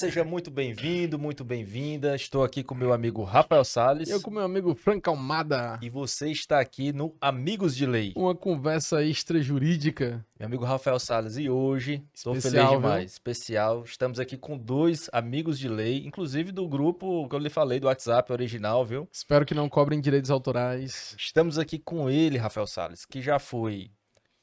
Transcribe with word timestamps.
seja 0.00 0.24
muito 0.24 0.50
bem-vindo, 0.50 1.18
muito 1.18 1.44
bem-vinda. 1.44 2.16
Estou 2.16 2.42
aqui 2.42 2.64
com 2.64 2.74
meu 2.74 2.90
amigo 2.90 3.22
Rafael 3.22 3.62
Salles. 3.62 4.08
Eu 4.08 4.18
com 4.22 4.30
meu 4.30 4.42
amigo 4.42 4.74
Frank 4.74 5.06
Almada. 5.06 5.78
E 5.82 5.90
você 5.90 6.30
está 6.30 6.58
aqui 6.58 6.90
no 6.90 7.14
Amigos 7.20 7.76
de 7.76 7.84
Lei. 7.84 8.14
Uma 8.16 8.34
conversa 8.34 9.04
extra-jurídica. 9.04 10.24
Meu 10.38 10.46
amigo 10.46 10.64
Rafael 10.64 10.98
Salles, 10.98 11.36
e 11.36 11.50
hoje 11.50 12.02
estou 12.14 12.34
feliz 12.34 12.66
demais. 12.70 13.00
Viu? 13.00 13.08
Especial. 13.08 13.84
Estamos 13.84 14.18
aqui 14.18 14.38
com 14.38 14.56
dois 14.56 15.10
amigos 15.12 15.58
de 15.58 15.68
lei, 15.68 16.02
inclusive 16.06 16.50
do 16.50 16.66
grupo 16.66 17.28
que 17.28 17.34
eu 17.34 17.38
lhe 17.38 17.50
falei, 17.50 17.78
do 17.78 17.86
WhatsApp 17.86 18.32
original, 18.32 18.86
viu? 18.86 19.06
Espero 19.12 19.44
que 19.44 19.52
não 19.52 19.68
cobrem 19.68 20.00
direitos 20.00 20.30
autorais. 20.30 21.14
Estamos 21.18 21.58
aqui 21.58 21.78
com 21.78 22.08
ele, 22.08 22.38
Rafael 22.38 22.66
Salles, 22.66 23.04
que 23.04 23.20
já 23.20 23.38
foi 23.38 23.90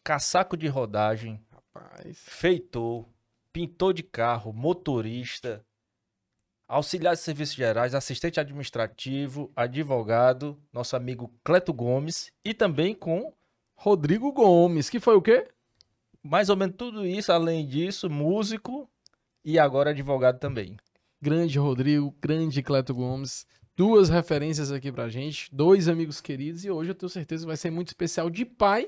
caçaco 0.03 0.55
de 0.55 0.67
rodagem, 0.67 1.41
Rapaz. 1.52 2.19
feitor, 2.27 3.08
pintor 3.57 3.91
de 3.91 4.03
carro, 4.03 4.53
motorista, 4.53 5.66
auxiliar 6.67 7.16
de 7.16 7.21
serviços 7.21 7.55
gerais, 7.55 7.95
assistente 7.95 8.39
administrativo, 8.39 9.52
advogado, 9.55 10.55
nosso 10.71 10.95
amigo 10.95 11.33
Cleto 11.43 11.73
Gomes 11.73 12.31
e 12.45 12.53
também 12.53 12.93
com 12.93 13.33
Rodrigo 13.73 14.31
Gomes, 14.31 14.91
que 14.91 14.99
foi 14.99 15.16
o 15.16 15.21
quê? 15.23 15.47
Mais 16.21 16.52
ou 16.52 16.55
menos 16.55 16.75
tudo 16.77 17.03
isso, 17.03 17.31
além 17.31 17.66
disso, 17.66 18.11
músico 18.11 18.88
e 19.43 19.58
agora 19.58 19.89
advogado 19.89 20.38
também. 20.38 20.77
Grande 21.19 21.58
Rodrigo, 21.58 22.16
grande 22.21 22.61
Cleto 22.61 22.94
Gomes. 22.94 23.47
Duas 23.75 24.08
referências 24.08 24.71
aqui 24.71 24.91
pra 24.91 25.09
gente, 25.09 25.49
dois 25.52 25.88
amigos 25.88 26.21
queridos 26.21 26.63
e 26.63 26.69
hoje 26.69 26.91
eu 26.91 26.95
tenho 26.95 27.09
certeza 27.09 27.41
que 27.41 27.47
vai 27.47 27.58
ser 27.58 27.71
muito 27.71 27.88
especial 27.88 28.30
de 28.30 28.45
pai 28.45 28.88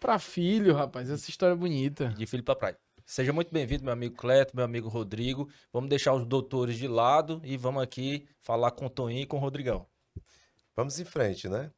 para 0.00 0.18
filho, 0.18 0.74
rapaz. 0.74 1.10
Essa 1.10 1.28
história 1.28 1.52
é 1.52 1.56
bonita. 1.56 2.08
De 2.16 2.24
filho 2.24 2.42
para 2.42 2.56
pai. 2.56 2.76
Seja 3.08 3.32
muito 3.32 3.52
bem-vindo, 3.52 3.84
meu 3.84 3.92
amigo 3.92 4.16
Cleto, 4.16 4.56
meu 4.56 4.64
amigo 4.64 4.88
Rodrigo. 4.88 5.48
Vamos 5.72 5.88
deixar 5.88 6.12
os 6.12 6.26
doutores 6.26 6.76
de 6.76 6.88
lado 6.88 7.40
e 7.44 7.56
vamos 7.56 7.80
aqui 7.80 8.26
falar 8.42 8.72
com 8.72 8.86
o 8.86 8.90
Toninho 8.90 9.22
e 9.22 9.26
com 9.26 9.36
o 9.36 9.40
Rodrigão. 9.40 9.86
Vamos 10.74 10.98
em 10.98 11.04
frente, 11.04 11.48
né? 11.48 11.70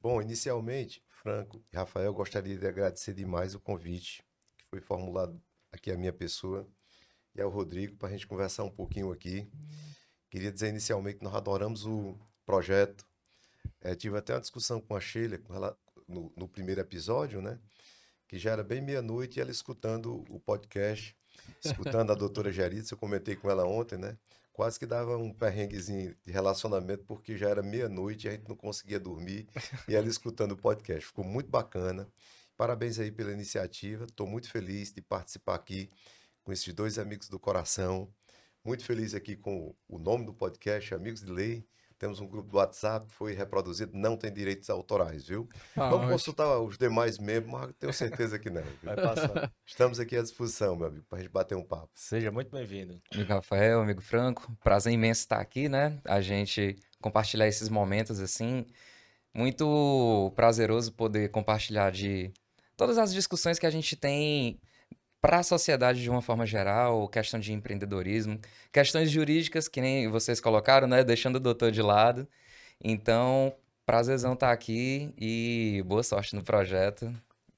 Bom, 0.00 0.22
inicialmente, 0.22 1.02
Franco 1.08 1.60
e 1.72 1.76
Rafael, 1.76 2.14
gostaria 2.14 2.56
de 2.56 2.64
agradecer 2.64 3.12
demais 3.12 3.52
o 3.52 3.58
convite 3.58 4.22
que 4.56 4.64
foi 4.70 4.80
formulado 4.80 5.42
aqui 5.72 5.90
à 5.90 5.96
minha 5.96 6.12
pessoa 6.12 6.64
e 7.34 7.42
ao 7.42 7.50
Rodrigo 7.50 7.96
para 7.96 8.08
a 8.08 8.12
gente 8.12 8.28
conversar 8.28 8.62
um 8.62 8.70
pouquinho 8.70 9.10
aqui. 9.10 9.50
Queria 10.30 10.52
dizer 10.52 10.68
inicialmente 10.68 11.18
que 11.18 11.24
nós 11.24 11.34
adoramos 11.34 11.84
o 11.84 12.16
projeto. 12.46 13.04
É, 13.80 13.96
tive 13.96 14.16
até 14.16 14.34
uma 14.34 14.40
discussão 14.40 14.80
com 14.80 14.94
a 14.94 15.00
Sheila 15.00 15.36
no, 16.06 16.32
no 16.36 16.46
primeiro 16.46 16.80
episódio, 16.80 17.42
né? 17.42 17.58
Que 18.30 18.38
já 18.38 18.52
era 18.52 18.62
bem 18.62 18.80
meia-noite, 18.80 19.38
e 19.38 19.42
ela 19.42 19.50
escutando 19.50 20.24
o 20.30 20.38
podcast, 20.38 21.16
escutando 21.64 22.12
a 22.12 22.14
doutora 22.14 22.52
Geritza, 22.52 22.94
eu 22.94 22.98
comentei 22.98 23.34
com 23.34 23.50
ela 23.50 23.66
ontem, 23.66 23.98
né? 23.98 24.16
Quase 24.52 24.78
que 24.78 24.86
dava 24.86 25.16
um 25.16 25.32
perrenguezinho 25.32 26.14
de 26.22 26.30
relacionamento, 26.30 27.02
porque 27.06 27.36
já 27.36 27.48
era 27.48 27.60
meia-noite 27.60 28.28
e 28.28 28.30
a 28.30 28.32
gente 28.34 28.48
não 28.48 28.54
conseguia 28.54 29.00
dormir, 29.00 29.48
e 29.88 29.96
ela 29.96 30.06
escutando 30.06 30.52
o 30.52 30.56
podcast. 30.56 31.06
Ficou 31.06 31.24
muito 31.24 31.50
bacana. 31.50 32.06
Parabéns 32.56 33.00
aí 33.00 33.10
pela 33.10 33.32
iniciativa. 33.32 34.04
Estou 34.04 34.28
muito 34.28 34.48
feliz 34.48 34.92
de 34.92 35.02
participar 35.02 35.56
aqui 35.56 35.90
com 36.44 36.52
esses 36.52 36.72
dois 36.72 37.00
amigos 37.00 37.28
do 37.28 37.40
coração. 37.40 38.08
Muito 38.64 38.84
feliz 38.84 39.12
aqui 39.12 39.34
com 39.34 39.74
o 39.88 39.98
nome 39.98 40.24
do 40.24 40.32
podcast, 40.32 40.94
Amigos 40.94 41.20
de 41.20 41.32
Lei. 41.32 41.66
Temos 42.00 42.18
um 42.18 42.26
grupo 42.26 42.48
do 42.48 42.56
WhatsApp, 42.56 43.04
foi 43.10 43.34
reproduzido, 43.34 43.92
não 43.94 44.16
tem 44.16 44.32
direitos 44.32 44.70
autorais, 44.70 45.28
viu? 45.28 45.46
Ah, 45.76 45.90
Vamos 45.90 46.10
consultar 46.10 46.58
os 46.58 46.78
demais 46.78 47.18
membros, 47.18 47.52
mas 47.52 47.72
tenho 47.78 47.92
certeza 47.92 48.38
que 48.38 48.48
não. 48.48 48.62
Viu? 48.62 48.72
Vai 48.82 48.96
passar. 48.96 49.52
Estamos 49.66 50.00
aqui 50.00 50.16
à 50.16 50.22
disposição, 50.22 50.74
meu 50.74 50.86
amigo, 50.86 51.04
para 51.10 51.18
a 51.18 51.20
gente 51.20 51.30
bater 51.30 51.56
um 51.56 51.62
papo. 51.62 51.90
Seja 51.94 52.30
muito 52.30 52.50
bem-vindo. 52.50 52.98
Amigo 53.12 53.28
Rafael, 53.30 53.82
amigo 53.82 54.00
Franco, 54.00 54.50
prazer 54.64 54.94
imenso 54.94 55.20
estar 55.20 55.40
aqui, 55.40 55.68
né? 55.68 56.00
A 56.06 56.22
gente 56.22 56.74
compartilhar 57.02 57.46
esses 57.46 57.68
momentos 57.68 58.18
assim. 58.18 58.64
Muito 59.34 60.32
prazeroso 60.34 60.94
poder 60.94 61.30
compartilhar 61.30 61.92
de 61.92 62.32
todas 62.78 62.96
as 62.96 63.12
discussões 63.12 63.58
que 63.58 63.66
a 63.66 63.70
gente 63.70 63.94
tem 63.94 64.58
para 65.20 65.38
a 65.38 65.42
sociedade 65.42 66.02
de 66.02 66.08
uma 66.08 66.22
forma 66.22 66.46
geral, 66.46 67.06
questão 67.08 67.38
de 67.38 67.52
empreendedorismo, 67.52 68.40
questões 68.72 69.10
jurídicas 69.10 69.68
que 69.68 69.80
nem 69.80 70.08
vocês 70.08 70.40
colocaram, 70.40 70.88
né? 70.88 71.04
Deixando 71.04 71.36
o 71.36 71.40
doutor 71.40 71.70
de 71.70 71.82
lado. 71.82 72.26
Então, 72.82 73.54
prazerzão 73.84 74.32
estar 74.32 74.48
tá 74.48 74.52
aqui 74.52 75.12
e 75.18 75.82
boa 75.86 76.02
sorte 76.02 76.34
no 76.34 76.42
projeto. 76.42 77.12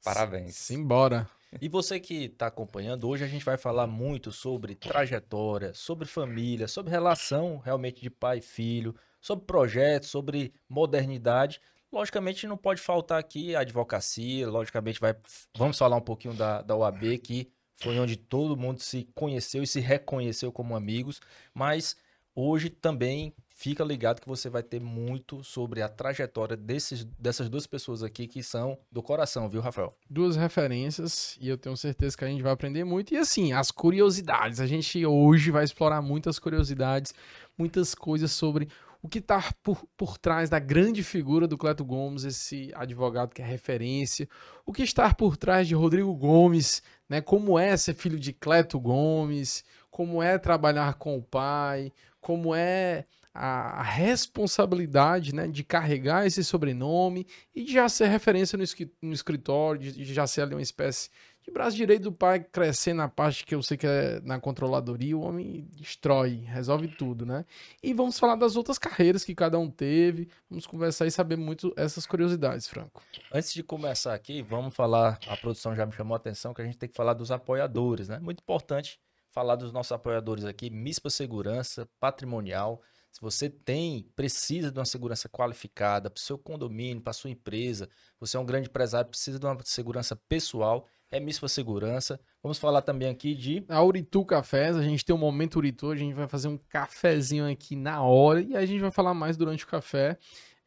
Parabéns. 0.05 0.57
Simbora. 0.57 1.29
E 1.61 1.69
você 1.69 2.01
que 2.01 2.25
está 2.25 2.47
acompanhando, 2.47 3.07
hoje 3.09 3.25
a 3.25 3.29
gente 3.29 3.45
vai 3.45 3.59
falar 3.59 3.87
muito 3.87 4.33
sobre 4.33 4.75
trajetória, 4.75 5.73
sobre 5.75 6.09
família, 6.09 6.67
sobre 6.67 6.91
relação 6.91 7.59
realmente 7.59 8.01
de 8.01 8.09
pai 8.09 8.39
e 8.39 8.43
filho, 8.43 8.95
sobre 9.21 9.45
projetos, 9.45 10.09
sobre 10.09 10.53
modernidade. 10.69 11.61
Logicamente 11.93 12.47
não 12.47 12.57
pode 12.57 12.81
faltar 12.81 13.19
aqui 13.19 13.55
a 13.55 13.61
advocacia, 13.61 14.49
logicamente 14.49 14.99
vai, 14.99 15.15
vamos 15.57 15.77
falar 15.77 15.97
um 15.97 16.01
pouquinho 16.01 16.33
da, 16.33 16.63
da 16.63 16.75
OAB, 16.75 17.19
que 17.19 17.53
foi 17.77 17.99
onde 17.99 18.17
todo 18.17 18.57
mundo 18.57 18.81
se 18.81 19.09
conheceu 19.15 19.63
e 19.63 19.67
se 19.67 19.81
reconheceu 19.81 20.51
como 20.51 20.75
amigos, 20.75 21.21
mas 21.53 21.97
hoje 22.35 22.71
também 22.71 23.35
fica 23.55 23.85
ligado 23.85 24.21
que 24.21 24.29
você 24.29 24.49
vai 24.49 24.63
ter 24.63 24.81
muito 24.81 25.45
sobre 25.45 25.83
a 25.83 25.89
trajetória 25.89 26.57
desses, 26.57 27.05
dessas 27.05 27.49
duas 27.49 27.67
pessoas 27.67 28.03
aqui 28.03 28.27
que 28.27 28.43
são 28.43 28.79
do 28.91 29.03
coração, 29.03 29.49
viu, 29.49 29.61
Rafael? 29.61 29.95
Duas 30.09 30.35
referências 30.35 31.37
e 31.41 31.49
eu 31.49 31.59
tenho 31.59 31.77
certeza 31.77 32.17
que 32.17 32.25
a 32.25 32.29
gente 32.29 32.43
vai 32.43 32.53
aprender 32.53 32.85
muito. 32.85 33.15
E 33.15 33.19
assim, 33.19 33.53
as 33.53 33.71
curiosidades. 33.71 34.61
A 34.61 34.67
gente 34.67 35.05
hoje 35.05 35.51
vai 35.51 35.65
explorar 35.65 36.03
muitas 36.03 36.39
curiosidades, 36.39 37.15
muitas 37.57 37.95
coisas 37.95 38.33
sobre 38.33 38.69
o 39.03 39.09
que 39.09 39.19
está 39.19 39.53
por, 39.63 39.85
por 39.97 40.17
trás 40.17 40.49
da 40.49 40.61
grande 40.61 41.03
figura 41.03 41.49
do 41.49 41.59
Cleto 41.59 41.85
Gomes, 41.85 42.23
esse 42.23 42.71
advogado 42.75 43.35
que 43.35 43.43
é 43.43 43.45
referência, 43.45 44.29
o 44.65 44.73
que 44.73 44.85
está 44.85 45.13
por 45.13 45.37
trás 45.37 45.67
de 45.67 45.75
Rodrigo 45.75 46.15
Gomes, 46.15 46.83
né? 47.09 47.21
Como 47.21 47.59
é 47.59 47.77
ser 47.77 47.95
filho 47.95 48.19
de 48.19 48.33
Cleto 48.33 48.79
Gomes, 48.79 49.65
como 49.91 50.23
é 50.23 50.39
trabalhar 50.39 50.95
com 50.95 51.19
o 51.19 51.23
pai, 51.23 51.93
como 52.21 52.55
é 52.55 53.05
a, 53.35 53.81
a 53.81 53.83
responsabilidade 53.83 55.35
né, 55.35 55.49
de 55.49 55.65
carregar 55.65 56.27
esse 56.27 56.45
sobrenome 56.45 57.27
e 57.55 57.65
de 57.65 57.73
já 57.73 57.89
ser 57.89 58.07
referência 58.07 58.57
no, 58.57 58.65
no 59.03 59.13
escritório, 59.13 59.81
de, 59.81 59.93
de 59.93 60.15
já 60.15 60.27
ser 60.27 60.43
ali 60.43 60.55
uma 60.55 60.63
espécie 60.63 61.11
de 61.43 61.51
braço 61.51 61.77
direito 61.77 62.05
do 62.05 62.13
pai 62.13 62.41
crescer 62.41 62.93
na 62.93 63.09
parte 63.09 63.45
que 63.45 63.55
eu 63.55 63.63
sei 63.63 63.77
que 63.77 63.87
é 63.87 64.21
na 64.21 64.41
controladoria, 64.41 65.17
o 65.17 65.23
homem 65.23 65.69
destrói, 65.77 66.45
resolve 66.47 66.89
tudo, 66.89 67.27
né? 67.27 67.45
E 67.83 67.93
vamos 67.93 68.19
falar 68.19 68.37
das 68.37 68.57
outras 68.57 68.79
carreiras 68.79 69.25
que 69.25 69.35
cada 69.35 69.59
um 69.59 69.69
teve. 69.69 70.29
Vamos 70.49 70.67
conversar 70.67 71.07
e 71.07 71.11
saber 71.11 71.37
muito 71.37 71.73
essas 71.77 72.07
curiosidades, 72.07 72.69
Franco. 72.69 73.03
Antes 73.33 73.53
de 73.53 73.63
começar 73.63 74.15
aqui, 74.15 74.41
vamos 74.41 74.75
falar, 74.75 75.19
a 75.27 75.37
produção 75.37 75.75
já 75.75 75.85
me 75.85 75.93
chamou 75.93 76.15
a 76.15 76.19
atenção 76.19 76.55
que 76.55 76.63
a 76.63 76.65
gente 76.65 76.79
tem 76.79 76.89
que 76.89 76.97
falar 76.97 77.15
dos 77.15 77.31
apoiadores, 77.31 78.09
né? 78.09 78.19
Muito 78.21 78.41
importante 78.41 79.01
falar 79.33 79.57
dos 79.57 79.73
nossos 79.73 79.91
apoiadores 79.93 80.45
aqui, 80.45 80.71
MISPA 80.71 81.11
Segurança, 81.11 81.89
Patrimonial. 81.99 82.83
Se 83.11 83.21
você 83.21 83.51
tem, 83.51 84.11
precisa 84.15 84.71
de 84.71 84.79
uma 84.79 84.85
segurança 84.85 85.29
qualificada 85.29 86.09
para 86.09 86.19
o 86.19 86.23
seu 86.23 86.39
condomínio, 86.39 87.03
para 87.03 87.13
sua 87.13 87.31
empresa, 87.31 87.89
você 88.21 88.37
é 88.37 88.41
um 88.41 88.47
grande 88.47 88.69
empresário, 88.69 89.11
precisa 89.11 89.39
de 89.39 89.45
uma 89.45 89.59
segurança 89.65 90.15
pessoal, 90.15 90.87
é 91.13 91.21
Mispa 91.21 91.47
Segurança. 91.47 92.19
Vamos 92.43 92.59
falar 92.59 92.81
também 92.83 93.09
aqui 93.09 93.35
de. 93.35 93.65
A 93.69 93.85
Uritu 93.85 94.25
Cafés, 94.25 94.77
a 94.77 94.83
gente 94.83 95.05
tem 95.05 95.15
um 95.15 95.19
momento 95.19 95.57
Uritu, 95.57 95.91
a 95.91 95.97
gente 95.97 96.15
vai 96.15 96.27
fazer 96.27 96.49
um 96.49 96.59
cafezinho 96.69 97.49
aqui 97.49 97.77
na 97.77 98.03
hora 98.03 98.41
e 98.41 98.57
a 98.57 98.65
gente 98.65 98.81
vai 98.81 98.91
falar 98.91 99.13
mais 99.15 99.37
durante 99.37 99.65
o 99.65 99.69
café. 99.69 100.19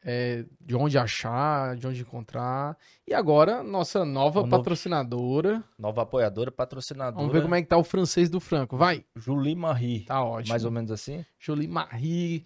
É, 0.08 0.44
de 0.60 0.76
onde 0.76 0.96
achar, 0.96 1.74
de 1.74 1.84
onde 1.84 2.02
encontrar. 2.02 2.76
E 3.04 3.12
agora, 3.12 3.64
nossa 3.64 4.04
nova 4.04 4.42
o 4.42 4.48
patrocinadora. 4.48 5.54
Novo, 5.54 5.64
nova 5.76 6.02
apoiadora, 6.02 6.52
patrocinadora. 6.52 7.16
Vamos 7.16 7.32
ver 7.32 7.42
como 7.42 7.56
é 7.56 7.60
que 7.60 7.66
tá 7.66 7.76
o 7.76 7.82
francês 7.82 8.30
do 8.30 8.38
Franco. 8.38 8.76
Vai! 8.76 9.04
Julie 9.16 9.56
Marie. 9.56 10.04
Tá 10.04 10.22
ótimo. 10.22 10.50
Mais 10.50 10.64
ou 10.64 10.70
menos 10.70 10.92
assim? 10.92 11.24
Julie 11.40 11.66
Marie. 11.66 12.44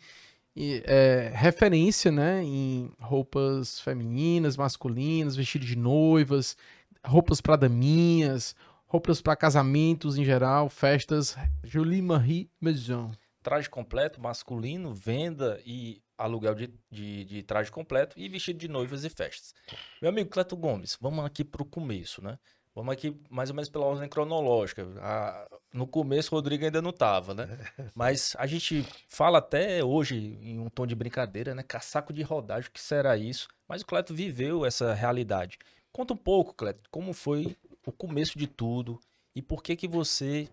E, 0.56 0.82
é, 0.86 1.32
referência, 1.34 2.10
né, 2.10 2.42
em 2.42 2.90
roupas 2.98 3.78
femininas, 3.80 4.56
masculinas, 4.56 5.36
vestido 5.36 5.64
de 5.64 5.76
noivas, 5.76 6.56
roupas 7.04 7.40
para 7.40 7.56
daminhas, 7.56 8.54
roupas 8.86 9.20
para 9.20 9.36
casamentos 9.36 10.18
em 10.18 10.24
geral, 10.24 10.68
festas. 10.68 11.36
Julie 11.64 12.02
Marie 12.02 12.50
Maison. 12.60 13.12
Traje 13.42 13.70
completo, 13.70 14.20
masculino, 14.20 14.92
venda 14.92 15.60
e 15.64 16.02
aluguel 16.18 16.54
de, 16.54 16.74
de, 16.90 17.24
de, 17.24 17.42
traje 17.42 17.70
completo 17.70 18.18
e 18.18 18.28
vestido 18.28 18.58
de 18.58 18.68
noivas 18.68 19.04
e 19.04 19.08
festas. 19.08 19.54
Meu 20.02 20.10
amigo 20.10 20.28
Cleto 20.28 20.54
Gomes, 20.54 20.98
vamos 21.00 21.24
aqui 21.24 21.42
para 21.42 21.62
o 21.62 21.66
começo, 21.66 22.22
né? 22.22 22.38
Vamos 22.74 22.92
aqui 22.92 23.18
mais 23.28 23.50
ou 23.50 23.56
menos 23.56 23.68
pela 23.68 23.86
ordem 23.86 24.08
cronológica. 24.08 24.86
A, 25.00 25.46
no 25.72 25.86
começo 25.86 26.34
o 26.34 26.38
Rodrigo 26.38 26.64
ainda 26.64 26.80
não 26.80 26.90
estava, 26.90 27.34
né? 27.34 27.58
Mas 27.94 28.36
a 28.38 28.46
gente 28.46 28.86
fala 29.08 29.38
até 29.38 29.82
hoje 29.82 30.38
em 30.40 30.58
um 30.58 30.68
tom 30.68 30.86
de 30.86 30.94
brincadeira, 30.94 31.54
né? 31.54 31.62
Caçaco 31.62 32.12
de 32.12 32.22
rodagem, 32.22 32.68
o 32.68 32.72
que 32.72 32.80
será 32.80 33.16
isso? 33.16 33.48
Mas 33.66 33.82
o 33.82 33.86
Cleto 33.86 34.14
viveu 34.14 34.64
essa 34.64 34.94
realidade. 34.94 35.58
Conta 35.92 36.14
um 36.14 36.16
pouco, 36.16 36.54
Cleto, 36.54 36.88
como 36.90 37.12
foi 37.12 37.56
o 37.84 37.92
começo 37.92 38.38
de 38.38 38.46
tudo 38.46 39.00
e 39.34 39.42
por 39.42 39.62
que 39.62 39.76
que 39.76 39.88
você 39.88 40.48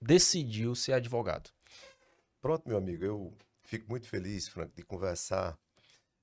decidiu 0.00 0.74
ser 0.74 0.92
advogado? 0.92 1.50
Pronto, 2.40 2.68
meu 2.68 2.76
amigo, 2.76 3.04
eu 3.04 3.34
fico 3.62 3.88
muito 3.88 4.06
feliz, 4.06 4.46
Frank, 4.46 4.74
de 4.74 4.82
conversar 4.82 5.58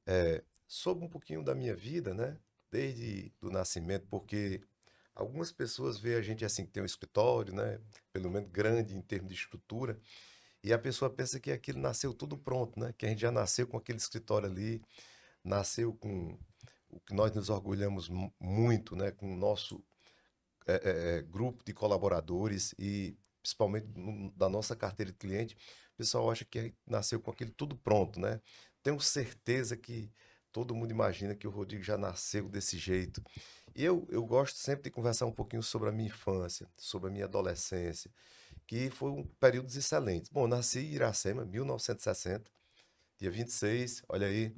é, 0.06 0.44
sobre 0.68 1.04
um 1.04 1.10
pouquinho 1.10 1.44
da 1.44 1.56
minha 1.56 1.76
vida, 1.76 2.14
né? 2.14 2.38
Desde 2.72 3.34
do 3.42 3.50
nascimento, 3.50 4.06
porque 4.08 4.62
algumas 5.16 5.52
pessoas 5.52 5.98
veem 5.98 6.16
a 6.16 6.22
gente 6.22 6.46
assim 6.46 6.66
que 6.66 6.72
tem 6.72 6.84
um 6.84 6.86
escritório, 6.86 7.54
né? 7.54 7.80
Pelo 8.14 8.30
menos 8.30 8.50
grande 8.52 8.96
em 8.96 9.02
termos 9.02 9.30
de 9.30 9.36
estrutura, 9.36 10.00
e 10.64 10.72
a 10.72 10.78
pessoa 10.78 11.10
pensa 11.10 11.40
que 11.40 11.52
aquilo 11.52 11.80
nasceu 11.80 12.14
tudo 12.14 12.38
pronto, 12.38 12.80
né? 12.80 12.94
Que 12.98 13.06
a 13.08 13.10
gente 13.10 13.22
já 13.22 13.32
nasceu 13.32 13.66
com 13.68 13.78
aquele 13.78 13.98
escritório 13.98 14.48
ali, 14.48 14.82
nasceu 15.44 15.94
com 15.94 16.38
o 16.92 17.00
que 17.00 17.14
nós 17.14 17.34
nos 17.34 17.50
orgulhamos 17.50 18.10
muito, 18.40 18.96
né? 18.96 19.12
Com 19.12 19.34
o 19.34 19.38
nosso 19.38 19.84
é, 20.68 21.18
é, 21.18 21.22
grupo 21.24 21.64
de 21.64 21.74
colaboradores 21.74 22.74
e 22.78 23.18
principalmente 23.42 23.88
no, 23.96 24.32
da 24.32 24.48
nossa 24.48 24.76
carteira 24.76 25.12
de 25.12 25.18
cliente, 25.18 25.56
o 25.94 25.98
pessoal 25.98 26.30
acha 26.30 26.46
que 26.46 26.74
nasceu 26.86 27.20
com 27.20 27.32
aquilo 27.32 27.52
tudo 27.52 27.76
pronto, 27.76 28.20
né? 28.20 28.40
Tenho 28.84 29.00
certeza 29.00 29.76
que 29.76 30.12
todo 30.52 30.76
mundo 30.76 30.92
imagina 30.92 31.36
que 31.36 31.48
o 31.48 31.52
Rodrigo 31.52 31.84
já 31.84 31.98
nasceu 31.98 32.50
desse 32.50 32.78
jeito. 32.78 33.24
E 33.76 33.84
eu, 33.84 34.06
eu 34.10 34.26
gosto 34.26 34.58
sempre 34.58 34.84
de 34.84 34.92
conversar 34.92 35.26
um 35.26 35.32
pouquinho 35.32 35.64
sobre 35.64 35.90
a 35.90 35.92
minha 35.92 36.08
infância, 36.08 36.68
sobre 36.78 37.10
a 37.10 37.12
minha 37.12 37.26
adolescência, 37.26 38.12
que 38.68 38.90
foi 38.90 39.12
um 39.12 39.24
período 39.24 39.68
excelente. 39.68 40.30
Bom, 40.32 40.48
nasci 40.48 40.80
em 40.80 40.94
Iracema, 40.94 41.46
1960, 41.46 42.52
dia 43.22 43.30
26, 43.30 44.02
olha 44.10 44.26
aí, 44.26 44.52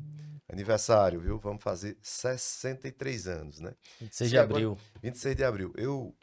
aniversário, 0.47 1.19
viu? 1.19 1.37
Vamos 1.37 1.61
fazer 1.61 1.97
63 2.01 3.27
anos, 3.27 3.59
né? 3.59 3.75
26 3.99 4.29
de 4.29 4.37
abril. 4.37 4.71
Agora, 4.71 5.01
26 5.01 5.35
de 5.35 5.43
abril. 5.43 5.73
Eu 5.75 6.15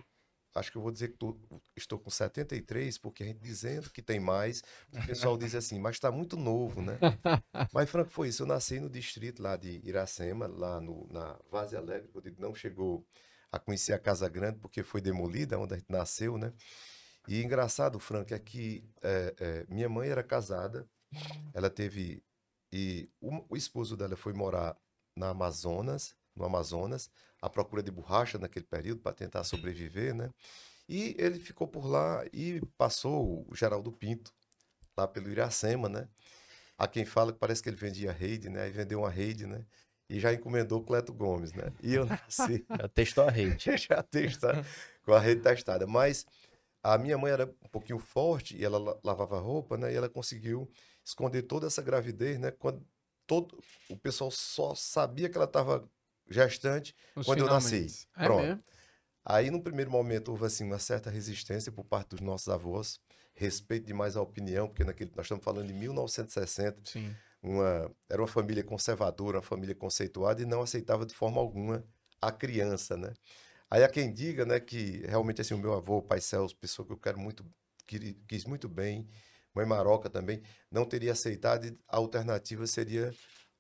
acho 0.55 0.73
que 0.73 0.79
eu 0.79 0.83
vou 0.83 0.91
dizer 0.91 1.09
que 1.09 1.19
tô, 1.19 1.39
estou 1.77 1.99
com 1.99 2.09
73, 2.09 2.97
porque 2.97 3.23
a 3.23 3.27
gente 3.27 3.41
dizendo 3.41 3.91
que 3.91 4.01
tem 4.01 4.19
mais, 4.19 4.63
o 4.91 5.07
pessoal 5.07 5.37
diz 5.37 5.55
assim, 5.55 5.79
mas 5.79 5.97
está 5.97 6.11
muito 6.11 6.35
novo, 6.35 6.81
né? 6.81 6.99
mas, 7.75 7.91
Franco, 7.91 8.11
foi 8.11 8.29
isso. 8.29 8.45
Eu 8.45 8.47
nasci 8.47 8.81
no 8.81 8.89
distrito 8.89 9.43
lá 9.43 9.55
de 9.55 9.79
Iracema, 9.85 10.47
lá 10.47 10.81
no, 10.81 11.07
na 11.13 11.39
Vaze 11.51 11.77
Alegre, 11.77 12.09
eu 12.15 12.23
digo, 12.23 12.41
não 12.41 12.55
chegou 12.55 13.07
a 13.53 13.59
conhecer 13.59 13.93
a 13.93 13.99
Casa 13.99 14.29
Grande, 14.31 14.59
porque 14.61 14.83
foi 14.83 15.03
demolida, 15.03 15.59
onde 15.59 15.75
a 15.75 15.77
gente 15.77 15.91
nasceu, 15.91 16.39
né? 16.39 16.55
E 17.29 17.43
engraçado, 17.43 18.01
Franco, 18.01 18.33
é 18.33 18.39
que 18.39 18.83
é, 19.03 19.35
é, 19.39 19.67
minha 19.69 19.91
mãe 19.91 20.09
era 20.09 20.23
casada, 20.23 20.89
ela 21.53 21.69
teve. 21.69 22.23
E 22.73 23.09
o, 23.21 23.45
o 23.49 23.57
esposo 23.57 23.97
dela 23.97 24.17
foi 24.17 24.33
morar 24.33 24.77
na 25.17 25.31
Amazonas, 25.31 26.15
no 26.35 26.45
Amazonas, 26.45 27.11
à 27.43 27.49
procura 27.49 27.83
de 27.83 27.91
borracha 27.91 28.39
naquele 28.39 28.67
período 28.67 29.01
para 29.01 29.13
tentar 29.13 29.45
sobreviver, 29.45 30.15
né? 30.15 30.31
E 30.89 31.15
ele 31.19 31.39
ficou 31.39 31.69
por 31.69 31.87
lá 31.87 32.25
e 32.33 32.61
passou 32.77 33.47
o 33.49 33.55
Geraldo 33.55 33.93
Pinto, 33.93 34.33
lá 34.97 35.07
pelo 35.07 35.31
Iracema, 35.31 35.89
né? 35.89 36.09
Há 36.77 36.89
quem 36.89 37.05
fala 37.05 37.33
que 37.33 37.39
parece 37.39 37.63
que 37.63 37.69
ele 37.69 37.77
vendia 37.77 38.11
rede, 38.11 38.49
né? 38.49 38.63
Aí 38.63 38.71
vendeu 38.71 39.01
uma 39.01 39.11
rede, 39.11 39.47
né? 39.47 39.65
E 40.09 40.19
já 40.19 40.33
encomendou 40.33 40.83
Cleto 40.83 41.13
Gomes, 41.13 41.53
né? 41.53 41.73
E 41.83 41.95
eu 41.95 42.07
nasci. 42.07 42.65
já 42.77 42.89
testou 42.89 43.25
a 43.25 43.31
rede. 43.31 43.71
já 43.79 44.03
testou 44.03 44.51
com 45.05 45.13
a 45.13 45.21
rede 45.21 45.43
testada. 45.43 45.87
Mas 45.87 46.27
a 46.83 46.99
minha 46.99 47.17
mãe 47.17 47.31
era 47.31 47.47
um 47.47 47.69
pouquinho 47.69 47.99
forte 47.99 48.57
e 48.57 48.65
ela 48.65 48.99
lavava 49.05 49.39
roupa, 49.39 49.77
né? 49.77 49.93
E 49.93 49.97
ela 49.97 50.09
conseguiu 50.09 50.69
esconder 51.05 51.43
toda 51.43 51.67
essa 51.67 51.83
gravidez, 51.83 52.39
né? 52.39 52.51
Quando 52.51 52.87
todo 53.27 53.59
o 53.89 53.97
pessoal 53.97 54.31
só 54.31 54.75
sabia 54.75 55.29
que 55.29 55.37
ela 55.37 55.47
estava 55.47 55.89
gestante 56.29 56.95
Os 57.15 57.27
quando 57.27 57.41
finalmente. 57.41 57.75
eu 57.75 57.81
nasci. 57.83 58.07
É 58.17 58.25
Pronto. 58.25 58.43
Mesmo? 58.43 58.65
Aí, 59.25 59.51
no 59.51 59.63
primeiro 59.63 59.91
momento, 59.91 60.31
houve 60.31 60.47
assim, 60.47 60.65
uma 60.65 60.79
certa 60.79 61.11
resistência 61.11 61.71
por 61.71 61.85
parte 61.85 62.11
dos 62.11 62.21
nossos 62.21 62.49
avós, 62.49 62.99
respeito 63.35 63.87
demais 63.87 64.17
a 64.17 64.23
opinião, 64.23 64.67
porque 64.67 64.83
naquele, 64.83 65.13
nós 65.15 65.27
estamos 65.27 65.45
falando 65.45 65.67
de 65.67 65.75
1960. 65.75 66.81
Sim. 66.85 67.15
Uma, 67.43 67.91
era 68.09 68.21
uma 68.21 68.29
família 68.29 68.65
conservadora, 68.65 69.39
uma 69.39 69.43
família 69.43 69.75
conceituada, 69.75 70.43
e 70.43 70.47
não 70.47 70.63
aceitava 70.63 71.07
de 71.07 71.15
forma 71.15 71.41
alguma 71.41 71.85
a 72.21 72.31
criança, 72.31 72.97
né? 72.97 73.13
Aí 73.71 73.85
há 73.85 73.89
quem 73.89 74.13
diga, 74.13 74.45
né, 74.45 74.59
que 74.59 75.03
realmente 75.07 75.41
assim, 75.41 75.55
o 75.55 75.59
meu 75.59 75.73
avô, 75.73 75.99
o 75.99 76.03
pai 76.03 76.21
Celso, 76.21 76.57
pessoa 76.57 76.85
que 76.85 76.93
eu 76.93 76.99
quero 76.99 77.19
muito, 77.19 77.47
que, 77.87 78.15
quis 78.27 78.45
muito 78.45 78.69
bem, 78.69 79.09
mãe 79.55 79.67
Maroca 79.67 80.09
também, 80.09 80.43
não 80.71 80.85
teria 80.85 81.13
aceitado, 81.13 81.77
a 81.89 81.97
alternativa 81.97 82.67
seria 82.67 83.15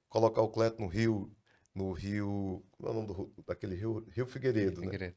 colocar 0.08 0.42
o 0.42 0.48
Cleto 0.48 0.81
no 0.81 0.88
Rio 0.88 1.31
no 1.75 1.92
Rio. 1.92 2.64
Como 2.72 2.88
é 2.88 2.90
o 2.90 2.94
nome 2.94 3.06
do, 3.06 3.44
daquele 3.46 3.75
rio? 3.75 4.06
Rio 4.10 4.26
Figueiredo, 4.26 4.81
Rio 4.81 4.98
né? 4.98 5.14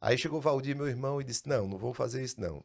Aí 0.00 0.18
chegou 0.18 0.38
o 0.38 0.42
Valdir, 0.42 0.76
meu 0.76 0.88
irmão, 0.88 1.20
e 1.20 1.24
disse: 1.24 1.48
Não, 1.48 1.66
não 1.66 1.78
vou 1.78 1.94
fazer 1.94 2.22
isso, 2.22 2.40
não. 2.40 2.64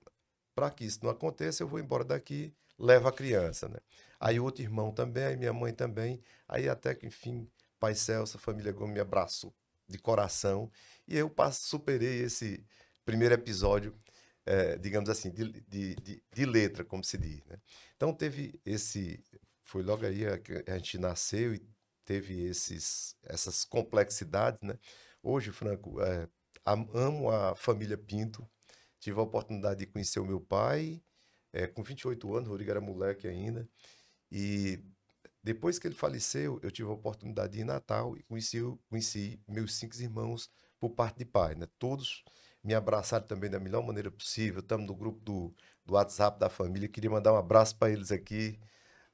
Para 0.54 0.70
que 0.70 0.86
isso 0.86 1.00
não 1.04 1.10
aconteça, 1.10 1.64
eu 1.64 1.68
vou 1.68 1.80
embora 1.80 2.04
daqui, 2.04 2.54
leva 2.78 3.10
a 3.10 3.14
criança, 3.14 3.70
né? 3.70 3.80
Aí 4.20 4.40
outro 4.40 4.62
irmão 4.62 4.92
também, 4.92 5.24
aí 5.24 5.38
minha 5.38 5.54
mãe 5.54 5.74
também. 5.74 6.22
Aí 6.48 6.68
até 6.68 6.94
que, 6.94 7.08
enfim, 7.08 7.50
pai 7.80 7.96
Celso, 7.96 8.38
a 8.38 8.40
família 8.40 8.72
Gomes 8.72 8.94
me 8.94 9.00
abraçou 9.00 9.54
de 9.88 9.98
coração. 9.98 10.70
E 11.08 11.18
eu 11.18 11.34
superei 11.54 12.24
esse 12.24 12.64
primeiro 13.06 13.34
episódio, 13.34 13.96
é, 14.50 14.76
digamos 14.80 15.12
assim, 15.12 15.30
de, 15.30 15.52
de, 15.68 15.96
de, 15.96 16.24
de, 16.34 16.46
letra, 16.46 16.84
como 16.84 17.04
se 17.04 17.20
diz. 17.20 17.46
Né? 17.46 17.58
Então 17.96 18.12
teve 18.12 18.60
esse. 18.66 19.24
Foi 19.62 19.84
logo 19.84 20.04
aí 20.04 20.26
que 20.40 20.64
a 20.68 20.78
gente 20.78 20.98
nasceu 20.98 21.54
e 21.54 21.62
teve 22.04 22.46
esses, 22.46 23.16
essas 23.24 23.64
complexidades, 23.64 24.60
né? 24.64 24.74
Hoje, 25.22 25.52
Franco, 25.52 26.02
é, 26.02 26.28
amo 26.66 27.30
a 27.30 27.56
família 27.56 27.96
Pinto. 27.96 28.50
Tive 29.00 29.20
a 29.20 29.24
oportunidade 29.24 29.82
de 29.82 29.86
conhecer 29.86 30.20
o 30.20 30.26
meu 30.26 30.42
pai, 30.42 31.00
é, 31.54 31.68
com 31.68 31.84
28 31.84 32.36
anos, 32.36 32.50
Rodrigo 32.50 32.72
era 32.72 32.82
moleque 32.82 33.28
ainda. 33.28 33.70
E 34.32 34.84
depois 35.44 35.78
que 35.78 35.88
ele 35.88 35.96
faleceu, 35.96 36.60
eu 36.64 36.72
tive 36.72 36.90
a 36.90 36.94
oportunidade 36.94 37.54
de 37.54 37.60
ir 37.60 37.62
em 37.62 37.66
Natal 37.66 38.18
e 38.18 38.24
conheci, 38.24 38.60
conheci 38.90 39.40
meus 39.48 39.76
cinco 39.76 39.96
irmãos 39.98 40.50
por 40.80 40.90
parte 40.90 41.20
de 41.20 41.26
pai, 41.26 41.54
né? 41.54 41.68
Todos 41.78 42.24
me 42.64 42.74
abraçaram 42.74 43.26
também 43.26 43.50
da 43.50 43.60
melhor 43.60 43.84
maneira 43.84 44.12
possível. 44.12 44.60
Estamos 44.62 44.88
no 44.88 44.96
grupo 44.96 45.20
do, 45.22 45.54
do 45.86 45.94
WhatsApp 45.96 46.40
da 46.40 46.50
família. 46.50 46.88
Queria 46.90 47.10
mandar 47.10 47.34
um 47.34 47.38
abraço 47.38 47.78
para 47.78 47.92
eles 47.92 48.12
aqui 48.12 48.60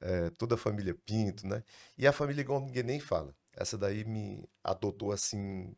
é, 0.00 0.30
toda 0.30 0.56
a 0.56 0.58
família 0.58 0.94
Pinto, 1.06 1.46
né? 1.46 1.62
E 1.98 2.06
a 2.06 2.12
família 2.12 2.44
Gomes 2.44 2.68
ninguém 2.68 2.82
nem 2.84 3.00
fala. 3.00 3.34
Essa 3.56 3.78
daí 3.78 4.04
me 4.04 4.48
adotou 4.64 5.12
assim 5.12 5.74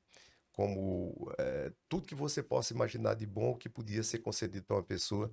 como 0.53 1.33
é, 1.39 1.73
tudo 1.89 2.07
que 2.07 2.15
você 2.15 2.43
possa 2.43 2.75
imaginar 2.75 3.15
de 3.15 3.27
bom 3.27 3.57
que 3.57 3.69
podia 3.69 4.03
ser 4.03 4.19
concedido 4.21 4.67
para 4.67 4.77
uma 4.77 4.83
pessoa 4.85 5.33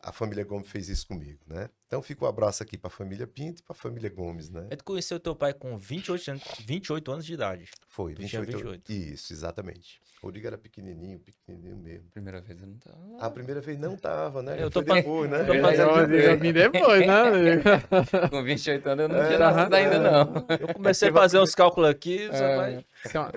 a 0.00 0.12
família 0.12 0.44
Gomes 0.44 0.68
fez 0.68 0.88
isso 0.88 1.06
comigo, 1.08 1.40
né? 1.46 1.68
Então 1.94 2.02
fica 2.02 2.24
um 2.24 2.28
abraço 2.28 2.60
aqui 2.60 2.76
para 2.76 2.88
a 2.88 2.90
família 2.90 3.24
Pinto 3.24 3.60
e 3.60 3.62
para 3.62 3.72
a 3.72 3.78
família 3.78 4.10
Gomes, 4.10 4.50
né? 4.50 4.66
Você 4.68 4.78
conheceu 4.82 5.20
teu 5.20 5.36
pai 5.36 5.54
com 5.54 5.78
28 5.78 6.28
anos, 6.32 6.42
28 6.66 7.12
anos 7.12 7.24
de 7.24 7.34
idade. 7.34 7.70
Foi, 7.86 8.14
28, 8.14 8.50
28. 8.50 8.92
Isso, 8.92 9.32
exatamente. 9.32 10.02
O 10.20 10.26
Rodrigo 10.26 10.46
era 10.46 10.58
pequenininho, 10.58 11.20
pequenininho 11.20 11.76
mesmo. 11.76 12.08
Primeira 12.10 12.40
vez 12.40 12.60
eu 12.60 12.66
não 12.66 12.78
tava. 12.78 12.98
A 13.20 13.30
primeira 13.30 13.60
vez 13.60 13.78
não 13.78 13.96
tava, 13.96 14.42
né? 14.42 14.56
Eu 14.58 14.70
tô 14.70 14.82
pra... 14.82 14.94
depois, 14.94 15.30
né? 15.30 15.42
Eu 15.42 15.46
tô 15.46 15.60
fazendo 15.60 16.52
depois, 16.52 17.06
né? 17.06 17.62
com 18.30 18.42
28 18.42 18.88
anos 18.88 19.02
eu 19.02 19.08
não 19.08 19.22
é, 19.22 19.26
tinha 19.26 19.38
nascido 19.38 19.74
ainda, 19.74 19.98
não. 19.98 20.46
Eu 20.48 20.74
comecei 20.74 21.10
a 21.10 21.12
fazer 21.12 21.38
uns 21.38 21.54
cálculos 21.54 21.90
aqui, 21.90 22.28
é. 22.32 22.56
vai... 22.56 22.84
Não 23.12 23.28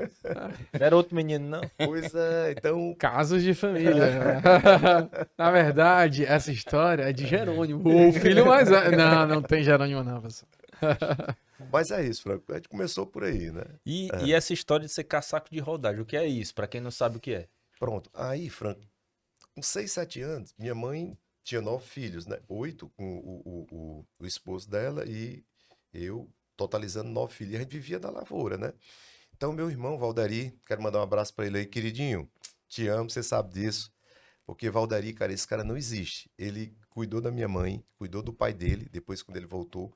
era 0.79 0.95
outro 0.95 1.13
menino, 1.13 1.45
não. 1.45 1.61
Pois 1.77 2.15
é, 2.15 2.53
então... 2.57 2.95
Casos 2.97 3.43
de 3.43 3.53
família. 3.53 4.41
Na 5.37 5.51
verdade, 5.51 6.23
essa 6.23 6.53
história 6.53 7.03
é 7.03 7.11
de 7.11 7.27
Jerônimo, 7.27 8.07
o 8.07 8.13
filho 8.13 8.45
mais 8.47 8.69
velho. 8.69 8.97
Não, 8.97 9.27
não 9.27 9.41
tem 9.41 9.63
Jerônimo 9.63 10.03
não, 10.03 10.21
pessoal. 10.21 10.49
Mas 11.71 11.91
é 11.91 12.05
isso, 12.05 12.23
Franco. 12.23 12.51
A 12.51 12.55
gente 12.55 12.69
começou 12.69 13.05
por 13.05 13.23
aí, 13.23 13.51
né? 13.51 13.63
E, 13.85 14.09
é. 14.13 14.25
e 14.25 14.33
essa 14.33 14.53
história 14.53 14.85
de 14.85 14.91
ser 14.91 15.03
caçaco 15.03 15.49
de 15.49 15.59
rodagem, 15.59 16.01
o 16.01 16.05
que 16.05 16.15
é 16.15 16.25
isso? 16.25 16.53
Para 16.53 16.67
quem 16.67 16.79
não 16.79 16.91
sabe 16.91 17.17
o 17.17 17.19
que 17.19 17.33
é. 17.33 17.47
Pronto. 17.79 18.09
Aí, 18.13 18.49
Franco, 18.49 18.81
com 19.55 19.61
6, 19.61 19.91
7 19.91 20.21
anos, 20.21 20.53
minha 20.57 20.75
mãe 20.75 21.17
tinha 21.43 21.61
nove 21.61 21.85
filhos, 21.85 22.25
né? 22.25 22.39
Oito 22.47 22.89
com 22.89 23.17
o, 23.19 23.41
o, 23.45 23.67
o, 23.71 24.05
o 24.19 24.25
esposo 24.25 24.69
dela 24.69 25.05
e 25.07 25.43
eu, 25.93 26.29
totalizando 26.55 27.09
nove 27.09 27.33
filhos. 27.33 27.53
E 27.53 27.55
a 27.57 27.59
gente 27.59 27.71
vivia 27.71 27.99
da 27.99 28.09
lavoura, 28.09 28.57
né? 28.57 28.73
Então, 29.35 29.53
meu 29.53 29.69
irmão, 29.69 29.97
Valdari, 29.97 30.53
quero 30.65 30.81
mandar 30.81 30.99
um 30.99 31.03
abraço 31.03 31.33
para 31.33 31.45
ele 31.45 31.59
aí, 31.59 31.65
queridinho. 31.65 32.29
Te 32.67 32.87
amo, 32.87 33.09
você 33.09 33.23
sabe 33.23 33.53
disso. 33.53 33.91
Porque 34.45 34.69
Valdari, 34.69 35.13
cara, 35.13 35.31
esse 35.31 35.47
cara 35.47 35.63
não 35.63 35.77
existe. 35.77 36.29
Ele 36.37 36.75
cuidou 36.97 37.21
da 37.21 37.29
minha 37.29 37.47
mãe, 37.47 37.85
cuidou 37.95 38.23
do 38.23 38.33
pai 38.33 38.51
dele, 38.51 38.89
depois 38.91 39.21
quando 39.21 39.37
ele 39.37 39.45
voltou. 39.45 39.93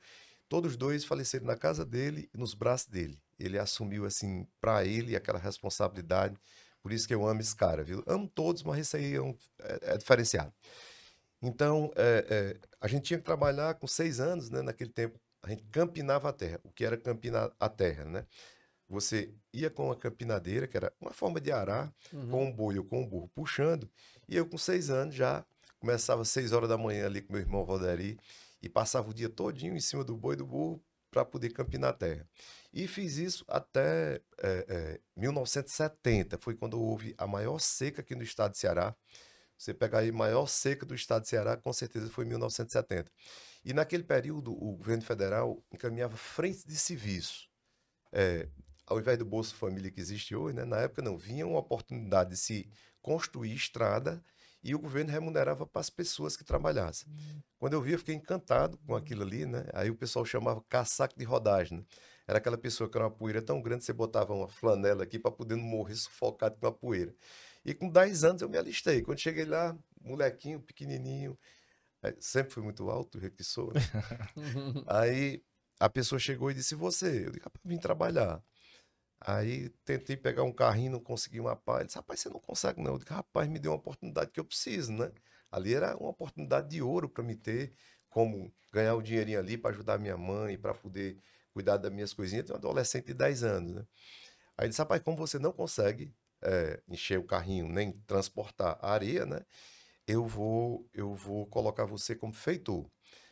Todos 0.48 0.78
dois 0.78 1.04
faleceram 1.04 1.48
na 1.48 1.56
casa 1.56 1.84
dele 1.84 2.30
e 2.32 2.38
nos 2.38 2.54
braços 2.54 2.86
dele. 2.86 3.20
Ele 3.40 3.58
assumiu, 3.58 4.06
assim, 4.06 4.46
para 4.60 4.86
ele 4.86 5.16
aquela 5.16 5.40
responsabilidade. 5.40 6.38
Por 6.80 6.92
isso 6.92 7.08
que 7.08 7.16
eu 7.16 7.28
amo 7.28 7.42
esse 7.42 7.56
cara, 7.56 7.84
viu? 7.84 8.04
Amo 8.06 8.28
todos, 8.28 8.62
mas 8.62 8.82
esse 8.82 8.98
aí 8.98 9.16
é, 9.16 9.20
um, 9.22 9.36
é, 9.62 9.94
é 9.94 9.98
diferenciado. 9.98 10.54
Então, 11.42 11.92
é, 11.96 12.28
é, 12.30 12.68
a 12.80 12.88
gente 12.88 13.06
tinha 13.06 13.18
que 13.18 13.26
trabalhar 13.26 13.74
com 13.74 13.88
seis 13.88 14.20
anos, 14.20 14.52
né? 14.52 14.62
Naquele 14.62 14.92
tempo, 14.92 15.20
a 15.42 15.50
gente 15.50 15.64
campinava 15.72 16.30
a 16.30 16.34
terra. 16.34 16.60
O 16.64 16.70
que 16.70 16.86
era 16.86 16.96
campinar 16.96 17.52
a 17.60 17.68
terra, 17.68 18.06
né? 18.06 18.28
Você 18.88 19.34
ia 19.52 19.72
com 19.72 19.86
uma 19.88 19.96
campinadeira, 19.96 20.68
que 20.68 20.78
era 20.78 20.94
uma 21.02 21.12
forma 21.12 21.42
de 21.42 21.52
arar, 21.52 21.92
uhum. 22.14 22.30
com 22.30 22.46
um 22.46 22.52
boi 22.52 22.78
ou 22.78 22.86
com 22.86 23.02
um 23.02 23.08
burro 23.08 23.28
puxando. 23.34 23.90
E 24.30 24.38
eu, 24.38 24.46
com 24.46 24.56
seis 24.60 24.92
anos, 24.92 25.16
já 25.16 25.44
começava 25.82 26.22
às 26.22 26.30
seis 26.30 26.52
horas 26.52 26.70
da 26.70 26.78
manhã 26.78 27.08
ali 27.08 27.22
com 27.24 27.34
meu 27.34 27.42
irmão 27.42 27.66
Valderi 27.66 28.18
e 28.62 28.70
passava 28.70 29.10
o 29.10 29.14
dia 29.14 29.28
todinho 29.28 29.76
em 29.76 29.80
cima 29.80 30.04
do 30.04 30.16
boi 30.16 30.36
do 30.36 30.46
burro 30.46 30.82
para 31.10 31.26
poder 31.26 31.50
campinar 31.50 31.90
a 31.90 31.94
terra. 31.94 32.30
E 32.72 32.88
fiz 32.88 33.18
isso 33.18 33.44
até 33.48 34.22
é, 34.38 34.66
é, 34.70 35.00
1970, 35.18 36.38
foi 36.38 36.56
quando 36.56 36.80
houve 36.80 37.16
a 37.18 37.26
maior 37.26 37.60
seca 37.60 38.02
aqui 38.02 38.16
no 38.16 38.22
estado 38.22 38.52
de 38.52 38.60
Ceará. 38.60 38.96
Você 39.58 39.74
pegar 39.74 40.00
aí 40.00 40.10
a 40.10 40.14
maior 40.14 40.46
seca 40.48 40.86
do 40.86 40.94
estado 40.94 41.24
de 41.24 41.30
Ceará, 41.30 41.58
com 41.58 41.74
certeza 41.74 42.10
foi 42.10 42.26
em 42.26 42.30
1970. 42.30 43.12
E 43.66 43.74
naquele 43.74 44.04
período, 44.04 44.54
o 44.54 44.76
governo 44.76 45.04
federal 45.04 45.62
encaminhava 45.72 46.16
frentes 46.16 46.64
de 46.64 46.78
serviço. 46.78 47.50
É, 48.12 48.48
ao 48.86 49.00
invés 49.00 49.18
do 49.18 49.26
Bolsa 49.26 49.56
Família 49.56 49.92
que 49.92 50.00
existe 50.00 50.36
hoje, 50.36 50.56
né, 50.56 50.64
na 50.64 50.78
época 50.78 51.02
não, 51.02 51.18
vinha 51.18 51.46
uma 51.46 51.60
oportunidade 51.60 52.32
de 52.32 52.38
se 52.38 52.70
construir 53.02 53.54
estrada 53.54 54.24
e 54.64 54.76
o 54.76 54.80
governo 54.80 55.12
remunerava 55.12 55.66
para 55.66 55.80
as 55.80 55.90
pessoas 55.90 56.38
que 56.38 56.44
trabalhassem. 56.44 57.08
Uhum. 57.10 57.42
Quando 57.58 57.74
eu 57.74 57.82
vi, 57.82 57.94
eu 57.94 58.00
fiquei 58.00 58.16
encantado 58.16 58.78
com 58.80 58.96
aquilo 58.96 59.24
ali, 59.24 59.46
né? 59.46 59.66
Aí 59.74 59.90
o 59.90 59.96
pessoal 59.96 60.24
chamava 60.26 60.64
casaco 60.70 61.18
de 61.18 61.26
rodagem. 61.26 61.80
Né? 61.80 61.84
Era 62.28 62.38
aquela 62.38 62.58
pessoa 62.58 62.90
que 62.90 62.98
era 62.98 63.06
uma 63.06 63.12
poeira 63.12 63.42
tão 63.42 63.62
grande, 63.62 63.84
você 63.84 63.94
botava 63.94 64.34
uma 64.34 64.48
flanela 64.48 65.04
aqui 65.04 65.18
para 65.18 65.32
poder 65.32 65.56
não 65.56 65.64
morrer 65.64 65.96
sufocado 65.96 66.58
com 66.60 66.68
a 66.68 66.72
poeira. 66.72 67.14
E 67.66 67.74
com 67.74 67.90
10 67.90 68.24
anos 68.24 68.42
eu 68.42 68.50
me 68.50 68.58
alistei. 68.58 69.02
Quando 69.02 69.20
cheguei 69.20 69.46
lá, 69.46 69.78
molequinho, 70.02 70.60
pequenininho, 70.60 71.38
sempre 72.20 72.54
fui 72.54 72.64
muito 72.64 72.90
alto, 72.90 73.18
o 73.18 73.32
que 73.32 73.44
sou, 73.44 73.72
né? 73.74 73.82
Aí 74.88 75.44
a 75.80 75.90
pessoa 75.90 76.20
chegou 76.20 76.52
e 76.52 76.54
disse, 76.54 76.76
você? 76.76 77.26
Eu 77.26 77.32
disse, 77.32 77.44
rapaz, 77.44 77.62
vim 77.66 77.78
trabalhar. 77.78 78.42
Aí 79.24 79.70
tentei 79.86 80.18
pegar 80.18 80.44
um 80.44 80.52
carrinho, 80.52 80.94
não 80.94 81.00
consegui 81.00 81.40
uma 81.40 81.56
pá. 81.56 81.78
Ele 81.78 81.86
disse, 81.86 81.98
rapaz, 81.98 82.20
você 82.20 82.30
não 82.30 82.40
consegue 82.40 82.82
não. 82.82 82.94
Eu 82.94 82.98
disse, 82.98 83.14
rapaz, 83.14 83.48
me 83.48 83.60
deu 83.60 83.72
uma 83.72 83.78
oportunidade 83.78 84.32
que 84.32 84.40
eu 84.40 84.46
preciso, 84.46 84.92
né? 84.92 85.12
Ali 85.52 85.74
era 85.76 85.96
uma 85.98 86.10
oportunidade 86.10 86.70
de 86.70 86.82
ouro 86.82 87.08
para 87.10 87.24
me 87.24 87.36
ter, 87.36 87.74
como 88.10 88.52
ganhar 88.74 88.96
um 88.96 89.02
dinheirinho 89.02 89.40
ali 89.40 89.58
para 89.58 89.72
ajudar 89.72 90.00
minha 90.00 90.18
mãe, 90.18 90.58
para 90.58 90.74
poder 90.74 91.18
cuidar 91.54 91.78
das 91.78 91.92
minhas 91.92 92.14
coisinhas. 92.14 92.46
Tem 92.46 92.56
um 92.56 92.58
adolescente 92.58 93.08
de 93.08 93.14
10 93.14 93.44
anos, 93.44 93.74
né? 93.76 93.86
Aí 94.58 94.66
ele 94.66 94.70
disse, 94.70 94.82
rapaz, 94.82 95.02
como 95.04 95.18
você 95.18 95.38
não 95.40 95.52
consegue 95.52 96.14
é, 96.42 96.82
encher 96.90 97.20
o 97.20 97.24
carrinho, 97.24 97.68
nem 97.68 97.92
transportar 98.08 98.78
a 98.82 98.92
areia, 98.92 99.26
né? 99.26 99.42
Eu 100.08 100.26
vou, 100.26 100.88
eu 100.94 101.14
vou 101.14 101.46
colocar 101.48 101.86
você 101.86 102.16
como 102.16 102.34
feitor. 102.34 102.90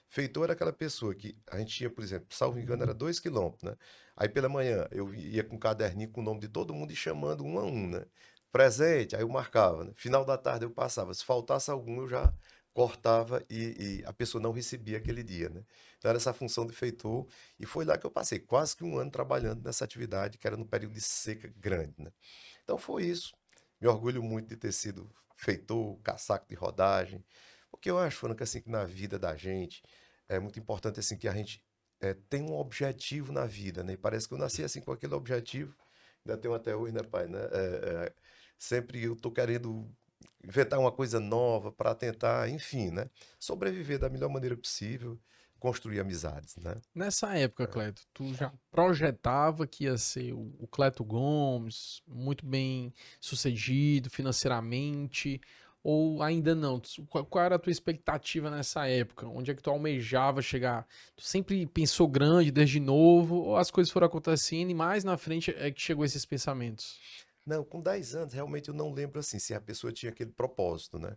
Feitor 0.07 0.45
era 0.45 0.53
aquela 0.53 0.73
pessoa 0.73 1.13
que 1.15 1.37
a 1.51 1.59
gente 1.59 1.75
tinha, 1.75 1.89
por 1.89 2.03
exemplo, 2.03 2.27
salvo 2.31 2.59
engano, 2.59 2.83
era 2.83 2.93
dois 2.93 3.19
quilômetros, 3.19 3.63
né? 3.63 3.77
Aí 4.19 4.27
pela 4.27 4.49
manhã 4.49 4.85
eu 4.91 5.13
ia 5.15 5.45
com 5.45 5.55
um 5.55 5.59
caderninho 5.59 6.11
com 6.11 6.19
o 6.19 6.23
nome 6.23 6.41
de 6.41 6.49
todo 6.49 6.73
mundo 6.73 6.91
e 6.91 6.95
chamando 6.95 7.45
um 7.45 7.57
a 7.57 7.63
um, 7.63 7.87
né? 7.87 8.05
Presente, 8.51 9.15
aí 9.15 9.21
eu 9.21 9.29
marcava, 9.29 9.85
né? 9.85 9.93
Final 9.95 10.25
da 10.25 10.37
tarde 10.37 10.65
eu 10.65 10.71
passava. 10.71 11.13
Se 11.13 11.23
faltasse 11.23 11.71
algum, 11.71 12.01
eu 12.01 12.07
já 12.09 12.33
cortava 12.73 13.43
e, 13.49 14.01
e, 14.01 14.05
a 14.05 14.11
pessoa 14.11 14.41
não 14.41 14.51
recebia 14.51 14.97
aquele 14.97 15.23
dia, 15.23 15.49
né? 15.49 15.63
Então 15.97 16.09
era 16.09 16.17
essa 16.17 16.33
função 16.33 16.65
de 16.65 16.73
feitor 16.73 17.27
e 17.57 17.65
foi 17.65 17.85
lá 17.85 17.97
que 17.97 18.05
eu 18.05 18.11
passei 18.11 18.39
quase 18.39 18.75
que 18.75 18.83
um 18.83 18.97
ano 18.97 19.09
trabalhando 19.09 19.63
nessa 19.63 19.85
atividade 19.85 20.37
que 20.37 20.45
era 20.45 20.57
no 20.57 20.65
período 20.65 20.93
de 20.93 21.01
seca 21.01 21.47
grande, 21.57 21.93
né? 21.97 22.11
Então 22.63 22.77
foi 22.77 23.05
isso. 23.05 23.33
Me 23.79 23.87
orgulho 23.87 24.21
muito 24.21 24.49
de 24.49 24.57
ter 24.57 24.73
sido 24.73 25.09
feitor, 25.37 25.97
caçaco 26.03 26.47
de 26.49 26.55
rodagem, 26.55 27.23
porque 27.71 27.89
eu 27.89 27.97
acho, 27.97 28.17
Franca, 28.17 28.43
assim, 28.43 28.61
que 28.61 28.69
na 28.69 28.83
vida 28.85 29.17
da 29.17 29.35
gente 29.37 29.81
é 30.27 30.39
muito 30.39 30.59
importante 30.59 30.99
assim 30.99 31.17
que 31.17 31.27
a 31.27 31.33
gente 31.33 31.63
é, 32.01 32.13
tem 32.13 32.43
um 32.43 32.57
objetivo 32.57 33.31
na 33.31 33.45
vida, 33.45 33.83
né? 33.83 33.93
E 33.93 33.97
parece 33.97 34.27
que 34.27 34.33
eu 34.33 34.37
nasci 34.37 34.63
assim 34.63 34.81
com 34.81 34.91
aquele 34.91 35.13
objetivo, 35.13 35.75
ainda 36.25 36.39
tenho 36.39 36.53
até 36.53 36.75
hoje, 36.75 36.93
né, 36.93 37.03
pai? 37.03 37.27
Né? 37.27 37.39
É, 37.51 38.05
é, 38.07 38.13
sempre 38.57 39.03
eu 39.03 39.15
tô 39.15 39.31
querendo 39.31 39.89
inventar 40.43 40.79
uma 40.79 40.91
coisa 40.91 41.19
nova 41.19 41.71
para 41.71 41.93
tentar, 41.93 42.49
enfim, 42.49 42.91
né? 42.91 43.09
Sobreviver 43.39 43.99
da 43.99 44.09
melhor 44.09 44.29
maneira 44.29 44.55
possível, 44.55 45.19
construir 45.59 45.99
amizades, 45.99 46.55
né? 46.55 46.75
Nessa 46.95 47.37
época, 47.37 47.67
Cleto, 47.67 48.03
tu 48.13 48.33
já 48.33 48.51
projetava 48.71 49.67
que 49.67 49.83
ia 49.83 49.97
ser 49.97 50.33
o 50.33 50.67
Cleto 50.71 51.03
Gomes, 51.03 52.01
muito 52.07 52.45
bem 52.45 52.93
sucedido 53.19 54.09
financeiramente, 54.09 55.41
ou 55.83 56.21
ainda 56.21 56.53
não? 56.53 56.81
Qual 57.07 57.43
era 57.43 57.55
a 57.55 57.59
tua 57.59 57.71
expectativa 57.71 58.49
nessa 58.49 58.87
época? 58.87 59.27
Onde 59.27 59.51
é 59.51 59.55
que 59.55 59.61
tu 59.61 59.69
almejava 59.69 60.41
chegar? 60.41 60.85
Tu 61.15 61.23
sempre 61.23 61.65
pensou 61.67 62.07
grande 62.07 62.51
desde 62.51 62.79
novo? 62.79 63.35
Ou 63.35 63.57
as 63.57 63.71
coisas 63.71 63.91
foram 63.91 64.07
acontecendo 64.07 64.69
e 64.69 64.73
mais 64.73 65.03
na 65.03 65.17
frente 65.17 65.51
é 65.57 65.71
que 65.71 65.81
chegou 65.81 66.03
esses 66.03 66.25
pensamentos? 66.25 66.99
Não, 67.45 67.63
com 67.63 67.81
10 67.81 68.15
anos 68.15 68.33
realmente 68.33 68.69
eu 68.69 68.75
não 68.75 68.91
lembro 68.91 69.19
assim, 69.19 69.39
se 69.39 69.53
a 69.53 69.61
pessoa 69.61 69.91
tinha 69.91 70.11
aquele 70.11 70.31
propósito, 70.31 70.99
né? 70.99 71.15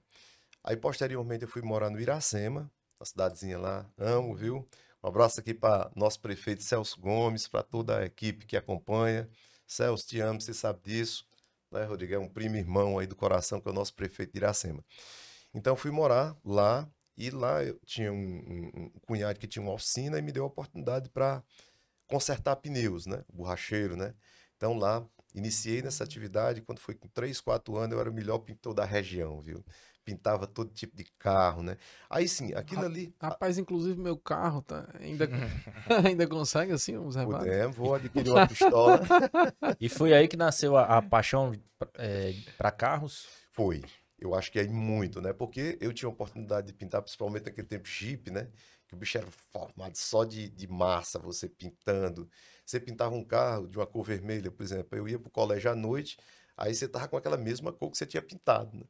Aí 0.64 0.76
posteriormente 0.76 1.42
eu 1.42 1.49
fui 1.49 1.61
morar 1.61 1.90
no 1.90 2.00
Iracema, 2.00 2.71
uma 2.99 3.04
cidadezinha 3.04 3.59
lá, 3.59 3.90
amo, 3.99 4.35
viu? 4.35 4.66
Um 5.02 5.09
abraço 5.09 5.40
aqui 5.40 5.52
para 5.52 5.90
nosso 5.97 6.21
prefeito 6.21 6.62
Celso 6.62 7.00
Gomes, 7.00 7.49
para 7.49 7.64
toda 7.64 7.99
a 7.99 8.04
equipe 8.07 8.47
que 8.47 8.57
acompanha. 8.57 9.28
Celso, 9.66 10.07
te 10.07 10.21
amo, 10.21 10.40
você 10.40 10.54
sabe 10.54 10.81
disso 10.85 11.26
né, 11.73 11.85
Rodrigo? 11.85 12.14
É 12.14 12.19
um 12.19 12.29
primo 12.29 12.57
irmão 12.57 12.99
aí 12.99 13.07
do 13.07 13.17
coração, 13.17 13.61
que 13.61 13.69
é 13.69 13.71
o 13.71 13.75
nosso 13.75 13.95
prefeito 13.95 14.33
de 14.33 14.38
Iracema. 14.38 14.85
Então 15.55 15.76
fui 15.76 15.91
morar 15.91 16.37
lá 16.45 16.88
e 17.17 17.31
lá 17.31 17.62
eu 17.62 17.79
tinha 17.85 18.12
um, 18.12 18.17
um, 18.17 18.71
um 18.76 18.91
cunhado 19.07 19.38
que 19.38 19.47
tinha 19.47 19.62
uma 19.62 19.73
oficina 19.73 20.19
e 20.19 20.23
me 20.23 20.33
deu 20.33 20.45
a 20.45 20.47
oportunidade 20.47 21.09
para 21.11 21.43
consertar 22.07 22.57
pneus, 22.57 23.07
né? 23.07 23.25
Borracheiro, 23.33 23.97
né? 23.97 24.14
Então 24.57 24.75
lá 24.75 25.07
iniciei 25.35 25.83
nessa 25.83 26.05
atividade. 26.05 26.62
Quando 26.62 26.79
foi 26.79 26.95
com 26.95 27.09
3, 27.09 27.41
4 27.41 27.76
anos, 27.76 27.95
eu 27.95 28.00
era 28.00 28.11
o 28.11 28.14
melhor 28.14 28.38
pintor 28.38 28.75
da 28.75 28.85
região, 28.85 29.41
viu? 29.41 29.64
Pintava 30.04 30.47
todo 30.47 30.73
tipo 30.73 30.97
de 30.97 31.04
carro, 31.18 31.62
né? 31.62 31.76
Aí 32.11 32.26
sim, 32.26 32.52
aquilo 32.54 32.85
ali. 32.85 33.14
Rapaz, 33.21 33.56
inclusive 33.56 34.00
meu 34.00 34.16
carro 34.16 34.61
tá 34.62 34.88
ainda, 34.99 35.28
ainda 36.04 36.26
consegue 36.26 36.73
assim 36.73 36.97
uns 36.97 37.14
rebates? 37.14 37.47
Podemos, 37.47 37.76
vou 37.76 37.94
adquirir 37.94 38.30
uma 38.30 38.47
pistola. 38.47 39.00
e 39.80 39.88
foi 39.88 40.12
aí 40.12 40.26
que 40.26 40.37
nasceu 40.37 40.76
a, 40.76 40.99
a 40.99 41.02
paixão 41.02 41.52
é, 41.94 42.35
para 42.59 42.71
carros? 42.71 43.26
Foi. 43.50 43.82
Eu 44.18 44.35
acho 44.35 44.52
que 44.52 44.59
é 44.61 44.66
muito, 44.68 45.21
né? 45.21 45.32
Porque 45.32 45.76
eu 45.80 45.92
tinha 45.92 46.09
a 46.09 46.12
oportunidade 46.12 46.68
de 46.68 46.73
pintar, 46.73 47.02
principalmente 47.02 47.47
naquele 47.47 47.66
tempo 47.66 47.88
Jeep, 47.88 48.30
né? 48.30 48.49
Que 48.87 48.94
o 48.94 48.99
bicho 48.99 49.18
era 49.18 49.26
formado 49.52 49.97
só 49.97 50.25
de, 50.25 50.49
de 50.49 50.68
massa, 50.68 51.18
você 51.18 51.49
pintando. 51.49 52.28
Você 52.64 52.78
pintava 52.78 53.14
um 53.14 53.25
carro 53.25 53.66
de 53.66 53.76
uma 53.76 53.87
cor 53.87 54.04
vermelha, 54.04 54.50
por 54.50 54.62
exemplo. 54.62 54.97
Eu 54.97 55.09
ia 55.09 55.18
pro 55.18 55.30
colégio 55.30 55.71
à 55.71 55.75
noite, 55.75 56.18
aí 56.56 56.73
você 56.73 56.87
tava 56.87 57.09
com 57.09 57.16
aquela 57.16 57.37
mesma 57.37 57.73
cor 57.73 57.90
que 57.90 57.99
você 57.99 58.06
tinha 58.06 58.23
pintado, 58.23 58.76
né? 58.76 58.85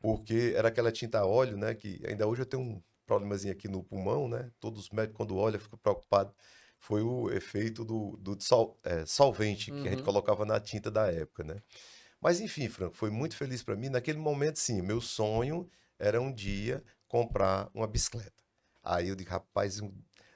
Porque 0.00 0.54
era 0.56 0.68
aquela 0.68 0.90
tinta 0.90 1.20
a 1.20 1.26
óleo, 1.26 1.56
né? 1.56 1.74
Que 1.74 2.00
ainda 2.06 2.26
hoje 2.26 2.42
eu 2.42 2.46
tenho 2.46 2.62
um 2.62 2.82
problemazinho 3.06 3.52
aqui 3.52 3.68
no 3.68 3.84
pulmão, 3.84 4.28
né? 4.28 4.50
Todos 4.58 4.80
os 4.80 4.90
médicos, 4.90 5.16
quando 5.16 5.36
olham, 5.36 5.60
ficam 5.60 5.78
preocupados. 5.78 6.34
Foi 6.78 7.02
o 7.02 7.30
efeito 7.30 7.84
do, 7.84 8.16
do 8.16 8.42
sol, 8.42 8.78
é, 8.82 9.04
solvente 9.04 9.70
uhum. 9.70 9.82
que 9.82 9.88
a 9.88 9.90
gente 9.90 10.00
uhum. 10.00 10.06
colocava 10.06 10.46
na 10.46 10.58
tinta 10.58 10.90
da 10.90 11.12
época, 11.12 11.44
né? 11.44 11.62
Mas 12.20 12.40
enfim, 12.40 12.68
Franco, 12.68 12.96
foi 12.96 13.10
muito 13.10 13.36
feliz 13.36 13.62
para 13.62 13.76
mim. 13.76 13.88
Naquele 13.88 14.18
momento, 14.18 14.58
sim, 14.58 14.80
meu 14.82 15.00
sonho 15.00 15.68
era 15.98 16.20
um 16.20 16.32
dia 16.32 16.82
comprar 17.06 17.70
uma 17.74 17.86
bicicleta. 17.86 18.42
Aí 18.82 19.08
eu 19.08 19.14
digo, 19.14 19.30
rapaz, 19.30 19.80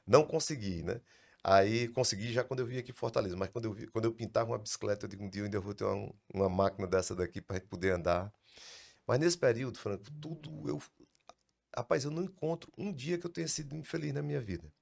não 0.07 0.25
consegui, 0.25 0.83
né? 0.83 1.01
Aí 1.43 1.89
consegui 1.89 2.33
já 2.33 2.43
quando 2.43 2.61
eu 2.61 2.67
vim 2.67 2.79
aqui 2.79 2.91
em 2.91 2.95
Fortaleza, 2.95 3.37
mas 3.37 3.51
quando 3.51 3.67
eu, 3.67 3.73
vi, 3.73 3.87
quando 3.89 4.07
eu 4.07 4.13
pintava 4.13 4.51
uma 4.53 4.59
bicicleta, 4.59 5.05
eu 5.05 5.09
digo, 5.09 5.25
um 5.25 5.29
dia 5.29 5.43
eu 5.43 5.45
ainda 5.45 5.61
vou 5.61 5.75
ter 5.75 5.85
uma, 5.85 6.13
uma 6.33 6.49
máquina 6.49 6.87
dessa 6.87 7.15
daqui 7.15 7.41
para 7.41 7.61
poder 7.61 7.93
andar. 7.93 8.33
Mas 9.07 9.19
nesse 9.19 9.39
período, 9.39 9.79
Franco, 9.79 10.05
tudo 10.21 10.69
eu. 10.69 10.83
Rapaz, 11.77 12.05
eu 12.05 12.11
não 12.11 12.23
encontro 12.23 12.73
um 12.79 12.93
dia 12.93 13.19
que 13.19 13.27
eu 13.27 13.31
tenha 13.31 13.49
sido 13.49 13.77
infeliz 13.77 14.13
na 14.13 14.23
minha 14.23 14.41
vida. 14.41 14.73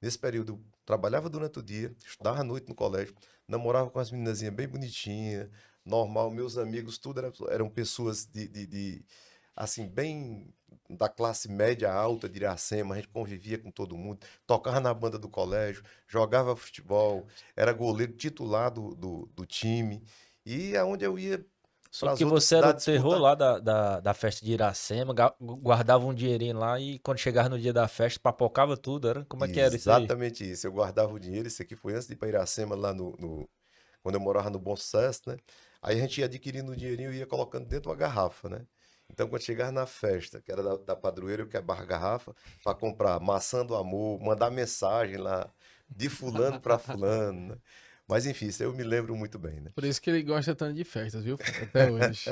Nesse 0.00 0.18
período, 0.18 0.54
eu 0.54 0.64
trabalhava 0.84 1.30
durante 1.30 1.60
o 1.60 1.62
dia, 1.62 1.94
estudava 2.04 2.40
à 2.40 2.44
noite 2.44 2.68
no 2.68 2.74
colégio, 2.74 3.14
namorava 3.46 3.88
com 3.88 4.00
as 4.00 4.10
meninazinhas 4.10 4.52
bem 4.52 4.66
bonitinhas, 4.66 5.48
normal. 5.84 6.30
Meus 6.30 6.58
amigos, 6.58 6.98
tudo 6.98 7.20
eram, 7.20 7.32
eram 7.48 7.70
pessoas 7.70 8.26
de, 8.26 8.48
de, 8.48 8.66
de, 8.66 9.04
assim, 9.54 9.86
bem 9.86 10.52
da 10.90 11.08
classe 11.08 11.48
média 11.48 11.92
alta 11.92 12.28
de 12.28 12.38
Iracema. 12.38 12.94
A 12.94 12.98
gente 12.98 13.08
convivia 13.08 13.58
com 13.58 13.70
todo 13.70 13.96
mundo, 13.96 14.26
tocava 14.44 14.80
na 14.80 14.92
banda 14.92 15.18
do 15.18 15.28
colégio, 15.28 15.84
jogava 16.08 16.56
futebol, 16.56 17.26
era 17.56 17.72
goleiro 17.72 18.12
titular 18.12 18.72
do, 18.72 18.94
do, 18.96 19.30
do 19.34 19.46
time. 19.46 20.02
E 20.44 20.76
aonde 20.76 21.04
eu 21.04 21.16
ia, 21.18 21.44
só 21.92 22.16
que 22.16 22.24
você 22.24 22.56
era 22.56 22.70
o 22.70 22.72
terror 22.72 23.18
lá 23.18 23.34
da, 23.34 23.58
da, 23.58 24.00
da, 24.00 24.14
festa 24.14 24.42
de 24.42 24.50
Iracema, 24.50 25.14
guardava 25.38 26.06
um 26.06 26.14
dinheirinho 26.14 26.58
lá 26.58 26.80
e 26.80 26.98
quando 27.00 27.18
chegava 27.18 27.50
no 27.50 27.58
dia 27.58 27.72
da 27.72 27.86
festa, 27.86 28.18
papocava 28.18 28.78
tudo, 28.78 29.08
era? 29.08 29.26
Como 29.26 29.44
é 29.44 29.48
que 29.48 29.60
era 29.60 29.76
isso 29.76 29.90
Exatamente 29.90 30.50
isso, 30.50 30.66
eu 30.66 30.72
guardava 30.72 31.12
o 31.12 31.20
dinheiro, 31.20 31.46
isso 31.46 31.60
aqui 31.60 31.76
foi 31.76 31.92
antes 31.92 32.06
de 32.06 32.14
ir 32.14 32.16
para 32.16 32.28
Iracema, 32.28 32.74
lá 32.74 32.94
no, 32.94 33.14
no, 33.18 33.46
quando 34.02 34.14
eu 34.14 34.20
morava 34.22 34.48
no 34.48 34.58
Bom 34.58 34.74
Sucesso, 34.74 35.20
né? 35.26 35.36
Aí 35.82 35.98
a 35.98 36.00
gente 36.00 36.18
ia 36.18 36.24
adquirindo 36.24 36.72
o 36.72 36.76
dinheirinho 36.76 37.12
e 37.12 37.18
ia 37.18 37.26
colocando 37.26 37.66
dentro 37.66 37.82
de 37.82 37.88
uma 37.88 37.96
garrafa, 37.96 38.48
né? 38.48 38.66
Então, 39.10 39.28
quando 39.28 39.42
chegava 39.42 39.70
na 39.70 39.84
festa, 39.84 40.40
que 40.40 40.50
era 40.50 40.62
da, 40.62 40.76
da 40.78 40.96
padroeira, 40.96 41.42
eu 41.42 41.46
quebrava 41.46 41.82
a 41.82 41.84
garrafa 41.84 42.34
para 42.64 42.74
comprar 42.74 43.20
maçã 43.20 43.66
do 43.66 43.76
amor, 43.76 44.18
mandar 44.18 44.50
mensagem 44.50 45.18
lá 45.18 45.46
de 45.86 46.08
fulano 46.08 46.58
para 46.58 46.78
fulano, 46.80 47.48
né? 47.48 47.56
Mas 48.08 48.26
enfim, 48.26 48.46
isso 48.46 48.62
eu 48.62 48.72
me 48.72 48.82
lembro 48.82 49.16
muito 49.16 49.38
bem, 49.38 49.60
né? 49.60 49.70
Por 49.74 49.84
isso 49.84 50.00
que 50.00 50.10
ele 50.10 50.22
gosta 50.22 50.54
tanto 50.54 50.74
de 50.74 50.84
festas, 50.84 51.24
viu? 51.24 51.36
Até 51.62 51.90
hoje. 51.90 52.24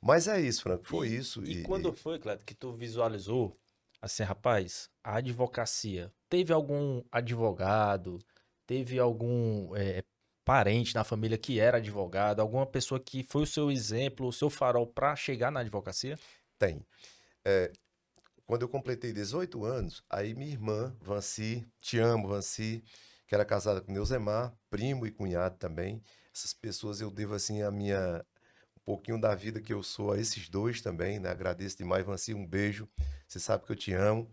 Mas 0.00 0.28
é 0.28 0.40
isso, 0.40 0.62
Franco, 0.62 0.84
foi 0.84 1.08
e, 1.08 1.16
isso. 1.16 1.44
E, 1.44 1.60
e 1.60 1.62
quando 1.62 1.92
e... 1.92 1.96
foi, 1.96 2.18
Cleto, 2.18 2.44
que 2.44 2.54
tu 2.54 2.72
visualizou 2.72 3.56
assim, 4.00 4.22
rapaz, 4.22 4.90
a 5.02 5.16
advocacia, 5.16 6.12
teve 6.28 6.52
algum 6.52 7.02
advogado, 7.10 8.18
teve 8.66 8.98
algum 8.98 9.74
é, 9.74 10.04
parente 10.44 10.94
na 10.94 11.04
família 11.04 11.36
que 11.36 11.58
era 11.58 11.78
advogado, 11.78 12.40
alguma 12.40 12.66
pessoa 12.66 13.00
que 13.00 13.22
foi 13.22 13.42
o 13.42 13.46
seu 13.46 13.70
exemplo, 13.70 14.28
o 14.28 14.32
seu 14.32 14.48
farol 14.48 14.86
para 14.86 15.16
chegar 15.16 15.50
na 15.50 15.60
advocacia? 15.60 16.18
Tem. 16.58 16.84
É, 17.44 17.72
quando 18.46 18.62
eu 18.62 18.68
completei 18.68 19.12
18 19.12 19.64
anos, 19.64 20.02
aí 20.08 20.34
minha 20.34 20.52
irmã, 20.52 20.96
Vanci, 21.00 21.66
te 21.80 21.98
amo, 21.98 22.28
Vanci, 22.28 22.82
que 23.26 23.34
era 23.34 23.44
casada 23.44 23.80
com 23.80 23.92
Neuzemar, 23.92 24.54
primo 24.70 25.06
e 25.06 25.10
cunhado 25.10 25.56
também. 25.58 26.02
Essas 26.34 26.52
pessoas 26.52 27.00
eu 27.00 27.10
devo 27.10 27.34
assim 27.34 27.62
a 27.62 27.70
minha 27.70 28.24
um 28.76 28.80
pouquinho 28.84 29.20
da 29.20 29.34
vida 29.34 29.60
que 29.60 29.72
eu 29.72 29.82
sou 29.82 30.12
a 30.12 30.18
esses 30.18 30.48
dois 30.48 30.80
também, 30.80 31.18
né? 31.18 31.30
Agradeço 31.30 31.76
demais, 31.76 32.04
Vanci, 32.04 32.34
um 32.34 32.46
beijo. 32.46 32.88
Você 33.26 33.40
sabe 33.40 33.64
que 33.64 33.72
eu 33.72 33.76
te 33.76 33.92
amo. 33.92 34.30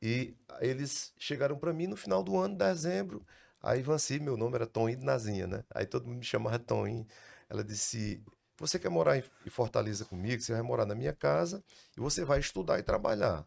E 0.00 0.36
eles 0.60 1.12
chegaram 1.18 1.58
para 1.58 1.72
mim 1.72 1.86
no 1.86 1.96
final 1.96 2.22
do 2.22 2.36
ano, 2.36 2.56
dezembro. 2.56 3.24
Aí 3.62 3.82
Vanci, 3.82 4.20
meu 4.20 4.36
nome 4.36 4.54
era 4.56 4.66
Toninho 4.66 5.02
Nazinha, 5.02 5.46
né? 5.46 5.64
Aí 5.70 5.86
todo 5.86 6.06
mundo 6.06 6.18
me 6.18 6.24
chamava 6.24 6.58
Toninho. 6.58 7.06
Ela 7.48 7.64
disse: 7.64 8.22
Você 8.58 8.78
quer 8.78 8.90
morar 8.90 9.16
em 9.16 9.50
Fortaleza 9.50 10.04
comigo? 10.04 10.40
Você 10.42 10.52
vai 10.52 10.62
morar 10.62 10.86
na 10.86 10.94
minha 10.94 11.14
casa 11.14 11.64
e 11.96 12.00
você 12.00 12.24
vai 12.24 12.40
estudar 12.40 12.78
e 12.78 12.82
trabalhar. 12.82 13.46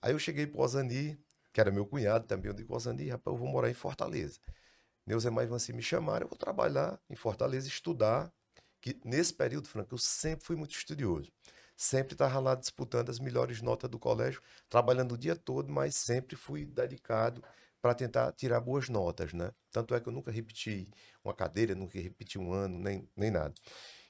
Aí 0.00 0.12
eu 0.12 0.18
cheguei 0.18 0.46
para 0.46 0.60
o 0.60 0.64
Ozani, 0.64 1.18
que 1.52 1.60
era 1.60 1.70
meu 1.70 1.86
cunhado 1.86 2.26
também. 2.26 2.48
Eu 2.50 2.54
digo: 2.54 2.74
Ozani, 2.74 3.08
rapaz, 3.10 3.34
eu 3.34 3.38
vou 3.38 3.48
morar 3.48 3.70
em 3.70 3.74
Fortaleza. 3.74 4.40
Neuzemar 5.06 5.44
e 5.44 5.48
Vanci 5.48 5.72
me 5.72 5.82
chamaram, 5.82 6.24
eu 6.24 6.28
vou 6.28 6.38
trabalhar 6.38 7.00
em 7.10 7.16
Fortaleza, 7.16 7.68
estudar. 7.68 8.32
Que 8.80 9.00
nesse 9.04 9.32
período, 9.34 9.68
Franco, 9.68 9.94
eu 9.94 9.98
sempre 9.98 10.44
fui 10.44 10.56
muito 10.56 10.74
estudioso 10.74 11.32
sempre 11.82 12.14
estava 12.14 12.38
lá 12.38 12.54
disputando 12.54 13.10
as 13.10 13.18
melhores 13.18 13.60
notas 13.60 13.90
do 13.90 13.98
colégio, 13.98 14.40
trabalhando 14.68 15.12
o 15.12 15.18
dia 15.18 15.34
todo, 15.34 15.72
mas 15.72 15.96
sempre 15.96 16.36
fui 16.36 16.64
dedicado 16.64 17.42
para 17.80 17.94
tentar 17.94 18.30
tirar 18.32 18.60
boas 18.60 18.88
notas, 18.88 19.32
né? 19.32 19.50
Tanto 19.72 19.94
é 19.94 20.00
que 20.00 20.08
eu 20.08 20.12
nunca 20.12 20.30
repeti 20.30 20.88
uma 21.24 21.34
cadeira, 21.34 21.74
nunca 21.74 21.98
repeti 21.98 22.38
um 22.38 22.52
ano, 22.52 22.78
nem, 22.78 23.08
nem 23.16 23.30
nada. 23.30 23.52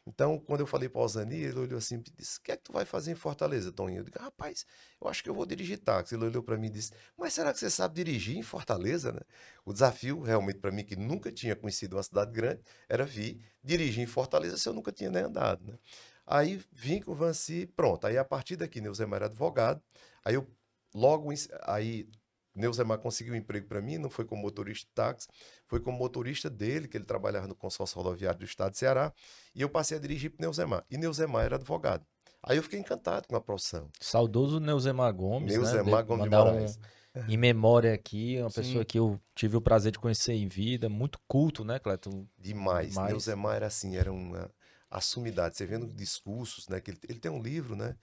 Então, 0.07 0.37
quando 0.39 0.61
eu 0.61 0.67
falei 0.67 0.89
para 0.89 1.01
o 1.01 1.05
Osani, 1.05 1.37
ele 1.37 1.59
olhou 1.59 1.79
assim 1.79 1.97
e 1.97 2.11
disse: 2.17 2.39
O 2.39 2.43
que 2.43 2.53
é 2.53 2.57
que 2.57 2.65
tu 2.65 2.73
vai 2.73 2.85
fazer 2.85 3.13
em 3.13 3.15
Fortaleza, 3.15 3.71
Toninho? 3.71 4.01
Eu 4.01 4.05
disse: 4.05 4.19
Rapaz, 4.19 4.67
eu 5.01 5.09
acho 5.09 5.23
que 5.23 5.31
eu 5.31 5.35
vou 5.35 5.47
dirigir 5.47 5.79
táxi. 5.79 6.15
Ele 6.15 6.25
olhou 6.25 6.43
para 6.43 6.57
mim 6.57 6.67
e 6.67 6.71
disse: 6.71 6.93
Mas 7.17 7.35
será 7.35 7.53
que 7.53 7.61
você 7.61 7.71
sabe 7.71 7.95
dirigir 7.95 8.37
em 8.37 8.43
Fortaleza, 8.43 9.13
né? 9.13 9.21
O 9.65 9.73
desafio, 9.73 10.21
realmente, 10.21 10.59
para 10.59 10.73
mim, 10.73 10.85
que 10.85 10.97
nunca 10.97 11.31
tinha 11.31 11.55
conhecido 11.55 11.97
uma 11.97 12.03
cidade 12.03 12.33
grande, 12.33 12.61
era 12.89 13.05
vir 13.05 13.41
dirigir 13.63 14.03
em 14.03 14.07
Fortaleza 14.07 14.57
se 14.57 14.69
eu 14.69 14.73
nunca 14.73 14.91
tinha 14.91 15.11
nem 15.11 15.23
andado, 15.23 15.65
né? 15.65 15.79
Aí 16.27 16.61
vim 16.73 17.01
com 17.01 17.13
o 17.13 17.15
Vanci, 17.15 17.67
pronto. 17.67 18.07
Aí 18.07 18.19
a 18.19 18.25
partir 18.25 18.57
daqui, 18.57 18.81
Neuzemar 18.81 19.19
era 19.19 19.27
advogado. 19.27 19.81
Aí 20.25 20.35
eu 20.35 20.49
logo, 20.95 21.31
aí 21.63 22.09
Neuzemar 22.55 22.99
conseguiu 22.99 23.33
um 23.33 23.37
emprego 23.37 23.67
para 23.67 23.81
mim, 23.81 23.99
não 23.99 24.11
foi 24.11 24.25
como 24.25 24.43
motorista 24.43 24.87
de 24.87 24.93
táxi, 24.95 25.29
foi 25.67 25.81
como 25.81 25.97
motorista 25.99 26.51
dele, 26.51 26.87
que 26.87 26.97
ele 26.97 27.05
trabalhava 27.05 27.47
no 27.47 27.55
consórcio 27.55 27.97
rodoviário 27.97 28.39
do 28.39 28.45
estado 28.45 28.73
de 28.73 28.79
Ceará, 28.79 29.13
e 29.55 29.63
eu 29.63 29.69
passei 29.69 29.97
a 29.97 30.01
dirigir 30.01 30.31
para 30.31 30.43
Neuzemar. 30.45 30.85
E 30.91 30.97
Neuzemar 30.97 31.45
era 31.45 31.57
advogado. 31.57 32.05
Aí 32.43 32.57
eu 32.57 32.63
fiquei 32.63 32.79
encantado 32.79 33.27
com 33.29 33.37
a 33.37 33.41
profissão. 33.41 33.89
Saudoso 34.01 34.59
Neuzemar 34.59 35.13
Gomes, 35.15 35.53
Neuzemar 35.53 36.01
né? 36.01 36.03
Gomes 36.03 36.25
de 36.25 36.31
Mandar 36.31 36.53
Moraes. 36.53 36.77
um, 36.77 37.03
em 37.33 37.37
memória 37.37 37.95
aqui, 37.95 38.39
uma 38.41 38.51
Sim. 38.51 38.63
pessoa 38.63 38.85
que 38.85 38.99
eu 38.99 39.21
tive 39.35 39.57
o 39.57 39.61
prazer 39.61 39.93
de 39.93 39.99
conhecer 39.99 40.33
em 40.33 40.49
vida, 40.49 40.89
muito 40.89 41.19
culto, 41.29 41.65
né, 41.65 41.79
Cleto? 41.79 42.11
Demais. 42.39 42.91
Demais. 42.91 43.09
Neuzemar 43.11 43.57
era 43.57 43.67
assim, 43.67 43.97
era 43.97 44.13
uma 44.13 44.51
assumidade. 44.91 45.57
Você 45.57 45.67
vendo 45.67 45.87
discursos, 45.87 46.69
né? 46.69 46.81
Que 46.81 46.91
ele, 46.91 46.99
ele 47.09 47.19
tem 47.19 47.31
um 47.31 47.41
livro, 47.41 47.77
né? 47.77 47.97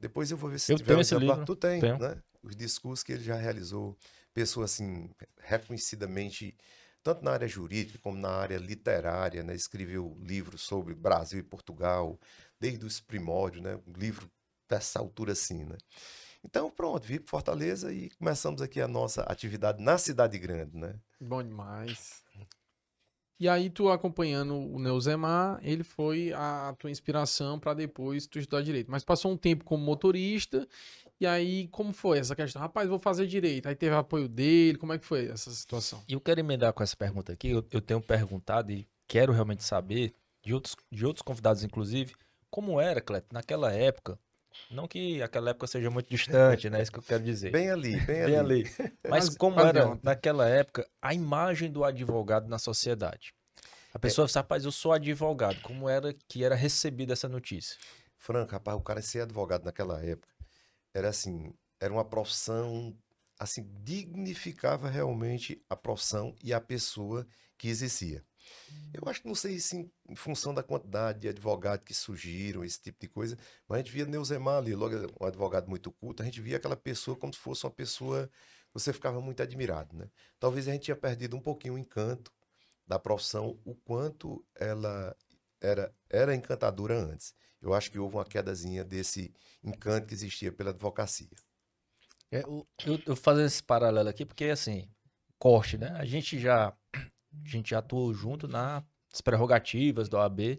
Depois 0.00 0.30
eu 0.30 0.36
vou 0.36 0.50
ver 0.50 0.58
se 0.58 0.72
Eu 0.72 0.76
tiver 0.76 0.88
tenho 0.88 0.98
um 0.98 1.00
esse 1.02 1.14
exemplar. 1.14 1.36
livro, 1.36 1.46
Tu 1.46 1.56
tem, 1.56 1.80
tenho. 1.80 1.98
né? 1.98 2.22
Os 2.46 2.54
discursos 2.54 3.02
que 3.02 3.12
ele 3.12 3.24
já 3.24 3.34
realizou. 3.34 3.96
Pessoa 4.32 4.66
assim, 4.66 5.10
reconhecidamente, 5.38 6.56
tanto 7.02 7.24
na 7.24 7.32
área 7.32 7.48
jurídica 7.48 7.98
como 7.98 8.16
na 8.16 8.30
área 8.30 8.56
literária, 8.58 9.42
né? 9.42 9.54
Escreveu 9.54 10.16
livros 10.20 10.62
sobre 10.62 10.94
Brasil 10.94 11.40
e 11.40 11.42
Portugal, 11.42 12.18
desde 12.60 12.84
os 12.84 13.00
primórdios, 13.00 13.64
né? 13.64 13.80
Um 13.86 13.92
livro 13.98 14.30
dessa 14.68 14.98
altura 14.98 15.32
assim, 15.32 15.64
né? 15.64 15.76
Então, 16.44 16.70
pronto, 16.70 17.04
vim 17.04 17.18
para 17.18 17.28
Fortaleza 17.28 17.92
e 17.92 18.08
começamos 18.10 18.62
aqui 18.62 18.80
a 18.80 18.86
nossa 18.86 19.22
atividade 19.22 19.82
na 19.82 19.98
cidade 19.98 20.38
grande, 20.38 20.76
né? 20.76 20.94
Bom 21.20 21.42
demais. 21.42 22.22
E 23.38 23.48
aí, 23.48 23.68
tu 23.68 23.90
acompanhando 23.90 24.54
o 24.54 24.78
Neuzemar, 24.78 25.58
ele 25.62 25.84
foi 25.84 26.32
a 26.32 26.74
tua 26.78 26.90
inspiração 26.90 27.58
para 27.58 27.74
depois 27.74 28.26
tu 28.26 28.38
estudar 28.38 28.62
direito. 28.62 28.90
Mas 28.90 29.04
passou 29.04 29.30
um 29.30 29.36
tempo 29.36 29.62
como 29.62 29.84
motorista, 29.84 30.66
e 31.18 31.26
aí, 31.26 31.68
como 31.68 31.92
foi 31.94 32.18
essa 32.18 32.36
questão? 32.36 32.60
Rapaz, 32.60 32.88
vou 32.88 32.98
fazer 32.98 33.26
direito. 33.26 33.66
Aí 33.68 33.74
teve 33.74 33.94
apoio 33.94 34.28
dele, 34.28 34.76
como 34.76 34.92
é 34.92 34.98
que 34.98 35.06
foi 35.06 35.28
essa 35.28 35.50
situação? 35.50 36.02
E 36.06 36.12
eu 36.12 36.20
quero 36.20 36.40
emendar 36.40 36.72
com 36.74 36.82
essa 36.82 36.96
pergunta 36.96 37.32
aqui. 37.32 37.50
Eu, 37.50 37.64
eu 37.70 37.80
tenho 37.80 38.00
perguntado 38.02 38.70
e 38.70 38.86
quero 39.08 39.32
realmente 39.32 39.64
saber, 39.64 40.12
de 40.42 40.52
outros, 40.52 40.76
de 40.92 41.06
outros 41.06 41.22
convidados, 41.22 41.64
inclusive, 41.64 42.14
como 42.50 42.78
era, 42.78 43.00
Cleto, 43.00 43.28
naquela 43.32 43.72
época. 43.72 44.18
Não 44.70 44.86
que 44.86 45.22
aquela 45.22 45.50
época 45.50 45.66
seja 45.66 45.90
muito 45.90 46.08
distante, 46.08 46.68
né? 46.68 46.80
É 46.80 46.82
isso 46.82 46.92
que 46.92 46.98
eu 46.98 47.02
quero 47.02 47.22
dizer. 47.22 47.50
Bem 47.50 47.70
ali, 47.70 47.96
bem, 48.00 48.24
Bem 48.26 48.36
ali. 48.36 48.70
ali. 48.78 48.92
Mas 49.08 49.34
como 49.36 49.56
quase 49.56 49.68
era 49.70 49.98
naquela 50.02 50.46
época 50.48 50.86
a 51.00 51.14
imagem 51.14 51.70
do 51.70 51.84
advogado 51.84 52.48
na 52.48 52.58
sociedade? 52.58 53.34
A 53.92 53.98
pessoa 53.98 54.28
fala, 54.28 54.42
rapaz, 54.42 54.64
eu 54.66 54.72
sou 54.72 54.92
advogado. 54.92 55.60
Como 55.62 55.88
era 55.88 56.14
que 56.28 56.44
era 56.44 56.54
recebida 56.54 57.14
essa 57.14 57.28
notícia? 57.28 57.78
Franco, 58.18 58.52
rapaz, 58.52 58.76
o 58.76 58.82
cara 58.82 59.00
ser 59.00 59.22
advogado 59.22 59.64
naquela 59.64 60.02
época 60.02 60.35
era 60.96 61.10
assim, 61.10 61.52
era 61.78 61.92
uma 61.92 62.04
profissão, 62.04 62.96
assim, 63.38 63.68
dignificava 63.82 64.88
realmente 64.88 65.62
a 65.68 65.76
profissão 65.76 66.34
e 66.42 66.54
a 66.54 66.60
pessoa 66.60 67.26
que 67.58 67.68
exercia. 67.68 68.24
Eu 68.94 69.06
acho 69.06 69.20
que 69.20 69.28
não 69.28 69.34
sei 69.34 69.58
se 69.58 69.76
em, 69.76 69.92
em 70.08 70.16
função 70.16 70.54
da 70.54 70.62
quantidade 70.62 71.20
de 71.20 71.28
advogados 71.28 71.84
que 71.84 71.92
surgiram, 71.92 72.64
esse 72.64 72.80
tipo 72.80 72.98
de 72.98 73.08
coisa, 73.08 73.36
mas 73.68 73.76
a 73.76 73.82
gente 73.82 73.92
via 73.92 74.06
Neuzemar 74.06 74.56
ali, 74.56 74.74
logo 74.74 74.96
um 75.20 75.26
advogado 75.26 75.68
muito 75.68 75.92
culto, 75.92 76.22
a 76.22 76.24
gente 76.24 76.40
via 76.40 76.56
aquela 76.56 76.76
pessoa 76.76 77.14
como 77.14 77.34
se 77.34 77.40
fosse 77.40 77.66
uma 77.66 77.72
pessoa, 77.72 78.30
você 78.72 78.90
ficava 78.90 79.20
muito 79.20 79.42
admirado, 79.42 79.94
né? 79.94 80.08
Talvez 80.40 80.66
a 80.66 80.72
gente 80.72 80.84
tinha 80.84 80.96
perdido 80.96 81.36
um 81.36 81.40
pouquinho 81.42 81.74
o 81.74 81.78
encanto 81.78 82.32
da 82.86 82.98
profissão, 82.98 83.60
o 83.66 83.74
quanto 83.74 84.42
ela 84.54 85.14
era, 85.66 85.94
era 86.08 86.34
encantadora 86.34 86.98
antes. 86.98 87.34
Eu 87.60 87.74
acho 87.74 87.90
que 87.90 87.98
houve 87.98 88.16
uma 88.16 88.24
quedazinha 88.24 88.84
desse 88.84 89.34
encanto 89.62 90.06
que 90.06 90.14
existia 90.14 90.52
pela 90.52 90.70
advocacia. 90.70 91.36
É, 92.30 92.42
eu, 92.42 92.66
eu, 93.06 93.16
fazer 93.16 93.44
esse 93.44 93.62
paralelo 93.62 94.08
aqui 94.08 94.24
porque, 94.24 94.46
assim, 94.46 94.88
corte, 95.38 95.78
né? 95.78 95.90
A 95.96 96.04
gente 96.04 96.38
já, 96.38 96.68
a 96.94 97.48
gente 97.48 97.70
já 97.70 97.78
atuou 97.78 98.12
junto 98.12 98.46
nas 98.46 98.82
prerrogativas 99.22 100.08
do 100.08 100.16
OAB 100.16 100.58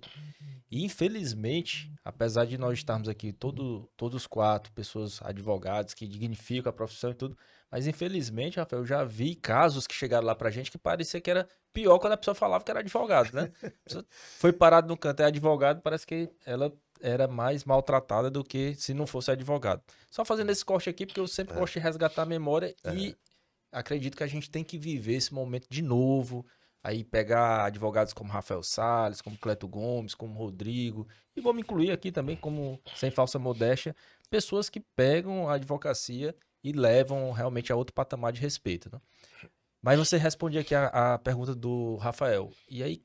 e, 0.70 0.84
infelizmente, 0.84 1.92
apesar 2.04 2.46
de 2.46 2.58
nós 2.58 2.78
estarmos 2.80 3.08
aqui 3.08 3.32
todo, 3.32 3.90
todos 3.96 4.22
os 4.24 4.28
quatro 4.28 4.72
pessoas 4.74 5.20
advogados 5.22 5.94
que 5.94 6.08
dignificam 6.08 6.70
a 6.70 6.74
profissão 6.74 7.12
e 7.12 7.16
tudo, 7.16 7.38
mas 7.72 7.88
infelizmente, 7.88 8.58
Rafael, 8.60 8.82
eu 8.82 8.86
já 8.86 9.04
vi 9.04 9.36
casos 9.36 9.88
que 9.88 9.94
chegaram 9.94 10.26
lá 10.26 10.36
pra 10.36 10.50
gente 10.50 10.72
que 10.72 10.78
parecia 10.78 11.20
que 11.22 11.30
era 11.30 11.48
pior 11.74 12.00
quando 12.00 12.14
a 12.14 12.18
pessoa 12.18 12.36
falava 12.36 12.64
que 12.64 12.72
era 12.72 12.80
advogado, 12.80 13.34
né? 13.34 13.52
Foi 14.12 14.52
parado 14.54 14.88
no 14.88 14.98
canto, 14.98 15.22
é 15.22 15.26
advogado, 15.26 15.82
parece 15.82 16.06
que 16.08 16.30
ela 16.46 16.72
era 17.00 17.28
mais 17.28 17.64
maltratada 17.64 18.30
do 18.32 18.44
que 18.44 18.74
se 18.76 18.94
não 18.94 19.06
fosse 19.06 19.30
advogado. 19.32 19.82
Só 20.10 20.26
fazendo 20.26 20.50
esse 20.50 20.66
corte 20.66 20.90
aqui, 20.90 21.06
porque 21.06 21.20
eu 21.20 21.28
sempre 21.28 21.56
É. 21.56 21.60
gosto 21.60 21.74
de 21.74 21.80
resgatar 21.80 22.24
a 22.24 22.26
memória 22.26 22.76
e 22.96 23.16
acredito 23.72 24.18
que 24.18 24.24
a 24.24 24.28
gente 24.28 24.50
tem 24.50 24.64
que 24.64 24.78
viver 24.78 25.14
esse 25.16 25.34
momento 25.34 25.68
de 25.70 25.82
novo. 25.82 26.46
Aí 26.88 27.04
pegar 27.04 27.66
advogados 27.66 28.14
como 28.14 28.32
Rafael 28.32 28.64
Salles, 28.64 29.22
como 29.22 29.38
Cleto 29.38 29.68
Gomes, 29.68 30.16
como 30.16 30.40
Rodrigo, 30.40 31.06
e 31.36 31.42
vou 31.42 31.54
me 31.54 31.60
incluir 31.60 31.92
aqui 31.92 32.14
também 32.14 32.38
como, 32.38 32.80
sem 32.96 33.12
falsa 33.12 33.38
modéstia, 33.38 33.94
pessoas 34.30 34.70
que 34.70 34.80
pegam 34.80 35.50
a 35.50 35.56
advocacia 35.56 36.34
e 36.64 36.72
levam 36.72 37.34
realmente 37.34 37.74
a 37.74 37.76
outro 37.76 37.94
patamar 37.94 38.32
de 38.32 38.40
respeito. 38.40 38.90
Né? 38.90 39.02
Mas 39.82 40.00
você 40.00 40.16
responde 40.16 40.58
aqui 40.58 40.74
a, 40.74 41.16
a 41.16 41.18
pergunta 41.18 41.54
do 41.54 41.98
Rafael. 41.98 42.52
E 42.70 42.82
aí, 42.82 43.04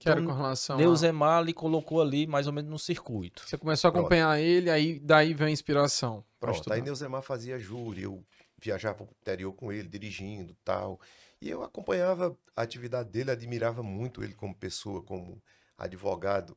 Que 0.00 0.08
era 0.08 0.20
Então, 0.20 0.34
com 0.34 0.42
relação 0.42 0.74
a... 0.74 0.78
Neuzemar 0.80 1.44
lhe 1.44 1.52
colocou 1.52 2.02
ali 2.02 2.26
mais 2.26 2.48
ou 2.48 2.52
menos 2.52 2.72
no 2.72 2.78
circuito. 2.78 3.44
Você 3.46 3.56
começou 3.56 3.86
a 3.86 3.92
acompanhar 3.92 4.40
ele, 4.40 4.68
aí 4.68 4.98
daí 4.98 5.32
vem 5.32 5.46
a 5.46 5.50
inspiração. 5.52 6.24
Pronto, 6.40 6.56
estudar. 6.56 6.74
aí 6.74 6.82
Neuzemar 6.82 7.22
fazia 7.22 7.56
júri, 7.56 8.02
eu 8.02 8.20
viajava 8.60 8.96
para 8.96 9.04
o 9.04 9.16
interior 9.20 9.52
com 9.52 9.72
ele, 9.72 9.86
dirigindo 9.86 10.56
tal. 10.64 11.00
E 11.42 11.50
eu 11.50 11.64
acompanhava 11.64 12.38
a 12.54 12.62
atividade 12.62 13.10
dele, 13.10 13.32
admirava 13.32 13.82
muito 13.82 14.22
ele 14.22 14.32
como 14.32 14.54
pessoa, 14.54 15.02
como 15.02 15.42
advogado. 15.76 16.56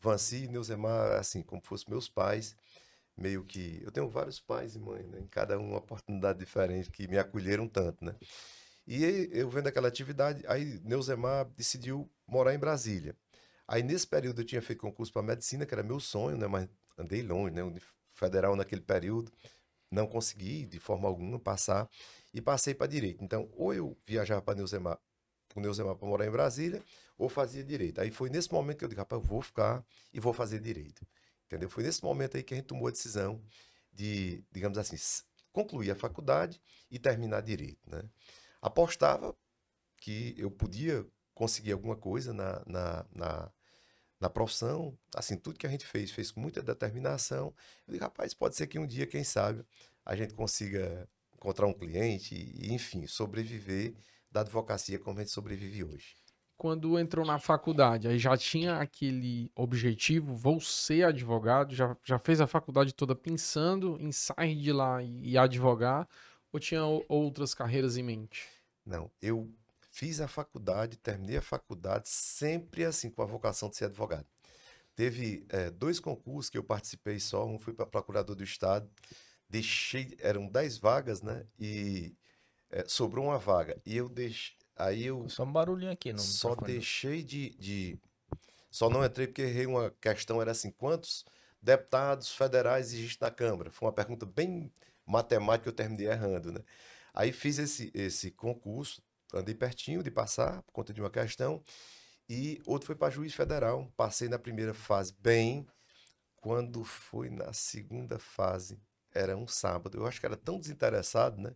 Vanci 0.00 0.44
e 0.44 0.48
Neuzemar, 0.48 1.12
assim, 1.18 1.42
como 1.42 1.60
fossem 1.62 1.90
meus 1.90 2.08
pais, 2.08 2.56
meio 3.14 3.44
que... 3.44 3.82
Eu 3.84 3.92
tenho 3.92 4.08
vários 4.08 4.40
pais 4.40 4.76
e 4.76 4.78
mães, 4.78 5.06
né? 5.08 5.20
Em 5.20 5.26
cada 5.26 5.58
um 5.58 5.68
uma 5.68 5.76
oportunidade 5.78 6.38
diferente, 6.38 6.90
que 6.90 7.06
me 7.06 7.18
acolheram 7.18 7.68
tanto, 7.68 8.02
né? 8.02 8.16
E 8.86 9.04
eu 9.30 9.50
vendo 9.50 9.66
aquela 9.66 9.88
atividade, 9.88 10.42
aí 10.46 10.80
Neuzemar 10.82 11.44
decidiu 11.50 12.10
morar 12.26 12.54
em 12.54 12.58
Brasília. 12.58 13.14
Aí 13.68 13.82
nesse 13.82 14.06
período 14.06 14.40
eu 14.40 14.46
tinha 14.46 14.62
feito 14.62 14.80
concurso 14.80 15.12
para 15.12 15.22
medicina, 15.22 15.66
que 15.66 15.74
era 15.74 15.82
meu 15.82 16.00
sonho, 16.00 16.38
né? 16.38 16.46
Mas 16.46 16.66
andei 16.96 17.22
longe, 17.22 17.54
né? 17.54 17.60
Federal 18.08 18.56
naquele 18.56 18.80
período. 18.80 19.30
não 19.90 20.06
consegui, 20.06 20.64
de 20.66 20.80
forma 20.80 21.06
alguma, 21.08 21.38
passar 21.38 21.90
e 22.34 22.40
passei 22.40 22.74
para 22.74 22.88
direito. 22.88 23.22
Então, 23.22 23.48
ou 23.52 23.72
eu 23.72 23.96
viajava 24.04 24.42
para 24.42 24.56
Neuzemar, 24.56 24.98
para 25.48 25.62
Neuzemar 25.62 25.94
para 25.94 26.08
morar 26.08 26.26
em 26.26 26.30
Brasília, 26.30 26.82
ou 27.16 27.28
fazia 27.28 27.62
direito. 27.62 28.00
Aí 28.00 28.10
foi 28.10 28.28
nesse 28.28 28.52
momento 28.52 28.78
que 28.78 28.84
eu 28.84 28.88
disse, 28.88 28.98
rapaz, 28.98 29.22
eu 29.22 29.28
vou 29.28 29.40
ficar 29.40 29.86
e 30.12 30.18
vou 30.18 30.32
fazer 30.32 30.58
direito. 30.58 31.06
Entendeu? 31.46 31.70
Foi 31.70 31.84
nesse 31.84 32.02
momento 32.02 32.36
aí 32.36 32.42
que 32.42 32.52
a 32.52 32.56
gente 32.56 32.66
tomou 32.66 32.88
a 32.88 32.90
decisão 32.90 33.40
de, 33.92 34.44
digamos 34.50 34.76
assim, 34.76 34.96
concluir 35.52 35.92
a 35.92 35.94
faculdade 35.94 36.60
e 36.90 36.98
terminar 36.98 37.40
direito, 37.40 37.88
né? 37.88 38.02
Apostava 38.60 39.36
que 39.98 40.34
eu 40.36 40.50
podia 40.50 41.06
conseguir 41.32 41.70
alguma 41.70 41.94
coisa 41.96 42.32
na, 42.34 42.62
na, 42.66 43.06
na, 43.14 43.52
na 44.18 44.30
profissão, 44.30 44.98
assim, 45.14 45.36
tudo 45.36 45.58
que 45.58 45.66
a 45.66 45.70
gente 45.70 45.86
fez, 45.86 46.10
fez 46.10 46.32
com 46.32 46.40
muita 46.40 46.60
determinação. 46.60 47.54
Eu 47.86 47.92
digo, 47.92 48.04
rapaz, 48.04 48.34
pode 48.34 48.56
ser 48.56 48.66
que 48.66 48.78
um 48.78 48.86
dia, 48.86 49.06
quem 49.06 49.22
sabe, 49.22 49.64
a 50.04 50.16
gente 50.16 50.34
consiga 50.34 51.08
encontrar 51.44 51.66
um 51.66 51.74
cliente 51.74 52.34
e, 52.34 52.72
enfim, 52.72 53.06
sobreviver 53.06 53.92
da 54.32 54.40
advocacia 54.40 54.98
como 54.98 55.18
a 55.18 55.22
gente 55.22 55.32
sobrevive 55.32 55.84
hoje. 55.84 56.16
Quando 56.56 56.98
entrou 56.98 57.26
na 57.26 57.38
faculdade, 57.38 58.08
aí 58.08 58.18
já 58.18 58.34
tinha 58.36 58.78
aquele 58.78 59.50
objetivo, 59.54 60.34
vou 60.34 60.60
ser 60.60 61.04
advogado, 61.04 61.74
já, 61.74 61.94
já 62.02 62.18
fez 62.18 62.40
a 62.40 62.46
faculdade 62.46 62.94
toda 62.94 63.14
pensando 63.14 63.98
em 64.00 64.10
sair 64.10 64.56
de 64.56 64.72
lá 64.72 65.02
e, 65.02 65.32
e 65.32 65.38
advogar, 65.38 66.08
ou 66.50 66.58
tinha 66.58 66.82
outras 67.08 67.52
carreiras 67.52 67.96
em 67.96 68.02
mente? 68.02 68.48
Não, 68.86 69.10
eu 69.20 69.52
fiz 69.90 70.20
a 70.20 70.28
faculdade, 70.28 70.96
terminei 70.96 71.36
a 71.36 71.42
faculdade 71.42 72.08
sempre 72.08 72.84
assim, 72.84 73.10
com 73.10 73.20
a 73.20 73.26
vocação 73.26 73.68
de 73.68 73.76
ser 73.76 73.86
advogado. 73.86 74.26
Teve 74.94 75.44
é, 75.48 75.70
dois 75.70 75.98
concursos 75.98 76.48
que 76.48 76.56
eu 76.56 76.64
participei 76.64 77.18
só, 77.18 77.44
um 77.44 77.58
fui 77.58 77.74
para 77.74 77.84
procurador 77.84 78.36
do 78.36 78.44
Estado 78.44 78.88
deixei, 79.54 80.16
eram 80.18 80.48
10 80.48 80.78
vagas, 80.78 81.22
né? 81.22 81.46
E 81.56 82.16
é, 82.70 82.84
sobrou 82.88 83.26
uma 83.26 83.38
vaga. 83.38 83.80
E 83.86 83.96
eu 83.96 84.08
deixei, 84.08 84.56
aí 84.74 85.06
eu... 85.06 85.28
Só 85.28 85.44
um 85.44 85.52
barulhinho 85.52 85.92
aqui. 85.92 86.12
Não 86.12 86.18
só 86.18 86.56
deixei 86.56 87.22
de, 87.22 87.50
de... 87.50 87.98
Só 88.68 88.90
não 88.90 89.04
entrei 89.04 89.28
porque 89.28 89.42
errei 89.42 89.66
uma 89.66 89.92
questão, 90.00 90.42
era 90.42 90.50
assim, 90.50 90.72
quantos 90.72 91.24
deputados 91.62 92.30
federais 92.30 92.92
existem 92.92 93.28
na 93.28 93.30
Câmara? 93.30 93.70
Foi 93.70 93.86
uma 93.86 93.94
pergunta 93.94 94.26
bem 94.26 94.72
matemática, 95.06 95.68
eu 95.68 95.72
terminei 95.72 96.08
errando, 96.08 96.50
né? 96.50 96.60
Aí 97.14 97.30
fiz 97.30 97.60
esse, 97.60 97.92
esse 97.94 98.32
concurso, 98.32 99.00
andei 99.32 99.54
pertinho 99.54 100.02
de 100.02 100.10
passar, 100.10 100.62
por 100.62 100.72
conta 100.72 100.92
de 100.92 101.00
uma 101.00 101.10
questão, 101.10 101.62
e 102.28 102.60
outro 102.66 102.88
foi 102.88 102.96
para 102.96 103.12
juiz 103.12 103.32
federal. 103.32 103.88
Passei 103.96 104.28
na 104.28 104.38
primeira 104.38 104.74
fase 104.74 105.14
bem, 105.20 105.64
quando 106.34 106.82
foi 106.82 107.30
na 107.30 107.52
segunda 107.52 108.18
fase, 108.18 108.80
era 109.14 109.36
um 109.36 109.46
sábado. 109.46 109.98
Eu 109.98 110.06
acho 110.06 110.20
que 110.20 110.26
era 110.26 110.36
tão 110.36 110.58
desinteressado, 110.58 111.40
né? 111.40 111.54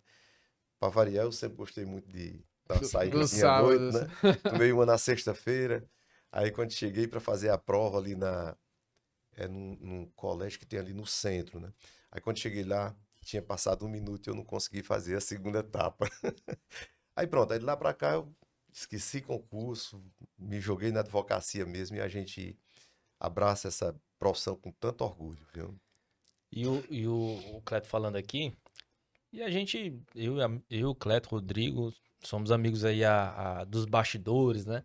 Para 0.78 0.88
variar, 0.90 1.24
eu 1.24 1.32
sempre 1.32 1.56
gostei 1.56 1.84
muito 1.84 2.08
de 2.08 2.44
dar 2.66 2.82
saída 2.84 3.18
à 3.18 3.62
noite, 3.62 3.96
né? 3.96 4.08
Tomei 4.48 4.72
uma 4.72 4.86
na 4.86 4.96
sexta-feira. 4.96 5.84
Aí 6.30 6.50
quando 6.50 6.72
cheguei 6.72 7.08
para 7.08 7.20
fazer 7.20 7.50
a 7.50 7.58
prova 7.58 7.98
ali 7.98 8.14
na 8.14 8.56
é 9.34 9.46
num, 9.46 9.76
num, 9.80 10.06
colégio 10.16 10.58
que 10.58 10.66
tem 10.66 10.78
ali 10.78 10.92
no 10.92 11.06
centro, 11.06 11.60
né? 11.60 11.72
Aí 12.10 12.20
quando 12.20 12.38
cheguei 12.38 12.64
lá, 12.64 12.94
tinha 13.22 13.40
passado 13.40 13.86
um 13.86 13.88
minuto 13.88 14.26
e 14.26 14.30
eu 14.30 14.34
não 14.34 14.44
consegui 14.44 14.82
fazer 14.82 15.16
a 15.16 15.20
segunda 15.20 15.60
etapa. 15.60 16.08
aí 17.14 17.26
pronto, 17.26 17.52
aí 17.52 17.58
de 17.58 17.64
lá 17.64 17.76
para 17.76 17.94
cá 17.94 18.14
eu 18.14 18.34
esqueci 18.72 19.20
concurso, 19.20 20.04
me 20.36 20.60
joguei 20.60 20.90
na 20.90 21.00
advocacia 21.00 21.64
mesmo 21.64 21.96
e 21.96 22.00
a 22.00 22.08
gente 22.08 22.58
abraça 23.18 23.68
essa 23.68 23.94
profissão 24.18 24.56
com 24.56 24.72
tanto 24.72 25.04
orgulho, 25.04 25.46
viu? 25.52 25.78
E 26.50 26.66
o, 26.66 26.84
e 26.90 27.06
o, 27.06 27.56
o 27.56 27.62
Cleto 27.62 27.86
falando 27.86 28.16
aqui, 28.16 28.52
e 29.32 29.42
a 29.42 29.50
gente, 29.50 30.00
eu, 30.14 30.36
eu 30.70 30.94
Cleto, 30.94 31.28
Rodrigo, 31.28 31.92
somos 32.22 32.50
amigos 32.50 32.84
aí 32.84 33.04
a, 33.04 33.60
a, 33.60 33.64
dos 33.64 33.84
bastidores, 33.84 34.64
né? 34.64 34.82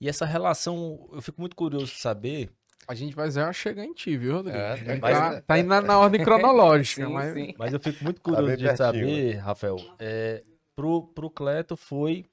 E 0.00 0.08
essa 0.08 0.24
relação, 0.24 1.08
eu 1.12 1.22
fico 1.22 1.40
muito 1.40 1.56
curioso 1.56 1.86
de 1.86 1.98
saber. 1.98 2.50
A 2.86 2.94
gente 2.94 3.14
vai 3.14 3.30
já 3.30 3.52
chegar 3.52 3.84
em 3.84 3.92
ti, 3.92 4.16
viu, 4.16 4.34
Rodrigo? 4.34 4.58
É, 4.58 4.98
mas, 4.98 5.18
tá, 5.18 5.42
tá 5.42 5.58
indo 5.58 5.68
na, 5.68 5.80
na 5.80 5.98
ordem 5.98 6.22
cronológica. 6.24 7.06
sim, 7.06 7.12
mas... 7.12 7.32
Sim. 7.32 7.54
mas 7.58 7.72
eu 7.72 7.80
fico 7.80 8.04
muito 8.04 8.20
tá 8.20 8.22
curioso 8.22 8.64
tá 8.64 8.70
de 8.72 8.76
saber? 8.76 9.36
Rafael. 9.36 9.76
É, 9.98 10.42
pro, 10.74 11.06
pro 11.08 11.30
Cleto 11.30 11.76
foi, 11.76 12.24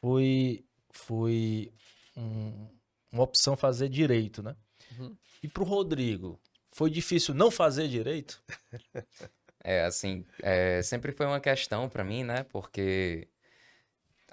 foi, 0.00 0.64
foi 0.90 1.72
um, 2.16 2.68
uma 3.12 3.22
opção 3.22 3.56
fazer 3.56 3.88
direito, 3.88 4.42
né? 4.42 4.56
Uhum. 4.98 5.16
E 5.42 5.48
pro 5.48 5.64
Rodrigo, 5.64 6.40
foi 6.72 6.90
difícil 6.90 7.34
não 7.34 7.50
fazer 7.50 7.88
direito? 7.88 8.42
É, 9.64 9.84
assim, 9.84 10.26
é, 10.42 10.82
sempre 10.82 11.12
foi 11.12 11.24
uma 11.24 11.38
questão 11.38 11.88
para 11.88 12.02
mim, 12.02 12.24
né? 12.24 12.44
Porque 12.50 13.28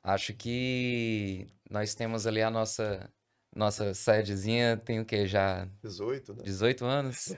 acho 0.04 0.34
que 0.34 1.46
nós 1.70 1.94
temos 1.94 2.26
ali 2.26 2.42
a 2.42 2.50
nossa 2.50 3.08
nossa 3.56 3.94
sedezinha, 3.94 4.78
tem 4.78 5.00
o 5.00 5.06
que 5.06 5.28
já? 5.28 5.68
18, 5.84 6.34
né? 6.34 6.44
18 6.44 6.86
anos. 6.86 7.36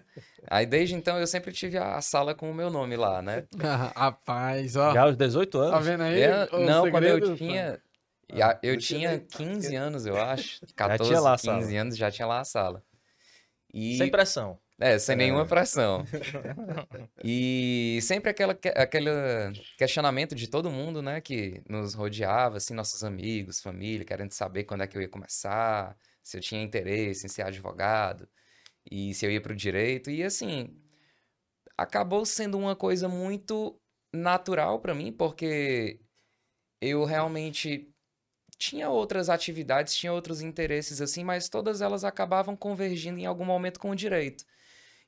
Aí 0.50 0.66
desde 0.66 0.96
então 0.96 1.20
eu 1.20 1.28
sempre 1.28 1.52
tive 1.52 1.78
a 1.78 2.02
sala 2.02 2.34
com 2.36 2.50
o 2.50 2.54
meu 2.54 2.70
nome 2.70 2.96
lá, 2.96 3.22
né? 3.22 3.46
Rapaz, 3.96 4.76
ó. 4.76 4.94
Já 4.94 5.04
aos 5.04 5.18
18 5.18 5.58
anos? 5.58 5.72
Tá 5.72 5.80
vendo 5.80 6.04
aí? 6.04 6.22
Eu, 6.22 6.60
não, 6.62 6.84
segredo, 6.86 6.92
quando 6.92 7.04
eu 7.04 7.36
tinha. 7.36 7.82
Ah, 8.42 8.58
eu 8.64 8.78
tinha 8.78 9.20
15 9.20 9.76
anos, 9.76 10.06
eu 10.06 10.16
acho. 10.18 10.62
14, 10.76 11.04
já 11.04 11.10
tinha 11.10 11.20
lá 11.20 11.38
15 11.38 11.76
anos, 11.76 11.98
já 11.98 12.12
tinha 12.12 12.28
lá 12.28 12.40
a 12.40 12.46
sala. 12.46 12.84
E... 13.74 13.98
Sem 13.98 14.10
pressão. 14.10 14.58
É, 14.82 14.98
sem 14.98 15.16
nenhuma 15.16 15.44
é. 15.44 15.46
pressão. 15.46 16.04
e 17.24 18.00
sempre 18.02 18.32
aquela, 18.32 18.58
aquele 18.76 19.12
questionamento 19.78 20.34
de 20.34 20.48
todo 20.48 20.72
mundo, 20.72 21.04
né, 21.04 21.22
que 21.22 21.62
nos 21.70 21.94
rodeava, 21.94 22.58
assim, 22.58 22.74
nossos 22.74 23.04
amigos, 23.04 23.62
família, 23.62 24.04
querendo 24.04 24.32
saber 24.32 24.64
quando 24.64 24.82
é 24.82 24.88
que 24.88 24.98
eu 24.98 25.02
ia 25.04 25.08
começar, 25.08 25.96
se 26.24 26.36
eu 26.36 26.42
tinha 26.42 26.64
interesse 26.64 27.28
em 27.28 27.30
ser 27.30 27.44
advogado 27.44 28.28
e 28.90 29.14
se 29.14 29.24
eu 29.24 29.32
ia 29.32 29.40
para 29.40 29.54
o 29.54 29.56
direito. 29.56 30.10
E 30.10 30.24
assim, 30.24 30.76
acabou 31.78 32.26
sendo 32.26 32.58
uma 32.58 32.76
coisa 32.76 33.08
muito 33.08 33.80
natural 34.12 34.80
para 34.80 34.96
mim, 34.96 35.12
porque 35.12 36.00
eu 36.82 37.06
realmente 37.06 37.88
tinha 38.58 38.90
outras 38.90 39.30
atividades, 39.30 39.96
tinha 39.96 40.14
outros 40.14 40.42
interesses 40.42 41.02
assim, 41.02 41.24
mas 41.24 41.50
todas 41.50 41.82
elas 41.82 42.04
acabavam 42.04 42.56
convergindo 42.56 43.20
em 43.20 43.26
algum 43.28 43.46
momento 43.46 43.80
com 43.80 43.92
o 43.92 43.96
direito. 43.96 44.44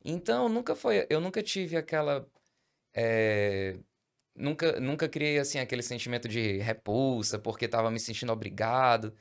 Então, 0.03 0.49
nunca 0.49 0.75
foi. 0.75 1.05
Eu 1.09 1.19
nunca 1.21 1.41
tive 1.43 1.77
aquela. 1.77 2.27
É, 2.93 3.77
nunca, 4.35 4.79
nunca 4.79 5.09
criei 5.09 5.39
assim 5.39 5.59
aquele 5.59 5.83
sentimento 5.83 6.27
de 6.27 6.59
repulsa 6.59 7.39
porque 7.39 7.65
estava 7.65 7.91
me 7.91 7.99
sentindo 7.99 8.33
obrigado, 8.33 9.15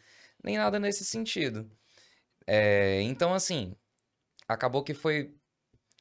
nem 0.44 0.56
nada 0.58 0.78
nesse 0.78 1.04
sentido. 1.04 1.70
É, 2.46 3.00
então, 3.02 3.34
assim, 3.34 3.76
acabou 4.48 4.82
que 4.84 4.94
foi 4.94 5.34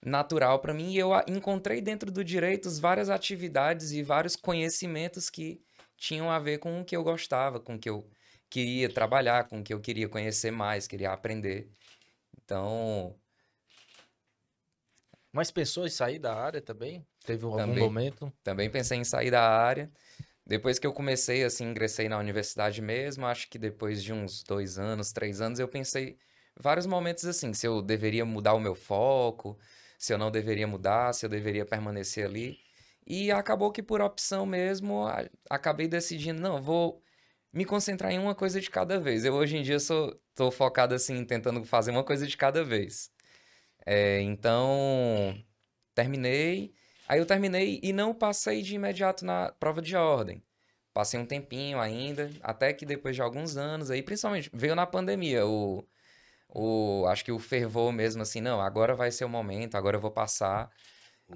natural 0.05 0.59
para 0.59 0.73
mim 0.73 0.91
e 0.93 0.97
eu 0.97 1.11
encontrei 1.27 1.81
dentro 1.81 2.11
do 2.11 2.23
direitos 2.23 2.79
várias 2.79 3.09
atividades 3.09 3.91
e 3.91 4.03
vários 4.03 4.35
conhecimentos 4.35 5.29
que 5.29 5.61
tinham 5.97 6.31
a 6.31 6.39
ver 6.39 6.59
com 6.59 6.81
o 6.81 6.85
que 6.85 6.95
eu 6.95 7.03
gostava, 7.03 7.59
com 7.59 7.75
o 7.75 7.79
que 7.79 7.89
eu 7.89 8.09
queria 8.49 8.89
trabalhar, 8.89 9.47
com 9.47 9.61
o 9.61 9.63
que 9.63 9.73
eu 9.73 9.79
queria 9.79 10.09
conhecer 10.09 10.51
mais, 10.51 10.87
queria 10.87 11.11
aprender. 11.11 11.69
Então, 12.43 13.15
mas 15.31 15.51
pensou 15.51 15.85
em 15.85 15.89
sair 15.89 16.19
da 16.19 16.33
área 16.33 16.61
também? 16.61 17.05
Teve 17.25 17.45
algum 17.45 17.57
também, 17.57 17.83
momento? 17.83 18.33
Também 18.43 18.69
pensei 18.69 18.97
em 18.97 19.03
sair 19.03 19.31
da 19.31 19.41
área. 19.41 19.91
Depois 20.45 20.79
que 20.79 20.87
eu 20.87 20.93
comecei, 20.93 21.43
assim, 21.43 21.65
ingressei 21.65 22.09
na 22.09 22.17
universidade 22.17 22.81
mesmo, 22.81 23.25
acho 23.25 23.49
que 23.49 23.59
depois 23.59 24.03
de 24.03 24.11
uns 24.11 24.43
dois 24.43 24.77
anos, 24.79 25.11
três 25.11 25.39
anos, 25.39 25.59
eu 25.59 25.67
pensei 25.67 26.17
vários 26.59 26.85
momentos 26.85 27.25
assim, 27.25 27.53
se 27.53 27.67
eu 27.67 27.81
deveria 27.81 28.25
mudar 28.25 28.53
o 28.53 28.59
meu 28.59 28.75
foco, 28.75 29.57
se 29.97 30.13
eu 30.13 30.17
não 30.17 30.31
deveria 30.31 30.67
mudar, 30.67 31.13
se 31.13 31.25
eu 31.25 31.29
deveria 31.29 31.65
permanecer 31.65 32.25
ali. 32.25 32.57
E 33.05 33.31
acabou 33.31 33.71
que 33.71 33.83
por 33.83 34.01
opção 34.01 34.45
mesmo, 34.45 35.05
acabei 35.49 35.87
decidindo, 35.87 36.41
não, 36.41 36.61
vou 36.61 37.01
me 37.53 37.65
concentrar 37.65 38.11
em 38.11 38.19
uma 38.19 38.35
coisa 38.35 38.59
de 38.59 38.69
cada 38.69 38.99
vez. 38.99 39.25
Eu 39.25 39.33
hoje 39.35 39.57
em 39.57 39.63
dia 39.63 39.79
sou 39.79 40.19
tô 40.35 40.49
focado 40.51 40.95
assim, 40.95 41.23
tentando 41.25 41.63
fazer 41.65 41.91
uma 41.91 42.03
coisa 42.03 42.25
de 42.25 42.37
cada 42.37 42.63
vez. 42.63 43.10
É, 43.85 44.21
então, 44.21 45.35
terminei. 45.95 46.73
Aí 47.07 47.19
eu 47.19 47.25
terminei 47.25 47.79
e 47.83 47.91
não 47.93 48.13
passei 48.13 48.61
de 48.61 48.75
imediato 48.75 49.25
na 49.25 49.51
prova 49.59 49.81
de 49.81 49.95
ordem. 49.95 50.43
Passei 50.93 51.19
um 51.19 51.25
tempinho 51.25 51.79
ainda, 51.79 52.29
até 52.41 52.73
que 52.73 52.85
depois 52.85 53.15
de 53.15 53.21
alguns 53.21 53.57
anos 53.57 53.89
aí, 53.91 54.03
principalmente, 54.03 54.49
veio 54.53 54.75
na 54.75 54.85
pandemia 54.85 55.45
o, 55.45 55.85
o 56.49 57.05
acho 57.07 57.23
que 57.25 57.31
o 57.31 57.39
fervor 57.39 57.93
mesmo 57.93 58.21
assim, 58.21 58.41
não, 58.41 58.61
agora 58.61 58.95
vai 58.95 59.11
ser 59.11 59.25
o 59.25 59.29
momento, 59.29 59.75
agora 59.75 59.97
eu 59.97 60.01
vou 60.01 60.11
passar. 60.11 60.69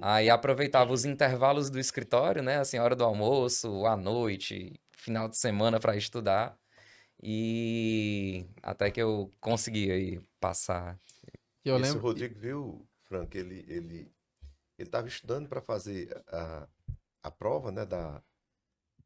Aí 0.00 0.28
aproveitava 0.30 0.92
os 0.92 1.04
intervalos 1.04 1.70
do 1.70 1.78
escritório, 1.80 2.42
né, 2.42 2.58
assim, 2.58 2.78
hora 2.78 2.94
do 2.96 3.04
almoço, 3.04 3.86
à 3.86 3.96
noite, 3.96 4.80
final 4.92 5.28
de 5.28 5.38
semana 5.38 5.80
para 5.80 5.96
estudar. 5.96 6.56
E 7.22 8.46
até 8.62 8.90
que 8.90 9.00
eu 9.00 9.30
consegui 9.40 9.90
aí 9.90 10.20
passar 10.40 10.98
eu 11.68 11.76
Esse 11.76 11.84
lembro... 11.84 12.00
Rodrigo 12.00 12.38
viu, 12.38 12.88
Frank, 13.02 13.36
ele, 13.36 13.64
ele 13.68 14.10
ele 14.78 14.88
estava 14.88 15.08
estudando 15.08 15.48
para 15.48 15.60
fazer 15.60 16.22
a, 16.28 16.68
a 17.22 17.30
prova, 17.30 17.72
né, 17.72 17.84
da 17.84 18.22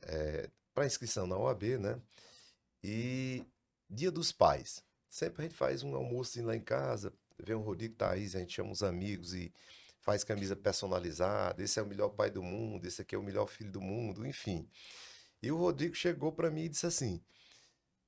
é, 0.03 0.51
para 0.75 0.87
inscrição 0.87 1.27
na 1.27 1.37
OAB, 1.37 1.79
né? 1.79 2.01
E 2.83 3.45
Dia 3.89 4.11
dos 4.11 4.33
Pais. 4.33 4.83
Sempre 5.09 5.43
a 5.43 5.49
gente 5.49 5.57
faz 5.57 5.83
um 5.83 5.95
almoço 5.95 6.43
lá 6.45 6.55
em 6.55 6.61
casa, 6.61 7.13
vem 7.39 7.57
o 7.57 7.61
Rodrigo 7.61 7.97
Thaís, 7.97 8.35
a 8.35 8.39
gente 8.39 8.55
chama 8.55 8.71
os 8.71 8.83
amigos 8.83 9.35
e 9.35 9.53
faz 10.01 10.23
camisa 10.25 10.55
personalizada. 10.55 11.63
Esse 11.63 11.79
é 11.81 11.83
o 11.83 11.87
melhor 11.87 12.11
pai 12.11 12.31
do 12.31 12.43
mundo, 12.43 12.87
esse 12.87 13.03
aqui 13.03 13.15
é 13.15 13.19
o 13.19 13.23
melhor 13.23 13.47
filho 13.47 13.71
do 13.71 13.81
mundo, 13.81 14.27
enfim. 14.27 14.69
E 15.43 15.51
o 15.51 15.57
Rodrigo 15.57 15.95
chegou 15.95 16.33
para 16.33 16.51
mim 16.51 16.65
e 16.65 16.69
disse 16.69 16.87
assim: 16.87 17.21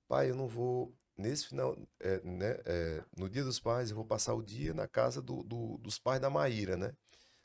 Pai, 0.09 0.31
eu 0.31 0.37
não 0.37 0.47
vou. 0.47 0.95
Nesse 1.23 1.47
final, 1.47 1.79
é, 2.01 2.21
né, 2.25 2.59
é, 2.67 3.05
no 3.17 3.31
dia 3.31 3.45
dos 3.45 3.61
pais, 3.61 3.91
eu 3.91 3.97
vou 3.97 4.05
passar 4.05 4.35
o 4.35 4.43
dia 4.43 4.75
na 4.75 4.89
casa 4.89 5.23
do, 5.23 5.45
do, 5.45 5.79
dos 5.79 5.99
pais 5.99 6.21
da 6.21 6.29
Maíra, 6.29 6.77
né? 6.77 6.93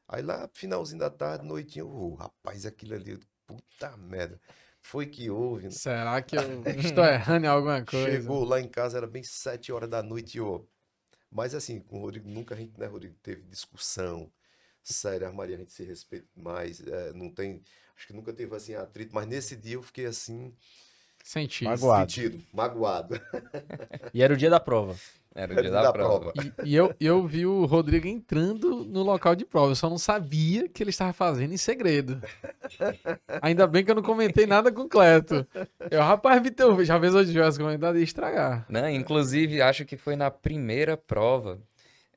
Aí 0.08 0.24
lá, 0.24 0.50
finalzinho 0.54 1.00
da 1.00 1.10
tarde, 1.10 1.46
noitinho, 1.46 1.84
eu 1.84 1.90
vou. 1.90 2.16
Rapaz, 2.16 2.66
aquilo 2.66 2.96
ali, 2.96 3.20
puta 3.46 3.96
merda. 3.98 4.40
Foi 4.82 5.06
que 5.06 5.30
houve. 5.30 5.66
Né? 5.66 5.72
Será 5.72 6.22
que 6.22 6.36
eu 6.36 6.42
estou 6.80 7.06
errando 7.06 7.46
em 7.46 7.50
alguma 7.50 7.86
coisa? 7.86 8.12
Chegou 8.12 8.44
lá 8.44 8.60
em 8.60 8.68
casa, 8.68 8.98
era 8.98 9.06
bem 9.06 9.22
sete 9.22 9.72
horas 9.72 9.90
da 9.90 10.02
noite, 10.02 10.40
ó. 10.40 10.62
Mas 11.30 11.54
assim, 11.54 11.80
com 11.80 12.00
o 12.00 12.02
Rodrigo, 12.02 12.28
nunca 12.30 12.56
a 12.56 12.58
gente, 12.58 12.80
né, 12.80 12.88
Rodrigo, 12.88 13.16
teve 13.22 13.44
discussão. 13.44 14.32
Sério, 14.82 15.28
a 15.28 15.32
Maria, 15.32 15.58
a 15.58 15.60
gente 15.60 15.74
se 15.74 15.84
respeita 15.84 16.28
mais. 16.36 16.80
É, 16.80 17.14
não 17.14 17.30
tem. 17.30 17.62
Acho 17.96 18.08
que 18.08 18.14
nunca 18.14 18.32
teve 18.34 18.56
assim 18.56 18.74
atrito, 18.76 19.14
mas 19.14 19.28
nesse 19.28 19.56
dia 19.56 19.76
eu 19.76 19.84
fiquei 19.84 20.06
assim. 20.06 20.56
Sentido. 21.28 21.68
Magoado. 21.68 22.10
Sentido, 22.10 22.44
magoado. 22.54 23.22
E 24.14 24.24
era 24.24 24.34
o 24.34 24.38
dia 24.38 24.50
da 24.50 24.62
prova. 24.62 24.96
Era 25.36 25.54
o 25.54 25.62
dia 25.62 25.70
da, 25.70 25.92
prova. 25.92 26.32
E, 26.64 26.72
e 26.72 26.76
eu, 26.76 26.96
eu 27.00 27.28
vi 27.28 27.46
o 27.46 27.66
Rodrigo 27.66 28.08
entrando 28.08 28.86
no 28.86 29.04
local 29.04 29.36
de 29.36 29.44
prova. 29.44 29.72
Eu 29.72 29.76
só 29.76 29.90
não 29.90 29.98
sabia 29.98 30.70
que 30.70 30.82
ele 30.82 30.90
estava 30.90 31.12
fazendo 31.12 31.54
em 31.54 31.58
segredo. 31.58 32.22
Ainda 33.42 33.68
bem 33.68 33.84
que 33.84 33.92
eu 33.92 33.96
não 33.96 34.02
comentei 34.02 34.48
nada 34.48 34.72
com 34.72 34.84
o 34.84 34.90
Cleto. 34.90 35.46
Eu, 35.92 36.02
rapaz, 36.02 36.42
Vitor, 36.42 36.82
já 36.86 36.98
fez 36.98 37.14
hoje 37.14 37.34
tivesse 37.34 37.60
comentado 37.60 37.98
ia 37.98 38.04
estragar. 38.04 38.66
Né? 38.70 38.94
Inclusive, 38.94 39.62
acho 39.62 39.84
que 39.84 39.98
foi 39.98 40.16
na 40.16 40.32
primeira 40.32 40.96
prova. 40.96 41.60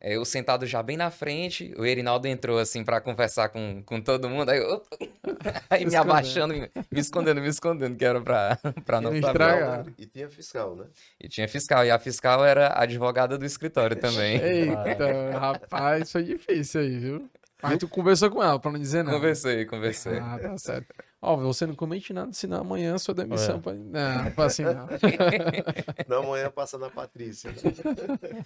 É, 0.00 0.16
Eu 0.16 0.24
sentado 0.24 0.66
já 0.66 0.82
bem 0.82 0.96
na 0.96 1.10
frente, 1.10 1.74
o 1.76 1.84
Erinaldo 1.84 2.26
entrou 2.26 2.58
assim 2.58 2.82
pra 2.82 3.00
conversar 3.00 3.50
com, 3.50 3.82
com 3.84 4.00
todo 4.00 4.30
mundo, 4.30 4.48
aí, 4.48 4.58
eu, 4.58 4.82
aí 5.68 5.84
me 5.84 5.94
abaixando, 5.94 6.54
me, 6.54 6.70
me 6.90 7.00
escondendo, 7.00 7.40
me 7.40 7.48
escondendo, 7.48 7.96
que 7.96 8.04
era 8.04 8.20
pra, 8.20 8.58
pra 8.86 9.00
não 9.00 9.14
estragar. 9.14 9.84
E 9.98 10.06
tinha 10.06 10.30
fiscal, 10.30 10.74
né? 10.74 10.86
E 11.20 11.28
tinha 11.28 11.46
fiscal, 11.46 11.84
e 11.84 11.90
a 11.90 11.98
fiscal 11.98 12.44
era 12.44 12.68
a 12.68 12.84
advogada 12.84 13.36
do 13.36 13.44
escritório 13.44 13.96
também. 13.96 14.40
Eita, 14.40 15.38
rapaz, 15.38 16.10
foi 16.10 16.22
difícil 16.22 16.80
aí, 16.80 16.98
viu? 16.98 17.30
Mas 17.62 17.78
tu 17.78 17.88
conversou 17.88 18.30
com 18.30 18.42
ela, 18.42 18.58
pra 18.58 18.70
não 18.72 18.78
dizer 18.78 19.02
nada. 19.04 19.16
Conversei, 19.16 19.64
conversei. 19.66 20.18
Ah, 20.18 20.38
tá 20.40 20.56
certo. 20.58 20.94
Ó, 21.22 21.36
você 21.36 21.66
não 21.66 21.74
comente 21.74 22.12
nada, 22.14 22.32
senão 22.32 22.60
amanhã 22.62 22.94
a 22.94 22.98
sua 22.98 23.12
demissão 23.14 23.56
É. 23.56 23.60
pode... 23.60 23.78
Não, 23.78 24.30
foi 24.30 24.44
assim 24.46 24.62
não. 24.64 24.86
Na 26.08 26.22
manhã 26.26 26.50
passa 26.50 26.78
na 26.78 26.88
Patrícia. 26.90 27.52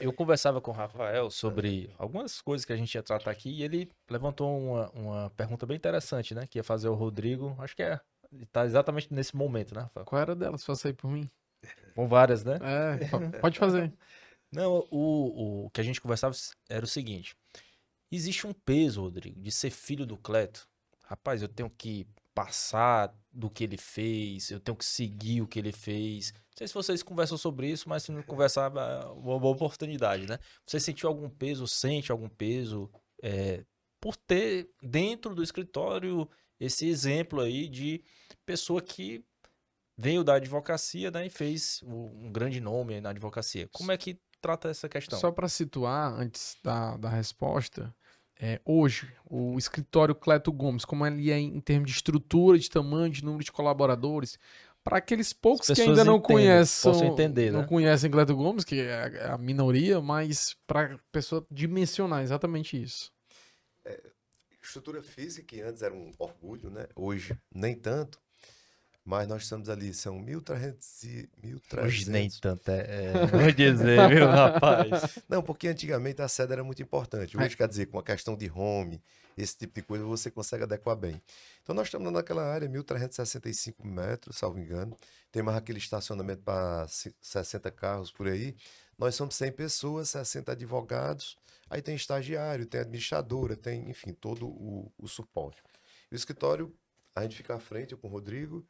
Eu 0.00 0.12
conversava 0.12 0.60
com 0.60 0.70
o 0.70 0.74
Rafael 0.74 1.30
sobre 1.30 1.90
algumas 1.98 2.40
coisas 2.40 2.64
que 2.64 2.72
a 2.72 2.76
gente 2.76 2.94
ia 2.94 3.02
tratar 3.02 3.30
aqui 3.30 3.50
e 3.50 3.62
ele 3.62 3.88
levantou 4.10 4.58
uma, 4.58 4.90
uma 4.90 5.30
pergunta 5.36 5.64
bem 5.66 5.76
interessante, 5.76 6.34
né? 6.34 6.46
Que 6.48 6.58
ia 6.58 6.64
fazer 6.64 6.88
o 6.88 6.94
Rodrigo. 6.94 7.54
Acho 7.60 7.76
que 7.76 7.82
é. 7.82 8.00
Tá 8.50 8.64
exatamente 8.64 9.12
nesse 9.14 9.36
momento, 9.36 9.74
né, 9.74 9.82
Rafael? 9.82 10.04
Qual 10.06 10.20
era 10.20 10.34
delas? 10.34 10.64
Faça 10.64 10.88
aí 10.88 10.94
por 10.94 11.08
mim. 11.08 11.30
Com 11.94 12.08
várias, 12.08 12.42
né? 12.44 12.58
É, 12.60 13.06
po- 13.06 13.20
pode 13.40 13.58
fazer. 13.58 13.92
Não, 14.52 14.84
o, 14.90 15.66
o 15.66 15.70
que 15.70 15.80
a 15.80 15.84
gente 15.84 16.00
conversava 16.00 16.34
era 16.68 16.84
o 16.84 16.88
seguinte: 16.88 17.36
existe 18.14 18.46
um 18.46 18.52
peso, 18.52 19.00
Rodrigo, 19.00 19.40
de 19.40 19.50
ser 19.50 19.70
filho 19.70 20.06
do 20.06 20.16
Cleto. 20.16 20.68
Rapaz, 21.04 21.42
eu 21.42 21.48
tenho 21.48 21.70
que 21.70 22.06
passar 22.34 23.14
do 23.32 23.48
que 23.48 23.64
ele 23.64 23.76
fez, 23.76 24.50
eu 24.50 24.58
tenho 24.58 24.76
que 24.76 24.84
seguir 24.84 25.40
o 25.40 25.46
que 25.46 25.58
ele 25.58 25.72
fez. 25.72 26.32
Não 26.32 26.56
sei 26.56 26.68
se 26.68 26.74
vocês 26.74 27.02
conversam 27.02 27.38
sobre 27.38 27.70
isso, 27.70 27.88
mas 27.88 28.02
se 28.02 28.12
não 28.12 28.22
conversar, 28.22 28.72
é 28.76 29.06
uma 29.06 29.38
boa 29.38 29.54
oportunidade, 29.54 30.26
né? 30.26 30.38
Você 30.66 30.80
sentiu 30.80 31.08
algum 31.08 31.28
peso, 31.28 31.66
sente 31.68 32.10
algum 32.10 32.28
peso 32.28 32.90
é, 33.22 33.64
por 34.00 34.16
ter 34.16 34.68
dentro 34.82 35.34
do 35.34 35.42
escritório 35.42 36.28
esse 36.58 36.86
exemplo 36.86 37.40
aí 37.40 37.68
de 37.68 38.02
pessoa 38.44 38.82
que 38.82 39.24
veio 39.96 40.24
da 40.24 40.34
advocacia, 40.34 41.10
né, 41.10 41.26
e 41.26 41.30
fez 41.30 41.80
um 41.84 42.30
grande 42.32 42.60
nome 42.60 43.00
na 43.00 43.10
advocacia. 43.10 43.68
Como 43.72 43.92
é 43.92 43.96
que 43.96 44.18
trata 44.40 44.68
essa 44.68 44.88
questão? 44.88 45.18
Só 45.18 45.30
para 45.30 45.48
situar, 45.48 46.12
antes 46.12 46.56
da, 46.62 46.96
da 46.96 47.08
resposta, 47.08 47.94
é, 48.40 48.60
hoje, 48.64 49.12
o 49.24 49.56
escritório 49.56 50.14
Cleto 50.14 50.52
Gomes, 50.52 50.84
como 50.84 51.06
ele 51.06 51.30
é 51.30 51.38
em 51.38 51.60
termos 51.60 51.90
de 51.90 51.96
estrutura, 51.96 52.58
de 52.58 52.68
tamanho, 52.68 53.10
de 53.10 53.24
número 53.24 53.44
de 53.44 53.52
colaboradores, 53.52 54.38
para 54.82 54.98
aqueles 54.98 55.32
poucos 55.32 55.68
que 55.68 55.80
ainda 55.80 56.04
não 56.04 56.20
conhecem, 56.20 57.06
entender, 57.06 57.50
não 57.50 57.62
né? 57.62 57.66
conhecem 57.66 58.10
Cleto 58.10 58.36
Gomes, 58.36 58.64
que 58.64 58.80
é 58.80 59.26
a 59.28 59.38
minoria, 59.38 60.00
mas 60.00 60.56
para 60.66 60.98
pessoa 61.10 61.46
dimensionar 61.50 62.22
exatamente 62.22 62.80
isso. 62.80 63.12
Estrutura 64.62 65.02
física, 65.02 65.46
que 65.46 65.60
antes 65.60 65.82
era 65.82 65.94
um 65.94 66.10
orgulho, 66.18 66.70
né? 66.70 66.86
Hoje, 66.96 67.38
nem 67.54 67.74
tanto. 67.74 68.18
Mas 69.04 69.28
nós 69.28 69.42
estamos 69.42 69.68
ali, 69.68 69.92
são 69.92 70.18
1.300 70.18 71.04
e 71.04 71.28
1.300. 71.46 71.84
Hoje 71.84 72.10
nem 72.10 72.30
tanto, 72.30 72.70
é, 72.70 73.04
é 73.04 73.12
vou 73.28 73.52
dizer, 73.52 74.08
viu, 74.08 74.26
rapaz? 74.26 75.18
Não, 75.28 75.42
porque 75.42 75.68
antigamente 75.68 76.22
a 76.22 76.28
sede 76.28 76.54
era 76.54 76.64
muito 76.64 76.80
importante. 76.82 77.36
Hoje, 77.36 77.54
quer 77.54 77.68
dizer, 77.68 77.86
com 77.86 77.98
a 77.98 78.02
questão 78.02 78.34
de 78.34 78.50
home, 78.50 79.02
esse 79.36 79.58
tipo 79.58 79.74
de 79.74 79.82
coisa, 79.82 80.04
você 80.04 80.30
consegue 80.30 80.62
adequar 80.62 80.96
bem. 80.96 81.20
Então, 81.62 81.74
nós 81.74 81.88
estamos 81.88 82.10
naquela 82.10 82.44
área, 82.44 82.66
1.365 82.66 83.84
metros, 83.84 84.38
salvo 84.38 84.58
engano. 84.58 84.96
Tem 85.30 85.42
mais 85.42 85.58
aquele 85.58 85.78
estacionamento 85.78 86.42
para 86.42 86.86
60 86.88 87.70
carros 87.72 88.10
por 88.10 88.26
aí. 88.26 88.56
Nós 88.96 89.14
somos 89.14 89.34
100 89.34 89.52
pessoas, 89.52 90.08
60 90.10 90.52
advogados. 90.52 91.36
Aí 91.68 91.82
tem 91.82 91.94
estagiário, 91.94 92.64
tem 92.64 92.80
administradora, 92.80 93.54
tem, 93.54 93.90
enfim, 93.90 94.14
todo 94.14 94.46
o, 94.46 94.90
o 94.96 95.06
suporte. 95.06 95.62
E 96.10 96.14
o 96.14 96.16
escritório, 96.16 96.74
a 97.14 97.22
gente 97.22 97.36
fica 97.36 97.54
à 97.54 97.58
frente 97.58 97.94
com 97.96 98.08
o 98.08 98.10
Rodrigo 98.10 98.66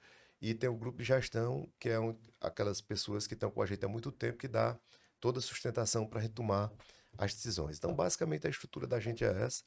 e 0.51 0.55
tem 0.55 0.69
o 0.69 0.77
grupo 0.77 0.99
de 0.99 1.05
gestão, 1.05 1.67
que 1.81 1.89
é 1.89 1.99
um- 1.99 2.15
aquelas 2.41 2.81
pessoas 2.81 3.27
que 3.27 3.35
estão 3.35 3.51
com 3.51 3.63
a 3.63 3.67
gente 3.67 3.85
há 3.85 3.89
muito 3.89 4.13
tempo, 4.13 4.37
que 4.39 4.49
dá 4.49 4.79
toda 5.21 5.39
a 5.39 5.43
sustentação 5.43 6.07
para 6.07 6.19
a 6.19 6.23
gente 6.23 6.33
tomar 6.35 6.71
as 7.17 7.33
decisões. 7.33 7.79
Então, 7.79 7.95
basicamente, 7.95 8.47
a 8.47 8.51
estrutura 8.51 8.87
da 8.87 9.01
gente 9.01 9.25
é 9.25 9.43
essa. 9.43 9.63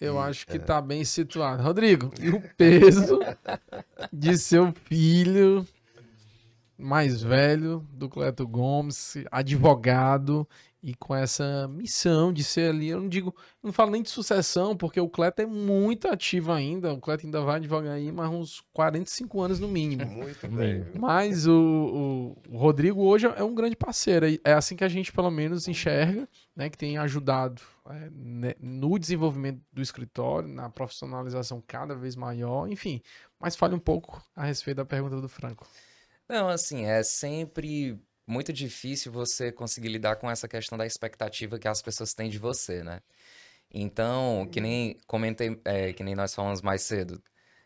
Eu 0.00 0.16
E, 0.16 0.18
acho 0.18 0.46
que 0.46 0.58
tá 0.58 0.80
bem 0.80 1.04
situado. 1.04 1.62
Rodrigo, 1.62 2.10
e 2.18 2.30
o 2.30 2.40
peso 2.56 3.20
de 4.12 4.36
seu 4.36 4.72
filho 4.72 5.66
mais 6.76 7.20
velho 7.22 7.86
do 7.92 8.08
Cleto 8.08 8.48
Gomes, 8.48 9.14
advogado, 9.30 10.48
e 10.82 10.94
com 10.94 11.14
essa 11.14 11.68
missão 11.68 12.32
de 12.32 12.42
ser 12.42 12.70
ali, 12.70 12.88
eu 12.88 13.00
não 13.00 13.08
digo, 13.08 13.34
não 13.62 13.72
falo 13.72 13.90
nem 13.90 14.02
de 14.02 14.08
sucessão, 14.10 14.76
porque 14.76 14.98
o 15.00 15.08
Cleto 15.08 15.42
é 15.42 15.46
muito 15.46 16.08
ativo 16.08 16.52
ainda, 16.52 16.92
o 16.92 17.00
Cleto 17.00 17.26
ainda 17.26 17.40
vai 17.42 17.56
advogar 17.56 17.92
aí 17.94 18.10
mais 18.10 18.30
uns 18.30 18.62
45 18.72 19.40
anos 19.42 19.60
no 19.60 19.68
mínimo. 19.68 20.06
Muito 20.06 20.48
bem. 20.48 20.86
Mas 20.98 21.46
o, 21.46 21.52
o- 21.52 22.54
o 22.54 22.58
Rodrigo 22.58 23.02
hoje 23.02 23.26
é 23.26 23.42
um 23.44 23.54
grande 23.54 23.76
parceiro. 23.76 24.26
É 24.44 24.52
assim 24.54 24.74
que 24.76 24.84
a 24.84 24.88
gente, 24.88 25.12
pelo 25.12 25.30
menos, 25.30 25.68
enxerga, 25.68 26.28
né? 26.56 26.70
Que 26.70 26.78
tem 26.78 26.96
ajudado 26.98 27.60
é, 27.88 28.08
né, 28.12 28.54
no 28.60 28.98
desenvolvimento 28.98 29.60
do 29.72 29.82
escritório, 29.82 30.48
na 30.48 30.70
profissionalização 30.70 31.62
cada 31.66 31.94
vez 31.94 32.16
maior, 32.16 32.68
enfim. 32.68 33.02
Mas 33.38 33.56
fale 33.56 33.74
um 33.74 33.78
pouco 33.78 34.22
a 34.34 34.44
respeito 34.44 34.78
da 34.78 34.84
pergunta 34.84 35.20
do 35.20 35.28
Franco. 35.28 35.66
Não, 36.28 36.48
assim, 36.48 36.84
é 36.84 37.02
sempre 37.02 37.98
muito 38.30 38.52
difícil 38.52 39.10
você 39.12 39.50
conseguir 39.50 39.88
lidar 39.88 40.16
com 40.16 40.30
essa 40.30 40.46
questão 40.46 40.78
da 40.78 40.86
expectativa 40.86 41.58
que 41.58 41.68
as 41.68 41.82
pessoas 41.82 42.14
têm 42.14 42.30
de 42.30 42.38
você, 42.38 42.82
né? 42.82 43.00
Então, 43.72 44.48
que 44.50 44.60
nem 44.60 44.96
comentei, 45.06 45.60
é, 45.64 45.92
que 45.92 46.02
nem 46.02 46.14
nós 46.14 46.34
falamos 46.34 46.62
mais 46.62 46.82
cedo. 46.82 47.22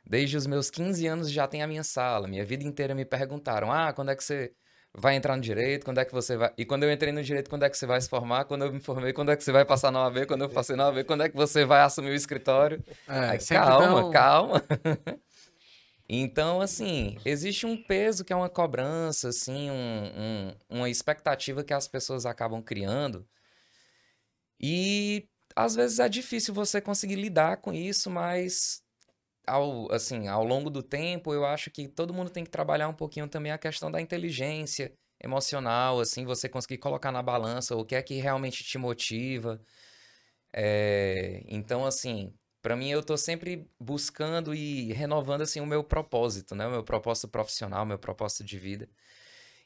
Desde 0.07 0.37
os 0.37 0.47
meus 0.47 0.71
15 0.71 1.07
anos 1.07 1.31
já 1.31 1.47
tem 1.47 1.63
a 1.63 1.67
minha 1.67 1.85
sala. 1.85 2.29
Minha 2.29 2.45
vida 2.45 2.65
inteira 2.65 2.95
me 2.95 3.05
perguntaram: 3.05 3.71
ah, 3.73 3.93
quando 3.93 4.11
é 4.11 4.17
que 4.17 4.25
você 4.25 4.53
vai 4.93 5.17
entrar 5.17 5.37
no 5.37 5.43
direito? 5.43 5.85
Quando 5.85 5.99
é 5.99 6.05
que 6.05 6.13
você 6.13 6.37
vai. 6.37 6.53
E 6.59 6.65
quando 6.65 6.85
eu 6.85 6.93
entrei 6.93 7.13
no 7.13 7.23
direito, 7.23 7.49
quando 7.49 7.65
é 7.65 7.71
que 7.71 7.77
você 7.77 7.87
vai 7.87 8.01
se 8.01 8.09
formar? 8.09 8.45
Quando 8.45 8.65
eu 8.65 8.73
me 8.73 8.81
formei, 8.81 9.13
quando 9.13 9.33
é 9.33 9.37
que 9.37 9.45
você 9.45 9.53
vai 9.53 9.65
passar 9.65 9.91
na 9.91 10.03
OAB? 10.05 10.27
Quando 10.27 10.43
eu 10.43 10.49
passei 10.49 10.77
na 10.77 10.87
OAB, 10.87 11.05
quando 11.05 11.23
é 11.23 11.29
que 11.29 11.37
você 11.37 11.65
vai 11.65 11.81
assumir 11.81 12.11
o 12.11 12.15
escritório? 12.15 12.83
É, 13.09 13.39
sempre 13.39 13.65
calma, 13.65 14.11
calma. 14.11 14.63
Então, 16.09 16.61
assim, 16.61 17.17
existe 17.25 17.65
um 17.67 17.83
peso 17.83 18.25
que 18.25 18.33
é 18.33 18.37
uma 18.37 18.49
cobrança, 18.51 19.29
assim, 19.31 19.71
um- 19.71 20.49
um- 20.51 20.57
uma 20.69 20.91
expectativa 20.91 21.65
que 21.65 21.73
as 21.73 21.89
pessoas 21.89 22.27
acabam 22.27 22.63
criando. 22.63 23.27
E 24.61 25.29
às 25.57 25.75
vezes 25.75 25.99
é 25.99 26.09
difícil 26.09 26.55
você 26.55 26.81
conseguir 26.81 27.17
lidar 27.17 27.59
com 27.59 27.73
isso, 27.73 28.11
mas 28.11 28.83
ao, 29.47 29.93
assim, 29.93 30.29
ao 30.29 30.45
longo 30.45 30.71
do 30.71 30.83
tempo, 30.83 31.35
eu 31.35 31.45
acho 31.47 31.71
que 31.71 31.89
todo 31.89 32.15
mundo 32.15 32.31
tem 32.31 32.45
que 32.45 32.51
trabalhar 32.51 32.89
um 32.89 32.95
pouquinho 32.95 33.29
também 33.29 33.53
a 33.53 33.59
questão 33.59 33.91
da 33.91 34.01
inteligência 34.01 34.95
emocional, 35.23 36.01
assim, 36.01 36.25
você 36.27 36.49
conseguir 36.49 36.79
colocar 36.79 37.13
na 37.13 37.23
balança 37.23 37.77
o 37.77 37.85
que 37.87 37.95
é 37.97 38.03
que 38.03 38.17
realmente 38.17 38.65
te 38.65 38.79
motiva. 38.79 39.61
É, 40.53 41.43
então, 41.49 41.85
assim, 41.87 42.35
Para 42.65 42.77
mim, 42.77 42.89
eu 42.89 43.01
estou 43.01 43.19
sempre 43.19 43.69
buscando 43.79 44.55
e 44.55 44.91
renovando 44.95 45.43
assim 45.43 45.61
o 45.61 45.67
meu 45.67 45.85
propósito, 45.85 46.55
né? 46.55 46.67
O 46.67 46.71
meu 46.71 46.83
propósito 46.83 47.29
profissional, 47.29 47.85
meu 47.85 47.99
propósito 47.99 48.43
de 48.43 48.59
vida. 48.59 48.89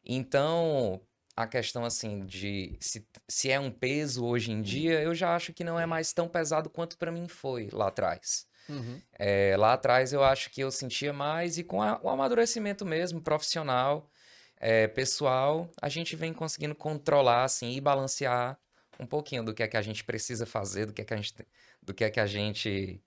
Então, 0.05 1.01
a 1.37 1.47
questão 1.47 1.85
assim 1.85 2.27
de 2.27 2.77
se, 2.81 3.07
se 3.29 3.53
é 3.53 3.61
um 3.61 3.71
peso 3.71 4.27
hoje 4.27 4.51
em 4.51 4.61
dia, 4.61 5.01
eu 5.01 5.15
já 5.15 5.37
acho 5.37 5.53
que 5.53 5.63
não 5.63 5.79
é 5.79 5.87
mais 5.87 6.13
tão 6.13 6.27
pesado 6.29 6.69
quanto 6.69 6.99
para 6.99 7.13
mim 7.13 7.29
foi 7.29 7.69
lá 7.73 7.87
atrás. 7.87 8.49
Uhum. 8.69 9.01
É, 9.17 9.55
lá 9.57 9.75
atrás 9.75 10.13
eu 10.13 10.25
acho 10.25 10.51
que 10.51 10.61
eu 10.61 10.73
sentia 10.73 11.13
mais 11.13 11.57
e 11.57 11.63
com 11.63 11.81
a, 11.81 12.01
o 12.03 12.09
amadurecimento 12.09 12.85
mesmo, 12.85 13.21
profissional, 13.21 14.11
é, 14.57 14.89
pessoal, 14.89 15.71
a 15.81 15.89
gente 15.89 16.17
vem 16.17 16.33
conseguindo 16.33 16.75
controlar 16.75 17.45
assim 17.45 17.77
e 17.77 17.81
balancear 17.81 18.59
um 18.99 19.07
pouquinho 19.07 19.45
do 19.45 19.55
que 19.55 19.63
é 19.63 19.69
que 19.69 19.77
a 19.77 19.83
gente 19.83 20.03
precisa 20.03 20.45
fazer, 20.45 20.87
do 20.87 20.93
que 20.93 21.03
é 21.03 21.05
que 21.05 21.15
a 21.15 21.17
gente, 21.17 21.33
do 21.89 21.95
que 21.95 22.05
é 22.05 22.11
que 22.11 22.21
a 22.21 22.27
gente 22.27 23.03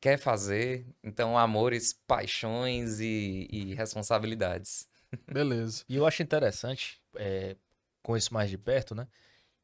quer 0.00 0.18
fazer. 0.18 0.86
Então, 1.02 1.38
amores, 1.38 1.92
paixões 1.92 2.98
e, 3.00 3.48
e 3.50 3.74
responsabilidades. 3.74 4.88
Beleza. 5.30 5.84
E 5.88 5.96
eu 5.96 6.04
acho 6.04 6.22
interessante, 6.22 7.00
é, 7.14 7.56
com 8.02 8.16
isso 8.16 8.34
mais 8.34 8.50
de 8.50 8.58
perto, 8.58 8.94
né? 8.94 9.06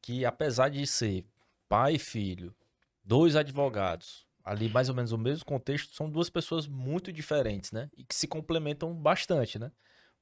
Que 0.01 0.25
apesar 0.25 0.69
de 0.69 0.87
ser 0.87 1.25
pai 1.67 1.95
e 1.95 1.99
filho, 1.99 2.55
dois 3.03 3.35
advogados, 3.35 4.25
ali 4.43 4.69
mais 4.69 4.87
ou 4.87 4.95
menos 4.95 5.11
o 5.11 5.17
mesmo 5.17 5.45
contexto, 5.45 5.93
são 5.93 6.09
duas 6.09 6.29
pessoas 6.29 6.65
muito 6.65 7.11
diferentes, 7.11 7.73
né? 7.73 7.89
E 7.95 8.05
que 8.05 8.15
se 8.15 8.25
complementam 8.25 8.93
bastante, 8.95 9.59
né? 9.59 9.69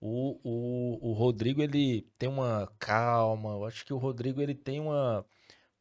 O, 0.02 0.40
o, 0.44 1.10
o 1.12 1.14
Rodrigo, 1.14 1.62
ele 1.62 2.08
tem 2.18 2.28
uma 2.28 2.72
calma, 2.80 3.52
eu 3.52 3.66
acho 3.66 3.86
que 3.86 3.94
o 3.94 3.98
Rodrigo, 3.98 4.42
ele 4.42 4.56
tem 4.56 4.80
uma, 4.80 5.26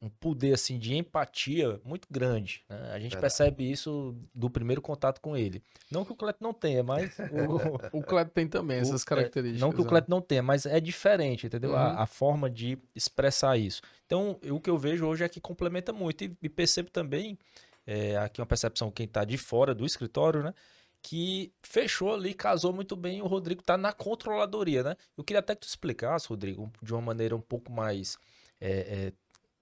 um 0.01 0.09
poder, 0.09 0.55
assim, 0.55 0.79
de 0.79 0.95
empatia 0.95 1.81
muito 1.85 2.07
grande, 2.09 2.63
né? 2.69 2.77
A 2.93 2.99
gente 3.01 3.13
Verdade. 3.13 3.21
percebe 3.21 3.69
isso 3.69 4.15
do 4.33 4.49
primeiro 4.49 4.81
contato 4.81 5.21
com 5.21 5.37
ele. 5.37 5.61
Não 5.91 6.05
que 6.05 6.13
o 6.13 6.15
Cleto 6.15 6.39
não 6.41 6.53
tenha, 6.55 6.83
mas... 6.85 7.17
o, 7.93 7.99
O 7.99 8.03
Kleber 8.03 8.33
tem 8.33 8.47
também 8.47 8.79
o- 8.79 8.83
essas 8.83 9.03
é, 9.03 9.05
características. 9.05 9.61
Não 9.61 9.73
que 9.73 9.81
o 9.81 9.85
né? 9.85 9.89
Cleto 9.91 10.09
não 10.09 10.21
tenha, 10.21 10.43
mas 10.43 10.67
é 10.67 10.79
diferente, 10.79 11.47
entendeu? 11.47 11.75
A- 11.77 11.95
Uhum. 11.95 11.99
A, 12.01 12.07
forma 12.07 12.49
de 12.49 12.79
expressar 12.95 13.57
isso. 13.59 13.83
Então, 14.07 14.39
eu- 14.41 14.55
o 14.57 14.61
que 14.61 14.71
eu 14.71 14.79
vejo 14.79 15.05
hoje 15.05 15.25
é 15.25 15.29
que 15.29 15.41
complementa 15.41 15.93
muito. 15.93 16.23
E, 16.23 16.37
e 16.43 16.49
percebo 16.49 16.91
também, 16.91 17.37
é, 17.85 18.17
aqui 18.19 18.41
uma 18.41 18.47
percepção 18.47 18.93
quem 18.93 19.07
está 19.07 19.25
de 19.25 19.37
fora 19.37 19.75
do 19.75 19.85
escritório, 19.85 20.43
né? 20.45 20.55
Que 21.03 21.53
fechou 21.63 22.15
ali, 22.15 22.35
casou 22.35 22.73
muito 22.73 22.95
bem. 22.95 23.21
O 23.21 23.27
Rodrigo 23.27 23.61
está 23.63 23.77
na 23.77 23.93
controladoria, 23.93 24.83
né? 24.85 24.97
Eu 25.17 25.25
queria 25.25 25.41
até 25.41 25.55
que 25.57 25.63
tu 25.63 25.69
explicasse, 25.69 26.29
Rodrigo, 26.29 26.71
de 26.83 26.93
uma 26.93 27.03
maneira 27.03 27.35
um 27.35 27.41
pouco 27.41 27.73
mais. 27.73 28.17
é, 28.61 28.71
é, 29.09 29.13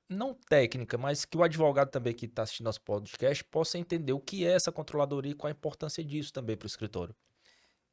não 0.09 0.35
técnica, 0.35 0.97
mas 0.99 1.25
que 1.25 1.37
o 1.37 1.43
advogado 1.43 1.91
também 1.91 2.15
que 2.15 2.27
está 2.27 2.43
assistindo 2.43 2.67
nosso 2.67 2.81
podcast 2.83 3.45
possa 3.45 3.79
entender 3.79 4.13
o 4.13 4.21
que 4.21 4.47
é 4.47 4.53
essa 4.53 4.73
controladoria 4.73 5.33
e 5.33 5.35
qual 5.35 5.49
a 5.49 5.53
importância 5.53 6.05
disso 6.05 6.33
também 6.33 6.57
para 6.57 6.67
o 6.67 6.69
escritório. 6.69 7.15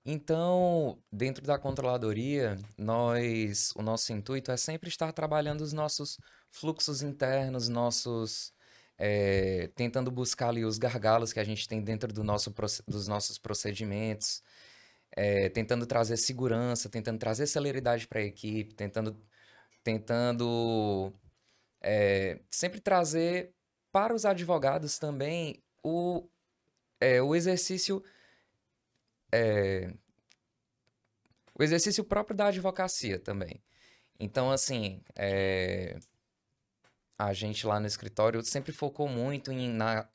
Então, 0.05 1.01
dentro 1.11 1.45
da 1.45 1.57
controladoria, 1.57 2.57
nós, 2.77 3.71
o 3.75 3.81
nosso 3.81 4.11
intuito 4.11 4.51
é 4.51 4.57
sempre 4.57 4.89
estar 4.89 5.13
trabalhando 5.13 5.61
os 5.61 5.71
nossos 5.71 6.17
fluxos 6.51 7.01
internos, 7.01 7.69
nossos, 7.69 8.53
eh, 8.97 9.69
tentando 9.75 10.11
buscar 10.11 10.49
ali 10.49 10.65
os 10.65 10.77
gargalos 10.77 11.31
que 11.31 11.39
a 11.39 11.43
gente 11.43 11.67
tem 11.69 11.81
dentro 11.81 12.11
do 12.13 12.23
nosso, 12.23 12.53
dos 12.87 13.07
nossos 13.07 13.37
procedimentos, 13.37 14.43
eh, 15.15 15.49
tentando 15.49 15.85
trazer 15.85 16.17
segurança, 16.17 16.89
tentando 16.89 17.19
trazer 17.19 17.47
celeridade 17.47 18.07
para 18.07 18.19
a 18.19 18.23
equipe, 18.23 18.73
tentando, 18.75 19.17
tentando 19.83 21.13
eh, 21.83 22.39
sempre 22.49 22.79
trazer 22.79 23.53
para 23.91 24.13
os 24.13 24.25
advogados 24.25 24.97
também 24.97 25.63
o, 25.83 26.27
eh, 26.99 27.21
o 27.21 27.35
exercício 27.35 28.03
é, 29.31 29.91
o 31.55 31.63
exercício 31.63 32.03
próprio 32.03 32.35
da 32.35 32.47
advocacia 32.47 33.19
também. 33.19 33.63
Então, 34.19 34.51
assim, 34.51 35.01
é, 35.15 35.97
a 37.17 37.33
gente 37.33 37.65
lá 37.65 37.79
no 37.79 37.87
escritório 37.87 38.43
sempre 38.43 38.71
focou 38.71 39.07
muito 39.07 39.51
em 39.51 39.69
na, 39.69 40.07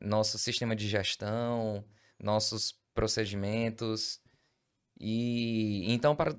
nosso 0.00 0.38
sistema 0.38 0.74
de 0.74 0.88
gestão, 0.88 1.84
nossos 2.18 2.78
procedimentos. 2.94 4.20
E 4.98 5.92
então, 5.92 6.16
para, 6.16 6.38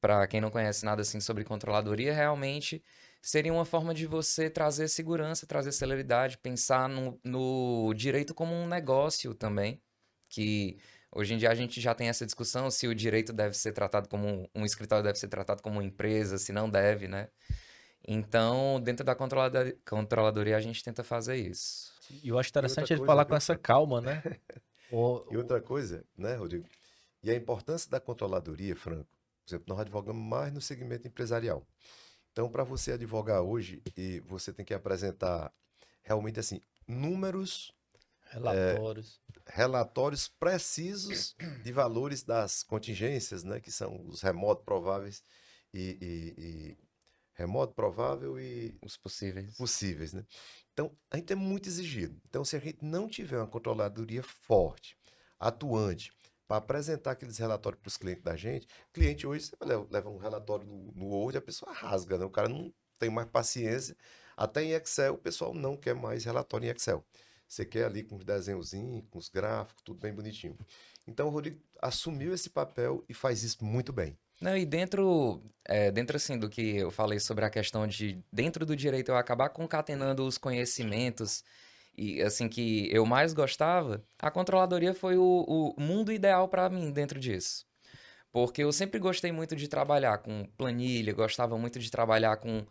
para 0.00 0.26
quem 0.26 0.40
não 0.40 0.50
conhece 0.50 0.84
nada 0.84 1.02
assim 1.02 1.20
sobre 1.20 1.44
controladoria, 1.44 2.14
realmente 2.14 2.82
seria 3.22 3.52
uma 3.52 3.64
forma 3.64 3.94
de 3.94 4.06
você 4.06 4.50
trazer 4.50 4.88
segurança, 4.88 5.46
trazer 5.46 5.72
celeridade, 5.72 6.36
pensar 6.36 6.88
no, 6.88 7.18
no 7.24 7.94
direito 7.94 8.34
como 8.34 8.52
um 8.54 8.66
negócio 8.66 9.34
também, 9.34 9.80
que 10.28 10.76
Hoje 11.14 11.34
em 11.34 11.36
dia 11.36 11.50
a 11.50 11.54
gente 11.54 11.78
já 11.78 11.94
tem 11.94 12.08
essa 12.08 12.24
discussão 12.24 12.70
se 12.70 12.88
o 12.88 12.94
direito 12.94 13.34
deve 13.34 13.54
ser 13.54 13.72
tratado 13.72 14.08
como 14.08 14.48
um, 14.54 14.64
escritório 14.64 15.04
deve 15.04 15.18
ser 15.18 15.28
tratado 15.28 15.62
como 15.62 15.76
uma 15.76 15.84
empresa, 15.84 16.38
se 16.38 16.52
não 16.54 16.70
deve, 16.70 17.06
né? 17.06 17.28
Então, 18.08 18.80
dentro 18.80 19.04
da 19.04 19.14
controlada- 19.14 19.76
controladoria 19.86 20.56
a 20.56 20.60
gente 20.60 20.82
tenta 20.82 21.04
fazer 21.04 21.36
isso. 21.36 21.92
E 22.22 22.28
eu 22.30 22.38
acho 22.38 22.48
interessante 22.48 22.90
ele 22.94 23.00
coisa, 23.00 23.06
falar 23.12 23.26
com 23.26 23.36
essa 23.36 23.54
calma, 23.56 24.00
né? 24.00 24.22
O- 24.90 25.24
E 25.30 25.36
outra 25.38 25.58
coisa, 25.60 26.04
né, 26.18 26.34
Rodrigo? 26.34 26.66
E 27.22 27.30
a 27.30 27.34
importância 27.34 27.90
da 27.90 27.98
controladoria, 27.98 28.76
Franco. 28.76 29.08
Por 29.44 29.50
exemplo, 29.50 29.64
nós 29.68 29.80
advogamos 29.80 30.22
mais 30.22 30.52
no 30.52 30.60
segmento 30.60 31.06
empresarial. 31.08 31.66
Então, 32.32 32.50
para 32.50 32.64
você 32.64 32.92
advogar 32.92 33.42
hoje, 33.42 33.82
e 33.96 34.20
você 34.20 34.52
tem 34.52 34.64
que 34.64 34.74
apresentar 34.74 35.52
realmente 36.02 36.40
assim 36.40 36.60
números, 36.88 37.72
relatórios. 38.30 39.20
relatórios 39.46 40.28
precisos 40.28 41.34
de 41.62 41.72
valores 41.72 42.22
das 42.22 42.62
contingências, 42.62 43.44
né, 43.44 43.60
que 43.60 43.70
são 43.70 44.06
os 44.08 44.22
remoto 44.22 44.64
prováveis 44.64 45.22
e, 45.72 45.98
e- 46.00 46.42
e- 46.42 46.76
remoto 47.34 47.74
provável 47.74 48.38
e 48.38 48.76
Os 48.82 48.96
possíveis. 48.96 49.56
possíveis, 49.56 50.12
né? 50.12 50.24
Então, 50.72 50.96
a 51.10 51.16
gente 51.16 51.32
é 51.32 51.36
muito 51.36 51.68
exigido. 51.68 52.20
Então, 52.28 52.44
se 52.44 52.56
a 52.56 52.58
gente 52.58 52.84
não 52.84 53.08
tiver 53.08 53.38
uma 53.38 53.46
controladoria 53.46 54.22
forte, 54.22 54.96
atuante, 55.38 56.12
para 56.52 56.58
apresentar 56.58 57.12
aqueles 57.12 57.38
relatórios 57.38 57.80
para 57.80 57.88
os 57.88 57.96
clientes 57.96 58.22
da 58.22 58.36
gente, 58.36 58.66
cliente 58.92 59.26
hoje 59.26 59.46
você 59.46 59.56
leva, 59.64 60.10
um 60.10 60.18
relatório 60.18 60.66
no, 60.66 60.92
no 60.92 61.06
Word, 61.06 61.38
a 61.38 61.40
pessoa 61.40 61.72
rasga, 61.72 62.18
né? 62.18 62.26
O 62.26 62.30
cara 62.30 62.46
não 62.46 62.70
tem 62.98 63.08
mais 63.08 63.26
paciência. 63.28 63.96
Até 64.36 64.62
em 64.62 64.72
Excel, 64.72 65.14
o 65.14 65.18
pessoal 65.18 65.54
não 65.54 65.78
quer 65.78 65.94
mais 65.94 66.24
relatório 66.24 66.66
em 66.66 66.70
Excel. 66.70 67.02
Você 67.48 67.64
quer 67.64 67.86
ali 67.86 68.02
com 68.02 68.16
os 68.16 68.24
desenhozinhos, 68.24 69.04
com 69.10 69.18
os 69.18 69.30
gráficos, 69.30 69.82
tudo 69.82 69.98
bem 69.98 70.12
bonitinho. 70.12 70.56
Então, 71.06 71.28
o 71.28 71.30
Rodrigo 71.30 71.58
assumiu 71.80 72.34
esse 72.34 72.50
papel 72.50 73.02
e 73.08 73.14
faz 73.14 73.42
isso 73.42 73.64
muito 73.64 73.92
bem. 73.92 74.16
Não, 74.40 74.56
e 74.56 74.66
dentro, 74.66 75.42
é, 75.64 75.90
dentro 75.90 76.16
assim 76.16 76.38
do 76.38 76.50
que 76.50 76.76
eu 76.76 76.90
falei 76.90 77.18
sobre 77.18 77.44
a 77.44 77.50
questão 77.50 77.86
de 77.86 78.22
dentro 78.30 78.66
do 78.66 78.76
direito 78.76 79.10
eu 79.10 79.16
acabar 79.16 79.48
concatenando 79.50 80.26
os 80.26 80.36
conhecimentos 80.36 81.44
e 81.96 82.22
assim 82.22 82.48
que 82.48 82.88
eu 82.92 83.04
mais 83.04 83.32
gostava, 83.34 84.04
a 84.18 84.30
controladoria 84.30 84.94
foi 84.94 85.16
o, 85.16 85.74
o 85.76 85.80
mundo 85.80 86.12
ideal 86.12 86.48
para 86.48 86.68
mim 86.70 86.90
dentro 86.90 87.20
disso. 87.20 87.66
Porque 88.32 88.62
eu 88.62 88.72
sempre 88.72 88.98
gostei 88.98 89.30
muito 89.30 89.54
de 89.54 89.68
trabalhar 89.68 90.18
com 90.18 90.44
planilha, 90.56 91.12
gostava 91.12 91.58
muito 91.58 91.78
de 91.78 91.90
trabalhar 91.90 92.38
com, 92.38 92.64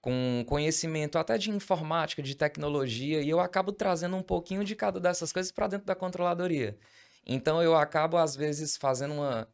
com 0.00 0.44
conhecimento 0.46 1.18
até 1.18 1.38
de 1.38 1.50
informática, 1.50 2.22
de 2.22 2.34
tecnologia, 2.34 3.22
e 3.22 3.28
eu 3.28 3.40
acabo 3.40 3.72
trazendo 3.72 4.16
um 4.16 4.22
pouquinho 4.22 4.64
de 4.64 4.74
cada 4.74 5.00
dessas 5.00 5.32
coisas 5.32 5.52
para 5.52 5.68
dentro 5.68 5.86
da 5.86 5.94
controladoria. 5.94 6.76
Então 7.26 7.62
eu 7.62 7.76
acabo, 7.76 8.16
às 8.16 8.34
vezes, 8.34 8.76
fazendo 8.76 9.14
uma, 9.14 9.48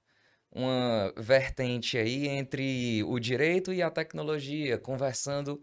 uma 0.53 1.13
vertente 1.17 1.99
aí 1.99 2.29
entre 2.29 3.03
o 3.05 3.19
direito 3.19 3.73
e 3.73 3.83
a 3.83 3.91
tecnologia, 3.91 4.79
conversando, 4.79 5.63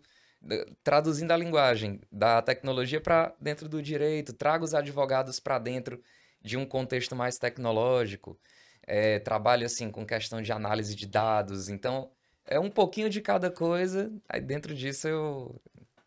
traduzindo 0.83 1.31
a 1.31 1.37
linguagem 1.37 2.01
da 2.11 2.41
tecnologia 2.41 2.99
para 2.99 3.33
dentro 3.39 3.69
do 3.69 3.81
direito, 3.81 4.33
trago 4.33 4.65
os 4.65 4.73
advogados 4.73 5.39
para 5.39 5.59
dentro 5.59 6.01
de 6.41 6.57
um 6.57 6.65
contexto 6.65 7.15
mais 7.15 7.37
tecnológico, 7.37 8.39
eh, 8.87 9.19
trabalho 9.19 9.65
assim 9.65 9.91
com 9.91 10.05
questão 10.05 10.41
de 10.41 10.51
análise 10.51 10.95
de 10.95 11.05
dados, 11.05 11.69
então 11.69 12.11
é 12.45 12.59
um 12.59 12.69
pouquinho 12.69 13.09
de 13.09 13.21
cada 13.21 13.51
coisa, 13.51 14.11
aí 14.27 14.41
dentro 14.41 14.73
disso 14.73 15.07
eu 15.07 15.61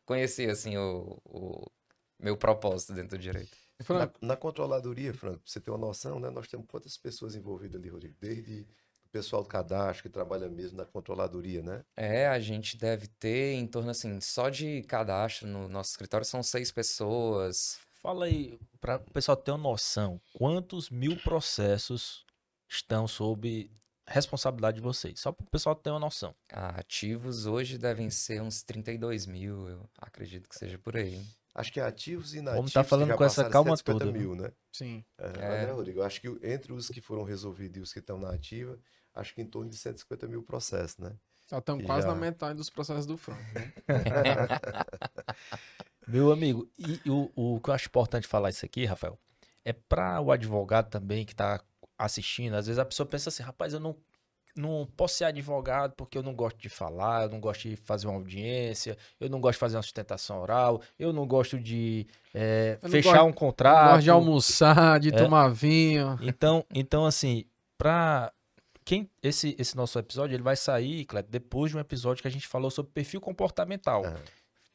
conheci 0.05 0.47
assim 0.47 0.77
o, 0.77 1.21
o 1.25 1.71
meu 2.19 2.37
propósito 2.37 2.93
dentro 2.93 3.17
do 3.17 3.23
direito. 3.23 3.57
Na, 3.89 4.11
na 4.29 4.37
controladoria, 4.37 5.13
Franco, 5.13 5.41
pra 5.41 5.51
você 5.51 5.61
ter 5.61 5.71
uma 5.71 5.79
noção, 5.79 6.21
né? 6.21 6.31
Nós 6.31 6.47
temos 6.47 6.67
quantas 6.69 6.97
pessoas 6.97 7.35
envolvidas 7.35 7.81
ali, 7.81 7.89
Rodrigo? 7.89 8.15
Desde 8.21 8.67
pessoal 9.15 9.45
do 9.45 9.49
cadastro 9.49 10.03
que 10.03 10.09
trabalha 10.09 10.49
mesmo 10.49 10.77
na 10.77 10.85
controladoria, 10.85 11.63
né? 11.63 11.85
É, 11.97 12.27
a 12.27 12.41
gente 12.41 12.77
deve 12.77 13.07
ter 13.07 13.53
em 13.55 13.65
torno 13.65 13.91
assim, 13.91 14.21
só 14.21 14.49
de 14.49 14.83
cadastro 14.83 15.47
no 15.47 15.69
nosso 15.69 15.93
escritório 15.93 16.27
são 16.27 16.43
seis 16.43 16.73
pessoas. 16.73 17.79
Fala 18.03 18.25
aí, 18.25 18.59
para 18.81 18.97
o 18.97 19.13
pessoal 19.13 19.37
ter 19.37 19.53
uma 19.53 19.59
noção, 19.59 20.21
quantos 20.33 20.91
mil 20.91 21.17
processos 21.23 22.27
estão 22.69 23.07
sob 23.07 23.71
responsabilidade 24.07 24.79
de 24.79 24.83
vocês, 24.83 25.21
só 25.21 25.31
para 25.31 25.45
o 25.45 25.51
pessoal 25.51 25.77
ter 25.77 25.91
uma 25.91 26.01
noção. 26.01 26.35
Ah, 26.53 26.81
ativos 26.81 27.47
hoje 27.47 27.79
devem 27.79 28.11
ser 28.11 28.43
uns 28.43 28.65
32 28.65 29.27
mil, 29.27 29.69
eu 29.69 29.89
acredito 29.97 30.49
que 30.49 30.59
seja 30.59 30.77
por 30.77 30.97
aí. 30.97 31.25
Acho 31.55 31.73
que 31.73 31.79
ativos 31.79 32.35
e 32.35 32.39
inativos. 32.39 32.57
Vamos 32.57 32.73
tá 32.73 32.83
que 32.83 32.91
falando 32.91 33.15
com 33.17 33.25
essa 33.25 33.49
calma 33.49 33.77
150 33.77 34.05
toda, 34.07 34.19
mil, 34.19 34.35
né? 34.35 34.51
Sim. 34.73 35.05
É, 35.17 35.29
mas, 35.29 35.37
É. 35.39 35.67
né, 35.67 35.73
Rodrigo? 35.73 36.03
Acho 36.03 36.21
que 36.21 36.29
entre 36.43 36.73
os 36.73 36.89
que 36.89 37.01
foram 37.01 37.23
resolvidos 37.23 37.77
e 37.77 37.81
os 37.81 37.93
que 37.93 38.01
estão 38.01 38.19
na 38.19 38.31
ativa, 38.31 38.77
acho 39.15 39.35
que 39.35 39.43
em 39.43 39.47
torno 39.47 39.71
de 39.71 39.77
150 39.77 40.27
mil 40.27 40.43
processos, 40.43 40.99
né? 40.99 41.13
Já 41.51 41.59
estamos 41.59 41.85
E 41.85 41.87
quase 41.87 42.07
já- 42.07 42.15
na 42.15 42.21
metade 42.21 42.57
dos 42.57 42.71
processos 42.71 43.07
do 43.07 43.17
Franco. 43.17 43.43
né? 43.55 43.73
Meu 46.07 46.31
amigo, 46.33 46.69
e 46.79 47.01
o, 47.09 47.31
o 47.35 47.61
que 47.61 47.71
eu 47.71 47.75
acho 47.75 47.89
importante 47.89 48.27
falar 48.27 48.51
isso 48.51 48.65
aqui, 48.65 48.85
Rafael, 48.85 49.19
é 49.65 49.73
para 49.73 50.21
o 50.21 50.31
advogado 50.31 50.91
também 50.91 51.25
que 51.25 51.33
está 51.33 51.61
assistindo. 51.99 52.55
Às 52.55 52.67
vezes 52.67 52.79
a 52.79 52.85
pessoa 52.85 53.07
pensa 53.07 53.31
assim, 53.31 53.43
rapaz, 53.43 53.73
eu 53.73 53.81
não, 53.81 53.97
não 54.55 54.87
posso 54.97 55.17
ser 55.17 55.25
advogado 55.25 55.95
porque 55.97 56.19
eu 56.19 56.23
não 56.23 56.35
gosto 56.35 56.59
de 56.59 56.69
falar, 56.69 57.25
eu 57.25 57.31
não 57.31 57.41
gosto 57.41 57.63
de 57.69 57.77
fazer 57.77 58.07
uma 58.07 58.17
audiência, 58.17 58.99
eu 59.19 59.31
não 59.31 59.41
gosto 59.41 59.55
de 59.55 59.61
fazer 59.61 59.77
uma 59.77 59.83
sustentação 59.83 60.41
oral, 60.43 60.83
eu 60.99 61.11
não 61.13 61.27
gosto 61.27 61.59
de 61.59 62.07
é, 62.35 62.79
não 62.83 62.91
fechar 62.91 63.13
gosto- 63.15 63.27
um 63.27 63.33
contrato. 63.33 63.91
Gosto 63.93 64.05
de 64.05 64.11
almoçar, 64.11 65.01
de 65.01 65.09
É. 65.09 65.13
tomar 65.13 65.49
vinho. 65.49 66.19
Então, 66.21 66.67
então 66.75 67.07
assim, 67.07 67.47
para 67.79 68.31
quem 68.85 69.11
esse 69.23 69.57
esse 69.59 69.77
nosso 69.77 69.99
episódio 69.99 70.35
ele 70.35 70.43
vai 70.43 70.57
sair, 70.57 71.05
Cleto, 71.05 71.31
depois 71.31 71.71
de 71.71 71.77
um 71.77 71.81
episódio 71.81 72.23
que 72.23 72.29
a 72.29 72.31
gente 72.31 72.47
falou 72.47 72.71
sobre 72.71 72.93
perfil 72.93 73.21
comportamental. 73.21 74.05
Aham. 74.05 74.21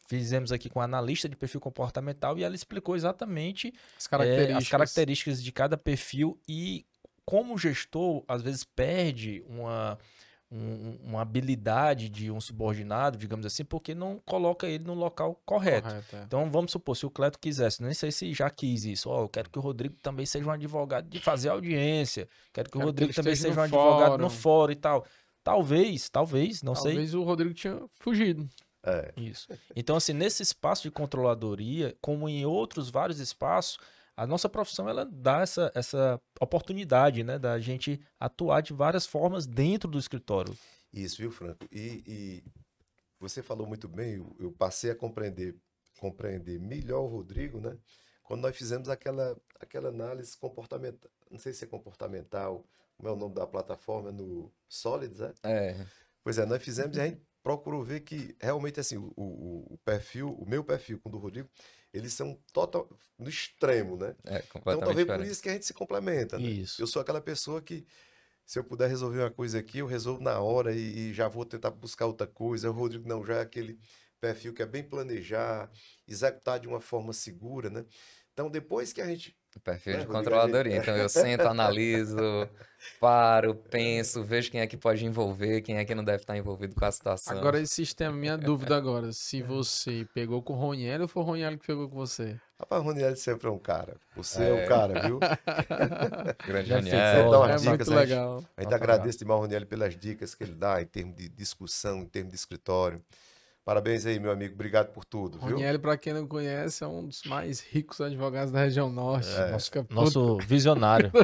Fizemos 0.08 0.52
aqui 0.52 0.70
com 0.70 0.82
a 0.82 0.86
analista 0.86 1.30
de 1.30 1.36
perfil 1.36 1.62
comportamental 1.62 2.36
e 2.36 2.44
ela 2.44 2.56
explicou 2.56 2.96
exatamente 2.96 3.72
As 3.96 4.08
é, 4.08 4.10
características. 4.10 4.58
as 4.58 4.68
características 4.68 5.44
de 5.44 5.52
cada 5.52 5.78
perfil 5.78 6.40
e 6.48 6.84
como 7.24 7.54
o 7.54 7.58
gestor 7.60 8.24
às 8.28 8.42
vezes 8.42 8.64
perde 8.64 9.44
uma 9.48 10.00
um- 10.52 10.98
uma 11.04 11.22
habilidade 11.22 12.10
de 12.10 12.32
um 12.32 12.42
subordinado, 12.42 13.18
digamos 13.18 13.46
assim, 13.46 13.64
porque 13.64 13.94
não 13.94 14.20
coloca 14.26 14.68
ele 14.68 14.84
no 14.84 14.94
local 14.94 15.40
correto. 15.46 15.88
Correto, 15.88 16.16
é. 16.16 16.24
Então 16.24 16.50
vamos 16.50 16.72
supor, 16.72 16.96
se 16.98 17.06
o 17.06 17.10
Cleto 17.10 17.38
quisesse, 17.40 17.84
nem 17.84 17.94
sei 17.94 18.12
se 18.12 18.34
já 18.34 18.50
quis 18.50 18.84
isso, 18.86 19.10
ó, 19.10 19.22
eu 19.22 19.30
quero 19.30 19.50
que 19.50 19.60
o 19.60 19.62
Rodrigo 19.62 19.96
também 20.02 20.26
seja 20.26 20.48
um 20.48 20.52
advogado 20.52 21.08
de 21.08 21.20
fazer 21.20 21.50
audiência, 21.50 22.28
quero 22.52 22.70
que 22.70 22.78
o 22.78 22.80
Quero 22.80 22.86
que 22.86 22.86
Rodrigo 22.86 23.10
ele 23.12 23.16
também 23.16 23.36
seja 23.36 23.60
um 23.60 23.64
advogado 23.64 24.10
fórum. 24.12 24.24
no 24.24 24.30
fórum 24.30 24.72
e 24.72 24.76
tal. 24.76 25.06
Talvez, 25.44 26.10
talvez, 26.10 26.62
não 26.64 26.76
sei. 26.76 26.92
Talvez 26.94 27.14
o 27.14 27.24
Rodrigo 27.24 27.54
tinha 27.54 27.80
fugido. 27.94 28.48
É. 28.84 29.12
Isso. 29.18 29.48
Então, 29.76 29.96
assim, 29.96 30.14
nesse 30.14 30.42
espaço 30.42 30.84
de 30.84 30.92
controladoria, 30.92 31.96
como 32.02 32.28
em 32.30 32.46
outros 32.46 32.90
vários 32.90 33.20
espaços, 33.20 33.78
a 34.20 34.28
nossa 34.28 34.50
profissão 34.50 34.90
ela 34.90 35.06
dá 35.06 35.40
essa, 35.40 35.72
essa 35.74 36.22
oportunidade, 36.42 37.24
né, 37.24 37.40
da 37.40 37.58
gente 37.58 38.02
atuar 38.20 38.62
de 38.62 38.74
várias 38.74 39.06
formas 39.06 39.48
dentro 39.48 39.90
do 39.90 39.98
escritório. 39.98 40.54
Isso, 40.92 41.18
viu, 41.18 41.32
Franco? 41.32 41.66
E, 41.72 42.04
e 42.06 42.44
você 43.18 43.42
falou 43.42 43.66
muito 43.66 43.88
bem, 43.88 44.16
eu, 44.16 44.36
eu 44.38 44.52
passei 44.52 44.92
a 44.92 44.96
compreender, 44.96 45.56
compreender 46.00 46.60
melhor 46.60 47.02
o 47.04 47.08
Rodrigo, 47.08 47.62
né? 47.62 47.78
Quando 48.22 48.42
nós 48.42 48.58
fizemos 48.58 48.90
aquela, 48.90 49.40
aquela 49.58 49.88
análise 49.88 50.36
comportamental, 50.38 51.10
não 51.32 51.40
sei 51.40 51.54
se 51.54 51.64
é 51.64 51.68
comportamental, 51.68 52.66
como 52.98 53.08
é 53.08 53.12
o 53.14 53.16
nome 53.16 53.34
da 53.34 53.48
plataforma, 53.48 54.12
no 54.12 54.52
Solids, 54.68 55.20
né? 55.20 55.34
É, 55.44 55.86
Pois 56.22 56.38
é, 56.38 56.46
nós 56.46 56.62
fizemos 56.62 56.98
e 56.98 57.02
a 57.02 57.08
gente 57.08 57.22
procurou 57.42 57.84
ver 57.84 58.02
que 58.02 58.36
realmente 58.40 58.80
assim, 58.80 58.98
o, 58.98 59.14
o, 59.16 59.74
o 59.74 59.78
perfil, 59.86 60.30
o 60.34 60.46
meu 60.46 60.64
perfil 60.64 61.00
com 61.00 61.10
o 61.10 61.12
do 61.12 61.18
Rodrigo, 61.18 61.50
eles 61.94 62.14
são 62.14 62.40
total, 62.54 62.90
no 63.18 63.30
extremo, 63.30 63.98
né? 63.98 64.16
é 64.26 64.40
Então 64.40 64.80
talvez 64.80 65.08
por 65.08 65.14
diferente. 65.14 65.32
isso 65.32 65.42
que 65.42 65.50
a 65.50 65.54
gente 65.54 65.66
se 65.66 65.74
complementa, 65.74 66.38
né? 66.38 66.46
Isso. 66.48 66.82
Eu 66.82 66.88
sou 66.88 67.02
aquela 67.02 67.22
pessoa 67.22 67.62
que, 67.62 67.86
se 68.46 68.60
eu 68.60 68.64
puder 68.64 68.88
resolver 68.90 69.20
uma 69.20 69.32
coisa 69.32 69.60
aqui, 69.60 69.80
eu 69.80 69.88
resolvo 69.88 70.22
na 70.22 70.40
hora 70.40 70.74
e, 70.74 71.10
e 71.10 71.14
já 71.14 71.28
vou 71.28 71.46
tentar 71.46 71.72
buscar 71.72 72.06
outra 72.06 72.28
coisa. 72.28 72.70
O 72.70 72.74
Rodrigo 72.74 73.08
não, 73.08 73.26
já 73.26 73.36
é 73.36 73.42
aquele 73.42 73.80
perfil 74.20 74.54
que 74.54 74.62
é 74.62 74.66
bem 74.66 74.84
planejar, 74.84 75.72
executar 76.08 76.60
de 76.60 76.68
uma 76.68 76.82
forma 76.82 77.14
segura, 77.14 77.70
né? 77.70 77.86
Então, 78.34 78.50
depois 78.50 78.94
que 78.94 79.02
a 79.02 79.06
gente. 79.06 79.36
Perfil 79.58 79.94
É, 79.94 79.98
de 80.00 80.06
controladoria. 80.06 80.76
Então 80.76 80.96
eu 80.98 81.08
sento, 81.08 81.48
analiso, 81.48 82.18
paro, 83.00 83.56
penso, 83.56 84.22
vejo 84.24 84.52
quem 84.52 84.60
é 84.62 84.68
que 84.68 84.76
pode 84.76 85.06
envolver, 85.06 85.62
quem 85.62 85.78
é 85.78 85.86
que 85.86 85.96
não 85.96 86.04
deve 86.04 86.24
estar 86.24 86.36
envolvido 86.38 86.76
com 86.76 86.84
a 86.86 86.92
situação. 86.92 87.38
Agora 87.38 87.60
esse 87.60 87.74
sistema, 87.74 88.16
minha 88.16 88.38
dúvida 88.38 88.76
agora, 88.76 89.12
se 89.14 89.42
você 89.42 90.06
pegou 90.14 90.42
com 90.44 90.54
o 90.54 90.58
Roniel 90.58 91.04
ou 91.04 91.08
foi 91.08 91.24
o 91.24 91.26
Roniel 91.26 91.58
que 91.58 91.66
pegou 91.68 91.88
com 91.90 91.96
você? 91.96 92.38
Rapaz, 92.60 92.82
o 92.82 92.86
Roniel 92.86 93.16
sempre 93.16 93.48
é 93.48 93.52
um 93.52 93.58
cara. 93.58 93.96
Você 94.18 94.44
é, 94.44 94.50
É. 94.50 94.66
o 94.66 94.68
cara, 94.68 95.00
viu? 95.08 95.20
Grande 96.46 96.70
dá 96.70 97.40
uma 97.40 97.52
é 97.52 97.56
dicas, 97.56 97.66
muito 97.66 97.90
né? 97.92 97.96
legal. 98.02 98.34
A 98.36 98.40
gente 98.40 98.48
Obrigado. 98.58 98.74
agradece 98.74 99.18
demais 99.20 99.36
ao 99.36 99.42
Roniel 99.42 99.66
pelas 99.66 99.96
dicas 99.98 100.36
que 100.36 100.44
ele 100.44 100.56
dá 100.56 100.82
em 100.82 100.86
termos 100.86 101.16
de 101.16 101.30
discussão, 101.30 102.00
em 102.02 102.06
termos 102.06 102.32
de 102.32 102.38
escritório. 102.38 103.02
Parabéns 103.70 104.04
aí, 104.04 104.20
meu 104.20 104.32
amigo. 104.32 104.56
Obrigado 104.56 104.92
por 104.92 105.06
tudo, 105.06 105.38
viu? 105.38 105.52
Roniel, 105.52 105.80
pra 105.80 105.96
quem 105.96 106.12
não 106.12 106.28
conhece, 106.28 106.84
é 106.84 106.88
um 106.88 107.06
dos 107.06 107.22
mais 107.26 107.60
ricos 107.60 108.02
advogados 108.02 108.52
da 108.52 108.64
região 108.64 108.92
norte. 108.92 109.30
É. 109.30 109.60
Fica 109.60 109.86
Nosso 109.92 110.40
visionário. 110.40 111.12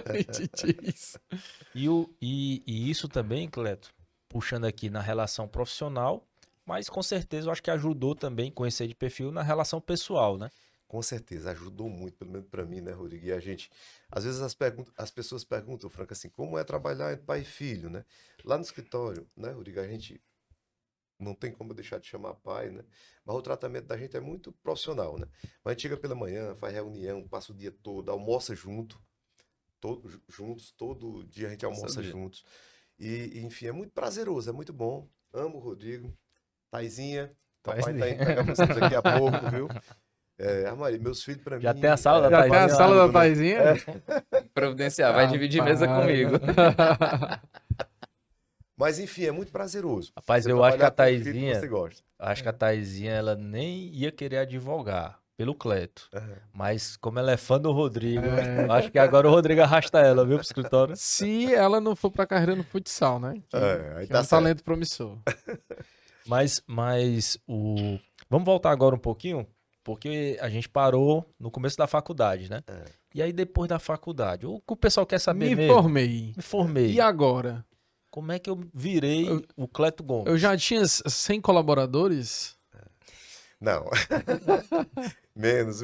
E, 1.73 1.89
o, 1.89 2.07
e, 2.21 2.61
e 2.67 2.87
isso 2.87 3.09
também, 3.09 3.49
Cleto, 3.49 3.91
puxando 4.29 4.65
aqui 4.65 4.91
na 4.91 5.01
relação 5.01 5.47
profissional, 5.47 6.23
mas 6.63 6.87
com 6.87 7.01
certeza 7.01 7.47
eu 7.47 7.51
acho 7.51 7.63
que 7.63 7.71
ajudou 7.71 8.13
também 8.13 8.51
conhecer 8.51 8.87
de 8.87 8.93
perfil 8.93 9.31
na 9.31 9.41
relação 9.41 9.81
pessoal, 9.81 10.37
né? 10.37 10.51
Com 10.87 11.01
certeza, 11.01 11.49
ajudou 11.49 11.89
muito, 11.89 12.15
pelo 12.15 12.29
menos 12.29 12.47
para 12.47 12.63
mim, 12.63 12.79
né, 12.79 12.91
Rodrigo? 12.91 13.25
E 13.25 13.31
a 13.31 13.39
gente, 13.39 13.71
às 14.11 14.23
vezes 14.23 14.39
as, 14.39 14.55
as 14.95 15.09
pessoas 15.09 15.43
perguntam, 15.43 15.89
Franca, 15.89 16.13
assim, 16.13 16.29
como 16.29 16.59
é 16.59 16.63
trabalhar 16.63 17.11
entre 17.11 17.25
pai 17.25 17.41
e 17.41 17.45
filho, 17.45 17.89
né? 17.89 18.05
Lá 18.43 18.55
no 18.55 18.63
escritório, 18.63 19.27
né, 19.35 19.49
Rodrigo, 19.49 19.79
a 19.79 19.87
gente 19.87 20.21
não 21.19 21.33
tem 21.35 21.51
como 21.51 21.73
deixar 21.73 21.99
de 21.99 22.07
chamar 22.07 22.35
pai, 22.35 22.69
né? 22.69 22.83
Mas 23.25 23.35
o 23.35 23.41
tratamento 23.41 23.85
da 23.87 23.97
gente 23.97 24.15
é 24.17 24.19
muito 24.19 24.51
profissional, 24.63 25.17
né? 25.17 25.27
Mas 25.63 25.71
a 25.71 25.73
gente 25.73 25.81
chega 25.83 25.97
pela 25.97 26.15
manhã, 26.15 26.55
faz 26.55 26.73
reunião, 26.73 27.27
passa 27.27 27.51
o 27.51 27.55
dia 27.55 27.71
todo, 27.71 28.09
almoça 28.11 28.55
junto, 28.55 29.01
todo, 29.79 30.09
ju- 30.09 30.21
juntos, 30.29 30.71
todo 30.71 31.23
dia 31.25 31.47
a 31.47 31.51
gente 31.51 31.65
almoça 31.65 31.95
Sabia. 31.95 32.11
juntos. 32.11 32.43
E, 32.99 33.39
e, 33.39 33.45
enfim, 33.45 33.67
é 33.67 33.71
muito 33.71 33.91
prazeroso, 33.93 34.49
é 34.49 34.53
muito 34.53 34.73
bom. 34.73 35.07
Amo 35.33 35.57
o 35.57 35.59
Rodrigo. 35.59 36.13
Taizinha, 36.71 37.31
papai 37.63 37.81
tá 37.81 37.89
Taizinha. 37.91 38.15
indo 38.15 38.25
pegar 38.25 38.43
vocês 38.43 38.69
daqui 38.69 38.95
a 38.95 39.01
pouco, 39.01 39.37
viu? 39.49 39.69
É, 40.37 40.67
ah, 40.67 40.75
Maria, 40.75 40.99
meus 40.99 41.23
filhos 41.23 41.41
para 41.43 41.57
mim. 41.57 41.63
Já 41.63 41.73
tem 41.73 41.89
a 41.89 41.97
sala 41.97 42.27
é, 42.27 42.29
da 42.29 42.37
Já 42.37 42.49
tem 42.49 42.57
a 42.57 42.69
sala 42.69 42.95
da 42.95 43.07
né? 43.07 43.13
Taizinha? 43.13 43.59
Providenciar, 44.53 45.13
vai 45.13 45.27
dividir 45.27 45.63
mesa 45.63 45.87
comigo. 45.87 46.31
Mas 48.77 48.99
enfim, 48.99 49.25
é 49.25 49.31
muito 49.31 49.51
prazeroso. 49.51 50.11
Rapaz, 50.15 50.45
eu 50.45 50.63
acho 50.63 50.77
que 50.77 50.83
a 50.83 50.89
que 50.91 50.97
Taizinha, 50.97 51.59
Você 51.59 51.67
gosta. 51.67 52.01
acho 52.19 52.43
que 52.43 52.49
a 52.49 52.53
Taizinha, 52.53 53.11
ela 53.13 53.35
nem 53.35 53.87
ia 53.93 54.11
querer 54.11 54.37
advogar 54.39 55.19
pelo 55.37 55.53
Cleto. 55.55 56.09
Aham. 56.13 56.35
Mas 56.53 56.95
como 56.97 57.19
ela 57.19 57.31
é 57.31 57.37
fã 57.37 57.59
do 57.59 57.71
Rodrigo, 57.71 58.25
É. 58.25 58.67
acho 58.71 58.91
que 58.91 58.99
agora 58.99 59.27
o 59.27 59.31
Rodrigo 59.31 59.61
arrasta 59.61 59.99
ela, 59.99 60.25
viu, 60.25 60.37
pro 60.37 60.45
escritório. 60.45 60.93
Se 60.97 61.53
ela 61.53 61.79
não 61.81 61.95
for 61.95 62.09
pra 62.11 62.25
carreira 62.25 62.55
no 62.55 62.63
futsal, 62.63 63.19
né? 63.19 63.41
Que, 63.49 63.55
É, 63.57 63.93
aí 63.97 64.07
que 64.07 64.11
tá 64.13 64.19
é 64.19 64.21
um 64.21 64.23
certo. 64.23 64.29
talento 64.29 64.63
promissor. 64.63 65.17
Mas, 66.27 66.59
mas 66.65 67.37
o. 67.47 67.99
Vamos 68.29 68.45
voltar 68.45 68.71
agora 68.71 68.95
um 68.95 68.99
pouquinho, 68.99 69.45
porque 69.83 70.37
a 70.41 70.49
gente 70.49 70.67
parou 70.67 71.23
no 71.39 71.51
começo 71.51 71.77
da 71.77 71.85
faculdade, 71.85 72.49
né? 72.49 72.61
É. 72.67 72.83
E 73.13 73.21
aí, 73.21 73.31
depois 73.31 73.69
da 73.69 73.77
faculdade, 73.77 74.45
o 74.47 74.57
que 74.59 74.73
o 74.73 74.75
pessoal 74.75 75.05
quer 75.05 75.19
saber 75.19 75.49
Me 75.49 75.55
mesmo? 75.55 75.73
formei. 75.75 76.33
Me 76.35 76.41
formei. 76.41 76.91
E 76.93 76.99
agora? 76.99 77.63
Como 78.15 78.31
é 78.31 78.39
que 78.39 78.49
eu 78.49 78.57
virei 78.73 79.27
Eu- 79.27 79.43
o 79.57 79.67
Cleto 79.67 80.01
Gomes? 80.01 80.27
Eu 80.27 80.37
já 80.37 80.55
tinha 80.55 80.87
100 80.87 81.41
colaboradores? 81.41 82.57
Não. 83.59 83.89
Menos. 85.35 85.81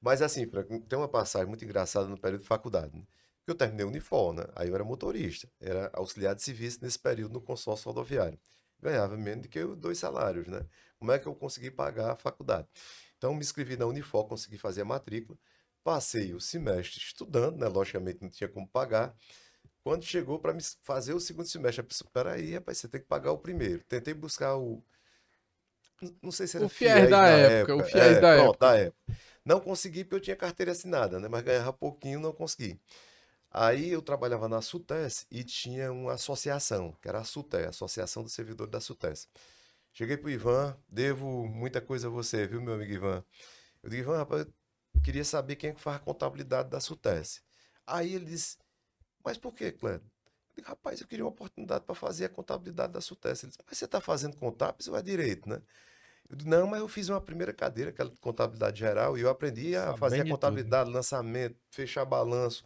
Mas 0.00 0.22
assim, 0.22 0.46
Franco, 0.48 0.80
tem 0.80 0.98
uma 0.98 1.08
passagem 1.10 1.46
muito 1.46 1.62
engraçada 1.62 2.08
no 2.08 2.18
período 2.18 2.40
de 2.40 2.46
faculdade. 2.46 2.96
Né? 2.96 3.02
Eu 3.46 3.54
terminei 3.54 3.84
Unifor, 3.84 4.32
né? 4.32 4.44
Aí 4.56 4.70
eu 4.70 4.74
era 4.74 4.82
motorista, 4.82 5.46
era 5.60 5.90
auxiliar 5.92 6.34
de 6.34 6.42
serviço 6.42 6.78
nesse 6.80 6.98
período 6.98 7.34
no 7.34 7.40
consórcio 7.42 7.90
rodoviário. 7.90 8.38
Ganhava 8.80 9.14
menos 9.18 9.42
do 9.42 9.50
que 9.50 9.62
dois 9.76 9.98
salários, 9.98 10.46
né? 10.46 10.64
Como 10.98 11.12
é 11.12 11.18
que 11.18 11.26
eu 11.26 11.34
consegui 11.34 11.70
pagar 11.70 12.12
a 12.12 12.16
faculdade? 12.16 12.66
Então, 13.18 13.34
me 13.34 13.40
inscrevi 13.40 13.76
na 13.76 13.84
Unifor, 13.84 14.26
consegui 14.26 14.56
fazer 14.56 14.80
a 14.80 14.86
matrícula, 14.86 15.38
passei 15.84 16.32
o 16.32 16.40
semestre 16.40 16.98
estudando, 16.98 17.58
né? 17.58 17.68
Logicamente 17.68 18.22
não 18.22 18.30
tinha 18.30 18.48
como 18.48 18.66
pagar. 18.66 19.14
Quando 19.82 20.04
chegou 20.04 20.38
para 20.38 20.52
me 20.54 20.62
fazer 20.82 21.14
o 21.14 21.20
segundo 21.20 21.48
semestre, 21.48 21.80
a 21.82 21.84
pessoa, 21.84 22.10
peraí, 22.12 22.54
rapaz, 22.54 22.78
você 22.78 22.88
tem 22.88 23.00
que 23.00 23.06
pagar 23.06 23.32
o 23.32 23.38
primeiro. 23.38 23.82
Tentei 23.84 24.14
buscar 24.14 24.56
o. 24.56 24.82
Não 26.22 26.30
sei 26.32 26.46
se 26.46 26.56
era 26.56 26.64
O 26.64 26.68
fiéis 26.68 27.08
da 27.10 27.26
na 27.26 27.28
época, 27.28 27.74
o 27.74 27.82
fiéis 27.84 28.18
É, 28.18 28.20
da 28.20 28.34
pronto, 28.34 28.46
época. 28.46 28.58
da 28.58 28.76
época. 28.76 28.98
Não 29.44 29.60
consegui 29.60 30.04
porque 30.04 30.16
eu 30.16 30.20
tinha 30.20 30.36
carteira 30.36 30.72
assinada, 30.72 31.18
né? 31.20 31.28
Mas 31.28 31.42
ganhava 31.42 31.72
pouquinho, 31.72 32.20
não 32.20 32.32
consegui. 32.32 32.80
Aí 33.50 33.90
eu 33.90 34.02
trabalhava 34.02 34.48
na 34.48 34.62
SUTES 34.62 35.26
e 35.30 35.44
tinha 35.44 35.92
uma 35.92 36.14
associação, 36.14 36.92
que 37.02 37.08
era 37.08 37.20
a 37.20 37.24
SUTES, 37.24 37.68
Associação 37.68 38.22
dos 38.22 38.32
Servidores 38.34 38.72
da 38.72 38.80
SUTES. 38.80 39.28
Cheguei 39.92 40.16
pro 40.16 40.30
Ivan, 40.30 40.76
devo 40.88 41.46
muita 41.48 41.80
coisa 41.80 42.08
a 42.08 42.10
você, 42.10 42.46
viu, 42.46 42.62
meu 42.62 42.74
amigo 42.74 42.92
Ivan? 42.92 43.24
Eu 43.82 43.90
digo, 43.90 44.02
Ivan, 44.04 44.18
rapaz, 44.18 44.46
eu 44.94 45.02
queria 45.02 45.24
saber 45.24 45.56
quem 45.56 45.70
é 45.70 45.74
que 45.74 45.80
faz 45.80 45.96
a 45.96 46.00
contabilidade 46.00 46.70
da 46.70 46.80
SUTES. 46.80 47.42
Aí 47.86 48.14
ele 48.14 48.26
disse, 48.26 48.58
mas 49.24 49.36
por 49.38 49.52
que? 49.52 49.74
Eu 49.92 50.00
digo, 50.56 50.68
rapaz, 50.68 51.00
eu 51.00 51.06
queria 51.06 51.24
uma 51.24 51.30
oportunidade 51.30 51.84
para 51.84 51.94
fazer 51.94 52.24
a 52.24 52.28
contabilidade 52.28 52.92
da 52.92 53.00
SUTES. 53.00 53.42
Ele 53.42 53.50
disse, 53.50 53.62
mas 53.66 53.78
você 53.78 53.84
está 53.84 54.00
fazendo 54.00 54.36
contábil, 54.36 54.76
isso 54.80 54.94
é 54.94 55.02
direito, 55.02 55.48
né? 55.48 55.62
Eu 56.28 56.36
disse, 56.36 56.48
não, 56.48 56.66
mas 56.66 56.80
eu 56.80 56.88
fiz 56.88 57.08
uma 57.08 57.20
primeira 57.20 57.52
cadeira, 57.52 57.90
aquela 57.90 58.10
de 58.10 58.20
contabilidade 58.20 58.78
geral, 58.78 59.18
e 59.18 59.20
eu 59.20 59.28
aprendi 59.28 59.74
a 59.74 59.86
Sabe 59.86 59.98
fazer 59.98 60.20
a 60.20 60.24
de 60.24 60.30
contabilidade, 60.30 60.90
lançamento, 60.90 61.56
fechar 61.70 62.04
balanço. 62.04 62.64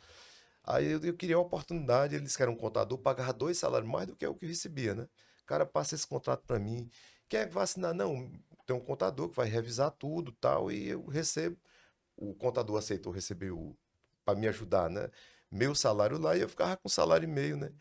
Aí 0.63 0.87
eu, 0.87 1.01
eu 1.03 1.15
queria 1.15 1.39
uma 1.39 1.45
oportunidade, 1.45 2.15
ele 2.15 2.25
disse 2.25 2.37
que 2.37 2.43
era 2.43 2.51
um 2.51 2.57
contador, 2.57 2.99
pagava 2.99 3.33
dois 3.33 3.59
salários 3.59 3.91
mais 3.91 4.07
do 4.07 4.17
que 4.17 4.25
eu 4.25 4.35
que 4.35 4.47
recebia, 4.47 4.95
né? 4.95 5.09
O 5.43 5.47
cara 5.47 5.67
passa 5.67 5.95
esse 5.95 6.07
contrato 6.07 6.43
para 6.47 6.59
mim. 6.59 6.91
Quem 7.29 7.41
é 7.41 7.47
que 7.47 7.53
vai 7.53 7.65
assinar? 7.65 7.95
Não, 7.95 8.31
tem 8.67 8.75
um 8.75 8.81
contador 8.81 9.29
que 9.29 9.37
vai 9.37 9.49
revisar 9.49 9.91
tudo 9.91 10.33
tal, 10.33 10.71
e 10.71 10.89
eu 10.89 11.05
recebo. 11.07 11.57
O 12.17 12.35
contador 12.35 12.79
aceitou 12.79 13.13
receber 13.13 13.51
o 13.51 13.77
para 14.25 14.39
me 14.39 14.49
ajudar, 14.49 14.89
né? 14.89 15.11
Meu 15.55 15.73
salário 15.73 16.19
lá 16.19 16.37
e 16.37 16.41
eu 16.41 16.49
ficava 16.49 16.77
com 16.77 16.89
salário 16.89 17.25
e 17.25 17.31
meio, 17.31 17.57
né? 17.57 17.73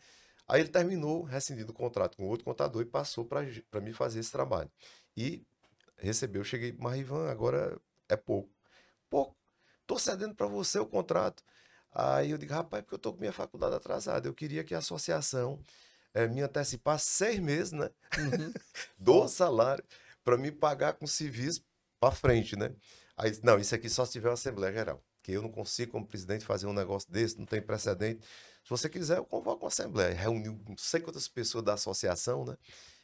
Aí 0.46 0.60
ele 0.60 0.68
terminou 0.68 1.24
rescindindo 1.24 1.72
o 1.72 1.74
contrato 1.74 2.16
com 2.16 2.28
outro 2.28 2.44
contador 2.44 2.82
e 2.82 2.84
passou 2.84 3.24
para 3.24 3.80
me 3.80 3.92
fazer 3.92 4.20
esse 4.20 4.30
trabalho. 4.30 4.70
E 5.16 5.44
recebeu, 5.96 6.42
eu 6.42 6.44
cheguei, 6.44 6.72
mas 6.78 7.00
Ivan, 7.00 7.28
agora 7.28 7.76
é 8.08 8.16
pouco. 8.16 8.48
Pouco. 9.10 9.36
Tô 9.88 9.98
cedendo 9.98 10.36
para 10.36 10.46
você 10.46 10.78
o 10.78 10.86
contrato. 10.86 11.42
Aí 11.90 12.30
eu 12.30 12.38
digo, 12.38 12.52
rapaz, 12.52 12.84
porque 12.84 12.94
eu 12.94 12.98
tô 13.00 13.12
com 13.12 13.18
minha 13.18 13.32
faculdade 13.32 13.74
atrasada. 13.74 14.28
Eu 14.28 14.34
queria 14.34 14.62
que 14.62 14.74
a 14.74 14.78
associação 14.78 15.60
eh, 16.14 16.28
me 16.28 16.42
antecipasse 16.42 17.06
seis 17.10 17.40
meses, 17.40 17.72
né? 17.72 17.90
Do 18.96 19.26
salário, 19.26 19.84
para 20.22 20.36
me 20.36 20.52
pagar 20.52 20.92
com 20.92 21.08
serviço 21.08 21.64
para 21.98 22.14
frente, 22.14 22.56
né? 22.56 22.72
Aí, 23.16 23.32
não, 23.42 23.58
isso 23.58 23.74
aqui 23.74 23.88
só 23.88 24.04
se 24.06 24.12
tiver 24.12 24.28
uma 24.28 24.34
Assembleia 24.34 24.72
Geral. 24.72 25.02
Que 25.24 25.32
eu 25.32 25.40
não 25.40 25.50
consigo, 25.50 25.92
como 25.92 26.06
presidente, 26.06 26.44
fazer 26.44 26.66
um 26.66 26.74
negócio 26.74 27.10
desse, 27.10 27.38
não 27.38 27.46
tem 27.46 27.62
precedente. 27.62 28.20
Se 28.62 28.68
você 28.68 28.90
quiser, 28.90 29.16
eu 29.16 29.24
convoco 29.24 29.64
uma 29.64 29.68
Assembleia. 29.68 30.14
Reuniu 30.14 30.60
não 30.68 30.76
sei 30.76 31.00
quantas 31.00 31.26
pessoas 31.26 31.64
da 31.64 31.72
associação, 31.72 32.44
né? 32.44 32.58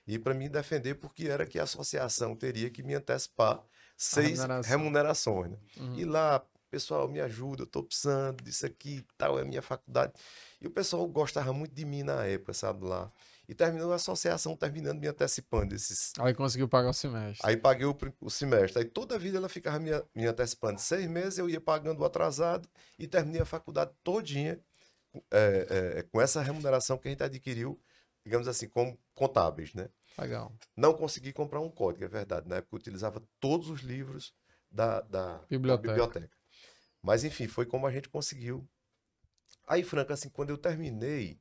E 0.06 0.18
para 0.18 0.34
me 0.34 0.46
defender, 0.46 0.96
porque 0.96 1.28
era 1.28 1.46
que 1.46 1.58
a 1.58 1.62
associação 1.62 2.36
teria 2.36 2.68
que 2.68 2.82
me 2.82 2.94
antecipar 2.94 3.62
seis 3.96 4.38
remuneração. 4.38 4.70
remunerações, 4.70 5.50
né? 5.50 5.58
Uhum. 5.78 5.94
E 5.98 6.04
lá, 6.04 6.44
pessoal, 6.70 7.08
me 7.08 7.20
ajuda, 7.20 7.62
eu 7.62 7.66
tô 7.66 7.82
precisando 7.82 8.42
disso 8.44 8.66
aqui 8.66 9.02
tal, 9.16 9.38
é 9.38 9.44
minha 9.44 9.62
faculdade. 9.62 10.12
E 10.60 10.66
o 10.66 10.70
pessoal 10.70 11.08
gostava 11.08 11.54
muito 11.54 11.74
de 11.74 11.86
mim 11.86 12.02
na 12.02 12.26
época, 12.26 12.52
sabe, 12.52 12.84
lá. 12.84 13.10
E 13.50 13.54
terminou 13.54 13.90
a 13.90 13.96
associação 13.96 14.54
terminando 14.56 15.00
me 15.00 15.08
antecipando 15.08 15.74
esses. 15.74 16.12
Aí 16.20 16.32
conseguiu 16.32 16.68
pagar 16.68 16.90
o 16.90 16.92
semestre. 16.92 17.44
Aí 17.44 17.56
paguei 17.56 17.84
o, 17.84 17.98
o 18.20 18.30
semestre. 18.30 18.78
Aí 18.78 18.84
toda 18.84 19.16
a 19.16 19.18
vida 19.18 19.38
ela 19.38 19.48
ficava 19.48 19.80
me, 19.80 19.90
me 20.14 20.24
antecipando. 20.24 20.80
Seis 20.80 21.08
meses 21.08 21.36
eu 21.36 21.50
ia 21.50 21.60
pagando 21.60 22.00
o 22.00 22.04
atrasado 22.04 22.68
e 22.96 23.08
terminei 23.08 23.40
a 23.40 23.44
faculdade 23.44 23.90
todinha 24.04 24.56
é, 25.32 25.96
é, 25.98 26.02
com 26.04 26.20
essa 26.20 26.40
remuneração 26.40 26.96
que 26.96 27.08
a 27.08 27.10
gente 27.10 27.24
adquiriu, 27.24 27.76
digamos 28.24 28.46
assim, 28.46 28.68
como 28.68 28.96
contábeis, 29.16 29.74
né? 29.74 29.88
Legal. 30.16 30.52
Não 30.76 30.94
consegui 30.94 31.32
comprar 31.32 31.58
um 31.58 31.68
código, 31.68 32.04
é 32.04 32.08
verdade. 32.08 32.48
Na 32.48 32.58
época 32.58 32.76
eu 32.76 32.78
utilizava 32.78 33.20
todos 33.40 33.68
os 33.68 33.80
livros 33.80 34.32
da, 34.70 35.00
da, 35.00 35.38
da 35.38 35.46
Biblioteca. 35.48 35.88
biblioteca. 35.88 36.30
Mas 37.02 37.24
enfim, 37.24 37.48
foi 37.48 37.66
como 37.66 37.84
a 37.84 37.90
gente 37.90 38.08
conseguiu. 38.08 38.64
Aí, 39.66 39.82
Franca, 39.82 40.14
assim, 40.14 40.28
quando 40.28 40.50
eu 40.50 40.58
terminei, 40.58 41.40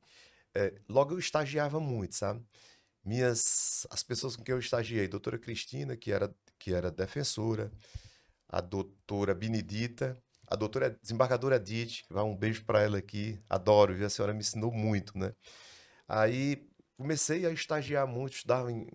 eh, 0.54 0.80
logo 0.88 1.14
eu 1.14 1.18
estagiava 1.18 1.80
muito, 1.80 2.14
sabe? 2.16 2.44
Minhas, 3.04 3.86
as 3.90 4.02
pessoas 4.02 4.36
com 4.36 4.44
quem 4.44 4.52
eu 4.54 4.58
estagiei, 4.58 5.08
doutora 5.08 5.38
Cristina, 5.38 5.96
que 5.96 6.12
era, 6.12 6.34
que 6.58 6.74
era 6.74 6.90
defensora, 6.90 7.72
a 8.48 8.60
doutora 8.60 9.34
Benedita, 9.34 10.20
a 10.46 10.56
doutora 10.56 10.90
desembargadora 11.02 11.56
Edith, 11.56 12.02
vai 12.10 12.24
um 12.24 12.36
beijo 12.36 12.64
para 12.64 12.82
ela 12.82 12.98
aqui, 12.98 13.40
adoro, 13.48 13.94
viu? 13.94 14.06
A 14.06 14.10
senhora 14.10 14.34
me 14.34 14.40
ensinou 14.40 14.72
muito, 14.72 15.16
né? 15.16 15.32
Aí 16.08 16.68
comecei 16.96 17.46
a 17.46 17.50
estagiar 17.50 18.06
muito, 18.06 18.34
estudava 18.34 18.70
em. 18.72 18.86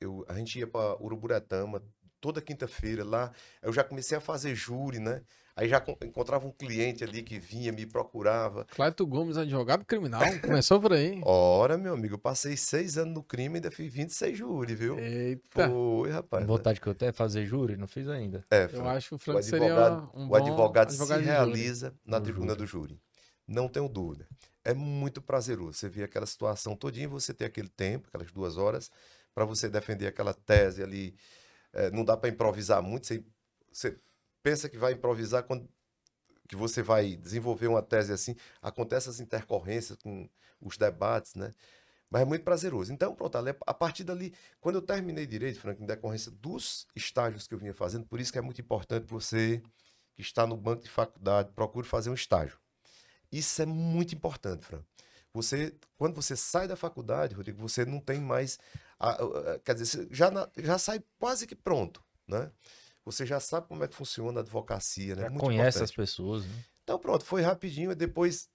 Eu, 0.00 0.24
a 0.28 0.34
gente 0.34 0.58
ia 0.58 0.66
para 0.66 1.02
Uruburetama 1.02 1.82
toda 2.20 2.42
quinta-feira 2.42 3.04
lá. 3.04 3.32
Eu 3.62 3.72
já 3.72 3.82
comecei 3.82 4.16
a 4.16 4.20
fazer 4.20 4.54
júri, 4.54 4.98
né? 4.98 5.22
Aí 5.60 5.68
já 5.68 5.78
con- 5.80 5.96
encontrava 6.02 6.46
um 6.46 6.50
cliente 6.52 7.04
ali 7.04 7.22
que 7.22 7.38
vinha, 7.38 7.70
me 7.70 7.84
procurava. 7.84 8.64
Cleto 8.70 9.06
Gomes, 9.06 9.36
advogado 9.36 9.84
criminal. 9.84 10.22
Começou 10.40 10.80
por 10.80 10.92
aí. 10.94 11.20
Ora, 11.24 11.76
meu 11.76 11.92
amigo, 11.94 12.14
eu 12.14 12.18
passei 12.18 12.56
seis 12.56 12.96
anos 12.96 13.12
no 13.14 13.22
crime 13.22 13.54
e 13.54 13.58
ainda 13.58 13.70
fiz 13.70 13.92
26 13.92 14.38
júri, 14.38 14.74
viu? 14.74 14.98
Eita. 14.98 15.68
Foi, 15.68 16.10
rapaz. 16.10 16.42
né? 16.42 16.46
Vontade 16.46 16.80
que 16.80 16.86
eu 16.86 16.94
tenho 16.94 17.10
é 17.10 17.12
fazer 17.12 17.44
júri, 17.44 17.76
não 17.76 17.86
fiz 17.86 18.08
ainda. 18.08 18.42
É, 18.50 18.68
Eu 18.72 18.88
acho 18.88 19.08
que 19.08 19.14
o 19.14 19.16
o 19.16 19.18
Franco 19.18 19.42
seria 19.42 19.66
advogado, 19.66 20.10
um 20.14 20.24
o 20.24 20.28
bom 20.28 20.34
advogado, 20.36 20.88
advogado 20.88 21.18
se 21.18 21.24
de 21.24 21.30
júri. 21.30 21.36
realiza 21.36 21.94
na 22.06 22.20
tribuna 22.20 22.46
júri. 22.52 22.58
do 22.58 22.66
júri. 22.66 23.00
Não 23.46 23.68
tenho 23.68 23.88
dúvida. 23.88 24.26
É 24.64 24.72
muito 24.72 25.20
prazeroso. 25.20 25.74
Você 25.74 25.88
vê 25.88 26.04
aquela 26.04 26.24
situação 26.26 26.74
todinha, 26.74 27.08
você 27.08 27.34
ter 27.34 27.44
aquele 27.46 27.68
tempo, 27.68 28.08
aquelas 28.08 28.30
duas 28.32 28.56
horas, 28.56 28.90
para 29.34 29.44
você 29.44 29.68
defender 29.68 30.06
aquela 30.06 30.32
tese 30.32 30.82
ali. 30.82 31.14
É, 31.72 31.90
não 31.90 32.04
dá 32.04 32.16
para 32.16 32.30
improvisar 32.30 32.82
muito. 32.82 33.06
Você, 33.06 33.22
você 33.72 33.96
pensa 34.42 34.68
que 34.68 34.78
vai 34.78 34.92
improvisar 34.92 35.44
quando 35.44 35.68
que 36.48 36.56
você 36.56 36.82
vai 36.82 37.16
desenvolver 37.16 37.68
uma 37.68 37.82
tese 37.82 38.12
assim, 38.12 38.34
acontece 38.60 39.08
as 39.08 39.20
intercorrências 39.20 39.98
com 40.02 40.28
os 40.60 40.76
debates, 40.76 41.34
né? 41.34 41.52
Mas 42.10 42.22
é 42.22 42.24
muito 42.24 42.44
prazeroso. 42.44 42.92
Então, 42.92 43.14
pronto, 43.14 43.36
a 43.66 43.74
partir 43.74 44.04
dali, 44.04 44.34
quando 44.60 44.76
eu 44.76 44.82
terminei 44.82 45.26
direito, 45.26 45.60
Franco, 45.60 45.82
em 45.82 45.86
decorrência 45.86 46.30
dos 46.32 46.86
estágios 46.96 47.46
que 47.46 47.54
eu 47.54 47.58
vinha 47.58 47.74
fazendo, 47.74 48.06
por 48.06 48.20
isso 48.20 48.32
que 48.32 48.38
é 48.38 48.42
muito 48.42 48.60
importante 48.60 49.06
você 49.08 49.62
que 50.14 50.22
está 50.22 50.46
no 50.46 50.56
banco 50.56 50.82
de 50.84 50.90
faculdade, 50.90 51.52
procure 51.52 51.86
fazer 51.86 52.10
um 52.10 52.14
estágio. 52.14 52.58
Isso 53.30 53.62
é 53.62 53.66
muito 53.66 54.14
importante, 54.14 54.64
Fran. 54.64 54.82
Você, 55.32 55.74
quando 55.96 56.14
você 56.16 56.36
sai 56.36 56.66
da 56.66 56.76
faculdade, 56.76 57.34
Rodrigo, 57.34 57.60
você 57.60 57.84
não 57.84 58.00
tem 58.00 58.20
mais, 58.20 58.58
a- 58.98 59.10
a- 59.10 59.54
a- 59.54 59.58
quer 59.60 59.74
dizer, 59.74 60.08
já, 60.10 60.30
na- 60.30 60.48
já 60.56 60.78
sai 60.78 61.02
quase 61.18 61.46
que 61.46 61.54
pronto, 61.54 62.02
né? 62.26 62.50
Você 63.10 63.26
já 63.26 63.40
sabe 63.40 63.66
como 63.66 63.82
é 63.84 63.88
que 63.88 63.94
funciona 63.94 64.40
a 64.40 64.42
advocacia, 64.42 65.14
né? 65.16 65.22
Já 65.22 65.30
Muito 65.30 65.40
conhece 65.42 65.78
importante. 65.78 65.84
as 65.84 65.90
pessoas, 65.90 66.46
né? 66.46 66.64
Então 66.82 66.98
pronto, 66.98 67.24
foi 67.24 67.42
rapidinho, 67.42 67.92
e 67.92 67.94
depois 67.94 68.48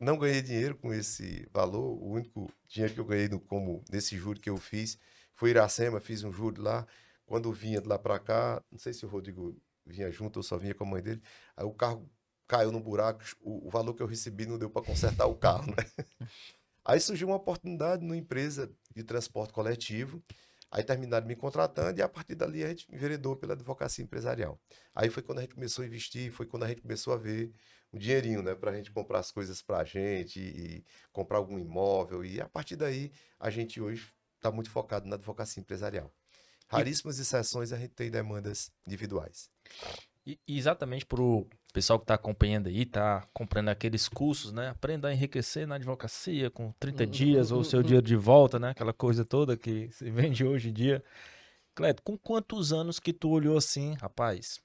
não 0.00 0.16
ganhei 0.16 0.40
dinheiro 0.40 0.76
com 0.76 0.92
esse 0.92 1.48
valor, 1.52 1.96
o 2.00 2.12
único 2.12 2.50
dinheiro 2.66 2.94
que 2.94 3.00
eu 3.00 3.04
ganhei 3.04 3.28
no, 3.28 3.40
como 3.40 3.84
nesse 3.90 4.16
júri 4.16 4.40
que 4.40 4.50
eu 4.50 4.56
fiz 4.56 4.98
foi 5.34 5.50
Iracema, 5.50 6.00
fiz 6.00 6.24
um 6.24 6.32
júri 6.32 6.60
lá, 6.60 6.86
quando 7.26 7.52
vinha 7.52 7.80
de 7.80 7.88
lá 7.88 7.98
para 7.98 8.18
cá, 8.18 8.62
não 8.70 8.78
sei 8.78 8.92
se 8.92 9.04
o 9.04 9.08
Rodrigo 9.08 9.56
vinha 9.84 10.10
junto 10.10 10.38
ou 10.38 10.42
só 10.42 10.56
vinha 10.56 10.74
com 10.74 10.84
a 10.84 10.86
mãe 10.86 11.02
dele, 11.02 11.22
aí 11.56 11.64
o 11.64 11.72
carro 11.72 12.08
caiu 12.46 12.72
no 12.72 12.80
buraco, 12.80 13.22
o, 13.40 13.66
o 13.66 13.70
valor 13.70 13.94
que 13.94 14.02
eu 14.02 14.06
recebi 14.06 14.46
não 14.46 14.58
deu 14.58 14.70
para 14.70 14.82
consertar 14.82 15.26
o 15.26 15.34
carro, 15.34 15.66
né? 15.66 15.76
Aí 16.84 16.98
surgiu 16.98 17.28
uma 17.28 17.36
oportunidade 17.36 18.02
numa 18.02 18.16
empresa 18.16 18.72
de 18.96 19.04
transporte 19.04 19.52
coletivo, 19.52 20.22
aí 20.70 20.82
terminaram 20.82 21.26
me 21.26 21.34
contratando 21.34 21.98
e 21.98 22.02
a 22.02 22.08
partir 22.08 22.34
dali 22.34 22.62
a 22.62 22.68
gente 22.68 22.86
enveredou 22.92 23.36
pela 23.36 23.54
advocacia 23.54 24.04
empresarial. 24.04 24.60
Aí 24.94 25.08
foi 25.08 25.22
quando 25.22 25.38
a 25.38 25.40
gente 25.42 25.54
começou 25.54 25.82
a 25.82 25.86
investir, 25.86 26.30
foi 26.30 26.46
quando 26.46 26.64
a 26.64 26.68
gente 26.68 26.82
começou 26.82 27.12
a 27.12 27.16
ver 27.16 27.52
um 27.92 27.98
dinheirinho, 27.98 28.42
né, 28.42 28.54
para 28.54 28.70
a 28.70 28.74
gente 28.74 28.90
comprar 28.90 29.18
as 29.18 29.30
coisas 29.30 29.62
para 29.62 29.78
a 29.78 29.84
gente 29.84 30.40
e 30.40 30.84
comprar 31.12 31.38
algum 31.38 31.58
imóvel. 31.58 32.24
E 32.24 32.40
a 32.40 32.48
partir 32.48 32.76
daí, 32.76 33.10
a 33.38 33.50
gente 33.50 33.80
hoje 33.80 34.12
está 34.36 34.50
muito 34.50 34.70
focado 34.70 35.08
na 35.08 35.16
advocacia 35.16 35.60
empresarial. 35.60 36.12
Raríssimas 36.68 37.18
exceções 37.18 37.72
a 37.72 37.78
gente 37.78 37.94
tem 37.94 38.10
demandas 38.10 38.70
individuais. 38.86 39.50
E 40.26 40.38
exatamente 40.46 41.06
pessoal 41.72 41.98
que 41.98 42.06
tá 42.06 42.14
acompanhando 42.14 42.68
aí, 42.68 42.84
tá 42.86 43.26
comprando 43.32 43.68
aqueles 43.68 44.08
cursos, 44.08 44.52
né? 44.52 44.68
Aprenda 44.70 45.08
a 45.08 45.12
enriquecer 45.12 45.66
na 45.66 45.76
advocacia 45.76 46.50
com 46.50 46.72
30 46.80 47.06
dias 47.06 47.50
ou 47.50 47.60
o 47.60 47.64
seu 47.64 47.82
dinheiro 47.82 48.06
de 48.06 48.16
volta, 48.16 48.58
né? 48.58 48.70
Aquela 48.70 48.92
coisa 48.92 49.24
toda 49.24 49.56
que 49.56 49.88
se 49.92 50.10
vende 50.10 50.44
hoje 50.44 50.70
em 50.70 50.72
dia. 50.72 51.02
Cleto, 51.74 52.02
com 52.02 52.16
quantos 52.18 52.72
anos 52.72 52.98
que 52.98 53.12
tu 53.12 53.30
olhou 53.30 53.56
assim, 53.56 53.94
rapaz? 54.00 54.60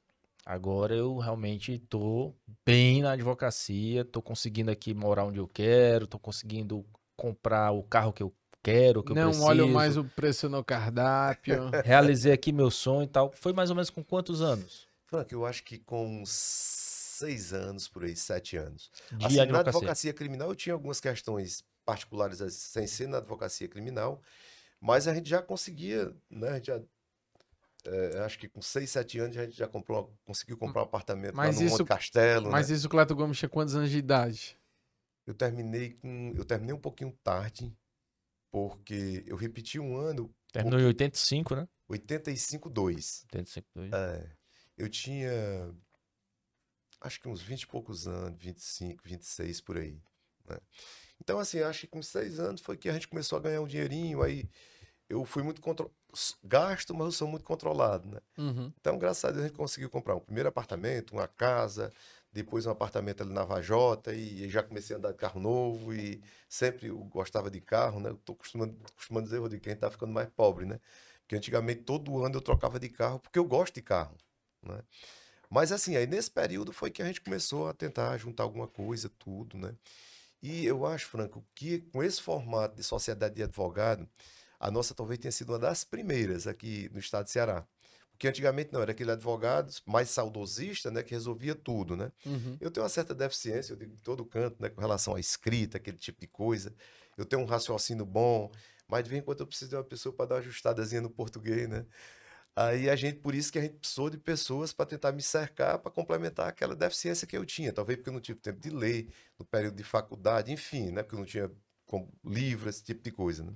Agora 0.45 0.93
eu 0.93 1.18
realmente 1.20 1.78
tô 1.78 2.34
bem 2.66 3.01
na 3.01 3.12
advocacia, 3.12 4.04
tô 4.04 4.22
conseguindo 4.22 4.72
aqui 4.72 4.93
morar 4.93 5.26
onde 5.26 5.38
eu 5.39 5.47
quero, 5.47 6.08
tô 6.08 6.20
conseguindo 6.20 6.86
comprar 7.16 7.72
o 7.72 7.84
carro 7.84 8.12
que 8.12 8.24
eu 8.24 8.34
quero, 8.62 9.04
que 9.04 9.12
eu 9.12 9.16
Não 9.16 9.26
preciso. 9.28 9.47
olho 9.47 9.70
mais 9.70 9.95
o 9.95 10.04
preço 10.04 10.49
no 10.49 10.64
cardápio. 10.64 11.70
Realizei 11.86 12.34
aqui 12.34 12.51
meu 12.51 12.72
sonho 12.72 13.04
e 13.04 13.08
tal. 13.08 13.32
Foi 13.32 13.54
mais 13.54 13.70
ou 13.70 13.76
menos 13.76 13.89
com 13.89 14.04
quantos 14.04 14.41
anos? 14.41 14.88
Frank, 15.06 15.32
eu 15.32 15.45
acho 15.45 15.64
que 15.64 15.78
com 15.78 16.22
uns 16.22 16.83
seis 17.26 17.53
anos, 17.53 17.88
por 17.88 18.03
aí, 18.03 18.15
sete 18.15 18.57
anos. 18.57 18.91
De 19.11 19.26
Assim, 19.26 19.36
na 19.38 19.43
advocacia. 19.43 19.69
advocacia 19.80 20.13
criminal 20.13 20.49
eu 20.49 20.55
tinha 20.55 20.74
algumas 20.74 20.99
questões 20.99 21.63
particulares 21.86 22.39
sem 22.53 22.86
ser 22.88 23.07
na 23.07 23.17
advocacia 23.17 23.67
criminal, 23.67 24.21
mas 24.80 25.07
a 25.07 25.13
gente 25.13 25.30
já 25.30 25.41
conseguia, 25.41 26.15
né? 26.30 26.49
A 26.49 26.55
gente 26.55 26.67
já, 26.67 26.82
é, 27.86 28.19
acho 28.19 28.38
que 28.39 28.47
com 28.47 28.61
seis, 28.61 28.89
sete 28.91 29.19
anos 29.19 29.38
a 29.38 29.45
gente 29.45 29.57
já 29.57 29.67
comprou, 29.67 30.13
conseguiu 30.26 30.57
comprar 30.57 30.82
um 30.82 30.86
apartamento 30.86 31.36
Mas 31.36 31.55
lá 31.55 31.61
no 31.61 31.67
isso- 31.67 31.78
Monte 31.80 31.88
Castelo, 31.88 32.49
Mas 32.51 32.69
né? 32.69 32.76
isso 32.76 32.88
o 32.88 32.89
Cleto 32.89 33.15
Gomes 33.15 33.38
tinha 33.38 33.49
quantos 33.49 33.76
anos 33.76 33.89
de 33.89 33.97
idade? 33.97 34.57
Eu 35.26 35.34
terminei 35.34 35.91
com, 35.93 36.34
eu 36.36 36.43
terminei 36.43 36.74
um 36.76 36.80
pouquinho 36.80 37.11
tarde, 37.24 37.74
porque 38.51 39.24
eu 39.26 39.36
repeti 39.38 39.80
um 39.80 39.95
ano, 39.97 40.34
Terminou 40.51 40.80
em 40.80 40.86
85, 40.86 41.55
né? 41.55 41.67
85,2. 41.89 43.26
85. 43.34 43.69
dois. 43.74 43.91
É, 43.93 44.30
eu 44.78 44.88
tinha 44.89 45.74
acho 47.04 47.20
que 47.20 47.28
uns 47.28 47.41
20 47.41 47.64
e 47.64 47.68
poucos 47.68 48.08
anos, 48.08 48.39
25, 48.41 49.04
26 49.04 49.62
por 49.62 49.78
aí. 49.78 50.01
né? 50.49 50.58
Então, 51.22 51.38
assim, 51.38 51.60
acho 51.62 51.82
que 51.82 51.88
com 51.88 52.01
seis 52.01 52.39
anos 52.39 52.62
foi 52.62 52.78
que 52.78 52.89
a 52.89 52.93
gente 52.93 53.08
começou 53.08 53.38
a 53.38 53.41
ganhar 53.41 53.62
um 53.62 53.68
dinheirinho, 53.68 54.22
aí 54.24 54.49
eu 55.10 55.24
fui 55.26 55.43
muito 55.43 55.62
contro... 55.62 55.91
gasto, 56.43 56.93
mas 56.93 57.06
eu 57.06 57.12
sou 57.12 57.28
muito 57.28 57.45
controlado, 57.45 58.08
né? 58.10 58.20
Uhum. 58.38 58.74
Então, 58.80 58.97
graças 58.97 59.24
a 59.24 59.32
Deus, 59.32 59.43
a 59.43 59.47
gente 59.47 59.58
conseguiu 59.58 59.89
comprar 59.89 60.16
um 60.16 60.20
primeiro 60.20 60.49
apartamento, 60.49 61.12
uma 61.12 61.28
casa, 61.28 61.91
depois 62.32 62.66
um 62.66 62.72
apartamento 62.72 63.22
ali 63.22 63.32
na 63.32 63.43
Vajota, 63.43 64.14
e 64.14 64.49
já 64.49 64.64
comecei 64.64 64.95
a 64.95 64.99
andar 64.99 65.12
de 65.12 65.18
carro 65.18 65.39
novo, 65.39 65.93
e 65.93 66.22
sempre 66.49 66.88
eu 66.88 66.97
gostava 66.97 67.51
de 67.51 67.62
carro, 67.62 67.99
né? 67.99 68.10
Eu 68.10 68.18
tô 68.18 68.34
costumando, 68.34 68.76
costumando 68.95 69.26
dizer, 69.26 69.39
Rodrigo, 69.39 69.64
que 69.64 69.70
a 69.70 69.74
gente 69.74 69.82
tá 69.82 69.91
ficando 69.91 70.12
mais 70.12 70.30
pobre, 70.30 70.66
né? 70.66 70.80
Porque 71.22 71.36
antigamente 71.36 71.84
todo 71.84 72.24
ano 72.24 72.36
eu 72.36 72.41
trocava 72.41 72.80
de 72.80 72.89
carro, 72.89 73.20
porque 73.20 73.39
eu 73.39 73.45
gosto 73.45 73.76
de 73.76 73.82
carro, 73.82 74.18
né? 74.62 74.82
Mas 75.54 75.72
assim, 75.72 75.95
aí 75.95 76.08
nesse 76.08 76.32
período 76.32 76.74
foi 76.74 76.89
que 76.89 76.99
a 76.99 77.06
gente 77.06 77.22
começou 77.22 77.68
a 77.68 77.74
tentar 77.74 78.18
juntar 78.18 78.41
alguma 78.41 78.68
coisa, 78.68 79.08
tudo, 79.20 79.56
né? 79.56 79.76
E 80.41 80.66
eu 80.66 80.84
acho, 80.84 81.06
Franco, 81.06 81.45
que 81.54 81.82
com 81.91 82.04
esse 82.04 82.20
formato 82.20 82.76
de 82.76 82.82
sociedade 82.82 83.36
de 83.36 83.43
advogado, 83.43 84.10
a 84.60 84.72
nossa 84.72 84.95
talvez 84.95 85.20
tenha 85.20 85.32
sido 85.32 85.51
uma 85.51 85.60
das 85.60 85.84
primeiras 85.84 86.47
aqui 86.47 86.89
no 86.91 86.99
estado 86.99 87.26
de 87.26 87.32
Ceará. 87.32 87.64
Porque 88.10 88.28
antigamente 88.28 88.74
não, 88.74 88.82
era 88.82 88.93
aquele 88.93 89.12
advogado 89.12 89.72
mais 89.86 90.10
saudosista, 90.10 90.89
né, 90.89 91.04
que 91.04 91.14
resolvia 91.14 91.54
tudo, 91.54 91.95
né? 91.95 92.12
Uhum. 92.26 92.58
Eu 92.60 92.72
tenho 92.72 92.84
uma 92.84 92.89
certa 92.89 93.14
deficiência, 93.14 93.74
eu 93.74 93.78
digo 93.78 93.93
em 93.93 93.97
todo 93.97 94.26
canto, 94.26 94.60
né, 94.60 94.70
com 94.70 94.82
relação 94.82 95.16
à 95.16 95.20
escrita, 95.20 95.78
aquele 95.78 95.97
tipo 95.97 96.20
de 96.20 96.28
coisa. 96.28 96.74
Eu 97.16 97.26
tenho 97.26 97.43
um 97.43 97.45
raciocínio 97.45 98.08
bom, 98.08 98.51
mas 98.88 99.04
de 99.04 99.10
vez 99.12 99.22
em 99.22 99.26
quando 99.26 99.41
eu 99.41 99.47
preciso 99.47 99.70
de 99.70 99.76
uma 99.76 99.84
pessoa 99.84 100.16
para 100.16 100.26
dar 100.26 100.36
uma 100.36 100.41
ajustadazinha 100.41 101.01
no 101.01 101.12
português, 101.12 101.70
né? 101.70 101.86
Aí 102.56 102.89
a 102.89 102.95
gente, 102.95 103.20
por 103.20 103.34
isso 103.34 103.51
que 103.51 103.58
a 103.58 103.62
gente 103.62 103.76
precisou 103.76 104.10
de 104.10 104.18
pessoas 104.18 104.72
para 104.72 104.86
tentar 104.86 105.12
me 105.12 105.22
cercar, 105.22 105.80
para 105.80 105.91
complementar 105.91 106.47
aquela 106.47 106.76
deficiência 106.76 107.26
que 107.26 107.36
eu 107.36 107.45
tinha. 107.45 107.74
Talvez 107.74 107.97
porque 107.97 108.10
eu 108.10 108.14
não 108.14 108.22
tive 108.22 108.39
tempo 108.39 108.60
de 108.60 108.70
ler, 108.70 109.08
no 109.39 109.45
período 109.45 109.76
de 109.76 109.84
faculdade, 109.84 110.51
enfim, 110.51 110.91
né? 110.91 111.01
Porque 111.01 111.16
eu 111.16 111.20
não 111.20 111.26
tinha 111.26 111.51
livro, 112.24 112.70
esse 112.70 112.84
tipo 112.84 113.04
de 113.04 113.12
coisa, 113.12 113.43
né? 113.43 113.54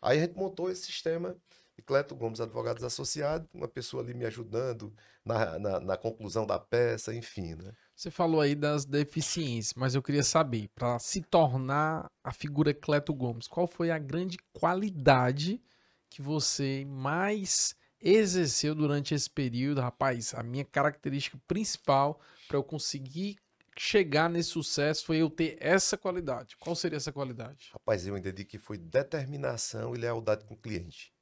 Aí 0.00 0.18
a 0.18 0.22
gente 0.22 0.36
montou 0.36 0.70
esse 0.70 0.82
sistema 0.86 1.36
de 1.76 1.82
Cleto 1.82 2.14
Gomes 2.14 2.40
Advogados 2.40 2.82
Associados, 2.82 3.48
uma 3.54 3.68
pessoa 3.68 4.02
ali 4.02 4.12
me 4.12 4.24
ajudando 4.24 4.92
na, 5.24 5.58
na, 5.58 5.80
na, 5.80 5.96
conclusão 5.96 6.44
da 6.44 6.58
peça, 6.58 7.14
enfim, 7.14 7.54
né? 7.54 7.72
Você 7.94 8.10
falou 8.10 8.40
aí 8.40 8.54
das 8.54 8.84
deficiências, 8.84 9.74
mas 9.74 9.94
eu 9.94 10.02
queria 10.02 10.24
saber, 10.24 10.68
para 10.74 10.98
se 10.98 11.22
tornar 11.22 12.10
a 12.22 12.32
figura 12.32 12.74
Cleto 12.74 13.14
Gomes, 13.14 13.46
qual 13.46 13.66
foi 13.66 13.90
a 13.90 13.98
grande 13.98 14.36
qualidade 14.52 15.62
que 16.10 16.20
você 16.20 16.84
mais 16.84 17.74
exerceu 18.02 18.74
durante 18.74 19.14
esse 19.14 19.30
período, 19.30 19.80
rapaz, 19.80 20.34
a 20.34 20.42
minha 20.42 20.64
característica 20.64 21.38
principal 21.46 22.20
para 22.48 22.56
eu 22.56 22.64
conseguir 22.64 23.38
chegar 23.78 24.28
nesse 24.28 24.50
sucesso 24.50 25.04
foi 25.06 25.18
eu 25.18 25.30
ter 25.30 25.56
essa 25.60 25.96
qualidade. 25.96 26.56
Qual 26.58 26.76
seria 26.76 26.96
essa 26.96 27.12
qualidade? 27.12 27.70
Rapaz, 27.72 28.06
eu 28.06 28.16
entendi 28.16 28.44
que 28.44 28.58
foi 28.58 28.76
determinação 28.76 29.94
e 29.94 29.98
lealdade 29.98 30.44
com 30.44 30.54
o 30.54 30.58
cliente. 30.58 31.12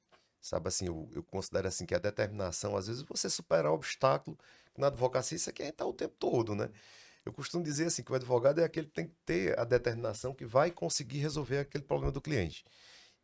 Sabe 0.41 0.69
assim, 0.69 0.87
eu, 0.87 1.09
eu 1.15 1.23
considero 1.23 1.69
assim 1.69 1.85
que 1.85 1.95
a 1.95 1.99
determinação, 1.99 2.77
às 2.77 2.87
vezes 2.87 3.03
você 3.03 3.29
superar 3.29 3.73
obstáculo, 3.73 4.39
na 4.77 4.87
advocacia 4.87 5.37
isso 5.37 5.51
aqui 5.51 5.63
a 5.63 5.67
gente 5.67 5.75
tá 5.75 5.85
o 5.85 5.93
tempo 5.93 6.15
todo, 6.19 6.55
né? 6.55 6.71
Eu 7.25 7.33
costumo 7.33 7.63
dizer 7.63 7.87
assim 7.87 8.03
que 8.03 8.11
o 8.11 8.15
advogado 8.15 8.61
é 8.61 8.65
aquele 8.65 8.87
que 8.87 8.95
tem 8.95 9.07
que 9.07 9.17
ter 9.27 9.59
a 9.59 9.65
determinação 9.65 10.35
que 10.35 10.47
vai 10.47 10.71
conseguir 10.71 11.19
resolver 11.19 11.59
aquele 11.59 11.85
problema 11.85 12.11
do 12.11 12.21
cliente. 12.21 12.65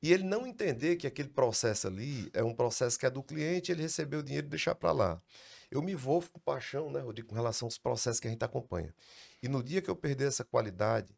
E 0.06 0.12
ele 0.12 0.22
não 0.22 0.46
entender 0.46 0.94
que 0.94 1.04
aquele 1.04 1.28
processo 1.28 1.88
ali 1.88 2.30
é 2.32 2.40
um 2.40 2.54
processo 2.54 2.96
que 2.96 3.04
é 3.04 3.10
do 3.10 3.24
cliente, 3.24 3.72
ele 3.72 3.82
recebeu 3.82 4.20
o 4.20 4.22
dinheiro 4.22 4.46
e 4.46 4.50
deixar 4.50 4.76
para 4.76 4.92
lá. 4.92 5.20
Eu 5.68 5.82
me 5.82 5.90
envolvo 5.90 6.30
com 6.30 6.38
paixão, 6.38 6.92
né, 6.92 7.00
Rodrigo, 7.00 7.26
com 7.26 7.34
relação 7.34 7.66
aos 7.66 7.76
processos 7.76 8.20
que 8.20 8.28
a 8.28 8.30
gente 8.30 8.44
acompanha. 8.44 8.94
E 9.42 9.48
no 9.48 9.64
dia 9.64 9.82
que 9.82 9.90
eu 9.90 9.96
perder 9.96 10.28
essa 10.28 10.44
qualidade, 10.44 11.12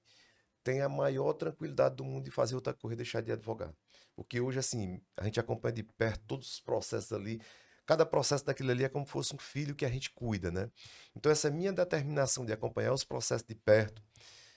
tem 0.64 0.80
a 0.80 0.88
maior 0.88 1.34
tranquilidade 1.34 1.96
do 1.96 2.04
mundo 2.04 2.24
de 2.24 2.30
fazer 2.30 2.54
outra 2.54 2.72
coisa 2.72 2.94
e 2.94 2.96
deixar 2.96 3.20
de 3.20 3.30
advogar. 3.30 3.74
Porque 4.16 4.40
hoje, 4.40 4.58
assim, 4.58 4.98
a 5.18 5.24
gente 5.24 5.38
acompanha 5.38 5.74
de 5.74 5.82
perto 5.82 6.22
todos 6.26 6.54
os 6.54 6.60
processos 6.60 7.12
ali. 7.12 7.42
Cada 7.84 8.06
processo 8.06 8.46
daquilo 8.46 8.70
ali 8.70 8.84
é 8.84 8.88
como 8.88 9.04
se 9.04 9.12
fosse 9.12 9.34
um 9.34 9.38
filho 9.38 9.74
que 9.74 9.84
a 9.84 9.90
gente 9.90 10.08
cuida, 10.12 10.50
né? 10.50 10.70
Então, 11.14 11.30
essa 11.30 11.50
minha 11.50 11.74
determinação 11.74 12.46
de 12.46 12.54
acompanhar 12.54 12.94
os 12.94 13.04
processos 13.04 13.46
de 13.46 13.54
perto, 13.54 14.02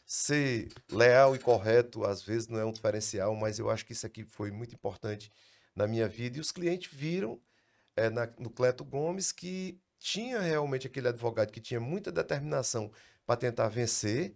ser 0.06 0.70
leal 0.92 1.36
e 1.36 1.40
correto, 1.40 2.04
às 2.06 2.22
vezes 2.22 2.48
não 2.48 2.60
é 2.60 2.66
um 2.66 2.72
diferencial, 2.72 3.36
mas 3.36 3.60
eu 3.60 3.70
acho 3.70 3.86
que 3.86 3.94
isso 3.94 4.06
aqui 4.06 4.24
foi 4.24 4.52
muito 4.52 4.76
importante 4.76 5.32
na 5.76 5.88
minha 5.88 6.08
vida. 6.08 6.38
E 6.38 6.42
os 6.42 6.52
clientes 6.52 6.92
viram 6.94 7.40
é, 7.96 8.10
na, 8.10 8.28
no 8.38 8.50
Cleto 8.50 8.84
Gomes 8.84 9.32
que 9.32 9.80
tinha 10.00 10.40
realmente 10.40 10.88
aquele 10.88 11.08
advogado 11.08 11.52
que 11.52 11.62
tinha 11.62 11.80
muita 11.80 12.12
determinação 12.12 12.92
para 13.26 13.38
tentar 13.38 13.70
vencer. 13.70 14.36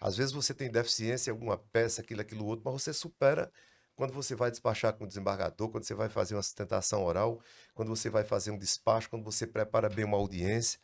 Às 0.00 0.16
vezes 0.16 0.32
você 0.32 0.52
tem 0.52 0.70
deficiência 0.70 1.30
em 1.30 1.32
alguma 1.32 1.56
peça, 1.58 2.00
aquilo, 2.00 2.20
aquilo 2.22 2.46
outro, 2.46 2.64
mas 2.64 2.82
você 2.82 2.92
supera 2.92 3.52
quando 3.94 4.12
você 4.12 4.34
vai 4.34 4.50
despachar 4.50 4.94
com 4.94 5.04
o 5.04 5.06
desembargador, 5.06 5.68
quando 5.68 5.84
você 5.84 5.94
vai 5.94 6.08
fazer 6.08 6.34
uma 6.34 6.42
sustentação 6.42 7.04
oral, 7.04 7.40
quando 7.74 7.88
você 7.88 8.10
vai 8.10 8.24
fazer 8.24 8.50
um 8.50 8.58
despacho, 8.58 9.08
quando 9.10 9.22
você 9.22 9.46
prepara 9.46 9.88
bem 9.88 10.04
uma 10.04 10.16
audiência 10.16 10.80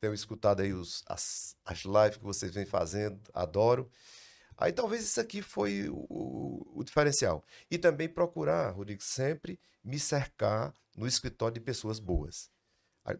tenho 0.00 0.14
escutado 0.14 0.60
aí 0.60 0.72
os, 0.72 1.02
as, 1.06 1.56
as 1.64 1.80
lives 1.84 2.16
que 2.16 2.24
vocês 2.24 2.52
vêm 2.52 2.66
fazendo, 2.66 3.20
adoro. 3.32 3.90
Aí 4.56 4.72
talvez 4.72 5.04
isso 5.04 5.20
aqui 5.20 5.40
foi 5.40 5.88
o, 5.88 6.66
o, 6.74 6.84
diferencial. 6.84 7.44
E 7.70 7.78
também 7.78 8.08
procurar, 8.08 8.70
Rodrigo, 8.70 9.02
sempre 9.02 9.58
me 9.84 9.98
cercar 9.98 10.74
no 10.96 11.06
escritório 11.06 11.54
de 11.54 11.60
pessoas 11.60 12.00
boas. 12.00 12.50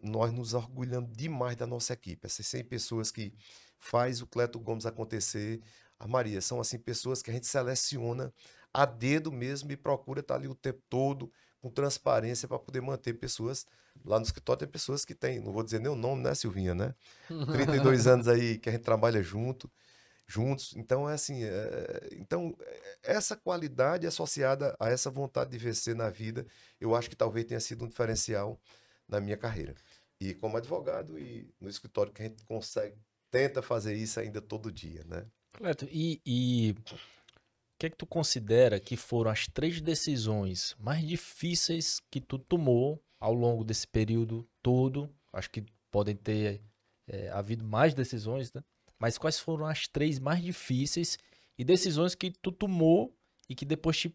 Nós 0.03 0.31
nos 0.31 0.53
orgulhamos 0.53 1.15
demais 1.15 1.55
da 1.55 1.65
nossa 1.65 1.93
equipe. 1.93 2.25
Essas 2.25 2.45
100 2.47 2.65
pessoas 2.65 3.11
que 3.11 3.33
faz 3.77 4.21
o 4.21 4.27
Cleto 4.27 4.59
Gomes 4.59 4.85
acontecer. 4.85 5.61
A 5.97 6.07
Maria, 6.07 6.41
são 6.41 6.59
assim 6.59 6.77
pessoas 6.77 7.21
que 7.21 7.31
a 7.31 7.33
gente 7.33 7.47
seleciona 7.47 8.33
a 8.73 8.85
dedo 8.85 9.31
mesmo 9.31 9.71
e 9.71 9.77
procura 9.77 10.19
estar 10.19 10.35
ali 10.35 10.47
o 10.47 10.55
tempo 10.55 10.81
todo 10.89 11.31
com 11.61 11.69
transparência 11.69 12.47
para 12.47 12.59
poder 12.59 12.81
manter 12.81 13.13
pessoas. 13.13 13.65
Lá 14.05 14.17
no 14.17 14.25
escritório 14.25 14.59
tem 14.59 14.67
pessoas 14.67 15.03
que 15.03 15.13
têm, 15.13 15.39
não 15.39 15.51
vou 15.51 15.63
dizer 15.63 15.79
nem 15.79 15.91
o 15.91 15.95
nome, 15.95 16.23
né, 16.23 16.33
Silvinha, 16.33 16.73
né? 16.73 16.95
32 17.51 18.07
anos 18.07 18.27
aí 18.27 18.57
que 18.57 18.69
a 18.69 18.71
gente 18.71 18.83
trabalha 18.83 19.21
junto, 19.21 19.69
juntos. 20.25 20.73
Então, 20.75 21.09
é 21.09 21.13
assim, 21.13 21.43
é... 21.43 22.09
então 22.13 22.55
essa 23.03 23.35
qualidade 23.35 24.07
associada 24.07 24.75
a 24.79 24.89
essa 24.89 25.09
vontade 25.09 25.51
de 25.51 25.57
vencer 25.57 25.95
na 25.95 26.09
vida, 26.09 26.45
eu 26.79 26.95
acho 26.95 27.09
que 27.09 27.15
talvez 27.15 27.45
tenha 27.45 27.59
sido 27.59 27.85
um 27.85 27.87
diferencial 27.87 28.59
na 29.07 29.19
minha 29.19 29.37
carreira. 29.37 29.75
E 30.19 30.33
como 30.33 30.57
advogado 30.57 31.17
e 31.17 31.49
no 31.59 31.69
escritório 31.69 32.11
que 32.11 32.21
a 32.21 32.25
gente 32.25 32.43
consegue, 32.43 32.95
tenta 33.31 33.61
fazer 33.61 33.93
isso 33.93 34.19
ainda 34.19 34.41
todo 34.41 34.71
dia, 34.71 35.03
né? 35.05 35.25
Cleto, 35.53 35.87
e, 35.89 36.21
e 36.25 36.75
que 37.79 37.85
é 37.85 37.89
que 37.89 37.95
tu 37.95 38.05
considera 38.05 38.77
que 38.77 38.97
foram 38.97 39.31
as 39.31 39.47
três 39.47 39.79
decisões 39.79 40.75
mais 40.77 41.07
difíceis 41.07 42.01
que 42.11 42.19
tu 42.19 42.37
tomou 42.37 43.01
ao 43.17 43.33
longo 43.33 43.63
desse 43.63 43.87
período 43.87 44.45
todo? 44.61 45.09
Acho 45.31 45.49
que 45.49 45.63
podem 45.89 46.13
ter 46.13 46.61
é, 47.07 47.29
havido 47.29 47.63
mais 47.63 47.93
decisões, 47.93 48.51
né? 48.51 48.61
Mas 48.99 49.17
quais 49.17 49.39
foram 49.39 49.65
as 49.65 49.87
três 49.87 50.19
mais 50.19 50.43
difíceis 50.43 51.17
e 51.57 51.63
decisões 51.63 52.15
que 52.15 52.29
tu 52.29 52.51
tomou 52.51 53.15
e 53.47 53.55
que 53.55 53.63
depois 53.63 53.97
te 53.97 54.13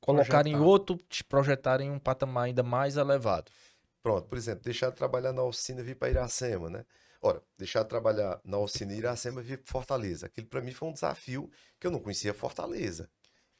colocaram 0.00 0.50
em 0.50 0.56
outro, 0.56 0.96
te 1.10 1.22
projetaram 1.22 1.84
em 1.84 1.90
um 1.90 1.98
patamar 1.98 2.44
ainda 2.44 2.62
mais 2.62 2.96
elevado? 2.96 3.52
Pronto, 4.02 4.26
por 4.26 4.38
exemplo, 4.38 4.64
deixar 4.64 4.88
de 4.88 4.96
trabalhar 4.96 5.34
na 5.34 5.42
oficina 5.42 5.82
e 5.82 5.84
vir 5.84 5.96
para 5.96 6.08
Iracema, 6.08 6.70
né? 6.70 6.86
Ora, 7.26 7.42
deixar 7.58 7.82
de 7.82 7.88
trabalhar 7.88 8.40
na 8.44 8.56
oficina 8.56 8.94
Iracema 8.94 9.40
e 9.40 9.44
vir 9.44 9.58
para 9.58 9.72
Fortaleza. 9.72 10.26
Aquilo 10.26 10.46
para 10.46 10.60
mim 10.60 10.70
foi 10.70 10.88
um 10.88 10.92
desafio 10.92 11.50
que 11.80 11.84
eu 11.84 11.90
não 11.90 11.98
conhecia 11.98 12.32
Fortaleza. 12.32 13.10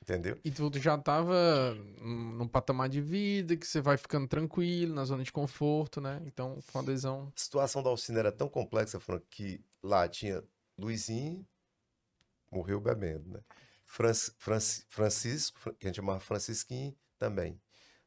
Entendeu? 0.00 0.38
E 0.44 0.52
tu 0.52 0.70
já 0.78 0.94
estava 0.94 1.74
num 2.00 2.46
patamar 2.46 2.88
de 2.88 3.00
vida 3.00 3.56
que 3.56 3.66
você 3.66 3.80
vai 3.80 3.96
ficando 3.96 4.28
tranquilo, 4.28 4.94
na 4.94 5.04
zona 5.04 5.24
de 5.24 5.32
conforto, 5.32 6.00
né? 6.00 6.22
Então, 6.26 6.60
foi 6.62 6.80
uma 6.80 6.88
adesão. 6.88 7.32
A 7.34 7.40
situação 7.40 7.82
da 7.82 7.90
oficina 7.90 8.20
era 8.20 8.30
tão 8.30 8.48
complexa, 8.48 9.00
Frank, 9.00 9.26
que 9.28 9.60
lá 9.82 10.06
tinha 10.06 10.44
Luizinho, 10.78 11.44
morreu 12.52 12.80
bebendo, 12.80 13.28
né? 13.30 13.40
Francisco, 14.88 15.74
que 15.76 15.86
a 15.86 15.88
gente 15.88 15.96
chamava 15.96 16.20
Francisquinho, 16.20 16.96
também. 17.18 17.60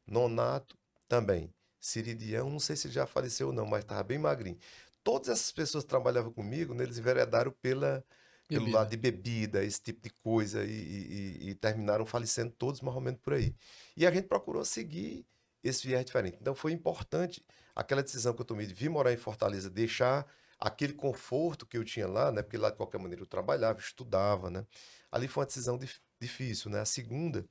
Nonato, 0.06 0.78
também. 1.06 1.52
Siridião, 1.78 2.48
não 2.48 2.60
sei 2.60 2.76
se 2.76 2.90
já 2.90 3.06
faleceu 3.06 3.48
ou 3.48 3.52
não, 3.52 3.66
mas 3.66 3.82
estava 3.82 4.02
bem 4.02 4.18
magrinho 4.18 4.58
todas 5.02 5.28
essas 5.28 5.52
pessoas 5.52 5.84
que 5.84 5.90
trabalhavam 5.90 6.32
comigo, 6.32 6.74
né, 6.74 6.84
eles 6.84 6.98
enveredaram 6.98 7.52
pela, 7.62 8.04
pelo 8.46 8.60
bebida. 8.60 8.78
lado 8.78 8.90
de 8.90 8.96
bebida, 8.96 9.64
esse 9.64 9.82
tipo 9.82 10.02
de 10.02 10.10
coisa, 10.10 10.64
e, 10.64 10.70
e, 10.70 11.50
e, 11.50 11.54
terminaram 11.54 12.04
falecendo 12.04 12.52
todos 12.52 12.80
mais 12.80 12.94
ou 12.94 13.00
menos 13.00 13.20
por 13.20 13.34
aí. 13.34 13.54
E 13.96 14.06
a 14.06 14.10
gente 14.10 14.26
procurou 14.26 14.64
seguir 14.64 15.26
esse 15.62 15.86
viés 15.86 16.04
diferente. 16.04 16.38
Então 16.40 16.54
foi 16.54 16.72
importante 16.72 17.44
aquela 17.74 18.02
decisão 18.02 18.34
que 18.34 18.40
eu 18.40 18.46
tomei 18.46 18.66
de 18.66 18.74
vir 18.74 18.88
morar 18.88 19.12
em 19.12 19.16
Fortaleza, 19.16 19.70
deixar 19.70 20.26
aquele 20.58 20.92
conforto 20.92 21.66
que 21.66 21.76
eu 21.78 21.84
tinha 21.84 22.06
lá, 22.06 22.30
né? 22.30 22.42
Porque 22.42 22.58
lá 22.58 22.70
de 22.70 22.76
qualquer 22.76 22.98
maneira 22.98 23.22
eu 23.22 23.26
trabalhava, 23.26 23.78
estudava, 23.80 24.50
né? 24.50 24.66
Ali 25.10 25.26
foi 25.28 25.42
uma 25.42 25.46
decisão 25.46 25.78
dif 25.78 26.00
difícil, 26.20 26.70
né? 26.70 26.80
A 26.80 26.84
segunda, 26.84 27.46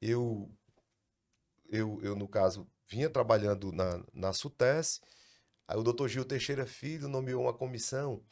eu, 0.00 0.50
eu, 1.68 2.00
eu 2.02 2.16
no 2.16 2.26
caso, 2.26 2.66
vinha 2.88 3.10
trabalhando 3.10 3.72
na, 3.72 4.02
na 4.14 4.32
SUTES, 4.32 5.00
Aí 5.68 5.76
o 5.76 5.82
doutor 5.82 6.08
Gil 6.08 6.24
Teixeira 6.24 6.66
Filho 6.66 7.08
nomeou 7.08 7.42
uma 7.42 7.52
comissão 7.52 8.22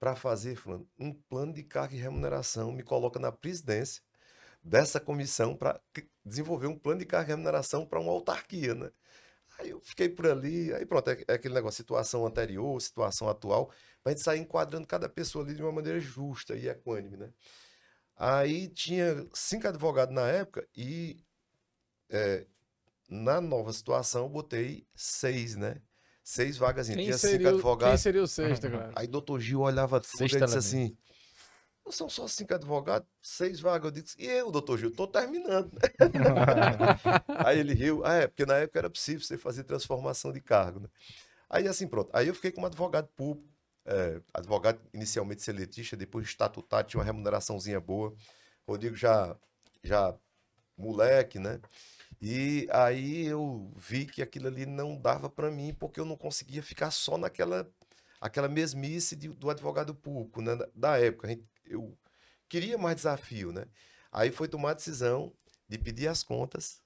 para 0.00 0.16
fazer, 0.16 0.56
Fulano, 0.56 0.88
um 0.98 1.12
plano 1.12 1.52
de 1.52 1.62
carga 1.62 1.94
e 1.94 1.98
remuneração, 1.98 2.72
me 2.72 2.82
coloca 2.82 3.20
na 3.20 3.30
presidência 3.30 4.02
dessa 4.62 5.00
comissão 5.00 5.56
para 5.56 5.80
desenvolver 6.24 6.66
um 6.66 6.78
plano 6.78 7.00
de 7.00 7.06
carga 7.06 7.30
e 7.30 7.34
remuneração 7.34 7.86
para 7.86 8.00
uma 8.00 8.12
autarquia, 8.12 8.74
né? 8.74 8.90
Aí 9.58 9.70
eu 9.70 9.80
fiquei 9.80 10.08
por 10.08 10.26
ali, 10.26 10.72
aí 10.74 10.86
pronto, 10.86 11.08
é, 11.10 11.24
é 11.28 11.34
aquele 11.34 11.54
negócio, 11.54 11.76
situação 11.76 12.26
anterior, 12.26 12.80
situação 12.80 13.28
atual, 13.28 13.66
para 14.02 14.12
a 14.12 14.14
gente 14.14 14.24
sair 14.24 14.40
enquadrando 14.40 14.86
cada 14.86 15.08
pessoa 15.08 15.44
ali 15.44 15.54
de 15.54 15.62
uma 15.62 15.72
maneira 15.72 16.00
justa 16.00 16.56
e 16.56 16.68
equânime, 16.68 17.16
né? 17.16 17.32
Aí 18.16 18.68
tinha 18.68 19.26
cinco 19.34 19.68
advogados 19.68 20.14
na 20.14 20.28
época 20.28 20.66
e 20.76 21.24
é, 22.10 22.46
na 23.08 23.40
nova 23.40 23.72
situação 23.72 24.24
eu 24.24 24.28
botei 24.28 24.86
seis, 24.94 25.56
né? 25.56 25.80
Seis 26.22 26.56
vagas. 26.56 26.86
Tinha 26.86 27.18
seria, 27.18 27.38
cinco 27.38 27.48
advogados. 27.48 27.94
quem 27.94 28.02
seria 28.02 28.22
o 28.22 28.28
sexto, 28.28 28.70
cara? 28.70 28.92
Aí 28.94 29.06
doutor 29.06 29.40
Gil 29.40 29.60
olhava 29.60 30.00
tudo 30.00 30.24
e 30.24 30.28
disse 30.28 30.58
assim: 30.58 30.96
não 31.84 31.90
são 31.90 32.08
só 32.08 32.28
cinco 32.28 32.54
advogados, 32.54 33.08
seis 33.20 33.60
vagas. 33.60 33.86
Eu 33.86 34.02
disse, 34.02 34.16
e 34.18 34.26
eu, 34.26 34.50
doutor 34.50 34.78
Gil, 34.78 34.94
tô 34.94 35.06
terminando. 35.06 35.72
né?" 35.72 35.80
Aí 37.44 37.58
ele 37.58 37.74
riu, 37.74 38.04
ah, 38.04 38.14
é, 38.14 38.26
porque 38.28 38.46
na 38.46 38.56
época 38.58 38.78
era 38.78 38.90
possível 38.90 39.20
você 39.20 39.36
fazer 39.36 39.64
transformação 39.64 40.32
de 40.32 40.40
cargo, 40.40 40.80
né? 40.80 40.88
Aí 41.50 41.66
assim, 41.66 41.86
pronto. 41.88 42.08
Aí 42.12 42.28
eu 42.28 42.34
fiquei 42.34 42.52
como 42.52 42.66
advogado 42.66 43.08
público, 43.16 43.48
é, 43.84 44.20
advogado 44.32 44.80
inicialmente 44.94 45.42
seletista, 45.42 45.96
depois 45.96 46.26
estatutário, 46.26 46.88
tinha 46.88 47.00
uma 47.00 47.04
remuneraçãozinha 47.04 47.80
boa. 47.80 48.14
Rodrigo 48.66 48.94
já, 48.94 49.36
já 49.82 50.14
moleque, 50.78 51.38
né? 51.38 51.60
E 52.22 52.68
aí 52.72 53.26
eu 53.26 53.72
vi 53.76 54.06
que 54.06 54.22
aquilo 54.22 54.48
ali 54.48 54.66
não 54.66 54.96
dava 55.00 55.30
para 55.30 55.50
mim, 55.50 55.74
porque 55.74 56.00
eu 56.00 56.06
não 56.06 56.16
conseguia 56.16 56.62
ficar 56.62 56.90
só 56.92 57.18
naquela 57.18 57.68
aquela 58.20 58.48
mesmice 58.48 59.16
de- 59.16 59.28
do 59.30 59.50
advogado 59.50 59.94
público, 59.94 60.42
né? 60.42 60.56
Da- 60.74 60.98
época. 60.98 61.28
Eu 61.66 61.98
queria 62.48 62.78
mais 62.78 62.96
desafio, 62.96 63.52
né? 63.52 63.66
Aí 64.12 64.30
foi 64.30 64.48
tomar 64.48 64.70
a 64.72 64.74
decisão 64.74 65.32
de 65.68 65.78
pedir 65.78 66.08
as 66.08 66.22
contas 66.22 66.80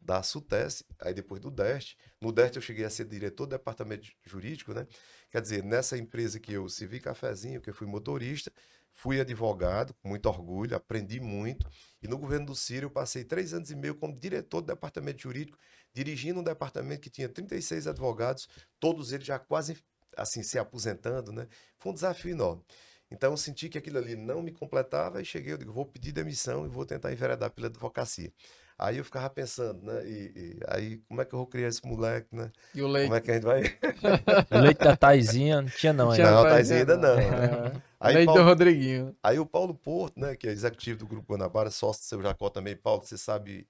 da 0.00 0.22
SUTES, 0.22 0.84
aí 1.00 1.14
depois 1.14 1.40
do 1.40 1.50
DEST. 1.50 1.96
No 2.20 2.32
DEST 2.32 2.56
eu 2.56 2.62
cheguei 2.62 2.84
a 2.84 2.90
ser 2.90 3.06
diretor 3.06 3.46
do 3.46 3.50
departamento 3.50 4.08
jurídico, 4.24 4.72
né? 4.74 4.86
Quer 5.30 5.42
dizer, 5.42 5.64
nessa 5.64 5.98
empresa 5.98 6.38
que 6.40 6.52
eu 6.52 6.68
servi 6.68 7.00
cafezinho, 7.00 7.60
que 7.60 7.70
eu 7.70 7.74
fui 7.74 7.86
motorista, 7.86 8.52
fui 8.96 9.20
advogado, 9.20 9.94
com 9.94 10.08
muito 10.08 10.26
orgulho, 10.26 10.74
aprendi 10.74 11.20
muito. 11.20 11.68
E 12.02 12.08
no 12.08 12.16
governo 12.16 12.46
do 12.46 12.56
Ciro 12.56 12.86
eu 12.86 12.90
passei 12.90 13.22
três 13.22 13.52
anos 13.52 13.70
e 13.70 13.76
meio 13.76 13.94
como 13.94 14.18
diretor 14.18 14.62
do 14.62 14.68
departamento 14.68 15.22
jurídico, 15.22 15.58
dirigindo 15.92 16.40
um 16.40 16.42
departamento 16.42 17.02
que 17.02 17.10
tinha 17.10 17.28
36 17.28 17.86
advogados, 17.86 18.48
todos 18.80 19.12
eles 19.12 19.26
já 19.26 19.38
quase 19.38 19.76
assim 20.16 20.42
se 20.42 20.58
aposentando, 20.58 21.30
né? 21.30 21.46
Foi 21.78 21.92
um 21.92 21.94
desafio 21.94 22.30
enorme. 22.30 22.64
Então 23.10 23.32
eu 23.32 23.36
senti 23.36 23.68
que 23.68 23.76
aquilo 23.76 23.98
ali 23.98 24.16
não 24.16 24.42
me 24.42 24.50
completava 24.50 25.20
e 25.20 25.24
cheguei, 25.26 25.52
eu 25.52 25.58
digo, 25.58 25.72
vou 25.72 25.84
pedir 25.84 26.12
demissão 26.12 26.64
e 26.64 26.68
vou 26.68 26.86
tentar 26.86 27.12
enveredar 27.12 27.50
pela 27.50 27.68
advocacia. 27.68 28.32
Aí 28.78 28.98
eu 28.98 29.04
ficava 29.04 29.30
pensando, 29.30 29.82
né? 29.82 30.06
E, 30.06 30.32
e 30.36 30.60
aí 30.68 30.98
como 31.08 31.22
é 31.22 31.24
que 31.24 31.34
eu 31.34 31.38
vou 31.38 31.46
criar 31.46 31.68
esse 31.68 31.86
moleque, 31.86 32.28
né? 32.36 32.52
E 32.74 32.82
o 32.82 32.88
leite. 32.88 33.06
Como 33.06 33.16
é 33.16 33.20
que 33.20 33.30
a 33.30 33.34
gente 33.34 33.44
vai? 33.44 33.62
O 34.50 34.58
leite 34.58 34.78
da 34.78 34.96
Taizinha 34.96 35.62
não 35.62 35.68
tinha 35.70 35.92
não 35.92 36.12
Tinha 36.12 36.26
ainda. 36.26 36.36
Não, 36.36 36.42
pra 36.42 36.50
Taizinha 36.52 36.78
ainda 36.80 36.96
não. 36.96 37.18
É. 37.18 37.82
Aí, 37.98 38.14
leite 38.14 38.26
do 38.28 38.34
Paulo- 38.34 38.48
Rodriguinho. 38.50 39.16
Aí 39.22 39.38
o 39.38 39.46
Paulo 39.46 39.74
Porto, 39.74 40.20
né, 40.20 40.36
que 40.36 40.46
é 40.46 40.52
executivo 40.52 40.98
do 41.00 41.06
Grupo 41.06 41.32
Guanabara, 41.32 41.70
sócio 41.70 42.02
do 42.02 42.06
seu 42.06 42.22
Jacó 42.22 42.50
também, 42.50 42.76
Paulo, 42.76 43.02
você 43.02 43.16
sabe 43.16 43.66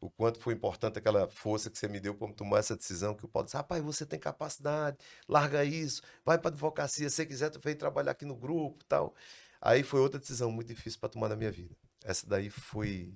o 0.00 0.08
quanto 0.08 0.38
foi 0.38 0.54
importante 0.54 0.98
aquela 0.98 1.28
força 1.28 1.68
que 1.68 1.76
você 1.76 1.88
me 1.88 1.98
deu 2.00 2.14
para 2.14 2.32
tomar 2.32 2.58
essa 2.60 2.76
decisão, 2.76 3.14
que 3.14 3.24
o 3.24 3.28
Paulo 3.28 3.46
disse, 3.46 3.56
rapaz, 3.56 3.82
você 3.82 4.06
tem 4.06 4.18
capacidade, 4.18 4.96
larga 5.28 5.64
isso, 5.64 6.00
vai 6.24 6.38
para 6.38 6.50
advocacia, 6.50 7.10
se 7.10 7.16
você 7.16 7.26
quiser, 7.26 7.50
tu 7.50 7.60
vem 7.62 7.74
trabalhar 7.74 8.12
aqui 8.12 8.24
no 8.24 8.36
grupo 8.36 8.78
e 8.82 8.86
tal. 8.86 9.12
Aí 9.60 9.82
foi 9.82 10.00
outra 10.00 10.20
decisão 10.20 10.50
muito 10.52 10.68
difícil 10.68 11.00
para 11.00 11.08
tomar 11.08 11.28
na 11.28 11.36
minha 11.36 11.50
vida. 11.50 11.74
Essa 12.04 12.26
daí 12.28 12.48
foi 12.48 13.12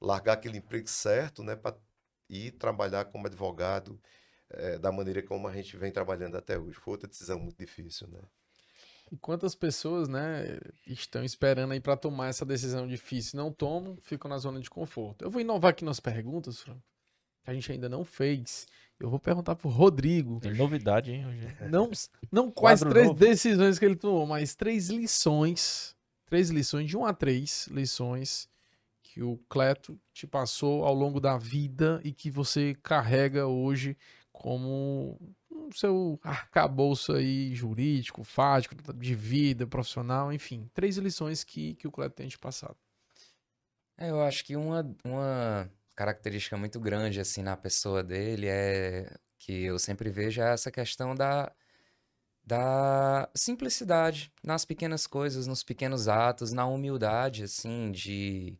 largar 0.00 0.34
aquele 0.34 0.58
emprego 0.58 0.88
certo, 0.88 1.42
né, 1.42 1.54
para 1.56 1.76
ir 2.28 2.52
trabalhar 2.52 3.04
como 3.06 3.26
advogado 3.26 4.00
eh, 4.50 4.78
da 4.78 4.90
maneira 4.90 5.22
como 5.22 5.46
a 5.46 5.52
gente 5.52 5.76
vem 5.76 5.92
trabalhando 5.92 6.36
até 6.36 6.58
hoje. 6.58 6.78
Foi 6.78 6.92
outra 6.92 7.08
decisão 7.08 7.38
muito 7.38 7.58
difícil, 7.58 8.08
né? 8.08 8.20
E 9.10 9.16
quantas 9.16 9.56
pessoas, 9.56 10.08
né, 10.08 10.58
estão 10.86 11.24
esperando 11.24 11.72
aí 11.72 11.80
pra 11.80 11.96
tomar 11.96 12.28
essa 12.28 12.46
decisão 12.46 12.86
difícil, 12.86 13.36
não 13.36 13.52
tomam, 13.52 13.96
ficam 14.00 14.28
na 14.28 14.38
zona 14.38 14.60
de 14.60 14.70
conforto. 14.70 15.24
Eu 15.24 15.30
vou 15.30 15.40
inovar 15.40 15.72
aqui 15.72 15.84
nas 15.84 15.98
perguntas, 15.98 16.60
Franco, 16.60 16.82
que 17.42 17.50
a 17.50 17.54
gente 17.54 17.72
ainda 17.72 17.88
não 17.88 18.04
fez. 18.04 18.68
Eu 19.00 19.10
vou 19.10 19.18
perguntar 19.18 19.56
pro 19.56 19.68
Rodrigo, 19.68 20.38
Tem 20.40 20.54
novidade, 20.54 21.10
hein? 21.10 21.26
Hoje. 21.26 21.56
não, 21.68 21.90
não 22.30 22.50
quais 22.52 22.80
três 22.80 23.08
novo. 23.08 23.18
decisões 23.18 23.78
que 23.80 23.84
ele 23.84 23.96
tomou, 23.96 24.26
mas 24.26 24.54
três 24.54 24.88
lições, 24.88 25.96
três 26.26 26.50
lições, 26.50 26.88
de 26.88 26.96
um 26.96 27.04
a 27.04 27.12
três 27.12 27.66
lições 27.66 28.48
que 29.12 29.22
o 29.22 29.36
Cleto 29.48 30.00
te 30.12 30.24
passou 30.24 30.84
ao 30.84 30.94
longo 30.94 31.18
da 31.18 31.36
vida 31.36 32.00
e 32.04 32.12
que 32.12 32.30
você 32.30 32.76
carrega 32.80 33.46
hoje 33.46 33.96
como 34.32 35.18
seu 35.74 36.18
arcabouço 36.22 37.12
aí 37.12 37.52
jurídico, 37.52 38.22
fático, 38.22 38.74
de 38.94 39.14
vida, 39.16 39.66
profissional, 39.66 40.32
enfim. 40.32 40.70
Três 40.72 40.96
lições 40.96 41.42
que, 41.42 41.74
que 41.74 41.88
o 41.88 41.90
Cleto 41.90 42.14
tem 42.14 42.28
te 42.28 42.38
passado. 42.38 42.76
É, 43.98 44.10
eu 44.10 44.20
acho 44.22 44.44
que 44.44 44.54
uma, 44.54 44.88
uma 45.04 45.68
característica 45.96 46.56
muito 46.56 46.78
grande, 46.78 47.20
assim, 47.20 47.42
na 47.42 47.56
pessoa 47.56 48.04
dele 48.04 48.46
é 48.46 49.12
que 49.38 49.64
eu 49.64 49.78
sempre 49.78 50.08
vejo 50.08 50.40
é 50.40 50.52
essa 50.52 50.70
questão 50.70 51.16
da, 51.16 51.52
da 52.44 53.28
simplicidade 53.34 54.32
nas 54.42 54.64
pequenas 54.64 55.06
coisas, 55.06 55.48
nos 55.48 55.64
pequenos 55.64 56.06
atos, 56.06 56.52
na 56.52 56.64
humildade, 56.64 57.42
assim, 57.42 57.90
de... 57.90 58.56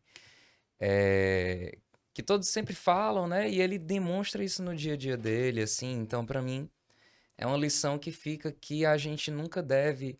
é, 0.81 1.77
que 2.13 2.23
todos 2.23 2.49
sempre 2.49 2.73
falam, 2.73 3.27
né? 3.27 3.49
E 3.49 3.61
ele 3.61 3.77
demonstra 3.77 4.43
isso 4.43 4.63
no 4.63 4.75
dia 4.75 4.93
a 4.93 4.97
dia 4.97 5.15
dele, 5.17 5.61
assim. 5.61 5.99
Então, 5.99 6.25
pra 6.25 6.41
mim, 6.41 6.69
é 7.37 7.45
uma 7.45 7.57
lição 7.57 7.99
que 7.99 8.11
fica 8.11 8.51
que 8.51 8.85
a 8.85 8.97
gente 8.97 9.31
nunca 9.31 9.61
deve 9.63 10.19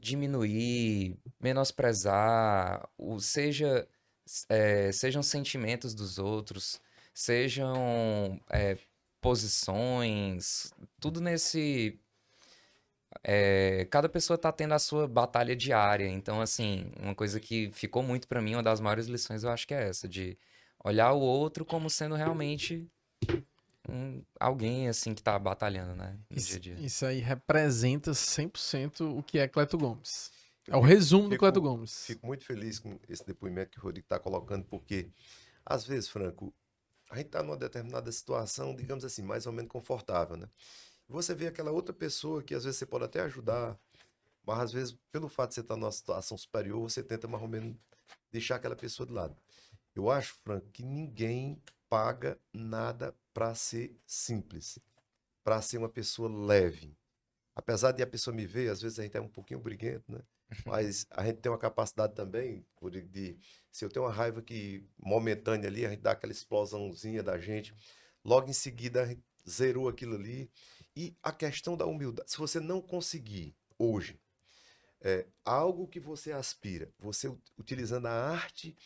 diminuir, 0.00 1.18
menosprezar, 1.40 2.88
o, 2.98 3.20
seja 3.20 3.86
é, 4.48 4.90
sejam 4.92 5.22
sentimentos 5.22 5.94
dos 5.94 6.18
outros, 6.18 6.80
sejam 7.12 8.40
é, 8.50 8.78
posições, 9.20 10.72
tudo 11.00 11.20
nesse. 11.20 11.98
É, 13.24 13.86
cada 13.90 14.08
pessoa 14.08 14.36
tá 14.38 14.52
tendo 14.52 14.74
a 14.74 14.78
sua 14.78 15.08
batalha 15.08 15.56
diária. 15.56 16.06
Então, 16.06 16.40
assim, 16.40 16.92
uma 17.00 17.14
coisa 17.14 17.40
que 17.40 17.70
ficou 17.72 18.02
muito 18.02 18.28
pra 18.28 18.40
mim, 18.42 18.54
uma 18.54 18.62
das 18.62 18.80
maiores 18.80 19.06
lições, 19.06 19.42
eu 19.42 19.50
acho 19.50 19.66
que 19.66 19.72
é 19.74 19.88
essa, 19.88 20.06
de 20.06 20.38
olhar 20.84 21.12
o 21.12 21.20
outro 21.20 21.64
como 21.64 21.88
sendo 21.88 22.14
realmente 22.14 22.86
um- 23.88 24.22
alguém, 24.40 24.88
assim, 24.88 25.14
que 25.14 25.22
tá 25.22 25.38
batalhando, 25.38 25.94
né? 25.94 26.18
No 26.30 26.36
dia 26.36 26.56
a 26.56 26.60
dia. 26.60 26.74
Isso 26.78 27.04
aí 27.06 27.18
representa 27.20 28.12
100% 28.14 29.18
o 29.18 29.22
que 29.22 29.38
é 29.38 29.48
Cleto 29.48 29.76
Gomes. 29.76 30.30
É 30.68 30.76
o 30.76 30.80
resumo 30.80 31.24
do 31.24 31.30
Fico- 31.32 31.40
Cleto 31.40 31.60
Gomes. 31.60 32.06
Fico 32.06 32.26
muito 32.26 32.44
feliz 32.44 32.78
com 32.78 32.98
esse 33.08 33.24
depoimento 33.26 33.70
que 33.72 33.78
o 33.78 33.82
Rodrigo 33.82 34.06
está 34.06 34.18
colocando, 34.18 34.64
porque, 34.64 35.10
às 35.64 35.86
vezes, 35.86 36.08
Franco, 36.08 36.54
a 37.10 37.16
gente 37.16 37.26
está 37.26 37.42
numa 37.42 37.56
determinada 37.56 38.10
situação, 38.10 38.74
digamos 38.74 39.04
assim, 39.04 39.22
mais 39.22 39.46
ou 39.46 39.52
menos 39.52 39.70
confortável, 39.70 40.36
né? 40.36 40.48
Você 41.08 41.34
vê 41.34 41.46
aquela 41.46 41.70
outra 41.70 41.94
pessoa 41.94 42.42
que, 42.42 42.54
às 42.54 42.64
vezes, 42.64 42.78
você 42.78 42.86
pode 42.86 43.04
até 43.04 43.20
ajudar, 43.20 43.78
mas, 44.44 44.58
às 44.58 44.72
vezes, 44.72 44.98
pelo 45.10 45.28
fato 45.28 45.50
de 45.50 45.54
você 45.54 45.60
estar 45.60 45.76
numa 45.76 45.92
situação 45.92 46.36
superior, 46.36 46.80
você 46.82 47.02
tenta, 47.02 47.26
mais 47.28 47.42
ou 47.42 47.48
menos, 47.48 47.76
deixar 48.30 48.56
aquela 48.56 48.76
pessoa 48.76 49.06
de 49.06 49.12
lado. 49.12 49.36
Eu 49.94 50.10
acho, 50.10 50.34
Franco, 50.34 50.68
que 50.70 50.82
ninguém 50.82 51.62
paga 51.88 52.38
nada 52.52 53.14
para 53.32 53.54
ser 53.54 53.96
simples, 54.06 54.78
para 55.42 55.62
ser 55.62 55.78
uma 55.78 55.88
pessoa 55.88 56.28
leve. 56.28 56.96
Apesar 57.54 57.92
de 57.92 58.02
a 58.02 58.06
pessoa 58.06 58.34
me 58.34 58.46
ver, 58.46 58.70
às 58.70 58.82
vezes 58.82 58.98
a 58.98 59.02
gente 59.02 59.16
é 59.16 59.20
um 59.20 59.28
pouquinho 59.28 59.60
briguento, 59.60 60.10
né? 60.10 60.20
Mas 60.66 61.06
a 61.10 61.24
gente 61.24 61.38
tem 61.38 61.50
uma 61.50 61.58
capacidade 61.58 62.14
também, 62.14 62.66
Rodrigo, 62.80 63.08
de 63.08 63.38
se 63.70 63.84
eu 63.84 63.88
tenho 63.88 64.04
uma 64.04 64.12
raiva 64.12 64.42
que 64.42 64.84
momentânea 64.98 65.68
ali, 65.68 65.86
a 65.86 65.90
gente 65.90 66.02
dá 66.02 66.12
aquela 66.12 66.32
explosãozinha 66.32 67.22
da 67.22 67.38
gente, 67.38 67.74
logo 68.24 68.48
em 68.48 68.52
seguida 68.52 69.02
a 69.02 69.06
gente 69.06 69.22
zerou 69.48 69.88
aquilo 69.88 70.14
ali. 70.16 70.50
E 70.96 71.16
a 71.22 71.32
questão 71.32 71.76
da 71.76 71.86
humildade, 71.86 72.30
se 72.30 72.38
você 72.38 72.60
não 72.60 72.80
conseguir 72.80 73.54
hoje 73.78 74.20
é, 75.00 75.26
algo 75.44 75.86
que 75.86 76.00
você 76.00 76.32
aspira, 76.32 76.90
você 76.98 77.28
utilizando 77.58 78.06
a 78.06 78.30
arte 78.30 78.76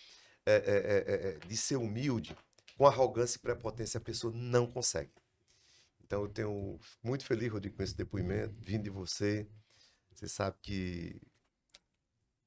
é, 0.45 0.53
é, 0.53 0.57
é, 0.57 1.15
é, 1.15 1.29
é, 1.29 1.39
de 1.47 1.57
ser 1.57 1.77
humilde, 1.77 2.37
com 2.77 2.87
arrogância 2.87 3.37
e 3.37 3.41
prepotência, 3.41 3.99
a 3.99 4.01
pessoa 4.01 4.33
não 4.35 4.67
consegue. 4.67 5.13
Então 6.03 6.23
eu 6.23 6.29
tenho 6.29 6.81
muito 7.03 7.25
feliz, 7.25 7.53
Rodrigo, 7.53 7.77
com 7.77 7.83
esse 7.83 7.97
depoimento, 7.97 8.59
vindo 8.61 8.85
de 8.85 8.91
você. 8.91 9.47
Você 10.11 10.27
sabe 10.27 10.57
que 10.63 11.21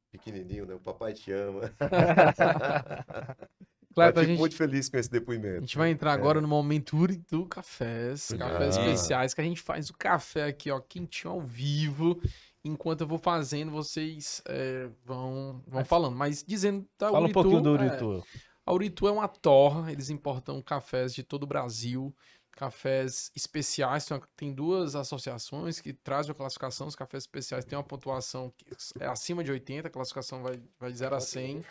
pequenininho, 0.10 0.66
né? 0.66 0.74
O 0.74 0.80
papai 0.80 1.14
te 1.14 1.32
ama. 1.32 1.72
Cleto, 3.94 4.20
a 4.20 4.22
fico 4.22 4.32
gente, 4.32 4.40
muito 4.40 4.56
feliz 4.56 4.90
com 4.90 4.98
esse 4.98 5.10
a 5.10 5.12
depoimento. 5.12 5.62
gente 5.62 5.78
vai 5.78 5.90
entrar 5.92 6.14
agora 6.14 6.40
no 6.42 6.48
momento 6.48 6.96
do 7.30 7.46
Cafés. 7.46 8.30
Cafés 8.38 8.78
Ah. 8.78 8.82
especiais, 8.82 9.34
que 9.34 9.42
a 9.42 9.44
gente 9.44 9.62
faz 9.62 9.90
o 9.90 9.94
café 9.94 10.46
aqui, 10.46 10.72
ó, 10.72 10.80
quentinho 10.80 11.34
ao 11.34 11.42
vivo. 11.42 12.22
Enquanto 12.64 13.02
eu 13.02 13.08
vou 13.08 13.18
fazendo, 13.18 13.72
vocês 13.72 14.42
é, 14.48 14.88
vão, 15.04 15.64
vão 15.68 15.84
falando. 15.84 16.16
Mas 16.16 16.44
dizendo 16.48 16.88
da 16.98 17.08
Fala 17.08 17.20
um 17.20 17.24
Uritu, 17.24 17.34
pouquinho 17.34 17.62
do 17.62 17.70
é, 17.76 17.88
Uritu. 17.88 18.24
a 18.66 18.74
Uritu 18.74 19.08
é 19.08 19.12
uma 19.12 19.28
torra, 19.28 19.92
eles 19.92 20.10
importam 20.12 20.62
cafés 20.62 21.14
de 21.14 21.24
todo 21.24 21.44
o 21.44 21.48
Brasil, 21.48 22.16
cafés 22.52 23.32
especiais. 23.36 24.08
Tem 24.38 24.54
duas 24.54 24.96
associações 24.96 25.82
que 25.82 25.92
trazem 25.92 26.32
a 26.32 26.36
classificação. 26.36 26.86
Os 26.86 26.96
cafés 26.96 27.24
especiais 27.24 27.66
têm 27.66 27.76
uma 27.78 27.84
pontuação 27.84 28.54
que 28.56 28.66
é 29.00 29.08
acima 29.08 29.44
de 29.44 29.52
80, 29.52 29.88
a 29.88 29.92
classificação 29.92 30.44
vai, 30.44 30.62
vai 30.80 30.92
de 30.92 30.98
0 31.00 31.16
a 31.16 31.20
100. 31.20 31.66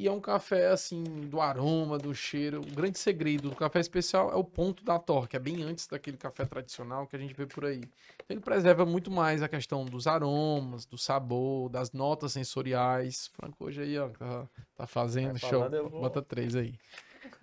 E 0.00 0.08
é 0.08 0.10
um 0.10 0.18
café, 0.18 0.68
assim, 0.68 1.04
do 1.04 1.42
aroma, 1.42 1.98
do 1.98 2.14
cheiro. 2.14 2.62
O 2.62 2.74
grande 2.74 2.98
segredo 2.98 3.50
do 3.50 3.54
café 3.54 3.80
especial 3.80 4.32
é 4.32 4.34
o 4.34 4.42
ponto 4.42 4.82
da 4.82 4.98
torre, 4.98 5.28
que 5.28 5.36
é 5.36 5.38
bem 5.38 5.62
antes 5.62 5.86
daquele 5.86 6.16
café 6.16 6.46
tradicional 6.46 7.06
que 7.06 7.14
a 7.14 7.18
gente 7.18 7.34
vê 7.34 7.44
por 7.44 7.66
aí. 7.66 7.82
Então, 8.14 8.30
ele 8.30 8.40
preserva 8.40 8.86
muito 8.86 9.10
mais 9.10 9.42
a 9.42 9.48
questão 9.48 9.84
dos 9.84 10.06
aromas, 10.06 10.86
do 10.86 10.96
sabor, 10.96 11.68
das 11.68 11.92
notas 11.92 12.32
sensoriais. 12.32 13.26
Franco 13.34 13.66
hoje 13.66 13.82
aí, 13.82 13.98
ó, 13.98 14.08
tá, 14.08 14.48
tá 14.74 14.86
fazendo 14.86 15.38
Vai 15.38 15.50
show. 15.50 15.68
falando, 15.68 15.90
Bota 15.90 16.22
três 16.22 16.56
aí. 16.56 16.78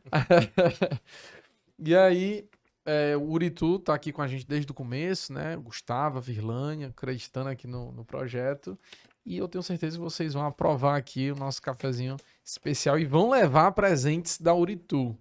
e 1.77 1.95
aí, 1.95 2.49
é, 2.83 3.15
o 3.15 3.21
Uritu 3.21 3.77
tá 3.77 3.93
aqui 3.93 4.11
com 4.11 4.23
a 4.23 4.27
gente 4.27 4.47
desde 4.47 4.71
o 4.71 4.73
começo, 4.73 5.31
né? 5.31 5.55
Gustavo, 5.57 6.19
Virlânia, 6.19 6.87
acreditando 6.87 7.49
aqui 7.49 7.67
no, 7.67 7.91
no 7.91 8.03
projeto. 8.03 8.75
E 9.23 9.37
eu 9.37 9.47
tenho 9.47 9.61
certeza 9.61 9.97
que 9.97 10.03
vocês 10.03 10.33
vão 10.33 10.45
aprovar 10.45 10.97
aqui 10.97 11.29
o 11.29 11.35
nosso 11.35 11.61
cafezinho 11.61 12.15
especial 12.47 12.97
e 12.97 13.05
vão 13.05 13.29
levar 13.29 13.73
presentes 13.73 14.39
da 14.39 14.55
Uritu. 14.55 15.17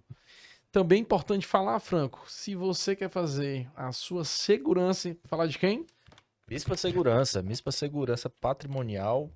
Também 0.71 0.99
é 0.99 1.01
importante 1.01 1.45
falar, 1.45 1.79
Franco, 1.79 2.23
se 2.27 2.55
você 2.55 2.95
quer 2.95 3.09
fazer 3.09 3.69
a 3.75 3.91
sua 3.91 4.23
segurança, 4.23 5.15
falar 5.25 5.47
de 5.47 5.57
quem? 5.57 5.85
Mispa 6.49 6.77
Segurança, 6.77 7.41
Mispa 7.41 7.71
Segurança 7.71 8.29
Patrimonial. 8.29 9.29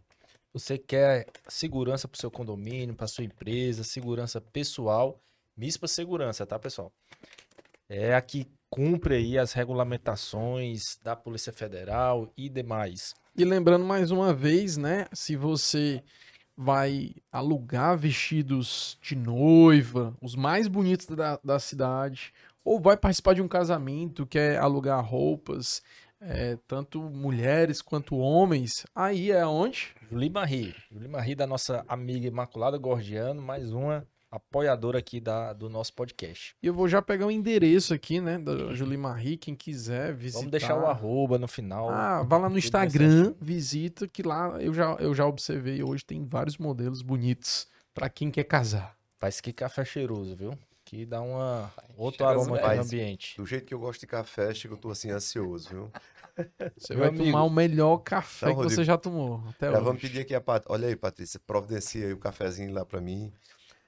Você 0.53 0.77
quer 0.77 1.27
segurança 1.47 2.07
para 2.07 2.17
o 2.17 2.19
seu 2.19 2.31
condomínio, 2.31 2.95
para 2.95 3.07
sua 3.07 3.23
empresa, 3.23 3.83
segurança 3.83 4.39
pessoal, 4.39 5.19
Mispa 5.57 5.87
Segurança, 5.87 6.45
tá, 6.45 6.57
pessoal? 6.57 6.91
É 7.89 8.15
a 8.15 8.21
que 8.21 8.47
cumpre 8.69 9.15
aí 9.15 9.37
as 9.37 9.51
regulamentações 9.51 10.97
da 11.03 11.15
Polícia 11.15 11.51
Federal 11.51 12.31
e 12.37 12.47
demais. 12.47 13.13
E 13.35 13.43
lembrando 13.43 13.83
mais 13.83 14.11
uma 14.11 14.33
vez, 14.33 14.77
né? 14.77 15.07
Se 15.13 15.35
você 15.35 16.01
vai 16.55 17.15
alugar 17.31 17.97
vestidos 17.97 18.97
de 19.01 19.15
noiva, 19.15 20.15
os 20.21 20.35
mais 20.35 20.67
bonitos 20.67 21.07
da, 21.07 21.39
da 21.43 21.59
cidade, 21.59 22.33
ou 22.63 22.79
vai 22.79 22.95
participar 22.95 23.33
de 23.33 23.41
um 23.41 23.47
casamento, 23.47 24.25
quer 24.25 24.59
alugar 24.59 25.03
roupas, 25.03 25.81
é, 26.19 26.57
tanto 26.67 27.01
mulheres 27.01 27.81
quanto 27.81 28.15
homens, 28.15 28.85
aí 28.95 29.31
é 29.31 29.45
onde? 29.45 29.95
Julie 30.09 30.29
Marie, 30.29 30.75
Julie 30.91 31.07
Marie 31.07 31.35
da 31.35 31.47
nossa 31.47 31.83
amiga 31.87 32.27
Imaculada 32.27 32.77
Gordiano, 32.77 33.41
mais 33.41 33.71
uma 33.71 34.05
apoiadora 34.31 34.97
aqui 34.97 35.19
da, 35.19 35.51
do 35.51 35.69
nosso 35.69 35.93
podcast. 35.93 36.55
E 36.63 36.67
eu 36.67 36.73
vou 36.73 36.87
já 36.87 37.01
pegar 37.01 37.27
o 37.27 37.31
endereço 37.31 37.93
aqui, 37.93 38.21
né, 38.21 38.39
da 38.39 38.73
Julie 38.73 38.97
Marie, 38.97 39.35
quem 39.35 39.53
quiser 39.53 40.13
visitar. 40.13 40.39
Vamos 40.39 40.51
deixar 40.51 40.75
o 40.77 40.85
arroba 40.87 41.37
no 41.37 41.47
final. 41.49 41.89
Ah, 41.89 42.23
vá 42.23 42.37
lá 42.37 42.49
no 42.49 42.57
Instagram, 42.57 43.33
visita, 43.41 44.07
que 44.07 44.23
lá 44.23 44.57
eu 44.61 44.73
já, 44.73 44.93
eu 44.99 45.13
já 45.13 45.25
observei, 45.25 45.83
hoje 45.83 46.05
tem 46.05 46.23
vários 46.25 46.57
modelos 46.57 47.01
bonitos 47.01 47.67
pra 47.93 48.09
quem 48.09 48.31
quer 48.31 48.45
casar. 48.45 48.95
Faz 49.17 49.41
que 49.41 49.51
café 49.51 49.83
cheiroso, 49.83 50.35
viu? 50.35 50.57
Que 50.85 51.05
dá 51.05 51.21
uma 51.21 51.71
outro 51.97 52.25
cheiroso 52.25 52.53
aroma 52.53 52.67
aqui 52.67 52.75
no 52.77 52.83
ambiente. 52.83 53.37
Do 53.37 53.45
jeito 53.45 53.65
que 53.65 53.73
eu 53.73 53.79
gosto 53.79 53.99
de 54.01 54.07
café, 54.07 54.53
chega, 54.53 54.73
eu 54.73 54.77
tô 54.77 54.89
assim 54.91 55.11
ansioso, 55.11 55.69
viu? 55.69 55.91
Você 56.77 56.93
Meu 56.93 56.99
vai 57.01 57.09
amigo. 57.09 57.25
tomar 57.25 57.43
o 57.43 57.49
melhor 57.49 57.97
café 57.97 58.47
Não, 58.47 58.53
que 58.53 58.57
você 58.63 58.63
Rodrigo. 58.77 58.83
já 58.85 58.97
tomou 58.97 59.43
até 59.49 59.67
Já 59.67 59.73
hoje. 59.73 59.83
vamos 59.83 60.01
pedir 60.01 60.21
aqui 60.21 60.33
a 60.33 60.39
Pat... 60.41 60.63
Olha 60.67 60.87
aí, 60.87 60.95
Patrícia, 60.95 61.39
providencia 61.45 62.07
aí 62.07 62.13
o 62.13 62.17
cafezinho 62.17 62.73
lá 62.73 62.85
pra 62.85 62.99
mim. 63.01 63.31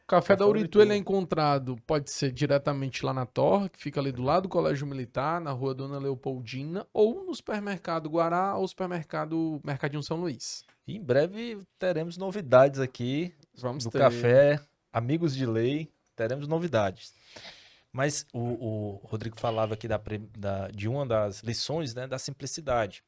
O 0.04 0.08
café 0.08 0.36
da 0.36 0.40
Café 0.46 0.50
Uritu 0.50 0.82
ele 0.82 0.94
é 0.94 0.98
encontrado, 0.98 1.78
pode 1.88 2.12
ser 2.12 2.32
diretamente 2.32 3.06
lá 3.06 3.14
na 3.14 3.26
Torre, 3.26 3.70
que 3.70 3.80
fica 3.80 4.02
ali 4.02 4.12
do 4.12 4.22
lado 4.22 4.44
do 4.44 4.50
Colégio 4.50 4.86
Militar, 4.86 5.40
na 5.40 5.52
rua 5.52 5.74
Dona 5.74 5.98
Leopoldina, 5.98 6.86
ou 6.94 7.24
no 7.24 7.34
supermercado 7.34 8.10
Guará 8.10 8.56
ou 8.58 8.68
supermercado 8.68 9.62
Mercadinho 9.64 10.04
São 10.04 10.18
Luís. 10.18 10.66
E 10.86 10.98
em 10.98 11.02
breve 11.02 11.58
teremos 11.80 12.18
novidades 12.18 12.82
aqui 12.82 13.34
Vamos 13.56 13.86
do 13.86 13.92
ter. 13.92 14.00
café, 14.00 14.60
amigos 14.92 15.34
de 15.34 15.46
lei, 15.46 15.90
teremos 16.18 16.50
novidades. 16.50 17.14
Mas 17.92 18.26
o, 18.34 18.40
o 18.40 19.02
Rodrigo 19.06 19.40
falava 19.40 19.74
aqui 19.76 19.88
da, 19.88 20.02
da- 20.38 20.68
de 20.68 20.90
uma 20.90 21.06
das 21.06 21.40
lições, 21.44 21.96
né, 21.96 22.08
da 22.08 22.20
simplicidade. 22.20 23.02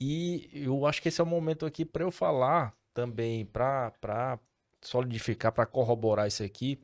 E 0.00 0.50
eu 0.52 0.84
acho 0.86 1.00
que 1.00 1.08
esse 1.08 1.20
é 1.20 1.24
o 1.24 1.26
momento 1.26 1.64
aqui 1.64 1.84
para 1.84 2.02
eu 2.02 2.10
falar 2.10 2.74
também, 2.92 3.44
para 3.46 4.38
solidificar, 4.86 5.52
para 5.52 5.66
corroborar 5.66 6.26
isso 6.26 6.42
aqui, 6.42 6.80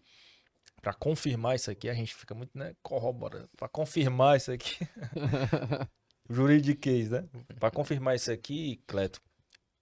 para 0.80 0.92
confirmar 0.92 1.56
isso 1.56 1.70
aqui. 1.70 1.88
A 1.88 1.94
gente 1.94 2.14
fica 2.14 2.34
muito, 2.34 2.56
né, 2.56 2.74
corroborando, 2.82 3.48
para 3.56 3.68
confirmar 3.68 4.36
isso 4.36 4.50
aqui. 4.50 4.76
Juridiquês, 6.28 7.10
né? 7.10 7.28
Para 7.58 7.70
confirmar 7.70 8.14
isso 8.16 8.30
aqui, 8.30 8.82
Cleto, 8.86 9.20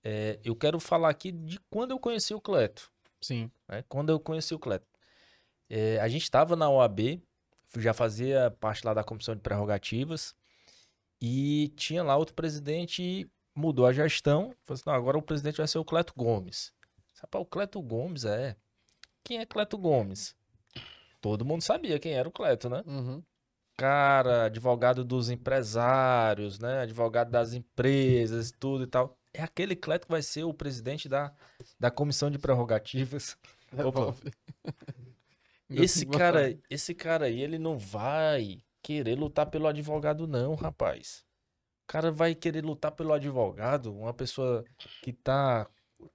é, 0.03 0.39
eu 0.43 0.57
quero 0.57 0.81
falar 0.81 1.11
aqui 1.11 1.31
de 1.31 1.61
quando 1.71 1.91
eu 1.91 1.99
conheci 1.99 2.33
o 2.33 2.41
Cleto 2.41 2.91
Sim. 3.21 3.51
né? 3.69 3.85
Quando 3.89 4.11
eu 4.11 4.19
conheci 4.19 4.55
o 4.55 4.59
Cleto. 4.59 4.87
É, 5.69 6.01
a 6.01 6.09
gente 6.09 6.23
estava 6.23 6.57
na 6.57 6.69
OAB, 6.69 7.23
já 7.77 7.93
fazia 7.93 8.51
parte 8.59 8.85
lá 8.85 8.95
da 8.95 9.05
comissão 9.05 9.35
de 9.35 9.41
prerrogativas, 9.41 10.35
e 11.21 11.69
tinha 11.77 12.03
lá 12.03 12.17
outro 12.17 12.35
presidente 12.35 13.03
e 13.03 13.31
mudou 13.55 13.87
a 13.87 13.93
gestão. 13.93 14.55
Falou 14.65 14.75
assim, 14.75 14.83
não, 14.87 14.95
agora 14.95 15.19
o 15.19 15.23
presidente 15.23 15.59
vai 15.59 15.69
ser 15.69 15.79
o 15.79 15.85
Cleto 15.85 16.15
Gomes. 16.17 16.73
Rapaz, 17.21 17.43
o 17.43 17.47
Cleto 17.47 17.81
Gomes 17.83 18.25
é. 18.25 18.57
Quem 19.23 19.39
é 19.39 19.47
Cleto 19.47 19.77
Gomes? 19.77 20.35
Todo 21.21 21.45
mundo 21.45 21.63
sabia 21.63 21.99
quem 21.99 22.15
era 22.15 22.29
o 22.29 22.33
Cleto, 22.33 22.69
né? 22.71 22.83
Uhum. 22.87 23.23
Cara, 23.77 24.47
advogado 24.47 25.05
dos 25.05 25.31
empresários, 25.31 26.59
né? 26.59 26.81
Advogado 26.81 27.31
das 27.31 27.53
empresas, 27.53 28.51
tudo 28.51 28.85
e 28.85 28.87
tal. 28.87 29.19
É 29.33 29.43
aquele 29.43 29.77
Cleto 29.77 30.07
que 30.07 30.13
vai 30.13 30.23
ser 30.23 30.45
o 30.45 30.55
presidente 30.55 31.09
da, 31.09 31.33
da 31.79 31.91
comissão 31.91 32.31
de 32.31 32.39
prerrogativas. 32.39 33.37
Opa. 33.85 34.15
Esse 35.69 36.05
cara, 36.05 36.59
esse 36.69 36.95
cara 36.95 37.27
aí, 37.27 37.41
ele 37.41 37.59
não 37.59 37.79
vai 37.79 38.61
querer 38.83 39.15
lutar 39.15 39.47
pelo 39.47 39.69
advogado, 39.69 40.27
não, 40.27 40.55
rapaz. 40.55 41.25
O 41.85 41.87
cara 41.87 42.11
vai 42.11 42.35
querer 42.35 42.65
lutar 42.65 42.93
pelo 42.93 43.13
advogado, 43.13 43.95
uma 43.95 44.13
pessoa 44.13 44.65
que 45.03 45.13
tá 45.13 45.69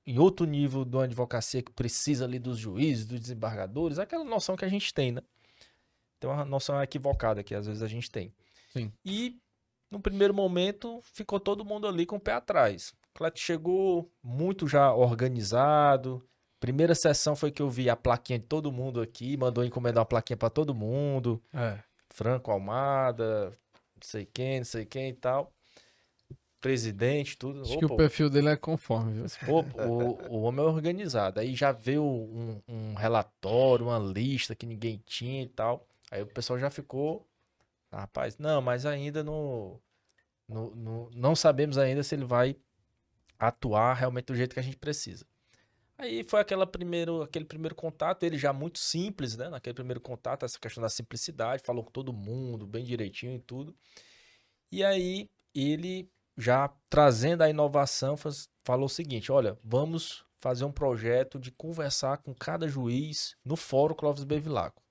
em 0.06 0.20
outro 0.20 0.46
nível 0.46 0.86
de 0.86 0.96
uma 0.96 1.06
advocacia 1.06 1.62
que 1.62 1.72
precisa 1.72 2.26
ali 2.26 2.40
dos 2.40 2.58
juízes, 2.58 3.06
dos 3.06 3.20
desembargadores, 3.20 4.00
aquela 4.00 4.24
noção 4.24 4.56
que 4.56 4.66
a 4.66 4.70
gente 4.70 4.94
tem, 4.94 5.12
né? 5.12 5.22
Tem 6.20 6.30
uma 6.30 6.46
noção 6.46 6.82
equivocada 6.82 7.44
que 7.44 7.54
às 7.54 7.68
vezes 7.68 7.82
a 7.82 7.88
gente 7.88 8.10
tem. 8.10 8.34
Sim. 8.72 8.92
E 9.04 9.38
no 9.92 10.00
primeiro 10.00 10.34
momento 10.34 11.00
ficou 11.02 11.40
todo 11.40 11.66
mundo 11.66 11.88
ali 11.88 12.06
com 12.06 12.16
o 12.16 12.20
pé 12.20 12.34
atrás. 12.34 12.90
O 13.10 13.18
Cleto 13.18 13.40
chegou 13.40 14.12
muito 14.24 14.68
já 14.68 14.94
organizado, 14.94 16.24
Primeira 16.66 16.96
sessão 16.96 17.36
foi 17.36 17.52
que 17.52 17.62
eu 17.62 17.70
vi 17.70 17.92
a 17.92 17.96
plaquinha 17.96 18.40
de 18.40 18.46
todo 18.46 18.72
mundo 18.72 19.00
aqui, 19.00 19.38
mandou 19.38 19.64
encomendar 19.64 20.02
uma 20.02 20.06
plaquinha 20.06 20.36
pra 20.36 20.50
todo 20.50 20.74
mundo. 20.74 21.40
É. 21.54 21.78
Franco 22.10 22.50
Almada, 22.50 23.50
não 23.50 24.02
sei 24.02 24.26
quem, 24.26 24.58
não 24.60 24.66
sei 24.66 24.84
quem 24.84 25.10
e 25.10 25.14
tal. 25.14 25.54
Presidente, 26.66 27.38
tudo. 27.38 27.62
Acho 27.62 27.76
Ô, 27.76 27.80
que 27.80 27.86
o 27.86 27.96
perfil 27.96 28.28
dele 28.28 28.50
é 28.50 28.56
conforme, 28.58 29.14
viu? 29.14 29.26
pô, 29.46 29.62
o, 29.78 30.38
o 30.38 30.42
homem 30.42 30.66
é 30.66 30.68
organizado. 30.68 31.40
Aí 31.40 31.54
já 31.54 31.72
veio 31.72 32.04
um, 32.04 32.60
um 32.68 32.94
relatório, 32.96 33.86
uma 33.86 34.00
lista 34.00 34.56
que 34.56 34.66
ninguém 34.66 35.00
tinha 35.06 35.44
e 35.44 35.48
tal. 35.48 35.88
Aí 36.10 36.24
o 36.24 36.26
pessoal 36.26 36.58
já 36.58 36.72
ficou. 36.72 37.24
"Ah, 37.92 38.02
Rapaz, 38.02 38.38
não, 38.40 38.62
mas 38.64 38.86
ainda 38.86 39.24
no, 39.24 39.80
no, 40.48 40.76
no- 40.76 41.12
não 41.16 41.36
sabemos 41.36 41.78
ainda 41.78 42.04
se 42.04 42.16
ele 42.16 42.26
vai 42.26 42.56
atuar 43.40 43.94
realmente 43.94 44.26
do 44.28 44.36
jeito 44.36 44.54
que 44.54 44.60
a 44.60 44.64
gente 44.64 44.78
precisa. 44.78 45.26
Aí 45.98 46.24
foi 46.24 46.42
aquela 46.42 46.68
primeiro, 46.68 47.22
aquele 47.22 47.46
primeiro 47.46 47.76
contato, 47.76 48.24
ele 48.24 48.38
já 48.38 48.54
muito 48.54 48.80
simples, 48.80 49.38
né? 49.38 49.50
Naquele 49.50 49.76
primeiro 49.76 50.02
contato, 50.02 50.46
essa 50.46 50.60
questão 50.60 50.82
da 50.82 50.90
simplicidade, 50.90 51.64
falou 51.64 51.84
com 51.84 51.92
todo 51.92 52.14
mundo, 52.14 52.68
bem 52.68 52.84
direitinho 52.84 53.36
e 53.36 53.40
tudo. 53.40 53.76
E 54.72 54.84
aí 54.84 55.30
ele 55.54 56.10
já 56.38 56.70
trazendo 56.90 57.42
a 57.42 57.50
inovação, 57.50 58.16
falou 58.64 58.86
o 58.86 58.90
seguinte: 58.90 59.32
olha, 59.32 59.58
vamos 59.64 60.26
fazer 60.38 60.66
um 60.66 60.72
projeto 60.72 61.40
de 61.40 61.52
conversar 61.52 62.18
com 62.18 62.34
cada 62.34 62.68
juiz 62.68 63.36
no 63.44 63.56
Fórum 63.56 63.96
Clóvis 63.96 64.24
Bevilacqua. 64.24 64.82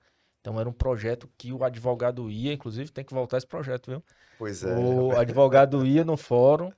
Então 0.41 0.59
era 0.59 0.69
um 0.69 0.73
projeto 0.73 1.29
que 1.37 1.51
o 1.51 1.63
advogado 1.63 2.29
ia, 2.29 2.53
inclusive 2.53 2.91
tem 2.91 3.03
que 3.03 3.13
voltar 3.13 3.37
esse 3.37 3.47
projeto, 3.47 3.89
viu? 3.89 4.03
Pois 4.37 4.63
é. 4.63 4.75
O 4.75 5.17
advogado 5.17 5.85
ia 5.85 6.03
no 6.03 6.17
fórum, 6.17 6.71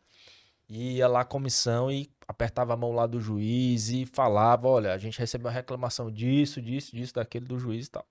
ia 0.69 1.07
lá 1.07 1.21
à 1.21 1.25
comissão 1.25 1.91
e 1.91 2.09
apertava 2.27 2.73
a 2.73 2.77
mão 2.77 2.93
lá 2.93 3.07
do 3.07 3.19
juiz 3.19 3.89
e 3.89 4.05
falava, 4.05 4.67
olha, 4.67 4.93
a 4.93 4.97
gente 4.97 5.19
recebeu 5.19 5.47
uma 5.47 5.53
reclamação 5.53 6.11
disso, 6.11 6.61
disso, 6.61 6.95
disso, 6.95 7.13
daquele 7.13 7.45
do 7.45 7.57
juiz 7.57 7.87
e 7.87 7.91
tal. 7.91 8.05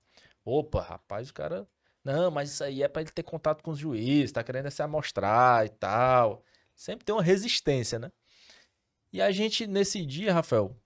Opa, 0.44 0.82
rapaz, 0.82 1.30
o 1.30 1.34
cara... 1.34 1.66
Não, 2.07 2.30
mas 2.30 2.52
isso 2.52 2.62
aí 2.62 2.84
é 2.84 2.88
pra 2.88 3.02
ele 3.02 3.11
ter 3.11 3.24
contato 3.24 3.64
com 3.64 3.72
os 3.72 3.80
juízes, 3.80 4.30
tá 4.30 4.44
querendo 4.44 4.70
se 4.70 4.80
amostrar 4.80 5.66
e 5.66 5.70
tal. 5.70 6.44
sempre 6.72 7.04
tem 7.04 7.12
uma 7.12 7.22
resistência, 7.22 7.98
né? 7.98 8.12
E 9.12 9.20
a 9.20 9.32
gente, 9.32 9.66
nesse 9.66 10.07
dia, 10.07 10.32
Rafael, 10.32 10.76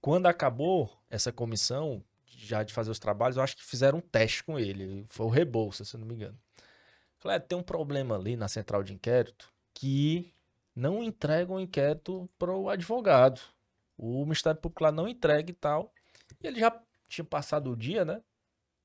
quando 0.00 0.24
acabou 0.24 0.90
essa 1.10 1.30
comissão, 1.30 2.02
já 2.24 2.62
de 2.62 2.72
fazer 2.72 2.90
os 2.90 2.98
trabalhos, 2.98 3.36
eu 3.36 3.42
acho 3.42 3.58
que 3.58 3.62
fizeram 3.62 3.98
um 3.98 4.00
teste 4.00 4.42
com 4.42 4.58
ele. 4.58 5.04
Foi 5.08 5.26
o 5.26 5.28
Rebouça, 5.28 5.84
se 5.84 5.98
não 5.98 6.06
me 6.06 6.14
engano. 6.14 6.38
Falei, 7.18 7.36
é, 7.36 7.40
tem 7.40 7.58
um 7.58 7.62
problema 7.62 8.16
ali 8.16 8.34
na 8.34 8.48
central 8.48 8.82
de 8.82 8.94
inquérito 8.94 9.52
que 9.74 10.32
não 10.74 11.02
entrega 11.02 11.52
o 11.52 11.60
inquérito 11.60 12.26
para 12.38 12.56
o 12.56 12.70
advogado. 12.70 13.42
O 13.98 14.24
Ministério 14.24 14.58
Público 14.58 14.82
lá 14.82 14.90
não 14.90 15.06
entrega 15.06 15.50
e 15.50 15.54
tal. 15.54 15.92
E 16.42 16.46
ele 16.46 16.58
já 16.58 16.74
tinha 17.06 17.24
passado 17.24 17.70
o 17.70 17.76
dia, 17.76 18.02
né? 18.02 18.22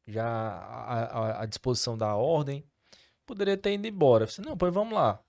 Já 0.05 1.37
à, 1.39 1.45
disposição 1.45 1.97
da 1.97 2.15
ordem. 2.15 2.63
Poderia 3.25 3.57
ter 3.57 3.73
ido 3.73 3.87
embora. 3.87 4.25
Eu 4.25 4.27
falei, 4.27 4.49
não, 4.49 4.57
pois 4.57 4.73
vamos 4.73 4.93
lá. 4.93 5.19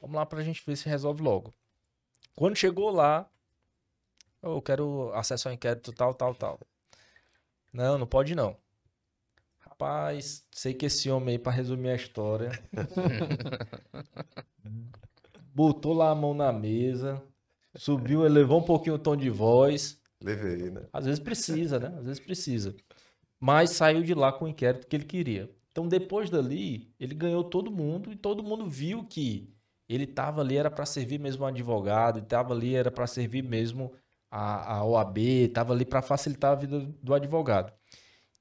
Vamos 0.00 0.16
lá 0.16 0.26
para 0.26 0.40
a 0.40 0.42
gente 0.42 0.62
ver 0.66 0.76
se 0.76 0.88
resolve 0.88 1.22
logo. 1.22 1.54
Quando 2.34 2.56
chegou 2.56 2.90
lá, 2.90 3.28
eu 4.42 4.60
quero 4.62 5.12
acesso 5.14 5.48
ao 5.48 5.54
inquérito 5.54 5.92
tal, 5.92 6.14
tal, 6.14 6.34
tal. 6.34 6.60
Não, 7.72 7.98
não 7.98 8.06
pode 8.06 8.34
não. 8.34 8.56
Rapaz, 9.58 10.44
sei 10.50 10.74
que 10.74 10.86
esse 10.86 11.10
homem 11.10 11.36
aí, 11.36 11.38
pra 11.38 11.52
resumir 11.52 11.90
a 11.90 11.94
história, 11.94 12.50
botou 15.54 15.92
lá 15.92 16.10
a 16.10 16.14
mão 16.14 16.34
na 16.34 16.52
mesa, 16.52 17.22
subiu, 17.76 18.24
elevou 18.24 18.60
um 18.60 18.64
pouquinho 18.64 18.96
o 18.96 18.98
tom 18.98 19.16
de 19.16 19.30
voz. 19.30 20.00
Levei, 20.20 20.70
né? 20.70 20.86
Às 20.92 21.04
vezes 21.06 21.20
precisa, 21.20 21.78
né? 21.78 21.94
Às 21.98 22.04
vezes 22.06 22.20
precisa. 22.20 22.74
Mas 23.40 23.70
saiu 23.70 24.02
de 24.02 24.14
lá 24.14 24.32
com 24.32 24.44
o 24.44 24.48
inquérito 24.48 24.86
que 24.86 24.96
ele 24.96 25.04
queria. 25.04 25.50
Então, 25.70 25.86
depois 25.86 26.28
dali, 26.28 26.92
ele 26.98 27.14
ganhou 27.14 27.44
todo 27.44 27.70
mundo 27.70 28.12
e 28.12 28.16
todo 28.16 28.42
mundo 28.42 28.68
viu 28.68 29.04
que 29.04 29.48
ele 29.88 30.04
estava 30.04 30.40
ali, 30.40 30.56
era 30.56 30.70
para 30.70 30.84
servir 30.84 31.18
mesmo 31.18 31.44
um 31.44 31.46
advogado, 31.46 32.18
estava 32.18 32.52
ali, 32.52 32.74
era 32.74 32.90
para 32.90 33.06
servir 33.06 33.42
mesmo 33.42 33.92
a, 34.30 34.76
a 34.76 34.84
OAB, 34.84 35.18
estava 35.18 35.72
ali 35.72 35.84
para 35.84 36.02
facilitar 36.02 36.52
a 36.52 36.56
vida 36.56 36.80
do 36.80 37.14
advogado. 37.14 37.72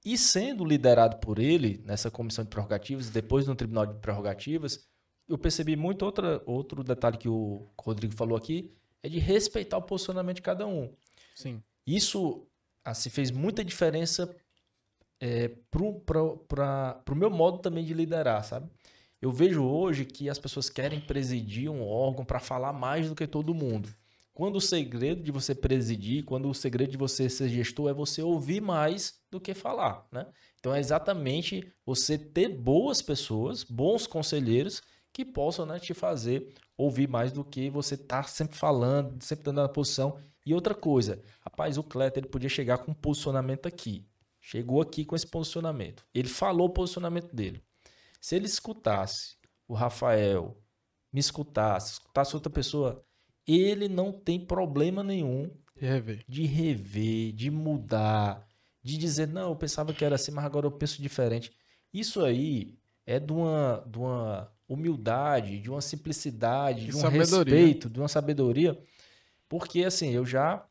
E 0.04 0.18
sendo 0.18 0.66
liderado 0.66 1.18
por 1.18 1.40
ele 1.40 1.82
nessa 1.86 2.10
comissão 2.10 2.44
de 2.44 2.50
prerrogativas, 2.50 3.10
depois 3.10 3.48
no 3.48 3.56
tribunal 3.56 3.86
de 3.86 4.00
prerrogativas, 4.00 4.88
eu 5.28 5.38
percebi 5.38 5.76
muito 5.76 6.04
outra, 6.04 6.42
outro 6.46 6.84
detalhe 6.84 7.18
que 7.18 7.30
o 7.30 7.68
Rodrigo 7.80 8.14
falou 8.14 8.38
aqui, 8.38 8.72
é 9.04 9.10
de 9.10 9.20
respeitar 9.20 9.78
o 9.78 9.82
posicionamento 9.82 10.38
de 10.38 10.42
cada 10.42 10.66
um. 10.66 10.94
Sim. 11.36 11.62
Isso 11.86 12.48
assim, 12.84 13.10
fez 13.10 13.32
muita 13.32 13.64
diferença 13.64 14.34
é, 15.20 15.50
para 15.70 16.22
o 16.22 17.16
meu 17.16 17.30
modo 17.30 17.60
também 17.60 17.84
de 17.84 17.94
liderar, 17.94 18.44
sabe? 18.44 18.70
Eu 19.22 19.32
vejo 19.32 19.64
hoje 19.64 20.06
que 20.06 20.30
as 20.30 20.38
pessoas 20.38 20.70
querem 20.70 21.00
presidir 21.00 21.70
um 21.70 21.84
órgão 21.84 22.24
para 22.24 22.40
falar 22.40 22.72
mais 22.72 23.10
do 23.10 23.16
que 23.16 23.26
todo 23.26 23.54
mundo. 23.54 23.90
Quando 24.32 24.58
o 24.58 24.62
segredo 24.62 25.24
de 25.24 25.32
você 25.32 25.56
presidir, 25.56 26.24
quando 26.24 26.48
o 26.48 26.54
segredo 26.54 26.92
de 26.92 26.98
você 26.98 27.28
ser 27.28 27.50
gestor 27.50 27.90
é 27.90 27.94
você 27.94 28.22
ouvir 28.22 28.62
mais 28.62 29.20
do 29.32 29.40
que 29.40 29.56
falar, 29.56 30.06
né? 30.12 30.28
Então 30.60 30.76
é 30.76 30.80
exatamente 30.80 31.68
você 31.84 32.20
ter 32.20 32.50
boas 32.50 33.02
pessoas, 33.02 33.64
bons 33.64 34.06
conselheiros 34.06 34.84
que 35.12 35.26
possam 35.26 35.66
né, 35.66 35.80
te 35.80 35.96
fazer 35.96 36.54
ouvir 36.78 37.10
mais 37.10 37.32
do 37.32 37.44
que 37.44 37.72
você 37.72 37.96
estar 37.96 38.22
tá 38.22 38.28
sempre 38.28 38.56
falando, 38.56 39.20
sempre 39.24 39.46
dando 39.46 39.62
a 39.62 39.70
posição. 39.70 40.20
E 40.46 40.54
outra 40.54 40.76
coisa, 40.76 41.20
rapaz, 41.42 41.76
o 41.80 41.84
Cleto 41.84 42.20
ele 42.20 42.28
podia 42.28 42.50
chegar 42.50 42.78
com 42.78 42.92
um 42.92 42.94
posicionamento 42.94 43.68
aqui. 43.68 44.06
Chegou 44.50 44.82
aqui 44.82 45.04
com 45.04 45.14
esse 45.14 45.28
posicionamento. 45.28 46.06
Ele 46.14 46.30
falou 46.30 46.68
o 46.68 46.74
posicionamento 46.74 47.36
dele. 47.36 47.62
Se 48.22 48.34
ele 48.34 48.46
escutasse 48.46 49.36
o 49.68 49.74
Rafael, 49.74 50.58
me 51.12 51.20
escutasse, 51.20 51.96
escutasse 51.96 52.34
outra 52.34 52.50
pessoa, 52.50 53.04
ele 53.46 53.90
não 53.90 54.10
tem 54.10 54.40
problema 54.40 55.04
nenhum 55.04 55.52
de 55.76 55.86
rever. 55.86 56.24
de 56.26 56.46
rever, 56.46 57.34
de 57.34 57.52
mudar, 57.52 58.48
de 58.82 58.98
dizer, 58.98 59.28
não, 59.28 59.50
eu 59.50 59.56
pensava 59.58 59.94
que 59.94 60.06
era 60.06 60.16
assim, 60.16 60.32
mas 60.32 60.46
agora 60.46 60.66
eu 60.66 60.72
penso 60.72 61.02
diferente. 61.02 61.52
Isso 61.94 62.24
aí 62.24 62.80
é 63.06 63.20
de 63.20 63.34
uma, 63.34 63.84
de 63.86 63.98
uma 63.98 64.50
humildade, 64.66 65.60
de 65.60 65.70
uma 65.70 65.82
simplicidade, 65.82 66.86
de, 66.86 66.92
de 66.92 66.96
um 66.96 67.02
sabedoria. 67.02 67.54
respeito, 67.54 67.90
de 67.90 68.00
uma 68.00 68.08
sabedoria. 68.08 68.82
Porque, 69.50 69.84
assim, 69.84 70.12
eu 70.12 70.26
já, 70.26 70.66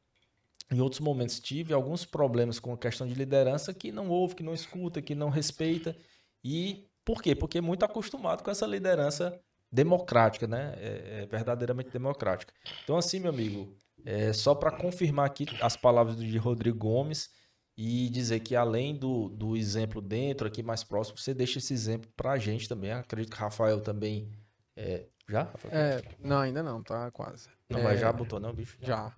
em 0.71 0.81
outros 0.81 1.01
momentos, 1.01 1.39
tive 1.39 1.73
alguns 1.73 2.05
problemas 2.05 2.59
com 2.59 2.73
a 2.73 2.79
questão 2.79 3.07
de 3.07 3.15
liderança 3.15 3.73
que 3.73 3.93
não 3.93 4.09
ouve, 4.09 4.35
que 4.35 4.43
não 4.43 4.53
escuta, 4.55 5.01
que 5.01 5.15
não 5.15 5.29
respeita. 5.29 5.97
E 6.43 6.89
por 7.05 7.23
quê? 7.23 7.35
Porque 7.35 7.59
é 7.59 7.61
muito 7.61 7.85
acostumado 7.85 8.43
com 8.43 8.51
essa 8.51 8.67
liderança 8.67 9.39
democrática, 9.71 10.47
né? 10.47 10.75
É, 10.79 11.23
é 11.23 11.27
verdadeiramente 11.27 11.91
democrática. 11.91 12.53
Então, 12.83 12.97
assim, 12.97 13.21
meu 13.21 13.31
amigo, 13.31 13.77
é 14.05 14.33
só 14.33 14.55
para 14.55 14.73
confirmar 14.73 15.27
aqui 15.27 15.47
as 15.61 15.77
palavras 15.77 16.17
de 16.17 16.37
Rodrigo 16.37 16.79
Gomes 16.79 17.31
e 17.77 18.09
dizer 18.09 18.41
que 18.41 18.57
além 18.57 18.97
do, 18.97 19.29
do 19.29 19.57
exemplo 19.57 20.01
dentro, 20.01 20.47
aqui 20.49 20.63
mais 20.63 20.83
próximo, 20.83 21.19
você 21.19 21.35
deixa 21.35 21.59
esse 21.59 21.75
exemplo 21.75 22.11
para 22.17 22.33
a 22.33 22.39
gente 22.39 22.69
também. 22.69 22.91
Acredito 22.91 23.33
que 23.33 23.39
Rafael 23.41 23.81
também. 23.81 24.33
É... 24.77 25.07
Já? 25.29 25.53
É, 25.73 26.03
não, 26.21 26.39
ainda 26.39 26.63
não, 26.63 26.83
tá 26.83 27.11
quase. 27.11 27.49
Não, 27.69 27.81
é, 27.81 27.83
mas 27.83 28.01
já 28.01 28.13
botou, 28.13 28.39
não, 28.39 28.55
bicho? 28.55 28.79
Já. 28.81 29.13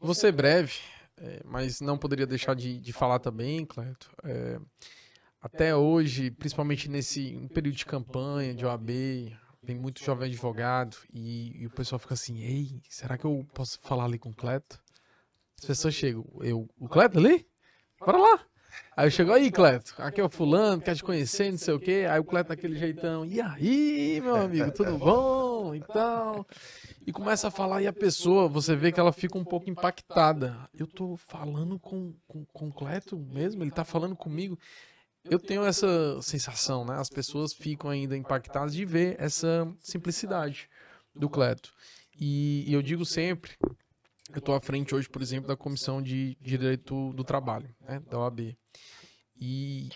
Vou 0.00 0.14
ser 0.14 0.32
breve, 0.32 0.74
é, 1.16 1.42
mas 1.44 1.80
não 1.80 1.98
poderia 1.98 2.26
deixar 2.26 2.54
de, 2.54 2.80
de 2.80 2.92
falar 2.92 3.18
também, 3.18 3.64
Cleto. 3.66 4.10
É, 4.24 4.60
até 5.40 5.74
hoje, 5.74 6.30
principalmente 6.30 6.88
nesse 6.88 7.48
período 7.54 7.76
de 7.76 7.86
campanha, 7.86 8.54
de 8.54 8.64
OAB, 8.64 8.90
vem 9.62 9.78
muito 9.78 10.02
jovem 10.02 10.28
advogado 10.28 10.96
e, 11.12 11.62
e, 11.62 11.66
o 11.66 11.70
pessoal 11.70 11.98
fica 11.98 12.14
assim, 12.14 12.42
ei, 12.42 12.80
será 12.88 13.18
que 13.18 13.24
eu 13.24 13.46
posso 13.54 13.78
falar 13.80 14.04
ali 14.04 14.18
com 14.18 14.30
o 14.30 14.34
Cleto? 14.34 14.80
As 15.58 15.64
pessoas 15.64 15.94
chegam, 15.94 16.24
eu, 16.40 16.68
o 16.78 16.88
Cleto 16.88 17.18
ali? 17.18 17.46
Bora 17.98 18.18
lá. 18.18 18.46
Aí 18.96 19.06
eu 19.06 19.10
chego, 19.10 19.32
aí, 19.32 19.50
Cleto, 19.50 19.94
aqui 19.98 20.20
é 20.20 20.24
o 20.24 20.28
fulano, 20.28 20.82
quer 20.82 20.96
te 20.96 21.04
conhecer, 21.04 21.50
não 21.50 21.58
sei 21.58 21.74
o 21.74 21.80
quê. 21.80 22.06
Aí 22.10 22.18
o 22.18 22.24
Cleto 22.24 22.48
daquele 22.48 22.76
jeitão, 22.76 23.24
e 23.24 23.40
aí, 23.40 24.20
meu 24.20 24.36
amigo, 24.36 24.70
tudo 24.72 24.96
bom? 24.98 25.74
Então... 25.74 26.44
E 27.06 27.12
começa 27.12 27.48
a 27.48 27.50
falar, 27.50 27.80
e 27.80 27.86
a 27.86 27.92
pessoa, 27.92 28.48
você 28.48 28.76
vê 28.76 28.92
que 28.92 29.00
ela 29.00 29.12
fica 29.12 29.38
um 29.38 29.44
pouco 29.44 29.70
impactada. 29.70 30.54
Eu 30.78 30.86
tô 30.86 31.16
falando 31.16 31.78
com, 31.78 32.12
com, 32.26 32.44
com 32.44 32.68
o 32.68 32.72
Cleto 32.72 33.16
mesmo? 33.16 33.62
Ele 33.62 33.70
tá 33.70 33.82
falando 33.82 34.14
comigo? 34.14 34.58
eu 35.30 35.38
tenho 35.38 35.64
essa 35.64 36.20
sensação, 36.22 36.84
né? 36.84 36.94
As 36.94 37.08
pessoas 37.08 37.52
ficam 37.52 37.90
ainda 37.90 38.16
impactadas 38.16 38.74
de 38.74 38.84
ver 38.84 39.16
essa 39.18 39.70
simplicidade 39.80 40.68
do 41.14 41.28
Cleto. 41.28 41.72
E, 42.18 42.64
e 42.66 42.72
eu 42.72 42.82
digo 42.82 43.04
sempre, 43.04 43.52
eu 44.32 44.38
estou 44.38 44.54
à 44.54 44.60
frente 44.60 44.94
hoje, 44.94 45.08
por 45.08 45.22
exemplo, 45.22 45.48
da 45.48 45.56
Comissão 45.56 46.02
de 46.02 46.36
Direito 46.40 47.12
do 47.12 47.24
Trabalho, 47.24 47.68
né, 47.80 48.00
da 48.10 48.18
OAB. 48.18 48.56
E 49.40 49.88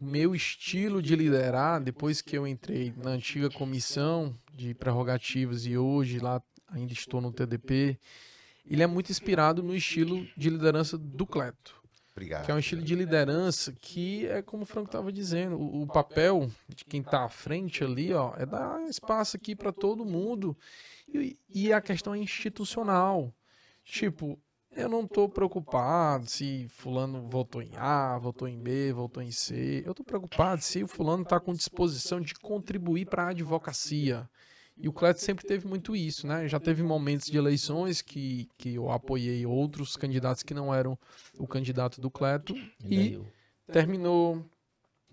o 0.00 0.04
meu 0.04 0.34
estilo 0.34 1.02
de 1.02 1.16
liderar, 1.16 1.82
depois 1.82 2.22
que 2.22 2.36
eu 2.36 2.46
entrei 2.46 2.92
na 2.96 3.10
antiga 3.10 3.50
comissão 3.50 4.34
de 4.54 4.74
prerrogativas 4.74 5.66
e 5.66 5.76
hoje 5.76 6.18
lá 6.18 6.42
ainda 6.68 6.92
estou 6.92 7.20
no 7.20 7.32
TDP, 7.32 7.98
ele 8.64 8.82
é 8.82 8.86
muito 8.86 9.10
inspirado 9.10 9.62
no 9.62 9.74
estilo 9.74 10.26
de 10.36 10.48
liderança 10.48 10.96
do 10.96 11.26
Cleto. 11.26 11.80
Obrigado. 12.12 12.44
Que 12.44 12.50
é 12.50 12.54
um 12.54 12.58
estilo 12.58 12.82
de 12.82 12.94
liderança 12.94 13.72
que 13.80 14.26
é 14.26 14.42
como 14.42 14.64
o 14.64 14.66
Franco 14.66 14.88
estava 14.88 15.12
dizendo, 15.12 15.56
o, 15.56 15.82
o, 15.82 15.86
papel 15.86 16.50
de 16.68 16.84
quem 16.84 17.00
está 17.00 17.24
à 17.24 17.28
frente 17.28 17.82
ali, 17.82 18.12
ó, 18.12 18.34
é 18.36 18.44
dar 18.44 18.82
espaço 18.88 19.36
aqui 19.36 19.56
para 19.56 19.72
todo 19.72 20.04
mundo. 20.04 20.56
E, 21.08 21.38
e, 21.48 21.72
a 21.72 21.80
questão 21.80 22.14
é 22.14 22.18
institucional. 22.18 23.32
Tipo, 23.84 24.38
eu 24.76 24.88
não 24.88 25.02
estou 25.02 25.28
preocupado 25.28 26.26
se 26.26 26.66
fulano 26.68 27.28
votou 27.28 27.60
em 27.60 27.72
A, 27.76 28.18
votou 28.18 28.46
em 28.46 28.58
B, 28.58 28.92
votou 28.92 29.22
em 29.22 29.32
C. 29.32 29.82
Eu 29.84 29.90
estou 29.90 30.06
preocupado 30.06 30.62
se 30.62 30.82
o 30.82 30.88
fulano 30.88 31.22
está 31.22 31.40
com 31.40 31.52
disposição 31.52 32.20
de 32.20 32.34
contribuir 32.34 33.06
para 33.06 33.24
a 33.24 33.30
advocacia. 33.30 34.28
E 34.82 34.88
o 34.88 34.92
Cleto 34.92 35.20
sempre 35.20 35.46
teve 35.46 35.66
muito 35.66 35.94
isso, 35.94 36.26
né? 36.26 36.48
Já 36.48 36.58
teve 36.58 36.82
momentos 36.82 37.26
de 37.26 37.36
eleições 37.36 38.00
que, 38.00 38.48
que 38.56 38.76
eu 38.76 38.90
apoiei 38.90 39.44
outros 39.44 39.94
candidatos 39.96 40.42
que 40.42 40.54
não 40.54 40.72
eram 40.72 40.98
o 41.38 41.46
candidato 41.46 42.00
do 42.00 42.10
Cleto. 42.10 42.54
E 42.82 43.20
terminou 43.70 44.42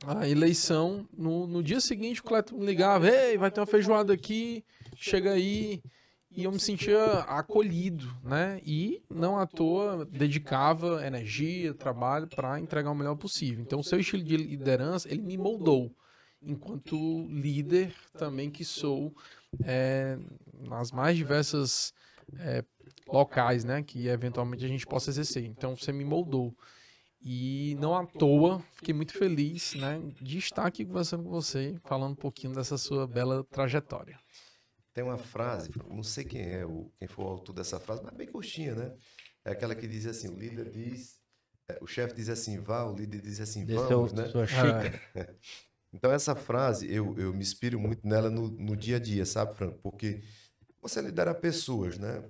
a 0.05 0.27
eleição. 0.27 1.07
No, 1.11 1.47
no 1.47 1.61
dia 1.61 1.81
seguinte, 1.81 2.21
o 2.21 2.23
Cleto 2.23 2.55
me 2.55 2.65
ligava: 2.65 3.09
Ei, 3.09 3.37
vai 3.37 3.51
ter 3.51 3.59
uma 3.59 3.65
feijoada 3.65 4.13
aqui, 4.13 4.63
chega 4.95 5.31
aí. 5.31 5.81
E 6.37 6.43
eu 6.43 6.51
me 6.51 6.59
sentia 6.59 7.03
acolhido, 7.21 8.15
né? 8.23 8.61
E 8.63 9.01
não 9.09 9.39
à 9.39 9.47
toa 9.47 10.05
dedicava 10.05 11.03
energia, 11.03 11.73
trabalho 11.73 12.27
para 12.27 12.59
entregar 12.59 12.91
o 12.91 12.95
melhor 12.95 13.15
possível. 13.15 13.59
Então, 13.59 13.79
o 13.79 13.83
seu 13.83 13.99
estilo 13.99 14.23
de 14.23 14.37
liderança, 14.37 15.11
ele 15.11 15.23
me 15.23 15.35
moldou 15.35 15.91
enquanto 16.39 17.25
líder 17.27 17.91
também 18.15 18.51
que 18.51 18.63
sou 18.63 19.11
é, 19.63 20.19
nas 20.59 20.91
mais 20.91 21.17
diversas 21.17 21.91
é, 22.37 22.63
locais, 23.07 23.63
né, 23.63 23.81
que 23.81 24.07
eventualmente 24.07 24.63
a 24.63 24.67
gente 24.67 24.85
possa 24.85 25.09
exercer. 25.09 25.43
Então 25.43 25.75
você 25.75 25.91
me 25.91 26.05
moldou. 26.05 26.55
E 27.19 27.75
não 27.79 27.95
à 27.95 28.05
toa, 28.05 28.63
fiquei 28.73 28.93
muito 28.93 29.13
feliz, 29.13 29.73
né, 29.73 29.99
de 30.21 30.37
estar 30.37 30.67
aqui 30.67 30.85
conversando 30.85 31.23
com 31.23 31.31
você, 31.31 31.75
falando 31.83 32.11
um 32.11 32.15
pouquinho 32.15 32.53
dessa 32.53 32.77
sua 32.77 33.07
bela 33.07 33.43
trajetória. 33.45 34.19
Tem 34.97 35.03
uma 35.03 35.19
frase, 35.19 35.69
não 35.91 36.01
sei 36.01 36.23
quem 36.23 36.41
é, 36.41 36.65
o, 36.65 36.91
quem 36.97 37.07
foi 37.07 37.23
o 37.23 37.27
autor 37.27 37.53
dessa 37.53 37.79
frase, 37.79 38.01
mas 38.03 38.15
bem 38.15 38.25
curtinha, 38.25 38.73
né? 38.73 38.95
É 39.45 39.51
aquela 39.51 39.75
que 39.75 39.87
diz 39.87 40.07
assim, 40.07 40.27
o 40.27 40.35
líder 40.35 40.71
diz, 40.71 41.21
é, 41.69 41.77
o 41.79 41.85
chefe 41.85 42.15
diz 42.15 42.29
assim, 42.29 42.57
vá, 42.57 42.83
o 42.83 42.95
líder 42.95 43.21
diz 43.21 43.39
assim, 43.39 43.63
vamos, 43.63 44.11
né? 44.11 44.27
Sua 44.27 44.47
xícara. 44.47 44.99
Então 45.93 46.11
essa 46.11 46.35
frase, 46.35 46.91
eu, 46.91 47.17
eu 47.17 47.33
me 47.33 47.39
inspiro 47.39 47.79
muito 47.79 48.05
nela 48.05 48.29
no, 48.29 48.49
no 48.49 48.75
dia 48.75 48.97
a 48.97 48.99
dia, 48.99 49.25
sabe, 49.25 49.55
Franco? 49.55 49.79
Porque 49.81 50.21
você 50.81 50.99
lidera 50.99 51.33
pessoas, 51.33 51.97
né? 51.97 52.23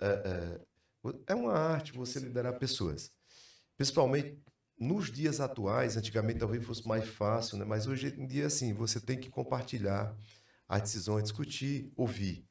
É, 0.00 0.06
é, 1.04 1.14
é 1.26 1.34
uma 1.34 1.52
arte 1.52 1.92
você 1.92 2.18
liderar 2.20 2.58
pessoas. 2.58 3.12
Principalmente 3.76 4.40
nos 4.78 5.12
dias 5.12 5.40
atuais, 5.40 5.96
antigamente 5.96 6.38
talvez 6.38 6.64
fosse 6.64 6.86
mais 6.88 7.06
fácil, 7.06 7.58
né? 7.58 7.64
mas 7.64 7.86
hoje 7.86 8.14
em 8.16 8.26
dia, 8.26 8.46
assim, 8.46 8.72
você 8.72 8.98
tem 8.98 9.18
que 9.18 9.28
compartilhar 9.28 10.16
as 10.68 10.82
decisões, 10.82 11.24
discutir, 11.24 11.92
ouvir. 11.96 12.44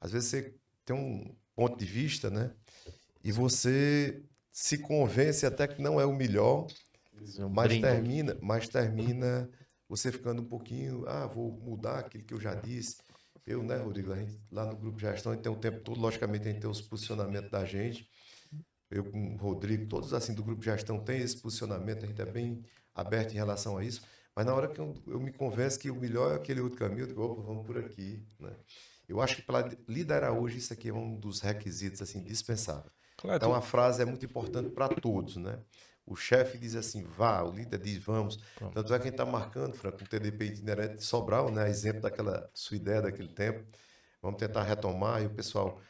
Às 0.00 0.12
vezes 0.12 0.28
você 0.28 0.54
tem 0.84 0.96
um 0.96 1.34
ponto 1.54 1.78
de 1.78 1.84
vista, 1.84 2.30
né? 2.30 2.52
E 3.22 3.30
você 3.30 4.22
se 4.50 4.78
convence 4.78 5.46
até 5.46 5.66
que 5.66 5.80
não 5.80 6.00
é 6.00 6.04
o 6.04 6.14
melhor, 6.14 6.66
mas 7.50 7.68
Brinco. 7.68 7.86
termina, 7.86 8.36
mas 8.42 8.68
termina 8.68 9.48
você 9.88 10.10
ficando 10.10 10.42
um 10.42 10.44
pouquinho, 10.44 11.06
ah, 11.06 11.26
vou 11.26 11.52
mudar 11.52 12.00
aquilo 12.00 12.24
que 12.24 12.34
eu 12.34 12.40
já 12.40 12.54
disse. 12.54 12.96
Eu, 13.46 13.62
né, 13.62 13.76
Rodrigo, 13.76 14.12
a 14.12 14.16
gente, 14.16 14.38
lá 14.50 14.64
no 14.64 14.76
grupo 14.76 14.96
de 14.96 15.02
gestão, 15.02 15.32
a 15.32 15.34
gente 15.34 15.44
tem 15.44 15.52
o 15.52 15.56
tempo 15.56 15.80
todo, 15.80 16.00
logicamente, 16.00 16.48
a 16.48 16.52
gente 16.52 16.60
tem 16.60 16.70
os 16.70 16.80
posicionamentos 16.80 17.50
da 17.50 17.64
gente. 17.64 18.08
Eu 18.90 19.04
com 19.04 19.34
o 19.34 19.36
Rodrigo, 19.36 19.86
todos 19.86 20.12
assim 20.12 20.34
do 20.34 20.44
grupo 20.44 20.60
de 20.60 20.66
gestão 20.66 20.98
tem 21.02 21.20
esse 21.20 21.36
posicionamento, 21.36 22.04
a 22.04 22.06
gente 22.06 22.20
é 22.20 22.26
bem 22.26 22.62
aberto 22.94 23.32
em 23.32 23.36
relação 23.36 23.78
a 23.78 23.84
isso. 23.84 24.02
Mas 24.34 24.46
na 24.46 24.54
hora 24.54 24.68
que 24.68 24.78
eu, 24.78 24.94
eu 25.06 25.20
me 25.20 25.32
convenço 25.32 25.78
que 25.78 25.90
o 25.90 25.94
melhor 25.94 26.32
é 26.32 26.36
aquele 26.36 26.60
outro 26.60 26.78
caminho, 26.78 27.02
eu 27.02 27.06
digo, 27.06 27.22
opa, 27.22 27.42
vamos 27.42 27.66
por 27.66 27.78
aqui, 27.78 28.24
né? 28.40 28.54
Eu 29.08 29.20
acho 29.20 29.36
que 29.36 29.42
para 29.42 29.68
liderar 29.86 30.32
hoje, 30.32 30.58
isso 30.58 30.72
aqui 30.72 30.88
é 30.88 30.94
um 30.94 31.14
dos 31.14 31.40
requisitos, 31.40 32.00
assim, 32.00 32.22
dispensáveis. 32.22 32.92
Claro, 33.16 33.36
Então 33.36 33.54
a 33.54 33.60
frase 33.60 34.00
é 34.02 34.04
muito 34.04 34.24
importante 34.24 34.70
para 34.70 34.88
todos, 34.88 35.36
né? 35.36 35.58
O 36.06 36.16
chefe 36.16 36.58
diz 36.58 36.74
assim, 36.74 37.04
vá, 37.04 37.42
o 37.42 37.52
líder 37.52 37.78
diz 37.78 38.02
vamos. 38.02 38.36
Pronto. 38.56 38.74
Tanto 38.74 38.94
é 38.94 38.98
que 38.98 39.02
a 39.02 39.06
gente 39.06 39.14
está 39.14 39.26
marcando, 39.26 39.74
Franco, 39.74 40.02
um 40.02 40.06
TDP 40.06 40.46
itinerante 40.46 40.96
de 40.96 41.04
Sobral, 41.04 41.50
né? 41.50 41.68
Exemplo 41.68 42.00
daquela 42.02 42.50
sua 42.54 42.76
ideia 42.76 43.02
daquele 43.02 43.28
tempo. 43.28 43.64
Vamos 44.20 44.38
tentar 44.38 44.62
retomar 44.62 45.22
e 45.22 45.26
o 45.26 45.30
pessoal. 45.30 45.80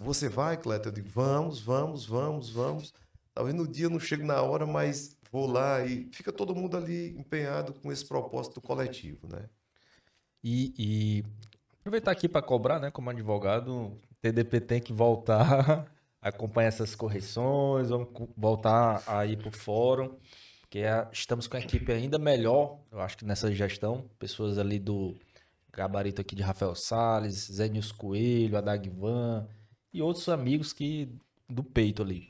Você 0.00 0.28
vai, 0.28 0.56
Cleto? 0.56 0.88
Eu 0.88 0.92
digo, 0.92 1.08
vamos, 1.08 1.60
vamos, 1.60 2.06
vamos, 2.06 2.50
vamos. 2.50 2.94
Talvez 3.34 3.54
no 3.54 3.66
dia 3.66 3.86
eu 3.86 3.90
não 3.90 4.00
chegue 4.00 4.22
na 4.22 4.40
hora, 4.40 4.66
mas 4.66 5.16
vou 5.34 5.48
lá 5.50 5.84
e 5.84 6.08
fica 6.12 6.32
todo 6.32 6.54
mundo 6.54 6.76
ali 6.76 7.08
empenhado 7.18 7.74
com 7.74 7.90
esse 7.90 8.06
propósito 8.06 8.60
coletivo, 8.60 9.26
né? 9.26 9.48
E, 10.44 10.72
e 10.78 11.24
aproveitar 11.80 12.12
aqui 12.12 12.28
para 12.28 12.40
cobrar, 12.40 12.78
né? 12.78 12.88
Como 12.92 13.10
advogado, 13.10 13.98
TDP 14.22 14.60
tem 14.60 14.80
que 14.80 14.92
voltar 14.92 15.88
a 16.22 16.28
acompanhar 16.28 16.68
essas 16.68 16.94
correções, 16.94 17.88
vamos 17.88 18.10
voltar 18.36 19.02
a 19.08 19.26
ir 19.26 19.36
para 19.36 19.48
o 19.48 19.50
fórum, 19.50 20.16
porque 20.60 20.78
é- 20.78 21.08
estamos 21.10 21.48
com 21.48 21.56
a 21.56 21.60
equipe 21.60 21.90
ainda 21.90 22.16
melhor, 22.16 22.78
eu 22.92 23.00
acho 23.00 23.18
que 23.18 23.24
nessa 23.24 23.52
gestão, 23.52 24.08
pessoas 24.20 24.56
ali 24.56 24.78
do 24.78 25.16
gabarito 25.72 26.20
aqui 26.20 26.36
de 26.36 26.42
Rafael 26.44 26.76
Salles, 26.76 27.50
Zé 27.50 27.68
Nilson 27.68 27.96
Coelho, 27.96 28.56
Adagvan 28.56 29.48
e 29.92 30.00
outros 30.00 30.28
amigos 30.28 30.72
que 30.72 31.08
do 31.48 31.64
peito 31.64 32.02
ali. 32.02 32.28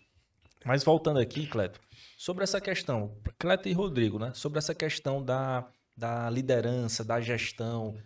Mas 0.64 0.82
voltando 0.82 1.18
aqui, 1.18 1.46
Cleto, 1.46 1.78
sobre 2.24 2.42
essa 2.42 2.58
questão, 2.58 3.14
Cleto 3.38 3.68
e 3.68 3.74
Rodrigo, 3.74 4.18
né? 4.18 4.32
Sobre 4.34 4.58
essa 4.58 4.74
questão 4.74 5.22
da, 5.22 5.68
da 5.94 6.30
liderança, 6.30 7.04
da 7.04 7.20
gestão, 7.20 7.88
o 7.88 7.96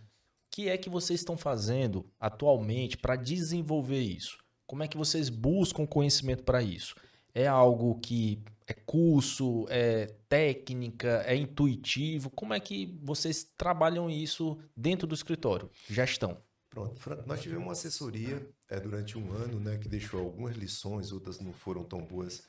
que 0.50 0.68
é 0.68 0.76
que 0.76 0.90
vocês 0.90 1.20
estão 1.20 1.36
fazendo 1.36 2.04
atualmente 2.18 2.96
para 2.96 3.14
desenvolver 3.14 4.00
isso? 4.00 4.36
Como 4.66 4.82
é 4.82 4.88
que 4.88 4.96
vocês 4.96 5.28
buscam 5.28 5.86
conhecimento 5.86 6.42
para 6.42 6.60
isso? 6.60 6.96
É 7.32 7.46
algo 7.46 8.00
que 8.00 8.42
é 8.66 8.74
curso, 8.74 9.66
é 9.68 10.06
técnica, 10.28 11.22
é 11.24 11.36
intuitivo? 11.36 12.28
Como 12.28 12.52
é 12.52 12.58
que 12.58 12.98
vocês 13.00 13.44
trabalham 13.56 14.10
isso 14.10 14.58
dentro 14.76 15.06
do 15.06 15.14
escritório? 15.14 15.70
Gestão. 15.88 16.38
Pronto, 16.68 16.98
nós 17.24 17.40
tivemos 17.40 17.62
uma 17.62 17.72
assessoria 17.72 18.44
é, 18.68 18.80
durante 18.80 19.16
um 19.16 19.30
ano, 19.30 19.60
né, 19.60 19.78
que 19.78 19.88
deixou 19.88 20.18
algumas 20.18 20.56
lições, 20.56 21.12
outras 21.12 21.38
não 21.38 21.52
foram 21.52 21.84
tão 21.84 22.04
boas 22.04 22.42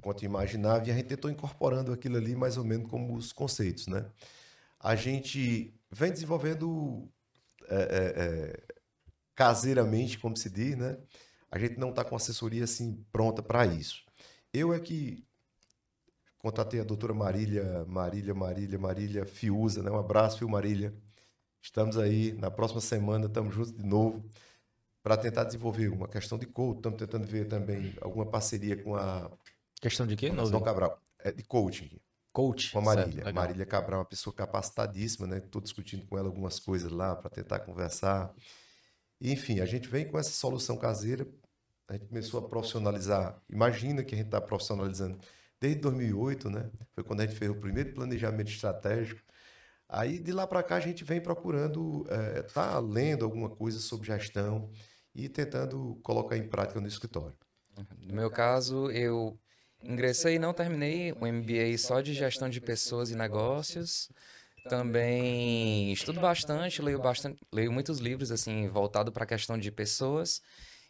quanto 0.00 0.24
imaginava, 0.24 0.86
e 0.86 0.90
a 0.90 0.94
gente 0.94 1.06
tentou 1.06 1.30
incorporando 1.30 1.92
aquilo 1.92 2.16
ali 2.16 2.34
mais 2.36 2.56
ou 2.56 2.64
menos 2.64 2.90
como 2.90 3.14
os 3.16 3.32
conceitos, 3.32 3.86
né? 3.86 4.06
A 4.80 4.94
gente 4.94 5.74
vem 5.90 6.12
desenvolvendo 6.12 7.08
é, 7.68 7.76
é, 7.76 8.22
é, 8.24 8.74
caseiramente, 9.34 10.18
como 10.18 10.36
se 10.36 10.50
diz, 10.50 10.76
né? 10.76 10.98
A 11.50 11.58
gente 11.58 11.78
não 11.78 11.90
está 11.90 12.04
com 12.04 12.16
assessoria 12.16 12.64
assim 12.64 13.04
pronta 13.12 13.42
para 13.42 13.66
isso. 13.66 14.04
Eu 14.52 14.72
é 14.72 14.80
que 14.80 15.24
contatei 16.38 16.80
a 16.80 16.84
doutora 16.84 17.14
Marília, 17.14 17.84
Marília, 17.86 18.34
Marília, 18.34 18.78
Marília 18.78 19.26
Fiuza, 19.26 19.82
né? 19.82 19.90
Um 19.90 19.98
abraço, 19.98 20.38
viu, 20.38 20.48
Marília? 20.48 20.94
Estamos 21.60 21.98
aí, 21.98 22.32
na 22.32 22.50
próxima 22.50 22.80
semana, 22.80 23.26
estamos 23.26 23.54
juntos 23.54 23.72
de 23.72 23.84
novo 23.84 24.24
para 25.02 25.16
tentar 25.16 25.44
desenvolver 25.44 25.88
uma 25.88 26.08
questão 26.08 26.38
de 26.38 26.46
coaching. 26.46 26.78
Estamos 26.78 26.98
tentando 26.98 27.26
ver 27.26 27.46
também 27.48 27.94
alguma 28.00 28.26
parceria 28.26 28.76
com 28.82 28.94
a 28.96 29.30
Questão 29.80 30.06
de 30.06 30.16
quê? 30.16 30.30
Não, 30.30 30.60
Cabral, 30.60 31.00
é 31.20 31.30
de 31.30 31.42
coaching, 31.44 32.00
Coach. 32.32 32.72
com 32.72 32.80
a 32.80 32.84
Certo, 32.84 32.96
Marília. 32.98 33.24
legal. 33.24 33.34
Marília 33.34 33.66
Cabral 33.66 33.98
é 33.98 34.02
uma 34.02 34.08
pessoa 34.08 34.34
capacitadíssima, 34.34 35.26
né? 35.26 35.38
Estou 35.38 35.60
discutindo 35.60 36.06
com 36.06 36.18
ela 36.18 36.28
algumas 36.28 36.58
coisas 36.58 36.90
lá 36.90 37.14
para 37.14 37.30
tentar 37.30 37.60
conversar. 37.60 38.34
Enfim, 39.20 39.60
a 39.60 39.66
gente 39.66 39.88
vem 39.88 40.06
com 40.06 40.18
essa 40.18 40.30
solução 40.30 40.76
caseira. 40.76 41.26
A 41.88 41.94
gente 41.94 42.06
começou 42.06 42.40
a 42.40 42.48
profissionalizar. 42.48 43.40
Imagina 43.48 44.04
que 44.04 44.14
a 44.14 44.18
gente 44.18 44.26
está 44.26 44.40
profissionalizando 44.40 45.18
desde 45.60 45.80
2008, 45.80 46.50
né? 46.50 46.70
Foi 46.94 47.02
quando 47.04 47.20
a 47.20 47.26
gente 47.26 47.36
fez 47.36 47.50
o 47.50 47.54
primeiro 47.54 47.94
planejamento 47.94 48.50
estratégico. 48.50 49.20
Aí 49.88 50.18
de 50.18 50.32
lá 50.32 50.46
para 50.46 50.62
cá 50.62 50.76
a 50.76 50.80
gente 50.80 51.02
vem 51.02 51.20
procurando 51.20 52.04
estar 52.46 52.72
tá 52.74 52.78
lendo 52.78 53.24
alguma 53.24 53.48
coisa 53.48 53.78
sobre 53.78 54.06
gestão 54.06 54.70
e 55.14 55.28
tentando 55.28 55.98
colocar 56.02 56.36
em 56.36 56.46
prática 56.46 56.80
no 56.80 56.86
escritório. 56.86 57.36
No 58.06 58.14
meu 58.14 58.30
caso, 58.30 58.90
eu 58.90 59.38
ingressei 59.82 60.36
e 60.36 60.38
não 60.38 60.52
terminei 60.52 61.12
o 61.12 61.26
MBA 61.26 61.76
só 61.78 62.00
de 62.00 62.14
gestão 62.14 62.48
de 62.48 62.60
pessoas 62.60 63.10
e 63.10 63.16
negócios. 63.16 64.10
Também 64.68 65.92
estudo 65.92 66.20
bastante, 66.20 66.82
leio 66.82 66.98
bastante, 66.98 67.40
leio 67.52 67.72
muitos 67.72 67.98
livros 67.98 68.30
assim 68.30 68.68
voltado 68.68 69.10
para 69.10 69.24
a 69.24 69.26
questão 69.26 69.56
de 69.58 69.70
pessoas 69.70 70.42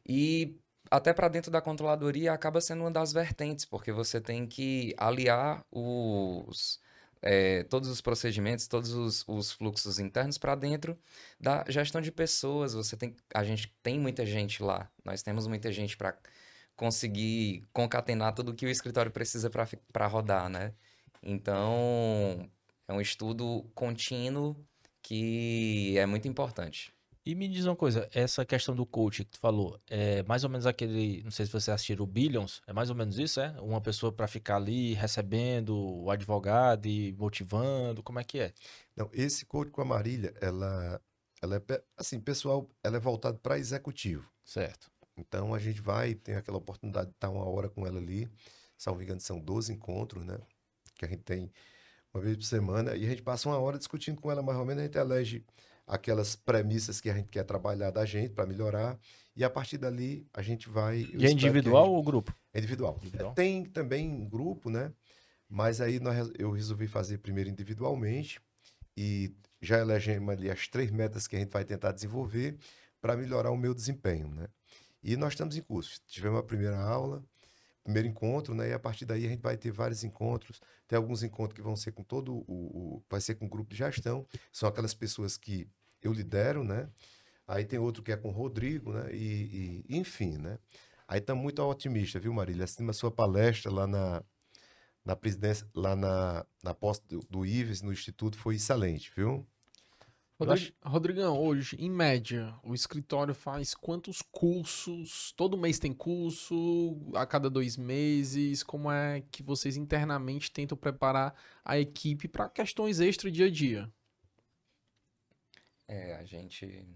e 0.06 0.56
até 0.90 1.12
para 1.12 1.28
dentro 1.28 1.50
da 1.50 1.60
controladoria 1.60 2.32
acaba 2.32 2.60
sendo 2.60 2.80
uma 2.80 2.90
das 2.90 3.12
vertentes, 3.12 3.64
porque 3.64 3.92
você 3.92 4.20
tem 4.20 4.46
que 4.46 4.94
aliar 4.96 5.64
os 5.70 6.80
é, 7.20 7.64
todos 7.64 7.88
os 7.88 8.00
procedimentos, 8.00 8.66
todos 8.68 8.92
os, 8.92 9.24
os 9.26 9.52
fluxos 9.52 9.98
internos 9.98 10.38
para 10.38 10.54
dentro 10.54 10.98
da 11.38 11.64
gestão 11.68 12.00
de 12.00 12.12
pessoas. 12.12 12.74
Você 12.74 12.96
tem, 12.96 13.14
a 13.34 13.44
gente 13.44 13.72
tem 13.82 13.98
muita 13.98 14.24
gente 14.24 14.62
lá, 14.62 14.90
nós 15.04 15.22
temos 15.22 15.46
muita 15.46 15.70
gente 15.72 15.96
para 15.96 16.16
conseguir 16.78 17.64
concatenar 17.72 18.32
tudo 18.32 18.54
que 18.54 18.64
o 18.64 18.70
escritório 18.70 19.10
precisa 19.10 19.50
para 19.50 20.06
rodar, 20.06 20.48
né? 20.48 20.72
Então, 21.20 22.48
é 22.86 22.92
um 22.92 23.00
estudo 23.00 23.68
contínuo 23.74 24.56
que 25.02 25.98
é 25.98 26.06
muito 26.06 26.28
importante. 26.28 26.94
E 27.26 27.34
me 27.34 27.48
diz 27.48 27.64
uma 27.66 27.74
coisa, 27.74 28.08
essa 28.14 28.44
questão 28.46 28.76
do 28.76 28.86
coach 28.86 29.24
que 29.24 29.32
tu 29.32 29.40
falou, 29.40 29.78
é 29.90 30.22
mais 30.22 30.44
ou 30.44 30.50
menos 30.50 30.66
aquele, 30.66 31.20
não 31.24 31.32
sei 31.32 31.46
se 31.46 31.52
você 31.52 31.72
assistiu 31.72 32.00
o 32.00 32.06
Billions, 32.06 32.62
é 32.66 32.72
mais 32.72 32.90
ou 32.90 32.96
menos 32.96 33.18
isso, 33.18 33.40
é? 33.40 33.50
Uma 33.60 33.80
pessoa 33.80 34.12
para 34.12 34.28
ficar 34.28 34.56
ali 34.56 34.94
recebendo 34.94 35.76
o 35.76 36.10
advogado 36.12 36.86
e 36.86 37.12
motivando, 37.18 38.04
como 38.04 38.20
é 38.20 38.24
que 38.24 38.38
é? 38.38 38.52
Não, 38.96 39.10
esse 39.12 39.44
coach 39.44 39.72
com 39.72 39.82
a 39.82 39.84
Marília, 39.84 40.32
ela, 40.40 41.02
ela 41.42 41.56
é, 41.56 41.82
assim, 41.96 42.20
pessoal, 42.20 42.70
ela 42.84 42.96
é 42.96 43.00
voltada 43.00 43.36
para 43.36 43.58
executivo. 43.58 44.30
Certo. 44.44 44.90
Então 45.18 45.54
a 45.54 45.58
gente 45.58 45.80
vai, 45.80 46.14
tem 46.14 46.34
aquela 46.36 46.58
oportunidade 46.58 47.08
de 47.08 47.14
estar 47.14 47.30
uma 47.30 47.44
hora 47.44 47.68
com 47.68 47.86
ela 47.86 47.98
ali. 47.98 48.28
Salvo 48.76 49.02
engano, 49.02 49.20
são 49.20 49.38
12 49.40 49.72
encontros, 49.72 50.24
né? 50.24 50.38
Que 50.96 51.04
a 51.04 51.08
gente 51.08 51.22
tem 51.22 51.50
uma 52.14 52.22
vez 52.22 52.36
por 52.36 52.44
semana. 52.44 52.96
E 52.96 53.04
a 53.04 53.08
gente 53.08 53.22
passa 53.22 53.48
uma 53.48 53.58
hora 53.58 53.78
discutindo 53.78 54.20
com 54.20 54.30
ela, 54.30 54.42
mais 54.42 54.58
ou 54.58 54.64
menos, 54.64 54.82
a 54.82 54.86
gente 54.86 54.98
elege 54.98 55.44
aquelas 55.86 56.36
premissas 56.36 57.00
que 57.00 57.08
a 57.10 57.14
gente 57.14 57.28
quer 57.28 57.44
trabalhar 57.44 57.90
da 57.90 58.04
gente 58.04 58.32
para 58.34 58.46
melhorar. 58.46 58.98
E 59.34 59.42
a 59.44 59.50
partir 59.50 59.78
dali 59.78 60.26
a 60.34 60.42
gente 60.42 60.68
vai. 60.68 61.08
E 61.14 61.26
é 61.26 61.30
individual 61.30 61.84
gente- 61.86 61.94
ou 61.96 62.02
grupo? 62.02 62.34
é 62.52 62.58
individual. 62.58 62.98
Individual. 63.02 63.34
Tem 63.34 63.64
também 63.64 64.08
um 64.10 64.28
grupo, 64.28 64.68
né? 64.70 64.92
Mas 65.48 65.80
aí 65.80 65.98
nós, 65.98 66.30
eu 66.38 66.50
resolvi 66.50 66.86
fazer 66.86 67.18
primeiro 67.18 67.48
individualmente 67.48 68.38
e 68.96 69.32
já 69.62 69.78
elegemos 69.78 70.28
ali 70.28 70.50
as 70.50 70.68
três 70.68 70.90
metas 70.90 71.26
que 71.26 71.36
a 71.36 71.38
gente 71.38 71.50
vai 71.50 71.64
tentar 71.64 71.92
desenvolver 71.92 72.56
para 73.00 73.16
melhorar 73.16 73.50
o 73.50 73.56
meu 73.56 73.72
desempenho, 73.72 74.28
né? 74.28 74.46
E 75.08 75.16
nós 75.16 75.32
estamos 75.32 75.56
em 75.56 75.62
curso. 75.62 76.02
Tivemos 76.06 76.38
a 76.38 76.42
primeira 76.42 76.78
aula, 76.78 77.24
primeiro 77.82 78.06
encontro, 78.06 78.54
né? 78.54 78.68
E 78.68 78.72
a 78.74 78.78
partir 78.78 79.06
daí 79.06 79.24
a 79.24 79.28
gente 79.30 79.40
vai 79.40 79.56
ter 79.56 79.70
vários 79.70 80.04
encontros. 80.04 80.60
Tem 80.86 80.98
alguns 80.98 81.22
encontros 81.22 81.56
que 81.56 81.62
vão 81.62 81.74
ser 81.74 81.92
com 81.92 82.02
todo 82.02 82.44
o, 82.46 82.98
o 82.98 83.02
vai 83.08 83.18
ser 83.18 83.34
com 83.36 83.46
o 83.46 83.48
grupo 83.48 83.70
de 83.70 83.76
gestão. 83.78 84.26
São 84.52 84.68
aquelas 84.68 84.92
pessoas 84.92 85.38
que 85.38 85.66
eu 86.02 86.12
lidero, 86.12 86.62
né? 86.62 86.90
Aí 87.46 87.64
tem 87.64 87.78
outro 87.78 88.02
que 88.02 88.12
é 88.12 88.18
com 88.18 88.28
o 88.28 88.32
Rodrigo, 88.32 88.92
né? 88.92 89.10
E, 89.14 89.82
e 89.88 89.96
enfim, 89.96 90.36
né? 90.36 90.58
Aí 91.08 91.22
tá 91.22 91.34
muito 91.34 91.62
otimista, 91.62 92.20
viu, 92.20 92.34
Marília? 92.34 92.64
Acima 92.64 92.92
sua 92.92 93.10
palestra 93.10 93.72
lá 93.72 93.86
na, 93.86 94.22
na 95.02 95.16
presidência, 95.16 95.66
lá 95.74 95.96
na, 95.96 96.44
na 96.62 96.74
posse 96.74 97.00
do, 97.08 97.20
do 97.30 97.46
Ives, 97.46 97.80
no 97.80 97.94
Instituto, 97.94 98.36
foi 98.36 98.56
excelente, 98.56 99.10
viu? 99.16 99.46
Rodrig... 100.38 100.72
Rodrigão, 100.84 101.36
hoje, 101.36 101.76
em 101.80 101.90
média, 101.90 102.54
o 102.62 102.72
escritório 102.72 103.34
faz 103.34 103.74
quantos 103.74 104.22
cursos? 104.22 105.32
Todo 105.36 105.58
mês 105.58 105.80
tem 105.80 105.92
curso? 105.92 106.96
A 107.14 107.26
cada 107.26 107.50
dois 107.50 107.76
meses? 107.76 108.62
Como 108.62 108.90
é 108.90 109.22
que 109.32 109.42
vocês 109.42 109.76
internamente 109.76 110.52
tentam 110.52 110.78
preparar 110.78 111.34
a 111.64 111.76
equipe 111.76 112.28
para 112.28 112.48
questões 112.48 113.00
extra 113.00 113.30
dia 113.30 113.46
a 113.46 113.50
dia? 113.50 113.92
É, 115.88 116.14
a 116.14 116.24
gente 116.24 116.86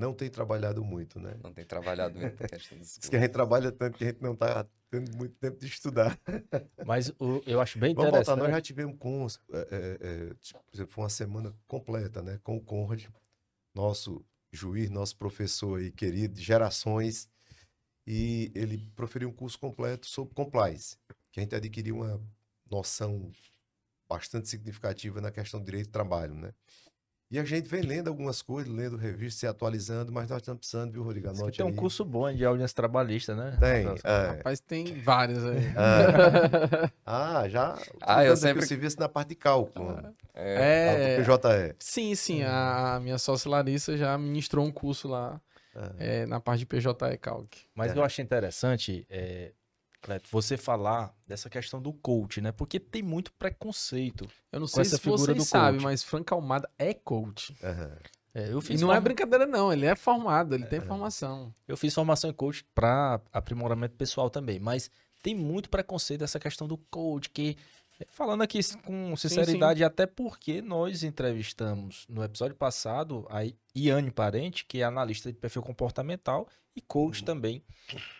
não 0.00 0.14
tem 0.14 0.30
trabalhado 0.30 0.82
muito, 0.82 1.20
né? 1.20 1.36
Não 1.42 1.52
tem 1.52 1.64
trabalhado 1.64 2.18
muito. 2.18 2.36
Diz 2.80 3.08
que 3.08 3.16
a 3.16 3.20
gente 3.20 3.30
trabalha 3.30 3.70
tanto 3.70 3.98
que 3.98 4.04
a 4.04 4.06
gente 4.08 4.22
não 4.22 4.32
está 4.32 4.66
tendo 4.90 5.14
muito 5.16 5.36
tempo 5.36 5.58
de 5.58 5.66
estudar. 5.66 6.18
Mas 6.84 7.10
o, 7.20 7.42
eu 7.46 7.60
acho 7.60 7.78
bem 7.78 7.94
Vamos 7.94 8.08
interessante. 8.08 8.26
voltar, 8.26 8.42
nós 8.42 8.50
já 8.56 8.60
tivemos 8.60 8.96
com, 8.98 9.26
é, 9.52 9.98
é, 10.00 10.34
tipo, 10.40 10.58
por 10.64 10.74
exemplo, 10.74 10.92
foi 10.92 11.04
uma 11.04 11.10
semana 11.10 11.54
completa, 11.68 12.22
né? 12.22 12.40
Com 12.42 12.56
o 12.56 12.60
Conrad, 12.60 13.04
nosso 13.74 14.24
juiz, 14.50 14.90
nosso 14.90 15.16
professor 15.16 15.78
aí 15.78 15.92
querido, 15.92 16.34
de 16.34 16.42
gerações, 16.42 17.28
e 18.06 18.50
ele 18.54 18.90
proferiu 18.96 19.28
um 19.28 19.32
curso 19.32 19.58
completo 19.58 20.06
sobre 20.06 20.34
compliance, 20.34 20.96
que 21.30 21.38
a 21.38 21.42
gente 21.42 21.54
adquiriu 21.54 21.96
uma 21.96 22.20
noção 22.68 23.30
bastante 24.08 24.48
significativa 24.48 25.20
na 25.20 25.30
questão 25.30 25.60
do 25.60 25.66
direito 25.66 25.86
do 25.86 25.92
trabalho, 25.92 26.34
né? 26.34 26.52
E 27.30 27.38
a 27.38 27.44
gente 27.44 27.68
vem 27.68 27.82
lendo 27.82 28.08
algumas 28.08 28.42
coisas, 28.42 28.72
lendo 28.72 28.96
revistas, 28.96 29.34
se 29.34 29.46
atualizando, 29.46 30.10
mas 30.10 30.28
nós 30.28 30.38
estamos 30.38 30.58
precisando, 30.58 30.90
viu, 30.90 31.04
Rodrigo? 31.04 31.28
Anote 31.28 31.58
tem 31.58 31.64
um 31.64 31.68
aí. 31.68 31.76
curso 31.76 32.04
bom 32.04 32.32
de 32.32 32.44
audiência 32.44 32.74
trabalhista, 32.74 33.36
né? 33.36 33.56
Tem. 33.60 33.86
É. 34.02 34.26
Rapaz, 34.36 34.58
tem 34.58 35.00
várias 35.00 35.44
aí. 35.44 35.58
É. 35.58 36.90
ah, 37.06 37.48
já. 37.48 37.78
Ah, 38.00 38.24
eu 38.24 38.36
sempre. 38.36 38.66
serviço 38.66 38.98
na 38.98 39.08
parte 39.08 39.28
de 39.28 39.34
cálculo. 39.36 40.12
É. 40.34 41.16
é... 41.18 41.22
PJE. 41.22 41.76
Sim, 41.78 42.16
sim. 42.16 42.42
A 42.42 42.98
minha 43.00 43.16
sócia 43.16 43.48
Larissa 43.48 43.96
já 43.96 44.18
ministrou 44.18 44.66
um 44.66 44.72
curso 44.72 45.06
lá 45.06 45.40
é. 46.00 46.26
na 46.26 46.40
parte 46.40 46.60
de 46.60 46.66
PJE 46.66 47.16
Calc. 47.20 47.48
Mas 47.76 47.94
eu 47.94 48.02
achei 48.02 48.24
interessante 48.24 49.06
Cleto, 50.00 50.28
você 50.30 50.56
falar 50.56 51.14
dessa 51.26 51.50
questão 51.50 51.80
do 51.80 51.92
coach, 51.92 52.40
né? 52.40 52.52
Porque 52.52 52.80
tem 52.80 53.02
muito 53.02 53.32
preconceito. 53.32 54.28
Eu 54.50 54.60
não 54.60 54.66
sei 54.66 54.84
se 54.84 54.98
vocês 54.98 55.46
sabem, 55.46 55.80
mas 55.80 56.02
Franca 56.02 56.34
Almada 56.34 56.70
é 56.78 56.94
coach. 56.94 57.54
Uhum. 57.62 57.96
É, 58.32 58.52
eu 58.52 58.60
fiz 58.60 58.78
e 58.78 58.82
não 58.82 58.88
form... 58.88 58.96
é 58.96 59.00
brincadeira, 59.00 59.46
não. 59.46 59.72
Ele 59.72 59.86
é 59.86 59.94
formado, 59.94 60.54
ele 60.54 60.64
é. 60.64 60.66
tem 60.66 60.80
formação. 60.80 61.54
Eu 61.68 61.76
fiz 61.76 61.94
formação 61.94 62.30
em 62.30 62.32
coach 62.32 62.64
para 62.74 63.20
aprimoramento 63.32 63.96
pessoal 63.96 64.30
também, 64.30 64.58
mas 64.58 64.90
tem 65.22 65.34
muito 65.34 65.68
preconceito 65.68 66.20
dessa 66.20 66.40
questão 66.40 66.66
do 66.66 66.78
coach, 66.78 67.28
que 67.28 67.56
Falando 68.08 68.42
aqui 68.42 68.60
com 68.78 69.14
sinceridade, 69.16 69.80
sim, 69.80 69.84
sim. 69.84 69.84
até 69.84 70.06
porque 70.06 70.62
nós 70.62 71.02
entrevistamos 71.02 72.06
no 72.08 72.24
episódio 72.24 72.56
passado 72.56 73.26
a 73.28 73.40
Iane 73.76 74.10
Parente, 74.10 74.64
que 74.64 74.80
é 74.80 74.84
analista 74.84 75.30
de 75.30 75.38
perfil 75.38 75.62
comportamental 75.62 76.48
e 76.80 76.82
coach 76.82 77.20
uhum. 77.20 77.26
também. 77.26 77.62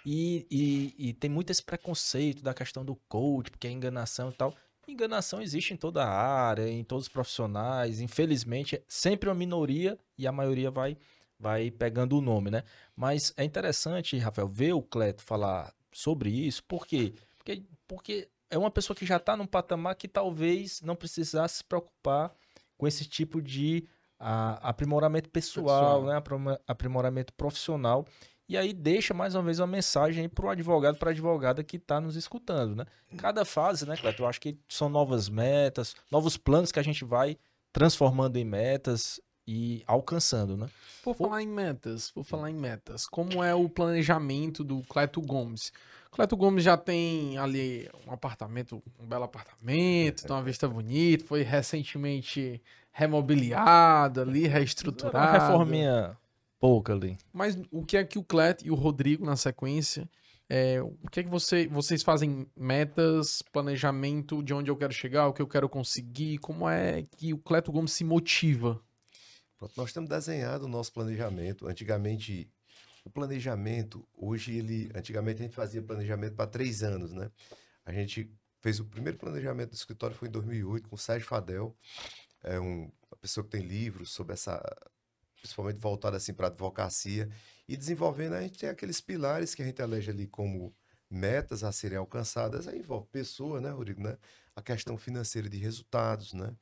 E, 0.05 0.47
e, 0.51 0.95
e, 1.09 1.12
tem 1.15 1.31
muito 1.31 1.51
esse 1.51 1.62
preconceito 1.62 2.43
da 2.43 2.53
questão 2.53 2.85
do 2.85 2.97
coach, 3.09 3.51
porque 3.51 3.66
é 3.66 3.70
enganação 3.70 4.31
e 4.31 4.32
tal. 4.32 4.55
Enganação 4.87 5.41
existe 5.41 5.73
em 5.73 5.77
toda 5.77 6.05
a 6.05 6.09
área, 6.09 6.69
em 6.69 6.82
todos 6.82 7.07
os 7.07 7.09
profissionais. 7.09 8.01
Infelizmente, 8.01 8.77
é 8.77 8.82
sempre 8.89 9.28
uma 9.28 9.35
minoria 9.35 9.97
e 10.19 10.27
a 10.27 10.32
maioria 10.32 10.70
vai, 10.70 10.97
vai 11.39 11.70
pegando 11.70 12.19
o 12.19 12.20
nome, 12.20 12.51
né? 12.51 12.65
Mas 12.97 13.32
é 13.37 13.45
interessante, 13.45 14.19
Rafael, 14.19 14.49
ver 14.49 14.73
o 14.73 14.82
Cleto 14.82 15.23
falar 15.23 15.73
sobre 15.93 16.31
isso, 16.31 16.62
por 16.65 16.87
quê? 16.87 17.15
Porque, 17.39 17.62
porque 17.87 18.28
é 18.51 18.59
uma 18.59 18.70
pessoa 18.70 18.97
que 18.97 19.07
já 19.07 19.16
está 19.16 19.37
num 19.37 19.47
patamar 19.47 19.95
que 19.95 20.09
talvez 20.09 20.81
não 20.82 20.97
precisasse 20.97 21.59
se 21.59 21.65
preocupar 21.65 22.35
com 22.77 22.87
esse 22.87 23.05
tipo 23.05 23.41
de 23.41 23.87
a, 24.19 24.69
aprimoramento 24.69 25.31
pessoal, 25.31 26.03
pessoal. 26.03 26.49
né? 26.49 26.59
aprimoramento 26.66 27.32
profissional. 27.32 28.07
E 28.51 28.56
aí 28.56 28.72
deixa 28.72 29.14
mais 29.14 29.36
uma 29.36 29.44
vez 29.44 29.60
uma 29.60 29.66
mensagem 29.68 30.28
para 30.28 30.44
o 30.44 30.51
advogado, 30.51 30.98
para 30.98 31.10
a 31.10 31.12
advogada 31.12 31.62
que 31.62 31.77
está 31.77 32.01
nos 32.01 32.16
escutando, 32.16 32.74
né? 32.74 32.85
Cada 33.16 33.44
fase, 33.44 33.86
né, 33.86 33.97
Cleto? 33.97 34.24
Eu 34.24 34.27
acho 34.27 34.40
que 34.40 34.59
são 34.68 34.89
novas 34.89 35.28
metas, 35.28 35.94
novos 36.10 36.36
planos 36.36 36.72
que 36.72 36.81
a 36.81 36.82
gente 36.82 37.05
vai 37.05 37.39
transformando 37.72 38.36
em 38.39 38.44
metas 38.44 39.20
e 39.47 39.85
alcançando, 39.86 40.56
né? 40.56 40.68
Por 41.01 41.14
falar 41.14 41.44
em 41.44 41.47
metas, 41.47 42.10
por 42.10 42.24
falar 42.24 42.51
em 42.51 42.56
metas, 42.56 43.06
como 43.06 43.44
é 43.44 43.55
o 43.55 43.68
planejamento 43.68 44.64
do 44.64 44.82
Cleto 44.82 45.20
Gomes? 45.20 45.72
Cleto 46.10 46.36
Gomes 46.36 46.64
já 46.64 46.77
tem 46.77 47.39
ali 47.39 47.89
um 48.05 48.10
apartamento, 48.10 48.82
um 48.98 49.06
belo 49.06 49.22
apartamento, 49.22 50.24
tem 50.24 50.35
uma 50.35 50.43
vista 50.43 50.66
bonita, 50.66 51.24
foi 51.24 51.43
recentemente 51.43 52.60
remobiliado 52.90 54.22
ali, 54.22 54.48
reestruturado. 54.48 55.16
Uma 55.16 55.47
reforminha 55.47 56.18
pouca 56.61 56.93
ali. 56.93 57.16
Mas 57.32 57.59
o 57.70 57.85
que 57.85 57.97
é 57.97 58.05
que 58.05 58.19
o 58.19 58.23
Cleto 58.23 58.65
e 58.65 58.70
o 58.70 58.74
Rodrigo 58.74 59.24
na 59.24 59.35
sequência, 59.35 60.09
é, 60.49 60.82
o 60.82 61.11
que 61.11 61.20
é 61.20 61.23
que 61.24 61.31
você, 61.31 61.66
vocês 61.66 62.03
fazem 62.03 62.47
metas, 62.57 63.43
planejamento 63.51 64.43
de 64.43 64.53
onde 64.53 64.70
eu 64.70 64.77
quero 64.77 64.93
chegar, 64.93 65.27
o 65.27 65.32
que 65.32 65.41
eu 65.41 65.49
quero 65.49 65.69
conseguir, 65.69 66.39
como 66.39 66.69
é 66.69 67.05
que 67.16 67.32
o 67.32 67.39
Cleto 67.39 67.73
Gomes 67.73 67.93
se 67.93 68.05
motiva? 68.05 68.81
Pronto, 69.57 69.74
nós 69.77 69.93
temos 69.93 70.09
desenhado 70.09 70.66
o 70.66 70.69
nosso 70.69 70.93
planejamento. 70.93 71.66
Antigamente 71.66 72.51
o 73.05 73.11
planejamento, 73.11 74.07
hoje 74.15 74.57
ele. 74.57 74.91
Antigamente 74.95 75.41
a 75.41 75.45
gente 75.45 75.55
fazia 75.55 75.82
planejamento 75.82 76.35
para 76.35 76.47
três 76.47 76.82
anos, 76.82 77.12
né? 77.12 77.31
A 77.85 77.93
gente 77.93 78.31
fez 78.61 78.78
o 78.78 78.85
primeiro 78.85 79.19
planejamento 79.19 79.70
do 79.70 79.74
escritório 79.74 80.15
foi 80.15 80.28
em 80.28 80.31
2008 80.31 80.89
com 80.89 80.95
o 80.95 80.99
Sérgio 80.99 81.27
Fadel, 81.27 81.74
é 82.43 82.61
um, 82.61 82.82
uma 82.82 83.19
pessoa 83.20 83.45
que 83.45 83.51
tem 83.51 83.62
livros 83.62 84.11
sobre 84.12 84.35
essa, 84.35 84.61
principalmente 85.41 85.79
voltado 85.79 86.17
assim 86.17 86.33
para 86.33 86.47
advocacia 86.47 87.29
e 87.69 87.77
desenvolvendo 87.77 88.35
a 88.35 88.43
gente 88.43 88.59
tem 88.59 88.69
aqueles 88.69 89.01
pilares 89.01 89.55
que 89.55 89.62
a 89.62 89.65
gente 89.65 89.81
elege 89.81 90.11
ali 90.11 90.27
como 90.27 90.75
metas 91.11 91.65
a 91.65 91.73
serem 91.73 91.99
alcançadas, 91.99 92.69
aí 92.69 92.79
envolve 92.79 93.09
pessoa, 93.11 93.61
né, 93.61 93.71
Rodrigo, 93.71 94.01
né? 94.01 94.17
A 94.55 94.62
questão 94.62 94.97
financeira 94.97 95.49
de 95.49 95.59
resultados, 95.59 96.33
né? 96.33 96.55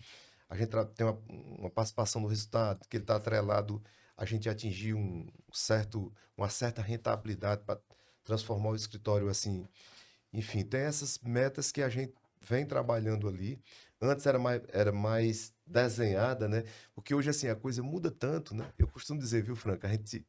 A 0.49 0.57
gente 0.57 0.71
tem 0.95 1.07
uma, 1.07 1.19
uma 1.59 1.71
participação 1.71 2.23
no 2.23 2.29
resultado 2.29 2.87
que 2.89 2.97
ele 2.97 3.05
está 3.05 3.17
atrelado 3.17 3.83
a 4.17 4.25
gente 4.25 4.49
atingir 4.49 4.95
um 4.95 5.27
certo, 5.53 6.13
uma 6.37 6.49
certa 6.49 6.83
rentabilidade 6.83 7.63
para 7.65 7.79
transformar 8.25 8.71
o 8.71 8.77
escritório 8.77 9.29
assim. 9.29 9.69
Enfim, 10.33 10.65
tem 10.65 10.81
essas 10.81 11.19
metas 11.21 11.71
que 11.71 11.83
a 11.83 11.89
gente 11.89 12.15
vem 12.41 12.67
trabalhando 12.67 13.29
ali. 13.29 13.61
Antes 14.01 14.27
era 14.27 14.39
mais, 14.39 14.62
era 14.69 14.93
mais 14.93 15.53
desenhada, 15.66 16.49
né? 16.49 16.65
Porque 16.95 17.15
hoje, 17.15 17.31
assim, 17.31 17.49
a 17.49 17.57
coisa 17.57 17.83
muda 17.83 18.11
tanto, 18.11 18.55
né? 18.55 18.73
Eu 18.79 18.87
costumo 18.89 19.19
dizer, 19.20 19.43
viu, 19.43 19.57
Franca, 19.57 19.89
a 19.89 19.91
gente 19.91 20.25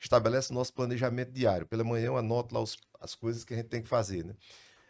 estabelece 0.00 0.50
o 0.52 0.54
nosso 0.54 0.72
planejamento 0.74 1.32
diário. 1.32 1.66
Pela 1.66 1.84
manhã 1.84 2.06
eu 2.06 2.16
anoto 2.18 2.54
lá 2.54 2.60
os, 2.60 2.76
as 3.00 3.14
coisas 3.14 3.44
que 3.44 3.54
a 3.54 3.56
gente 3.56 3.68
tem 3.68 3.82
que 3.82 3.88
fazer, 3.88 4.24
né? 4.24 4.34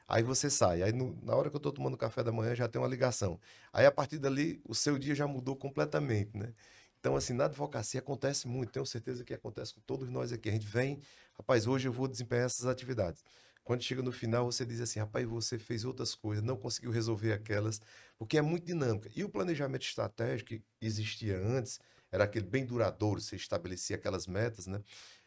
Aí 0.08 0.22
você 0.22 0.48
sai. 0.50 0.82
Aí 0.82 0.92
no, 0.92 1.18
na 1.24 1.34
hora 1.34 1.50
que 1.50 1.56
eu 1.56 1.58
estou 1.58 1.72
tomando 1.72 1.96
café 1.96 2.22
da 2.22 2.32
manhã 2.32 2.54
já 2.54 2.68
tem 2.68 2.80
uma 2.80 2.88
ligação. 2.88 3.40
Aí 3.72 3.86
a 3.86 3.92
partir 3.92 4.18
dali 4.18 4.60
o 4.64 4.74
seu 4.74 4.98
dia 4.98 5.14
já 5.14 5.26
mudou 5.26 5.56
completamente, 5.56 6.36
né? 6.36 6.52
Então, 7.00 7.16
assim, 7.16 7.32
na 7.34 7.44
advocacia 7.44 8.00
acontece 8.00 8.48
muito, 8.48 8.72
tenho 8.72 8.86
certeza 8.86 9.24
que 9.24 9.32
acontece 9.34 9.74
com 9.74 9.80
todos 9.82 10.08
nós 10.08 10.32
aqui. 10.32 10.48
A 10.48 10.52
gente 10.52 10.66
vem, 10.66 11.00
rapaz, 11.38 11.66
hoje 11.66 11.88
eu 11.88 11.92
vou 11.92 12.08
desempenhar 12.08 12.46
essas 12.46 12.66
atividades. 12.66 13.22
Quando 13.66 13.82
chega 13.82 14.00
no 14.00 14.12
final, 14.12 14.44
você 14.46 14.64
diz 14.64 14.80
assim, 14.80 15.00
rapaz, 15.00 15.26
você 15.26 15.58
fez 15.58 15.84
outras 15.84 16.14
coisas, 16.14 16.44
não 16.44 16.56
conseguiu 16.56 16.92
resolver 16.92 17.32
aquelas, 17.32 17.80
porque 18.16 18.38
é 18.38 18.42
muito 18.42 18.64
dinâmica. 18.64 19.10
E 19.16 19.24
o 19.24 19.28
planejamento 19.28 19.82
estratégico 19.82 20.50
que 20.50 20.62
existia 20.80 21.36
antes, 21.36 21.80
era 22.12 22.22
aquele 22.22 22.46
bem 22.46 22.64
duradouro, 22.64 23.20
você 23.20 23.34
estabelecia 23.34 23.96
aquelas 23.96 24.28
metas, 24.28 24.68
né? 24.68 24.80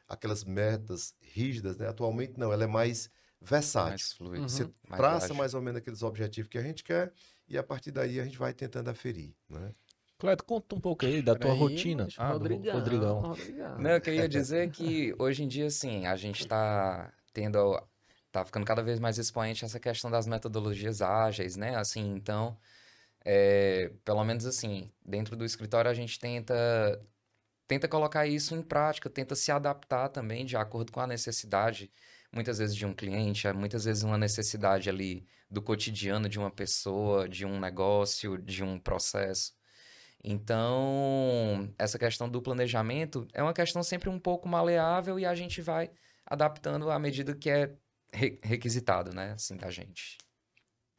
Aquelas 0.07 0.45
metas 0.45 1.13
rígidas, 1.19 1.75
né? 1.75 1.89
Atualmente 1.89 2.39
não, 2.39 2.53
ela 2.53 2.63
é 2.63 2.67
mais 2.67 3.11
versátil. 3.41 3.89
Mais 3.89 4.13
fluido. 4.13 4.47
Você 4.47 4.63
uhum. 4.63 4.71
traça 4.95 5.27
mais, 5.27 5.37
mais 5.37 5.53
ou 5.53 5.61
menos 5.61 5.79
aqueles 5.79 6.01
objetivos 6.01 6.49
que 6.49 6.57
a 6.57 6.63
gente 6.63 6.81
quer 6.81 7.11
e 7.45 7.57
a 7.57 7.63
partir 7.63 7.91
daí 7.91 8.21
a 8.21 8.23
gente 8.23 8.37
vai 8.37 8.53
tentando 8.53 8.89
aferir, 8.89 9.35
né? 9.49 9.73
Cleto, 10.17 10.45
conta 10.45 10.75
um 10.75 10.79
pouco 10.79 11.05
aí 11.05 11.21
da 11.21 11.35
tua 11.35 11.51
aí, 11.51 11.59
rotina. 11.59 12.07
Ah, 12.17 12.31
Rodrigão, 12.31 12.73
Rodrigão. 12.73 13.19
Rodrigão. 13.19 13.79
Não, 13.79 13.89
eu 13.89 13.99
queria 13.99 14.29
dizer 14.29 14.71
que 14.71 15.13
hoje 15.19 15.43
em 15.43 15.47
dia, 15.47 15.67
assim, 15.67 16.05
a 16.05 16.15
gente 16.15 16.47
tá 16.47 17.11
tendo. 17.33 17.77
Tá 18.31 18.45
ficando 18.45 18.65
cada 18.65 18.83
vez 18.83 18.99
mais 18.99 19.17
expoente 19.17 19.65
essa 19.65 19.79
questão 19.79 20.09
das 20.11 20.27
metodologias 20.27 21.01
ágeis, 21.01 21.55
né? 21.55 21.75
Assim, 21.75 22.13
então. 22.15 22.57
É, 23.25 23.91
pelo 24.05 24.23
menos 24.23 24.45
assim, 24.45 24.91
dentro 25.05 25.35
do 25.35 25.43
escritório 25.43 25.91
a 25.91 25.93
gente 25.93 26.17
tenta 26.19 26.53
tenta 27.67 27.87
colocar 27.87 28.25
isso 28.25 28.55
em 28.55 28.63
prática, 28.63 29.09
tenta 29.09 29.35
se 29.35 29.51
adaptar 29.51 30.09
também 30.09 30.45
de 30.45 30.57
acordo 30.57 30.91
com 30.91 30.99
a 30.99 31.07
necessidade, 31.07 31.91
muitas 32.31 32.57
vezes 32.57 32.75
de 32.75 32.85
um 32.85 32.93
cliente, 32.93 33.47
muitas 33.53 33.85
vezes 33.85 34.03
uma 34.03 34.17
necessidade 34.17 34.89
ali 34.89 35.27
do 35.49 35.61
cotidiano 35.61 36.27
de 36.29 36.39
uma 36.39 36.49
pessoa, 36.51 37.29
de 37.29 37.45
um 37.45 37.59
negócio, 37.59 38.37
de 38.39 38.63
um 38.63 38.79
processo. 38.79 39.53
Então, 40.23 41.73
essa 41.77 41.99
questão 41.99 42.27
do 42.29 42.41
planejamento 42.41 43.27
é 43.33 43.41
uma 43.43 43.53
questão 43.53 43.83
sempre 43.83 44.09
um 44.09 44.19
pouco 44.19 44.49
maleável 44.49 45.19
e 45.19 45.25
a 45.25 45.35
gente 45.35 45.61
vai 45.61 45.91
adaptando 46.25 46.89
à 46.91 46.99
medida 46.99 47.35
que 47.35 47.49
é 47.49 47.75
requisitado, 48.13 49.13
né, 49.13 49.31
assim, 49.33 49.55
da 49.55 49.69
gente. 49.69 50.17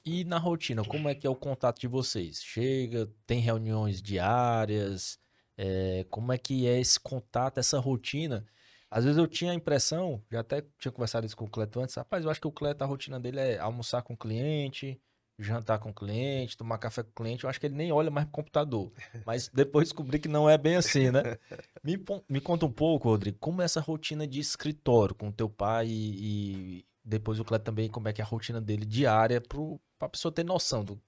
E 0.05 0.25
na 0.25 0.39
rotina, 0.39 0.85
como 0.85 1.09
é 1.09 1.15
que 1.15 1.27
é 1.27 1.31
o 1.31 1.37
contato 1.37 1.79
de 1.79 1.87
vocês? 1.87 2.43
Chega, 2.43 3.11
tem 3.27 3.41
reuniões 3.41 4.01
diárias? 4.01 5.19
É, 5.57 6.07
como 6.09 6.33
é 6.33 6.39
que 6.39 6.67
é 6.67 6.81
esse 6.81 6.99
contato, 6.99 7.59
essa 7.59 7.79
rotina? 7.79 8.47
Às 8.91 9.05
vezes 9.05 9.19
eu 9.19 9.29
tinha 9.29 9.53
a 9.53 9.55
impressão, 9.55 10.23
já 10.31 10.41
até 10.41 10.65
tinha 10.79 10.91
conversado 10.91 11.27
isso 11.27 11.37
com 11.37 11.45
o 11.45 11.51
Cleto 11.51 11.81
antes, 11.81 11.95
rapaz, 11.95 12.25
eu 12.25 12.31
acho 12.31 12.41
que 12.41 12.49
o 12.49 12.53
Cleto, 12.53 12.83
a 12.83 12.87
rotina 12.87 13.21
dele 13.21 13.39
é 13.39 13.59
almoçar 13.59 14.03
com 14.03 14.15
o 14.15 14.17
cliente, 14.17 15.01
jantar 15.39 15.79
com 15.79 15.91
o 15.91 15.95
cliente, 15.95 16.57
tomar 16.57 16.79
café 16.79 17.03
com 17.03 17.11
o 17.11 17.15
cliente, 17.15 17.45
eu 17.45 17.51
acho 17.51 17.61
que 17.61 17.67
ele 17.67 17.77
nem 17.77 17.93
olha 17.93 18.11
mais 18.11 18.27
pro 18.27 18.33
computador. 18.33 18.93
Mas 19.25 19.49
depois 19.49 19.89
descobri 19.89 20.19
que 20.19 20.29
não 20.29 20.49
é 20.49 20.59
bem 20.59 20.77
assim, 20.77 21.11
né? 21.11 21.39
Me, 21.85 22.03
me 22.29 22.41
conta 22.41 22.67
um 22.67 22.73
pouco, 22.73 23.09
Rodrigo, 23.09 23.39
como 23.39 23.63
é 23.63 23.65
essa 23.65 23.81
rotina 23.81 24.27
de 24.27 24.41
escritório 24.41 25.15
com 25.15 25.31
teu 25.31 25.49
pai 25.49 25.87
e 25.89 26.85
depois 27.11 27.41
o 27.41 27.45
Cleto 27.45 27.67
também, 27.67 27.91
como 27.91 28.09
é 28.09 28.15
que 28.15 28.23
é 28.23 28.25
a 28.25 28.29
rotina 28.29 28.61
dele 28.63 28.87
diária 28.87 29.41
pro, 29.41 29.81
pra 29.99 30.09
pessoa 30.11 30.33
ter 30.35 30.45
noção 30.45 30.85
do, 30.85 31.01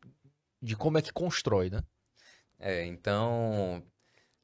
de 0.62 0.76
como 0.76 0.98
é 0.98 1.02
que 1.02 1.12
constrói, 1.12 1.70
né? 1.70 1.82
É, 2.58 2.84
então, 2.86 3.82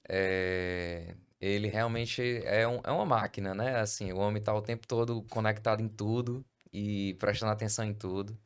é, 0.08 1.16
ele 1.40 1.68
realmente 1.68 2.22
é, 2.44 2.66
um- 2.68 2.80
é 2.84 2.90
uma 2.92 3.06
máquina, 3.06 3.54
né? 3.54 3.76
Assim, 3.80 4.12
o 4.12 4.18
homem 4.18 4.42
tá 4.42 4.54
o 4.54 4.62
tempo 4.62 4.86
todo 4.88 5.22
conectado 5.24 5.82
em 5.82 5.88
tudo 5.88 6.44
e 6.72 7.14
prestando 7.20 7.52
atenção 7.52 7.84
em 7.84 7.94
tudo. 7.94 8.38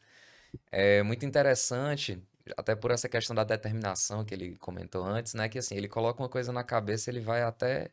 É 0.71 1.03
muito 1.03 1.27
interessante, 1.27 2.23
até 2.57 2.75
por 2.77 2.91
essa 2.91 3.09
questão 3.09 3.35
da 3.37 3.45
determinação 3.45 4.25
que 4.25 4.35
ele 4.35 4.57
comentou 4.59 5.05
antes, 5.05 5.35
né? 5.35 5.49
Que 5.49 5.59
assim, 5.59 5.77
ele 5.77 5.89
coloca 5.89 6.23
uma 6.23 6.29
coisa 6.29 6.53
na 6.53 6.65
cabeça, 6.65 7.11
ele 7.11 7.21
vai 7.21 7.43
até 7.43 7.91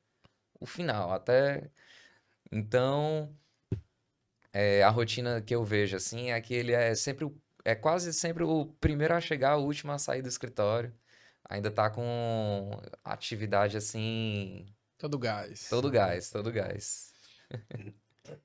o 0.60 0.66
final, 0.68 1.12
até. 1.14 1.70
Então, 2.52 3.36
é, 4.54 4.84
a 4.84 4.90
rotina 4.90 5.42
que 5.42 5.54
eu 5.56 5.64
vejo, 5.64 5.96
assim, 5.98 6.32
é 6.32 6.42
que 6.42 6.54
ele 6.54 6.72
é 6.74 6.96
sempre, 6.96 7.26
o- 7.26 7.36
é 7.66 7.76
quase 7.76 8.14
sempre 8.14 8.44
o 8.44 8.66
primeiro 8.80 9.14
a 9.16 9.22
chegar, 9.22 9.58
o 9.58 9.64
último 9.66 9.92
a 9.92 9.98
sair 10.00 10.22
do 10.22 10.30
escritório. 10.30 10.94
Ainda 11.50 11.72
tá 11.72 11.90
com 11.90 12.72
atividade 13.04 13.78
assim, 13.78 14.66
Todo 14.98 15.18
gás. 15.18 15.68
todo 15.70 15.90
gás, 15.90 16.30
todo 16.30 16.52
gás. 16.52 17.14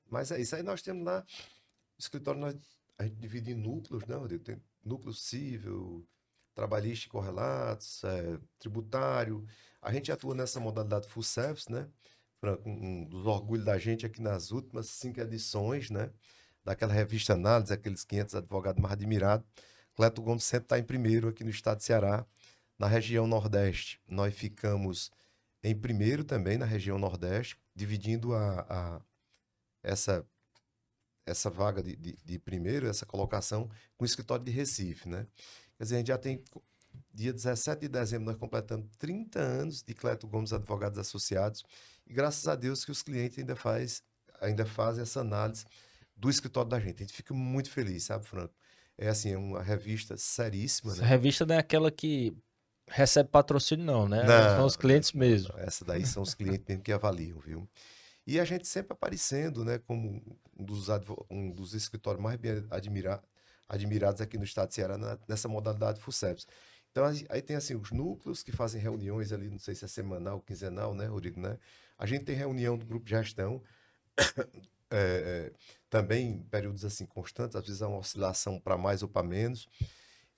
Mas 0.08 0.30
é 0.30 0.40
isso 0.40 0.56
aí, 0.56 0.62
nós 0.62 0.82
temos 0.82 1.04
lá, 1.04 1.20
o 1.20 2.00
escritório 2.00 2.40
nós, 2.40 2.56
a 2.98 3.04
gente 3.04 3.16
divide 3.16 3.52
em 3.52 3.54
núcleos, 3.54 4.04
né, 4.06 4.14
Rodrigo? 4.16 4.44
Tem 4.44 4.60
núcleo 4.84 5.12
civil, 5.12 6.06
trabalhista 6.54 7.06
e 7.06 7.10
correlatos, 7.10 8.02
é, 8.04 8.38
tributário. 8.58 9.44
A 9.82 9.92
gente 9.92 10.10
atua 10.12 10.34
nessa 10.34 10.60
modalidade 10.60 11.08
full 11.08 11.22
service, 11.22 11.70
né? 11.70 11.88
Um 12.66 13.04
dos 13.04 13.26
orgulhos 13.26 13.64
da 13.64 13.78
gente 13.78 14.06
aqui 14.06 14.20
nas 14.22 14.50
últimas 14.50 14.88
cinco 14.88 15.20
edições, 15.20 15.90
né? 15.90 16.10
Daquela 16.64 16.92
revista 16.92 17.34
Análise, 17.34 17.72
aqueles 17.72 18.04
500 18.04 18.34
advogados 18.36 18.80
mais 18.82 18.92
admirados. 18.94 19.46
Cleto 19.94 20.22
Gomes 20.22 20.44
sempre 20.44 20.66
está 20.66 20.78
em 20.78 20.84
primeiro 20.84 21.28
aqui 21.28 21.44
no 21.44 21.50
estado 21.50 21.78
de 21.78 21.84
Ceará. 21.84 22.26
Na 22.78 22.86
região 22.88 23.26
Nordeste, 23.26 24.00
nós 24.08 24.34
ficamos 24.34 25.10
em 25.62 25.74
primeiro 25.76 26.24
também 26.24 26.58
na 26.58 26.66
região 26.66 26.98
Nordeste, 26.98 27.56
dividindo 27.74 28.34
a, 28.34 28.60
a- 28.68 29.00
essa, 29.82 30.26
essa 31.26 31.48
vaga 31.50 31.82
de, 31.82 31.96
de, 31.96 32.16
de 32.24 32.38
primeiro, 32.38 32.86
essa 32.86 33.06
colocação, 33.06 33.68
com 33.96 34.04
o 34.04 34.06
escritório 34.06 34.44
de 34.44 34.50
Recife, 34.50 35.08
né? 35.08 35.26
Quer 35.76 35.84
dizer, 35.84 35.94
a 35.96 35.98
gente 35.98 36.08
já 36.08 36.18
tem, 36.18 36.42
dia 37.12 37.32
17 37.32 37.82
de 37.82 37.88
dezembro, 37.88 38.26
nós 38.26 38.36
completamos 38.36 38.86
30 38.98 39.40
anos 39.40 39.82
de 39.82 39.94
Cleto 39.94 40.26
Gomes 40.28 40.52
Advogados 40.52 40.98
Associados, 40.98 41.64
e 42.06 42.12
graças 42.12 42.46
a 42.48 42.54
Deus 42.54 42.84
que 42.84 42.90
os 42.90 43.02
clientes 43.02 43.38
ainda, 43.38 43.56
faz, 43.56 44.02
ainda 44.40 44.64
fazem 44.64 45.02
essa 45.02 45.20
análise 45.20 45.64
do 46.16 46.30
escritório 46.30 46.68
da 46.70 46.78
gente. 46.80 47.02
A 47.02 47.06
gente 47.06 47.12
fica 47.14 47.34
muito 47.34 47.70
feliz, 47.70 48.04
sabe, 48.04 48.24
Franco? 48.26 48.54
É 48.96 49.08
assim, 49.08 49.32
é 49.32 49.38
uma 49.38 49.62
revista 49.62 50.16
seríssima, 50.16 50.92
Essa 50.92 51.02
né? 51.02 51.08
revista 51.08 51.44
não 51.44 51.54
é 51.54 51.58
aquela 51.58 51.90
que 51.90 52.32
recebe 52.88 53.28
patrocínio, 53.28 53.84
não, 53.84 54.08
né? 54.08 54.22
Não, 54.22 54.56
São 54.56 54.66
os 54.66 54.76
clientes 54.76 55.12
mesmo. 55.12 55.52
Essa 55.58 55.84
daí 55.84 56.06
são 56.06 56.22
os 56.22 56.34
clientes 56.34 56.64
mesmo 56.68 56.82
que 56.82 56.92
avaliam, 56.92 57.38
viu? 57.40 57.68
E 58.26 58.38
a 58.40 58.44
gente 58.44 58.66
sempre 58.66 58.92
aparecendo, 58.92 59.64
né, 59.64 59.78
como 59.78 60.22
um 60.58 60.64
dos, 60.64 60.86
um 61.30 61.50
dos 61.50 61.74
escritórios 61.74 62.22
mais 62.22 62.38
bem 62.38 62.64
admira- 62.70 63.22
admirados 63.68 64.20
aqui 64.20 64.38
no 64.38 64.44
estado 64.44 64.68
de 64.68 64.74
Ceará 64.74 64.96
na- 64.96 65.18
nessa 65.28 65.48
modalidade 65.48 66.00
full 66.00 66.12
service. 66.12 66.46
Então, 66.94 67.04
aí 67.28 67.42
tem 67.42 67.56
assim 67.56 67.74
os 67.74 67.90
núcleos 67.90 68.44
que 68.44 68.52
fazem 68.52 68.80
reuniões 68.80 69.32
ali, 69.32 69.50
não 69.50 69.58
sei 69.58 69.74
se 69.74 69.84
é 69.84 69.88
semanal, 69.88 70.40
quinzenal, 70.40 70.94
né, 70.94 71.06
Rodrigo, 71.06 71.40
né? 71.40 71.58
A 71.98 72.06
gente 72.06 72.24
tem 72.24 72.36
reunião 72.36 72.78
do 72.78 72.86
grupo 72.86 73.04
de 73.04 73.10
gestão, 73.10 73.60
é, 74.90 75.52
também 75.90 76.30
em 76.30 76.42
períodos 76.44 76.84
assim 76.84 77.06
constantes, 77.06 77.56
às 77.56 77.66
vezes 77.66 77.82
há 77.82 77.88
uma 77.88 77.98
oscilação 77.98 78.60
para 78.60 78.76
mais 78.76 79.02
ou 79.02 79.08
para 79.08 79.26
menos. 79.26 79.68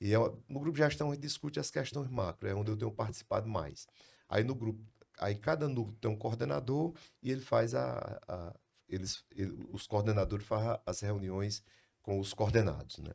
E 0.00 0.14
é, 0.14 0.18
no 0.18 0.60
grupo 0.60 0.72
de 0.72 0.78
gestão 0.84 1.10
a 1.10 1.14
gente 1.14 1.22
discute 1.22 1.60
as 1.60 1.70
questões 1.70 2.08
macro, 2.10 2.48
é 2.48 2.54
onde 2.54 2.70
eu 2.70 2.76
tenho 2.76 2.92
participado 2.92 3.48
mais. 3.48 3.86
Aí 4.28 4.44
no 4.44 4.54
grupo, 4.54 4.80
aí 5.18 5.34
cada 5.36 5.68
núcleo 5.68 5.96
tem 6.00 6.10
um 6.10 6.16
coordenador 6.16 6.94
e 7.22 7.30
ele 7.30 7.40
faz 7.40 7.74
a, 7.74 8.20
a- 8.28 8.54
eles, 8.88 9.24
ele- 9.32 9.54
os 9.72 9.86
coordenadores 9.86 10.46
fazem 10.46 10.78
as 10.86 11.00
reuniões 11.00 11.62
com 12.02 12.20
os 12.20 12.32
coordenados, 12.34 12.98
né? 12.98 13.12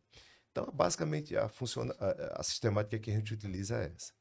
Então, 0.52 0.70
basicamente, 0.74 1.36
a, 1.36 1.48
funciona, 1.48 1.96
a, 2.00 2.42
a 2.42 2.44
sistemática 2.44 3.00
que 3.00 3.10
a 3.10 3.16
gente 3.16 3.34
utiliza 3.34 3.78
é 3.78 3.92
essa. 3.96 4.12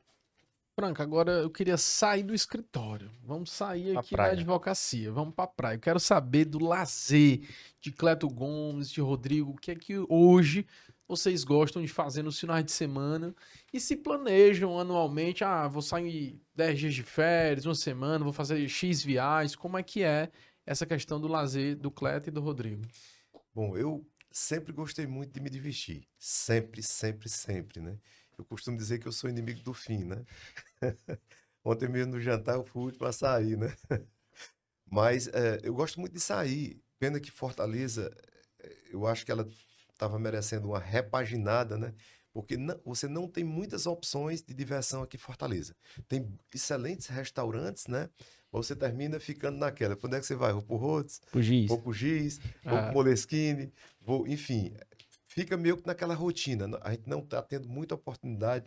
Franca, 0.75 1.03
agora 1.03 1.33
eu 1.33 1.51
queria 1.51 1.77
sair 1.77 2.23
do 2.23 2.35
escritório. 2.35 3.11
Vamos 3.23 3.51
sair 3.51 3.99
aqui 3.99 4.17
da 4.17 4.27
advocacia. 4.27 5.13
Vamos 5.13 5.35
pra 5.35 5.47
praia. 5.47 5.75
Eu 5.75 5.81
quero 5.81 6.01
saber 6.01 6.47
do 6.47 6.59
lazer 6.65 7.41
de 7.81 7.93
Cleto 7.93 8.29
Gomes, 8.29 8.91
de 8.91 9.01
Rodrigo. 9.01 9.51
O 9.51 9.57
que 9.57 9.73
é 9.73 9.75
que 9.75 9.99
hoje 10.09 10.67
vocês 11.07 11.45
gostam 11.45 11.83
de 11.83 11.89
fazer 11.89 12.23
nos 12.23 12.39
finais 12.39 12.65
de 12.65 12.73
semana? 12.73 13.35
E 13.73 13.81
se 13.81 13.97
planejam 13.97 14.79
anualmente? 14.79 15.45
Ah, 15.45 15.67
vou 15.69 15.83
sair 15.83 16.41
10 16.55 16.79
dias 16.79 16.95
de 16.95 17.03
férias, 17.03 17.67
uma 17.67 17.75
semana, 17.75 18.25
vou 18.25 18.33
fazer 18.33 18.67
X 18.69 19.03
viagens. 19.03 19.57
Como 19.57 19.77
é 19.77 19.83
que 19.83 20.03
é 20.03 20.31
essa 20.65 20.87
questão 20.87 21.21
do 21.21 21.29
lazer 21.29 21.77
do 21.77 21.91
Cleto 21.91 22.31
e 22.31 22.33
do 22.33 22.41
Rodrigo? 22.41 22.87
Bom, 23.53 23.77
eu 23.77 24.07
sempre 24.31 24.73
gostei 24.73 25.07
muito 25.07 25.33
de 25.33 25.41
me 25.41 25.51
divertir. 25.51 26.07
Sempre, 26.19 26.83
sempre, 26.83 27.29
sempre, 27.29 27.81
né? 27.81 27.99
Eu 28.39 28.45
costumo 28.45 28.77
dizer 28.77 28.99
que 28.99 29.07
eu 29.09 29.13
sou 29.13 29.29
inimigo 29.31 29.61
do 29.63 29.75
fim, 29.75 30.05
né? 30.05 30.25
Ontem 31.65 31.89
mesmo 31.89 32.15
no 32.15 32.21
jantar 32.21 32.57
eu 32.57 32.65
fui 32.65 32.93
para 32.93 33.13
sair, 33.13 33.57
né? 33.57 33.75
Mas 34.91 35.29
eh, 35.29 35.61
eu 35.63 35.75
gosto 35.75 36.01
muito 36.01 36.13
de 36.15 36.21
sair. 36.21 36.83
Pena 36.99 37.21
que 37.21 37.31
Fortaleza, 37.31 38.11
eh, 38.61 38.77
eu 38.93 39.07
acho 39.07 39.25
que 39.25 39.33
ela 39.33 39.47
estava 39.93 40.19
merecendo 40.19 40.69
uma 40.69 40.79
repaginada, 40.81 41.77
né? 41.79 41.95
Porque 42.33 42.57
não- 42.57 42.81
você 42.85 43.09
não 43.09 43.29
tem 43.29 43.45
muitas 43.45 43.87
opções 43.87 44.43
de 44.43 44.55
diversão 44.55 45.03
aqui 45.03 45.17
em 45.17 45.21
Fortaleza. 45.21 45.75
Tem 46.09 46.29
excelentes 46.55 47.07
restaurantes, 47.09 47.87
né? 47.87 48.09
Mas 48.53 48.67
você 48.67 48.75
termina 48.75 49.21
ficando 49.21 49.59
naquela. 49.59 49.97
Onde 50.03 50.17
é 50.17 50.21
que 50.21 50.27
você 50.27 50.35
vai? 50.35 50.53
Vou 50.53 50.63
pro 50.63 50.77
Rhodes? 50.77 51.21
Pro 51.31 51.41
giz. 51.43 51.69
vou 51.69 51.81
pro 51.81 51.93
Giz, 51.93 52.39
vou 52.65 52.77
Ah. 52.77 52.83
pro 52.85 52.95
Moleskine, 52.95 53.73
vou, 54.01 54.27
enfim, 54.27 54.75
fica 55.27 55.57
meio 55.57 55.77
que 55.77 55.87
naquela 55.87 56.15
rotina. 56.15 56.69
A 56.83 56.91
gente 56.91 57.09
não 57.09 57.21
está 57.21 57.41
tendo 57.43 57.69
muita 57.69 57.95
oportunidade. 57.95 58.67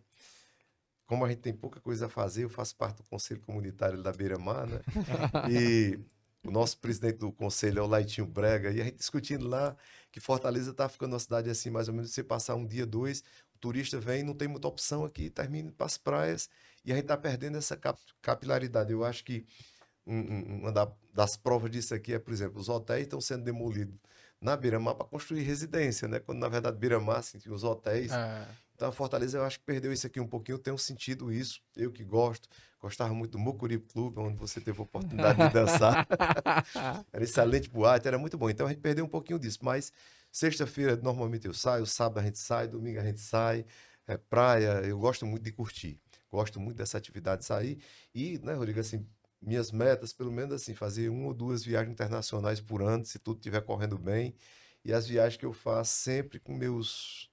Como 1.05 1.25
a 1.25 1.29
gente 1.29 1.39
tem 1.41 1.53
pouca 1.53 1.79
coisa 1.81 2.05
a 2.05 2.09
fazer, 2.09 2.45
eu 2.45 2.49
faço 2.49 2.75
parte 2.77 2.97
do 2.97 3.03
Conselho 3.03 3.41
Comunitário 3.41 4.01
da 4.01 4.11
Beira-Mar, 4.13 4.65
né? 4.67 4.79
E 5.51 5.99
o 6.47 6.51
nosso 6.51 6.77
presidente 6.77 7.17
do 7.19 7.31
conselho 7.31 7.79
é 7.79 7.81
o 7.81 7.87
Laitinho 7.87 8.25
Brega, 8.25 8.71
e 8.71 8.81
a 8.81 8.85
gente 8.85 8.97
discutindo 8.97 9.47
lá 9.47 9.75
que 10.11 10.19
Fortaleza 10.19 10.71
está 10.71 10.87
ficando 10.89 11.13
uma 11.13 11.19
cidade 11.19 11.49
assim, 11.49 11.69
mais 11.69 11.87
ou 11.87 11.93
menos, 11.93 12.11
você 12.11 12.23
passar 12.23 12.55
um 12.55 12.65
dia, 12.65 12.85
dois, 12.85 13.21
o 13.53 13.57
turista 13.59 13.99
vem, 13.99 14.23
não 14.23 14.33
tem 14.33 14.47
muita 14.47 14.67
opção 14.67 15.03
aqui, 15.05 15.29
termina 15.29 15.71
para 15.71 15.85
as 15.85 15.97
praias, 15.97 16.49
e 16.85 16.91
a 16.91 16.95
gente 16.95 17.05
está 17.05 17.15
perdendo 17.17 17.57
essa 17.57 17.77
cap- 17.77 17.99
capilaridade. 18.21 18.91
Eu 18.91 19.05
acho 19.05 19.23
que 19.23 19.45
uma 20.05 20.71
da- 20.71 20.91
das 21.13 21.37
provas 21.37 21.71
disso 21.71 21.93
aqui 21.93 22.13
é, 22.13 22.19
por 22.19 22.33
exemplo, 22.33 22.59
os 22.59 22.69
hotéis 22.69 23.03
estão 23.03 23.21
sendo 23.21 23.43
demolidos 23.43 23.95
na 24.41 24.57
Beira-Mar 24.57 24.95
para 24.95 25.05
construir 25.05 25.43
residência, 25.43 26.07
né? 26.07 26.19
Quando, 26.19 26.39
na 26.39 26.49
verdade, 26.49 26.77
Beira-Mar, 26.77 27.17
assim, 27.19 27.37
tinha 27.37 27.53
os 27.53 27.63
hotéis. 27.63 28.11
É, 28.11 28.45
Então, 28.75 28.89
a 28.89 28.91
Fortaleza, 28.91 29.37
eu 29.37 29.43
acho 29.45 29.59
que 29.59 29.65
perdeu 29.65 29.93
isso 29.93 30.05
aqui 30.07 30.19
um 30.19 30.27
pouquinho. 30.27 30.55
Eu 30.55 30.59
tenho 30.59 30.77
sentido 30.77 31.31
isso. 31.31 31.61
Eu 31.77 31.91
que 31.91 32.03
gosto. 32.03 32.49
Gostava 32.81 33.13
muito 33.13 33.31
do 33.33 33.39
Mucuri 33.39 33.77
Clube, 33.79 34.19
onde 34.19 34.35
você 34.37 34.59
teve 34.59 34.77
a 34.79 34.83
oportunidade 34.83 35.37
de 35.47 35.53
dançar. 35.53 36.05
Era 37.13 37.23
excelente 37.23 37.69
boate, 37.69 38.07
era 38.07 38.17
muito 38.17 38.37
bom. 38.37 38.49
Então, 38.49 38.65
a 38.65 38.69
gente 38.69 38.81
perdeu 38.81 39.05
um 39.05 39.07
pouquinho 39.07 39.39
disso. 39.39 39.59
Mas, 39.61 39.93
sexta-feira, 40.31 40.95
normalmente 40.97 41.47
eu 41.47 41.53
saio. 41.53 41.85
Sábado 41.85 42.19
a 42.19 42.23
gente 42.23 42.39
sai. 42.39 42.67
Domingo 42.67 42.99
a 42.99 43.03
gente 43.03 43.21
sai. 43.21 43.65
É, 44.07 44.17
praia, 44.17 44.81
eu 44.83 44.97
gosto 44.99 45.25
muito 45.25 45.43
de 45.43 45.51
curtir. 45.53 45.97
Gosto 46.29 46.59
muito 46.59 46.75
dessa 46.75 46.97
atividade 46.97 47.41
de 47.41 47.45
sair. 47.47 47.77
E, 48.13 48.39
né, 48.39 48.53
Rodrigo, 48.53 48.79
assim, 48.79 49.05
minhas 49.45 49.71
metas, 49.71 50.13
pelo 50.13 50.31
menos 50.31 50.53
assim, 50.53 50.73
fazer 50.73 51.09
uma 51.09 51.27
ou 51.27 51.33
duas 51.33 51.63
viagens 51.63 51.91
internacionais 51.91 52.59
por 52.59 52.81
ano, 52.81 53.05
se 53.05 53.19
tudo 53.19 53.37
estiver 53.37 53.61
correndo 53.61 53.97
bem. 53.97 54.33
E 54.85 54.93
as 54.93 55.07
viagens 55.07 55.37
que 55.37 55.45
eu 55.45 55.53
faço 55.53 55.93
sempre 55.93 56.39
com 56.39 56.53
meus 56.53 57.29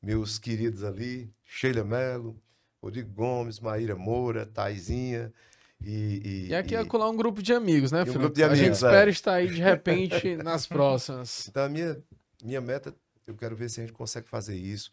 meus 0.00 0.38
queridos 0.38 0.84
ali, 0.84 1.32
Sheila 1.44 1.82
Mello, 1.82 2.40
Rodrigo 2.80 3.12
Gomes, 3.12 3.58
Maíra 3.58 3.96
Moura, 3.96 4.46
Taizinha 4.46 5.32
e... 5.80 6.46
E 6.48 6.54
aqui 6.54 6.74
é 6.74 6.84
colar 6.84 7.08
um 7.10 7.16
grupo 7.16 7.42
de 7.42 7.52
amigos, 7.52 7.92
né, 7.92 8.02
um 8.02 8.06
Felipe? 8.06 8.20
grupo 8.20 8.34
de 8.34 8.44
a 8.44 8.48
gente 8.50 8.58
amigos, 8.60 8.82
é. 8.82 8.86
espera 8.86 9.10
estar 9.10 9.34
aí 9.34 9.48
de 9.48 9.60
repente 9.60 10.36
nas 10.42 10.66
próximas. 10.66 11.48
Então, 11.48 11.64
a 11.64 11.68
minha, 11.68 12.00
minha 12.42 12.60
meta, 12.60 12.94
eu 13.26 13.34
quero 13.34 13.56
ver 13.56 13.68
se 13.68 13.80
a 13.80 13.84
gente 13.84 13.92
consegue 13.92 14.28
fazer 14.28 14.56
isso, 14.56 14.90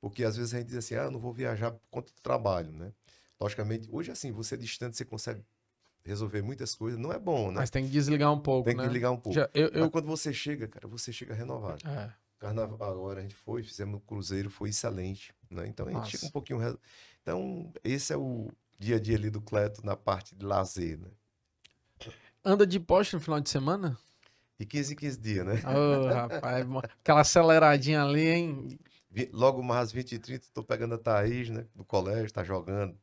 porque 0.00 0.24
às 0.24 0.36
vezes 0.36 0.54
a 0.54 0.58
gente 0.58 0.68
diz 0.68 0.76
assim, 0.78 0.94
ah, 0.94 1.10
não 1.10 1.18
vou 1.18 1.32
viajar 1.32 1.70
por 1.72 1.80
conta 1.90 2.12
do 2.12 2.20
trabalho, 2.20 2.72
né? 2.72 2.92
Logicamente, 3.40 3.88
hoje 3.90 4.10
assim, 4.10 4.32
você 4.32 4.54
é 4.54 4.58
distante, 4.58 4.96
você 4.96 5.04
consegue 5.04 5.44
resolver 6.08 6.42
muitas 6.42 6.74
coisas, 6.74 6.98
não 6.98 7.12
é 7.12 7.18
bom, 7.18 7.48
né? 7.48 7.56
Mas 7.60 7.70
tem 7.70 7.84
que 7.84 7.90
desligar 7.90 8.32
um 8.32 8.40
pouco, 8.40 8.64
Tem 8.68 8.76
que 8.76 8.82
né? 8.86 8.88
ligar 8.92 9.10
um 9.10 9.16
pouco. 9.16 9.34
Já- 9.38 9.48
eu, 9.54 9.68
eu- 9.68 9.80
Mas 9.82 9.90
quando 9.90 10.06
você 10.06 10.32
chega, 10.32 10.66
cara, 10.66 10.88
você 10.88 11.12
chega 11.12 11.34
renovado. 11.34 11.86
é. 11.88 12.10
Carnaval 12.38 12.92
agora 12.92 13.18
a 13.18 13.22
gente 13.22 13.34
foi, 13.34 13.64
fizemos 13.64 13.96
um 13.96 14.00
cruzeiro, 14.00 14.48
foi 14.48 14.68
excelente, 14.70 15.34
né? 15.50 15.66
Então 15.66 15.86
a 15.86 15.90
gente 15.90 15.98
Nossa. 15.98 16.10
chega 16.12 16.26
um 16.26 16.30
pouquinho... 16.30 16.58
re- 16.60 16.78
Então, 17.22 17.72
esse 17.82 18.12
é 18.12 18.16
o 18.16 18.48
dia 18.78 18.94
a 18.96 19.00
dia 19.00 19.16
ali 19.16 19.28
do 19.28 19.40
Cleto 19.40 19.84
na 19.84 19.96
parte 19.96 20.36
de 20.36 20.46
lazer, 20.46 20.98
né? 20.98 21.08
Anda 22.44 22.66
de 22.66 22.78
poste 22.78 23.14
no 23.14 23.20
final 23.20 23.40
de 23.40 23.50
semana? 23.50 23.98
E 24.58 24.64
15 24.64 24.92
em 24.92 24.96
15 24.96 25.18
dias, 25.18 25.44
né? 25.44 25.54
Ô, 25.64 26.06
rapaz, 26.14 26.64
mo- 26.66 26.78
aquela 26.78 27.20
aceleradinha 27.22 28.02
ali, 28.04 28.28
hein? 28.28 28.78
Logo 29.32 29.62
mais 29.62 29.84
às 29.88 29.92
20 29.92 30.12
e 30.12 30.18
30 30.18 30.46
tô 30.54 30.62
pegando 30.62 30.94
a 30.94 30.98
Thaís, 30.98 31.48
né? 31.50 31.66
Do 31.74 31.84
colégio, 31.84 32.32
tá 32.32 32.44
jogando. 32.44 32.96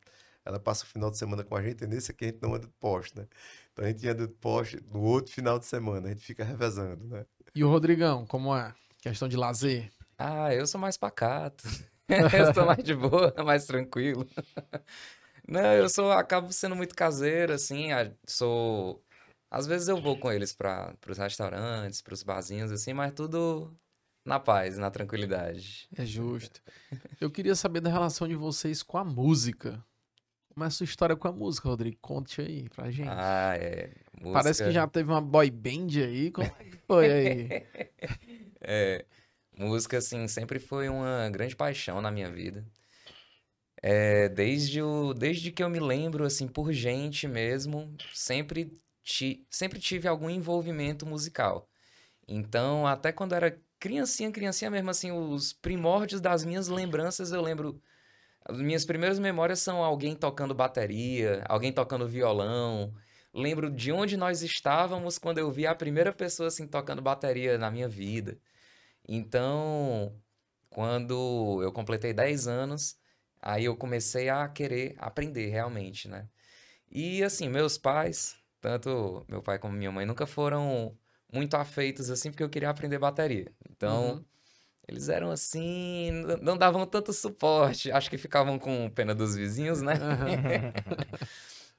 Ela 0.46 0.60
passa 0.60 0.84
o 0.86 0.88
final 0.88 1.10
de 1.10 1.18
semana 1.18 1.44
com 1.44 1.56
a 1.56 1.62
gente, 1.62 1.84
e 1.84 1.88
nesse 1.88 2.12
aqui 2.12 2.26
a 2.26 2.28
gente 2.28 2.42
não 2.42 2.54
anda 2.54 2.68
de 2.68 2.74
poste, 2.80 3.18
né? 3.18 3.28
Então 3.74 3.84
a 3.84 3.88
gente 3.88 4.08
anda 4.08 4.28
de 4.28 4.34
poste 4.34 4.80
no 4.92 5.02
outro 5.02 5.34
final 5.34 5.58
de 5.58 5.66
semana, 5.66 6.08
a 6.08 6.12
gente 6.12 6.24
fica 6.24 6.44
revezando, 6.44 7.04
né? 7.06 7.26
E 7.54 7.64
o 7.64 7.70
Rodrigão, 7.70 8.26
como 8.26 8.56
é? 8.56 8.74
Questão 9.02 9.28
de 9.28 9.36
lazer. 9.36 9.92
Ah, 10.18 10.54
eu 10.54 10.68
sou 10.68 10.80
mais 10.80 10.98
pacato. 10.98 11.64
eu 12.08 12.54
sou 12.54 12.66
mais 12.66 12.84
de 12.84 12.94
boa, 12.94 13.34
mais 13.44 13.66
tranquilo. 13.66 14.28
Não, 15.48 15.74
eu 15.74 15.90
sou, 15.90 16.12
acabo 16.12 16.52
sendo 16.52 16.76
muito 16.76 16.96
caseiro, 16.96 17.54
assim, 17.54 17.90
sou... 18.26 19.04
Às 19.50 19.68
vezes 19.68 19.88
eu 19.88 20.02
vou 20.02 20.18
com 20.18 20.32
eles 20.32 20.54
para 20.54 20.96
os 21.08 21.18
restaurantes, 21.18 22.02
para 22.02 22.14
os 22.14 22.24
barzinhos, 22.24 22.72
assim, 22.72 22.94
mas 22.94 23.14
tudo 23.14 23.72
na 24.26 24.40
paz, 24.40 24.78
na 24.78 24.90
tranquilidade. 24.90 25.88
É 25.96 26.04
justo. 26.04 26.62
Eu 27.22 27.30
queria 27.30 27.56
saber 27.56 27.80
da 27.80 27.90
relação 27.90 28.28
de 28.28 28.36
vocês 28.36 28.82
com 28.82 28.98
a 28.98 29.04
música. 29.04 29.84
Como 30.56 30.64
é 30.64 30.68
a 30.68 30.72
sua 30.72 30.86
história 30.86 31.18
com 31.18 31.28
a 31.28 31.34
música, 31.34 31.68
Rodrigo? 31.68 31.98
Conte 32.02 32.40
aí 32.40 32.70
pra 32.70 32.90
gente. 32.90 33.10
Ah, 33.10 33.58
é. 33.58 33.90
Parece 34.32 34.60
que 34.60 34.68
música- 34.68 34.72
já 34.72 34.88
teve 34.88 35.12
uma 35.12 35.20
boy 35.20 35.52
band 35.52 35.88
aí. 36.02 36.32
Como 36.32 36.48
é 36.48 36.64
que 36.64 36.78
foi 36.88 37.12
aí? 37.12 37.48
É, 38.68 39.06
música, 39.56 39.98
assim, 39.98 40.28
sempre 40.28 40.58
foi 40.60 40.90
uma 40.90 41.30
grande 41.30 41.56
paixão 41.56 42.02
na 42.02 42.10
minha 42.10 42.32
vida. 42.32 42.66
É, 43.84 44.28
desde, 44.30 44.82
o, 44.82 45.14
desde 45.14 45.52
que 45.52 45.62
eu 45.62 45.70
me 45.70 45.80
lembro, 45.80 46.24
assim, 46.26 46.48
por 46.48 46.72
gente 46.74 47.28
mesmo, 47.28 47.94
sempre, 48.14 48.76
ti, 49.04 49.46
sempre 49.52 49.80
tive 49.80 50.08
algum 50.08 50.30
envolvimento 50.30 51.06
musical. 51.06 51.70
Então, 52.28 52.88
até 52.88 53.12
quando 53.12 53.36
era 53.36 53.60
criancinha, 53.80 54.32
criancinha 54.32 54.72
mesmo, 54.72 54.90
assim, 54.90 55.12
os 55.12 55.54
primórdios 55.54 56.22
das 56.22 56.44
minhas 56.46 56.68
lembranças, 56.70 57.32
eu 57.32 57.42
lembro... 57.42 57.80
As 58.46 58.60
minhas 58.60 58.86
primeiras 58.86 59.20
memórias 59.20 59.60
são 59.60 59.84
alguém 59.84 60.16
tocando 60.16 60.54
bateria, 60.54 61.44
alguém 61.50 61.74
tocando 61.74 62.08
violão. 62.08 62.94
Lembro 63.34 63.72
de 63.72 63.92
onde 63.92 64.16
nós 64.16 64.44
estávamos 64.44 65.18
quando 65.18 65.40
eu 65.40 65.52
vi 65.52 65.66
a 65.68 65.76
primeira 65.76 66.14
pessoa, 66.14 66.48
assim, 66.48 66.68
tocando 66.68 67.02
bateria 67.02 67.58
na 67.58 67.72
minha 67.72 67.88
vida. 67.88 68.38
Então, 69.08 70.16
quando 70.70 71.62
eu 71.64 71.72
completei 71.72 72.14
10 72.14 72.48
anos, 72.48 72.98
aí 73.42 73.66
eu 73.66 73.76
comecei 73.76 74.30
a 74.30 74.48
querer 74.48 74.96
aprender 75.00 75.48
realmente, 75.48 76.08
né? 76.08 76.28
E 76.92 77.24
assim, 77.24 77.50
meus 77.50 77.78
pais, 77.78 78.36
tanto 78.62 79.26
meu 79.28 79.42
pai 79.42 79.60
como 79.60 79.76
minha 79.76 79.92
mãe, 79.92 80.06
nunca 80.06 80.26
foram 80.26 80.98
muito 81.32 81.56
afeitos 81.56 82.10
assim, 82.10 82.32
porque 82.32 82.44
eu 82.44 82.50
queria 82.50 82.70
aprender 82.70 83.00
bateria. 83.00 83.52
Então, 83.70 84.16
Uhum. 84.16 84.26
Eles 84.88 85.10
eram 85.10 85.32
assim, 85.32 86.12
não 86.42 86.58
davam 86.58 86.86
tanto 86.86 87.12
suporte. 87.14 87.92
Acho 87.92 88.10
que 88.10 88.18
ficavam 88.18 88.58
com 88.60 88.90
pena 88.90 89.14
dos 89.16 89.36
vizinhos, 89.36 89.82
né? 89.82 89.94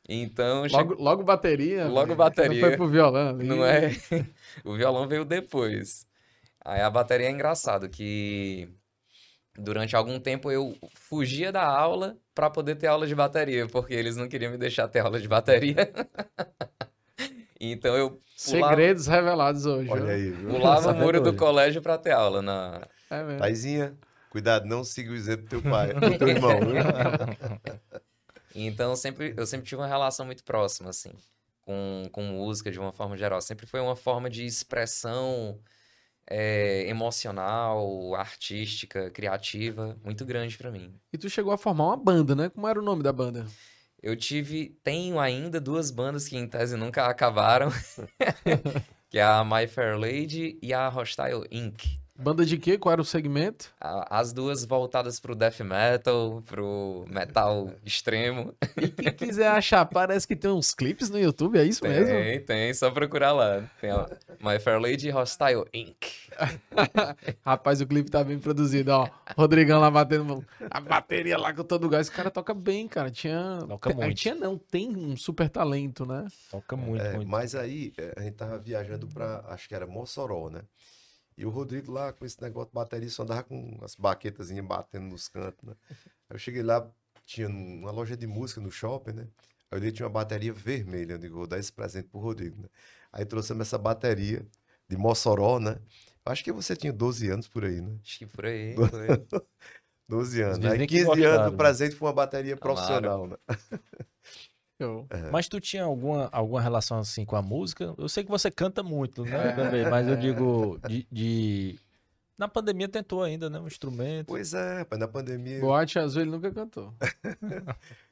Então, 0.09 0.69
che- 0.69 0.77
Logo, 0.77 0.95
logo 1.03 1.25
bateria. 1.25 1.87
Logo 1.89 2.07
velho. 2.07 2.17
bateria. 2.17 2.61
Não 2.61 2.69
foi 2.69 2.77
pro 2.77 2.87
violão. 2.89 3.31
ali. 3.31 3.45
não 3.45 3.65
é? 3.67 3.91
O 4.65 4.77
violão 4.77 5.09
veio 5.09 5.25
depois. 5.25 6.07
Aí 6.65 6.81
a 6.81 6.89
bateria 6.89 7.27
é 7.27 7.31
engraçado 7.31 7.89
que 7.89 8.69
durante 9.59 9.97
algum 9.97 10.21
tempo 10.21 10.49
eu 10.51 10.77
fugia 10.95 11.51
da 11.51 11.65
aula 11.67 12.17
para 12.35 12.49
poder 12.51 12.77
ter 12.77 12.87
aula 12.87 13.05
de 13.07 13.15
bateria, 13.17 13.67
porque 13.67 13.95
eles 13.95 14.17
não 14.17 14.29
queriam 14.29 14.53
me 14.53 14.59
deixar 14.59 14.87
ter 14.87 15.01
aula 15.01 15.19
de 15.21 15.27
bateria. 15.29 15.77
Então 17.59 17.97
eu 17.97 18.11
pulava, 18.11 18.21
Segredos 18.77 19.07
revelados 19.07 19.65
hoje. 19.65 19.89
Olha 19.91 20.13
aí, 20.13 20.31
viu? 20.31 20.51
pulava 20.51 20.93
o 20.93 20.95
muro 20.95 21.23
do 21.23 21.35
colégio 21.35 21.81
para 21.81 21.97
ter 21.97 22.11
aula 22.13 22.43
na 22.43 22.87
É 23.11 23.23
mesmo. 23.23 23.39
Taizinha, 23.39 23.97
cuidado, 24.31 24.67
não 24.67 24.85
siga 24.85 25.13
o 25.13 25.15
exemplo 25.15 25.45
do 25.45 25.49
teu 25.49 25.63
pai, 25.63 25.93
do 25.95 26.19
teu 26.19 26.29
irmão? 26.29 26.61
Então 28.59 28.97
sempre, 28.97 29.35
eu 29.37 29.45
sempre 29.45 29.67
tive 29.67 29.83
uma 29.83 29.87
relação 29.87 30.25
muito 30.25 30.43
próxima, 30.43 30.89
assim, 30.89 31.13
com, 31.61 32.09
com 32.11 32.23
música 32.23 32.71
de 32.71 32.81
uma 32.81 32.91
forma 32.91 33.15
geral. 33.15 33.39
Sempre 33.43 33.67
foi 33.67 33.81
uma 33.81 33.95
forma 33.95 34.31
de 34.31 34.47
expressão 34.47 35.61
eh, 36.27 36.87
emocional, 36.89 38.15
artística, 38.15 39.11
criativa, 39.11 39.99
muito 40.03 40.25
grande 40.25 40.57
pra 40.57 40.71
mim. 40.71 40.95
E 41.13 41.19
tu 41.19 41.29
chegou 41.29 41.53
a 41.53 41.59
formar 41.59 41.85
uma 41.89 41.97
banda, 41.99 42.35
né? 42.35 42.49
Como 42.49 42.67
era 42.67 42.81
o 42.81 42.83
nome 42.83 43.03
da 43.03 43.13
banda? 43.13 43.47
Eu 44.03 44.17
tive, 44.17 44.79
tenho 44.83 45.19
ainda 45.19 45.61
duas 45.61 45.91
bandas 45.91 46.27
que 46.29 46.37
em 46.37 46.47
tese 46.49 46.77
nunca 46.77 47.07
acabaram, 47.07 47.71
que 49.11 49.19
é 49.19 49.23
a 49.23 49.45
My 49.45 49.67
Fair 49.67 49.99
Lady 49.99 50.59
e 50.63 50.73
a 50.73 50.89
Hostile 50.89 51.47
Inc. 51.51 52.06
Banda 52.19 52.45
de 52.47 52.57
quê? 52.59 52.79
Qual 52.79 52.93
era 52.93 53.01
o 53.01 53.05
segmento? 53.05 53.71
As 53.81 54.33
duas 54.33 54.65
voltadas 54.65 55.21
pro 55.21 55.35
death 55.35 55.61
metal, 55.61 56.43
pro 56.47 57.05
metal 57.09 57.71
extremo. 57.85 58.55
E 58.81 58.89
quem 58.89 59.13
quiser 59.13 59.49
achar, 59.49 59.85
parece 59.87 60.27
que 60.27 60.35
tem 60.37 60.51
uns 60.51 60.75
clipes 60.75 61.11
no 61.11 61.19
YouTube, 61.19 61.59
é 61.59 61.65
isso 61.65 61.85
mesmo? 61.85 62.07
Tem, 62.07 62.41
tem, 62.41 62.75
só 62.75 62.91
procurar 62.91 63.33
lá. 63.33 63.63
Tem 63.81 63.91
a 63.91 64.07
My 64.41 64.59
Fair 64.59 64.81
Lady 64.81 65.11
Hostile 65.11 65.65
Inc. 65.73 65.97
Rapaz, 67.45 67.81
o 67.81 67.87
clipe 67.87 68.11
tá 68.11 68.23
bem 68.25 68.39
produzido, 68.39 68.91
ó. 68.93 69.09
Rodrigão 69.37 69.81
lá 69.81 69.91
batendo 69.91 70.45
a 70.71 70.81
bateria 70.81 71.39
lá 71.39 71.53
com 71.53 71.65
todo 71.65 71.85
o 71.85 71.89
gás. 71.89 72.07
Esse 72.07 72.17
cara 72.17 72.31
toca 72.31 72.55
bem, 72.55 72.87
cara. 72.89 73.11
Tinha. 73.11 73.59
Toca 73.69 73.91
tem- 73.91 73.99
muito. 74.05 74.17
Tinha 74.19 74.35
não, 74.35 74.57
tem 74.59 74.95
um 74.97 75.17
super 75.17 75.49
talento, 75.49 76.05
né? 76.07 76.27
Toca 76.51 76.77
muito, 76.77 77.05
É, 77.05 77.15
muito. 77.15 77.29
mas 77.29 77.55
aí 77.55 77.93
é, 77.99 78.15
a 78.17 78.23
gente 78.23 78.35
tava 78.35 78.59
viajando 78.59 79.07
pra, 79.07 79.45
acho 79.49 79.69
que 79.69 79.75
era 79.75 79.87
Mossoró, 79.87 80.51
né? 80.51 80.61
E 81.37 81.45
o 81.45 81.51
Rodrigo 81.51 81.93
lá 81.93 82.13
com 82.13 82.25
esse 82.25 82.41
negócio 82.41 82.71
de 82.71 82.75
bateria 82.75 83.11
só 83.11 83.23
andava 83.23 83.45
com 83.45 83.79
as 83.83 83.95
baquetazinhas 83.95 84.65
batendo 84.65 85.07
nos 85.07 85.29
cantos, 85.29 85.63
né? 85.63 85.75
Aí 85.91 86.35
eu 86.35 86.39
cheguei 86.39 86.63
lá, 86.63 86.89
tinha 87.27 87.49
uma 87.49 87.91
loja 87.91 88.17
de 88.17 88.27
música 88.27 88.61
no 88.61 88.71
shopping, 88.71 89.13
né? 89.13 89.29
Aí 89.71 89.73
eu 89.73 89.79
olhei, 89.79 89.93
tinha 89.93 90.07
uma 90.07 90.13
bateria 90.13 90.53
vermelha. 90.53 91.13
Eu 91.13 91.19
digo, 91.19 91.37
vou 91.37 91.47
dar 91.47 91.59
esse 91.59 91.73
presente 91.73 92.09
pro 92.09 92.21
Rodrigo, 92.21 92.63
né? 92.63 92.69
Aí 93.13 93.25
trouxemos 93.25 93.67
essa 93.67 93.77
bateria 93.77 94.47
de 94.89 94.97
Mossoró, 94.97 95.59
né? 95.59 95.79
Eu 96.25 96.33
acho 96.33 96.43
que 96.43 96.53
você 96.53 96.75
tinha 96.75 96.93
12 96.93 97.29
anos 97.29 97.49
por 97.49 97.65
aí, 97.65 97.81
né? 97.81 97.99
Acho 98.03 98.19
que 98.19 98.27
por 98.27 98.47
aí, 98.47 98.75
por 98.75 98.95
aí. 98.95 99.09
12 100.09 100.43
anos. 100.43 100.65
Aí 100.65 100.79
que 100.79 100.87
15 100.87 101.25
anos, 101.25 101.49
o 101.49 101.51
né? 101.51 101.57
presente 101.57 101.95
foi 101.97 102.09
uma 102.09 102.15
bateria 102.15 102.57
profissional, 102.57 103.27
né? 103.27 103.37
Eu- 104.79 105.07
Mas 105.33 105.49
tu 105.49 105.59
tinha 105.61 105.85
alguma, 105.85 106.29
alguma 106.31 106.61
relação 106.61 106.99
assim 106.99 107.25
com 107.25 107.35
a 107.37 107.43
música? 107.43 107.95
Eu 107.97 108.09
sei 108.09 108.23
que 108.25 108.31
você 108.31 108.51
canta 108.51 108.83
muito, 108.83 109.25
né? 109.25 109.49
É. 109.49 109.53
Também, 109.53 109.89
mas 109.91 110.07
eu 110.07 110.17
digo 110.17 110.79
de, 110.87 111.07
de- 111.11 111.79
Na 112.39 112.47
pandemia 112.47 112.87
tentou 112.87 113.23
ainda, 113.23 113.49
né? 113.49 113.59
Um 113.59 113.67
instrumento. 113.67 114.27
Pois 114.27 114.53
é, 114.53 114.79
rapaz, 114.81 115.01
na 115.01 115.09
pandemia. 115.09 115.61
Boate 115.61 115.99
Azul 115.99 116.21
ele 116.23 116.31
nunca 116.31 116.51
cantou. 116.53 116.93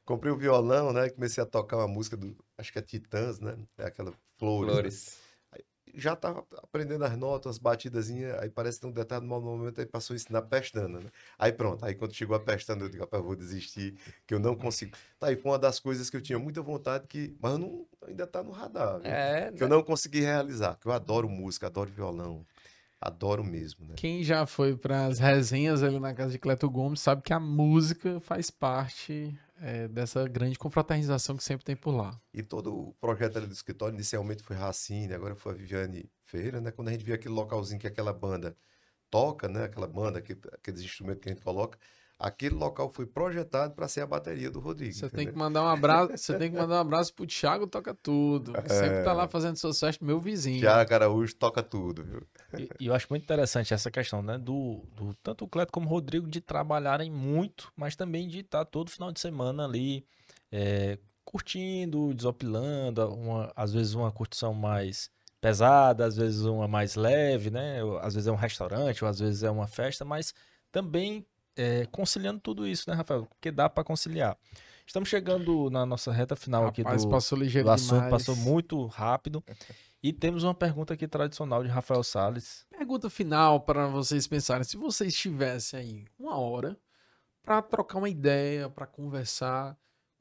Comprei 0.05 0.33
o 0.33 0.37
violão, 0.37 0.93
né? 0.93 1.09
Comecei 1.11 1.43
a 1.43 1.47
tocar 1.47 1.77
uma 1.79 1.89
música 1.89 2.17
do. 2.17 2.35
Acho 2.59 2.73
que 2.73 2.79
é 2.79 2.83
Titãs, 2.83 3.41
né? 3.41 3.57
É 3.79 3.85
aquela 3.87 4.13
Flores. 4.39 4.67
né? 4.67 4.73
Flores. 4.73 5.19
Já 5.97 6.17
tava 6.17 6.45
aprendendo 6.63 7.05
as 7.05 7.17
notas, 7.17 7.53
as 7.53 7.59
batidazinhas. 7.59 8.39
Aí 8.41 8.51
parece 8.51 8.79
que 8.79 8.83
tem 8.83 8.91
um 8.91 8.93
determinado 8.93 9.43
momento 9.43 9.81
aí 9.81 9.87
passou 9.87 10.15
a 10.15 10.17
ensinar 10.17 10.43
pestana, 10.43 11.01
né? 11.01 11.11
Aí 11.39 11.53
pronto. 11.53 11.85
Aí 11.85 11.95
quando 11.95 12.13
chegou 12.15 12.37
a 12.37 12.41
pestana, 12.41 12.83
eu 12.83 12.89
digo, 12.89 13.05
rapaz, 13.05 13.23
vou 13.23 13.37
desistir, 13.37 13.95
que 14.27 14.35
eu 14.35 14.39
não 14.39 14.55
consigo. 14.57 14.97
Tá 15.19 15.29
aí, 15.29 15.37
foi 15.37 15.53
uma 15.53 15.59
das 15.59 15.79
coisas 15.79 16.11
que 16.11 16.17
eu 16.17 16.21
tinha 16.21 16.39
muita 16.39 16.63
vontade, 16.63 17.07
que, 17.07 17.37
mas 17.41 17.53
eu 17.53 17.59
não, 17.59 17.87
ainda 18.07 18.27
tá 18.27 18.43
no 18.43 18.51
radar, 18.51 18.99
viu? 19.01 19.11
É, 19.11 19.53
Que 19.53 19.63
eu 19.63 19.69
não 19.69 19.83
consegui 19.83 20.21
realizar. 20.21 20.77
Que 20.77 20.87
eu 20.87 20.93
adoro 20.93 21.29
música, 21.29 21.67
adoro 21.67 21.91
violão. 21.91 22.45
Adoro 23.01 23.45
mesmo, 23.45 23.87
né? 23.87 23.95
Quem 23.97 24.25
já 24.25 24.47
foi 24.47 24.75
pras 24.77 25.19
resenhas 25.19 25.83
ali 25.83 26.01
na 26.01 26.15
casa 26.15 26.33
de 26.33 26.39
Cleto 26.39 26.71
Gomes 26.71 27.01
sabe 27.01 27.21
que 27.21 27.35
a 27.35 27.41
música 27.41 28.19
faz 28.21 28.51
parte 28.51 29.39
é, 29.61 29.89
dessa 29.89 30.27
grande 30.29 30.59
confraternização 30.59 31.37
que 31.37 31.45
sempre 31.45 31.65
tem 31.65 31.77
por 31.77 31.93
lá. 31.93 32.21
E 32.33 32.43
todo 32.43 32.75
o 32.75 32.95
projeto 32.95 33.37
ali 33.39 33.47
do 33.47 33.53
escritório, 33.53 33.95
inicialmente 33.95 34.43
foi 34.43 34.57
Racine, 34.57 35.15
agora 35.15 35.37
foi 35.37 35.53
a 35.53 35.57
Viviane 35.57 36.11
Ferreira, 36.25 36.61
né? 36.61 36.71
Quando 36.73 36.89
a 36.89 36.93
gente 36.93 37.05
viu 37.05 37.15
aquele 37.15 37.35
localzinho 37.35 37.81
que 37.81 37.87
aquela 37.87 38.13
banda 38.13 38.57
toca, 39.11 39.49
né? 39.49 39.65
Aquela 39.65 39.87
banda, 39.89 40.19
aquele- 40.19 40.41
aqueles 40.53 40.83
instrumentos 40.83 41.23
que 41.23 41.29
a 41.31 41.33
gente 41.33 41.43
coloca, 41.45 41.79
aquele 42.19 42.55
local 42.55 42.89
foi 42.89 43.07
projetado 43.07 43.75
para 43.75 43.89
ser 43.89 44.03
a 44.03 44.07
bateria 44.07 44.51
do 44.51 44.61
Rodrigo. 44.61 44.95
Você 44.95 45.09
tem 45.09 45.27
que 45.27 45.37
mandar 45.37 45.63
um 45.63 45.69
abraço, 45.69 46.17
você 46.17 46.39
tem 46.39 46.51
que 46.51 46.57
mandar 46.59 46.77
um 46.77 46.81
abraço 46.81 47.13
pro 47.13 47.27
Thiago 47.27 47.67
Toca 47.67 47.95
Tudo. 47.95 48.53
Que 48.53 48.69
sempre 48.69 49.03
tá 49.03 49.13
lá 49.13 49.29
fazendo 49.29 49.57
festas, 49.57 49.99
meu 49.99 50.21
vizinho. 50.21 50.61
Tiago 50.61 50.95
Araújo 50.95 51.35
toca 51.35 51.63
tudo, 51.63 52.05
viu? 52.05 52.23
E, 52.59 52.69
e 52.81 52.87
eu 52.87 52.95
acho 52.95 53.07
muito 53.11 53.23
interessante 53.23 53.75
essa 53.75 53.91
questão, 53.91 54.23
né? 54.23 54.39
Do, 54.39 54.83
do 54.95 55.15
tanto 55.23 55.45
o 55.45 55.49
Cleto 55.49 55.73
como 55.73 55.87
o 55.87 55.91
Rodrigo 55.91 56.29
de 56.29 56.41
trabalharem 56.41 57.11
muito, 57.11 57.73
mas 57.77 57.97
também 57.97 58.29
de 58.29 58.41
estar 58.41 58.65
todo 58.65 58.91
final 58.91 59.13
de 59.13 59.21
semana 59.21 59.65
ali 59.65 60.07
é, 60.51 60.99
curtindo, 61.25 62.15
desopilando, 62.15 63.13
uma, 63.13 63.53
às 63.57 63.73
vezes 63.73 63.95
uma 63.95 64.13
curtição 64.13 64.55
mais 64.55 65.11
pesada, 65.41 66.07
às 66.07 66.17
vezes 66.17 66.43
uma 66.43 66.69
mais 66.69 66.95
leve, 66.95 67.51
né? 67.51 67.81
Às 68.01 68.15
vezes 68.15 68.29
é 68.29 68.33
um 68.33 68.37
restaurante, 68.37 69.05
ou 69.05 69.11
às 69.11 69.19
vezes 69.19 69.43
é 69.43 69.51
uma 69.51 69.67
festa, 69.67 70.05
mas 70.05 70.33
também 70.71 71.27
é, 71.57 71.87
conciliando 71.87 72.41
tudo 72.41 72.67
isso, 72.67 72.89
né, 72.89 72.97
Rafael? 72.97 73.27
Porque 73.27 73.51
dá 73.51 73.69
para 73.69 73.85
conciliar. 73.85 74.37
Estamos 74.87 75.09
chegando 75.09 75.71
na 75.71 75.87
nossa 75.87 76.13
reta 76.13 76.37
final 76.37 76.67
aqui 76.67 76.83
Rapaz, 76.83 77.05
do, 77.05 77.11
passou 77.11 77.39
ligeiro 77.39 77.69
do 77.69 77.73
assunto, 77.73 78.05
demais. 78.05 78.11
passou 78.11 78.37
muito 78.37 78.85
rápido. 78.87 79.43
E 80.03 80.13
temos 80.13 80.45
uma 80.45 80.55
pergunta 80.55 80.93
aqui 80.93 81.09
tradicional 81.09 81.63
de 81.63 81.71
Rafael 81.71 82.03
Salles. 82.03 82.67
Pergunta 82.71 83.09
final 83.09 83.61
para 83.61 83.87
vocês 83.87 84.27
pensarem. 84.27 84.63
Se 84.63 84.77
vocês 84.77 85.15
tivessem 85.15 85.81
aí 85.81 86.05
uma 86.19 86.37
hora 86.39 86.77
para 87.43 87.63
trocar 87.63 87.99
uma 87.99 88.09
ideia, 88.11 88.69
para 88.69 88.87
conversar 88.87 89.75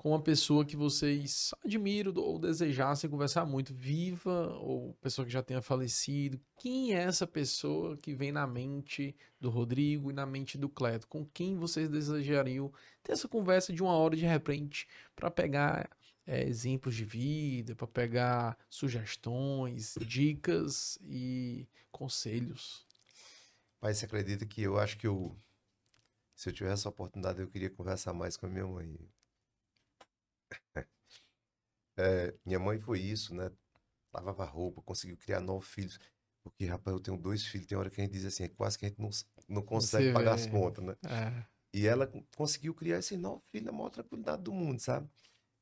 com 0.04 0.10
uma 0.10 0.22
pessoa 0.22 0.66
que 0.66 0.76
vocês 0.76 1.54
admiram 1.64 2.14
ou 2.18 2.38
desejassem 2.38 3.10
conversar 3.10 3.46
muito, 3.46 3.74
viva 3.74 4.50
ou 4.58 4.94
pessoa 4.96 5.26
que 5.26 5.32
já 5.32 5.42
tenha 5.42 5.62
falecido, 5.62 6.38
quem 6.58 6.94
é 6.94 7.04
essa 7.04 7.26
pessoa 7.26 7.96
que 7.96 8.14
vem 8.14 8.30
na 8.30 8.46
mente 8.46 9.16
do 9.40 9.50
Rodrigo 9.50 10.12
e 10.12 10.14
na 10.14 10.26
mente 10.26 10.58
do 10.58 10.68
Cleto? 10.68 11.08
Com 11.08 11.26
quem 11.26 11.58
vocês 11.58 11.88
desejariam 11.88 12.70
ter 13.02 13.14
essa 13.14 13.30
conversa 13.30 13.72
de 13.72 13.82
uma 13.82 13.94
hora 13.94 14.18
de 14.18 14.26
repente 14.26 14.90
para 15.16 15.32
pegar 15.32 15.90
é, 16.28 16.44
exemplos 16.44 16.96
de 16.96 17.06
vida, 17.06 17.74
para 17.74 17.88
pegar 17.88 18.58
sugestões, 18.70 19.96
dicas 20.02 21.00
e 21.02 21.66
conselhos? 21.94 22.86
Mas 23.82 24.00
você 24.00 24.06
acredita 24.06 24.46
que 24.46 24.64
eu 24.64 24.78
acho 24.78 24.98
que 24.98 25.08
eu, 25.08 25.34
se 26.36 26.50
eu 26.50 26.54
tivesse 26.54 26.86
a 26.86 26.90
oportunidade, 26.90 27.40
eu 27.40 27.48
queria 27.48 27.70
conversar 27.70 28.12
mais 28.12 28.36
com 28.36 28.48
a 28.48 28.50
minha 28.50 28.68
mãe. 28.68 29.00
É, 31.98 32.34
minha 32.46 32.60
mãe 32.60 32.80
foi 32.80 33.00
isso, 33.00 33.34
né? 33.36 33.52
Lavava 34.14 34.46
roupa, 34.46 34.82
conseguiu 34.82 35.18
criar 35.18 35.42
nove 35.42 35.66
filhos. 35.66 36.00
Porque, 36.44 36.66
rapaz, 36.66 36.96
eu 36.96 37.02
tenho 37.02 37.18
dois 37.18 37.46
filhos, 37.46 37.68
tem 37.68 37.78
hora 37.78 37.90
que 37.90 38.02
a 38.02 38.04
gente 38.04 38.14
diz 38.14 38.26
assim, 38.26 38.44
é 38.44 38.50
quase 38.50 38.78
que 38.78 38.86
a 38.86 38.90
gente 38.90 39.00
não, 39.02 39.10
não 39.48 39.62
consegue 39.62 40.10
Você 40.10 40.14
pagar 40.14 40.34
vê. 40.36 40.36
as 40.36 40.46
contas, 40.48 40.84
né? 40.84 40.96
É, 41.06 41.46
E 41.74 41.88
ela 41.88 42.08
con- 42.08 42.26
conseguiu 42.36 42.74
criar 42.76 43.00
esses 43.00 43.18
nove 43.20 43.42
filhos 43.52 43.68
na 43.68 43.74
maior 43.74 43.90
tranquilidade 43.90 44.44
do 44.44 44.54
mundo, 44.54 44.80
sabe? 44.82 45.10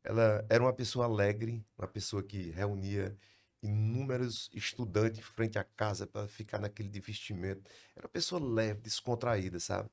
Ela 0.04 0.46
era 0.50 0.64
uma 0.64 0.74
pessoa 0.74 1.06
alegre, 1.06 1.66
uma 1.78 1.88
pessoa 1.88 2.24
que 2.24 2.52
reunia 2.52 3.18
inúmeros 3.64 4.50
estudantes 4.54 5.20
em 5.20 5.24
frente 5.24 5.60
à 5.60 5.64
casa 5.66 6.08
para 6.08 6.28
ficar 6.28 6.60
naquele 6.60 6.90
divertimento. 6.90 7.70
Era 7.96 8.08
uma 8.08 8.12
pessoa 8.12 8.42
leve, 8.44 8.82
descontraída, 8.82 9.60
sabe? 9.60 9.90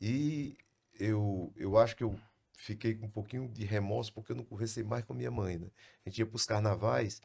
E 0.00 0.56
eu, 0.98 1.52
eu 1.56 1.78
acho 1.78 1.96
que 1.96 2.04
eu 2.04 2.18
fiquei 2.58 2.94
com 2.94 3.06
um 3.06 3.10
pouquinho 3.10 3.48
de 3.48 3.64
remorso 3.64 4.12
porque 4.12 4.32
eu 4.32 4.36
não 4.36 4.44
conversei 4.44 4.82
mais 4.82 5.04
com 5.04 5.12
a 5.12 5.16
minha 5.16 5.30
mãe, 5.30 5.58
né? 5.58 5.70
A 6.04 6.08
gente 6.08 6.18
ia 6.18 6.26
para 6.26 6.36
os 6.36 6.44
carnavais 6.44 7.20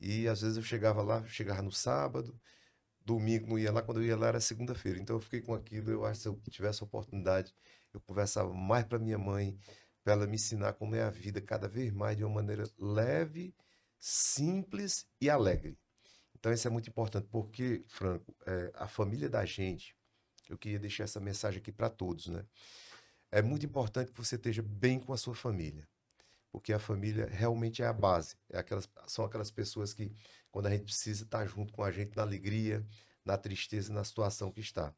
e 0.00 0.28
às 0.28 0.42
vezes 0.42 0.56
eu 0.56 0.62
chegava 0.62 1.02
lá, 1.02 1.24
chegava 1.28 1.62
no 1.62 1.72
sábado, 1.72 2.38
domingo 3.04 3.46
não 3.48 3.58
ia 3.58 3.72
lá, 3.72 3.82
quando 3.82 4.00
eu 4.00 4.06
ia 4.06 4.16
lá 4.16 4.28
era 4.28 4.40
segunda-feira. 4.40 4.98
Então 4.98 5.16
eu 5.16 5.20
fiquei 5.20 5.40
com 5.40 5.54
aquilo, 5.54 5.90
eu 5.90 6.04
acho 6.04 6.18
que 6.18 6.22
se 6.22 6.28
eu 6.28 6.40
tivesse 6.50 6.82
a 6.82 6.86
oportunidade, 6.86 7.54
eu 7.92 8.00
conversava 8.00 8.52
mais 8.52 8.84
para 8.84 8.98
minha 8.98 9.18
mãe, 9.18 9.56
para 10.02 10.14
ela 10.14 10.26
me 10.26 10.34
ensinar 10.34 10.74
como 10.74 10.94
é 10.94 11.02
a 11.02 11.10
vida 11.10 11.40
cada 11.40 11.68
vez 11.68 11.92
mais 11.92 12.16
de 12.16 12.24
uma 12.24 12.34
maneira 12.34 12.64
leve, 12.78 13.54
simples 13.98 15.06
e 15.20 15.30
alegre. 15.30 15.78
Então 16.34 16.52
isso 16.52 16.66
é 16.66 16.70
muito 16.70 16.90
importante, 16.90 17.28
porque, 17.30 17.84
Franco, 17.86 18.36
é, 18.46 18.72
a 18.74 18.88
família 18.88 19.30
da 19.30 19.44
gente, 19.44 19.96
eu 20.48 20.58
queria 20.58 20.78
deixar 20.78 21.04
essa 21.04 21.20
mensagem 21.20 21.60
aqui 21.60 21.72
para 21.72 21.88
todos, 21.88 22.26
né? 22.26 22.44
É 23.34 23.42
muito 23.42 23.66
importante 23.66 24.12
que 24.12 24.16
você 24.16 24.36
esteja 24.36 24.62
bem 24.62 25.00
com 25.00 25.12
a 25.12 25.16
sua 25.16 25.34
família, 25.34 25.88
porque 26.52 26.72
a 26.72 26.78
família 26.78 27.26
realmente 27.26 27.82
é 27.82 27.86
a 27.86 27.92
base. 27.92 28.36
É 28.48 28.58
aquelas, 28.58 28.88
são 29.08 29.24
aquelas 29.24 29.50
pessoas 29.50 29.92
que, 29.92 30.12
quando 30.52 30.66
a 30.66 30.70
gente 30.70 30.84
precisa, 30.84 31.24
estar 31.24 31.44
junto 31.44 31.72
com 31.72 31.82
a 31.82 31.90
gente 31.90 32.14
na 32.14 32.22
alegria, 32.22 32.86
na 33.24 33.36
tristeza, 33.36 33.92
na 33.92 34.04
situação 34.04 34.52
que 34.52 34.60
está. 34.60 34.94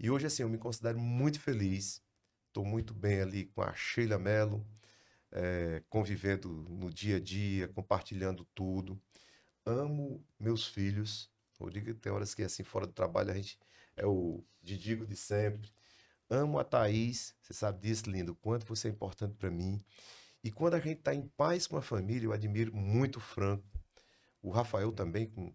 E 0.00 0.10
hoje, 0.10 0.26
assim, 0.26 0.42
eu 0.42 0.48
me 0.48 0.58
considero 0.58 0.98
muito 0.98 1.38
feliz, 1.38 2.02
estou 2.48 2.64
muito 2.64 2.92
bem 2.92 3.20
ali 3.20 3.44
com 3.46 3.62
a 3.62 3.72
Sheila 3.72 4.18
Mello, 4.18 4.66
eh, 5.30 5.80
convivendo 5.88 6.48
no 6.68 6.90
dia 6.90 7.18
a 7.18 7.20
dia, 7.20 7.68
compartilhando 7.68 8.44
tudo. 8.52 9.00
Amo 9.64 10.20
meus 10.40 10.66
filhos. 10.66 11.30
Rodrigo, 11.56 11.94
tem 11.94 12.10
horas 12.10 12.34
que, 12.34 12.42
assim, 12.42 12.64
fora 12.64 12.84
do 12.84 12.92
trabalho, 12.92 13.30
a 13.30 13.34
gente 13.34 13.56
é 13.96 14.04
o 14.04 14.42
Didigo 14.60 15.06
de 15.06 15.14
sempre. 15.14 15.70
Amo 16.28 16.58
a 16.58 16.64
Thaís, 16.64 17.34
você 17.40 17.52
sabe 17.54 17.80
disso, 17.80 18.10
lindo, 18.10 18.32
o 18.32 18.36
quanto 18.36 18.66
você 18.66 18.88
é 18.88 18.90
importante 18.90 19.34
para 19.36 19.50
mim. 19.50 19.80
E 20.42 20.50
quando 20.50 20.74
a 20.74 20.80
gente 20.80 20.98
está 20.98 21.14
em 21.14 21.22
paz 21.22 21.66
com 21.66 21.76
a 21.76 21.82
família, 21.82 22.26
eu 22.26 22.32
admiro 22.32 22.74
muito 22.74 23.16
o 23.16 23.20
Franco. 23.20 23.64
O 24.42 24.50
Rafael 24.50 24.92
também, 24.92 25.26
com 25.26 25.52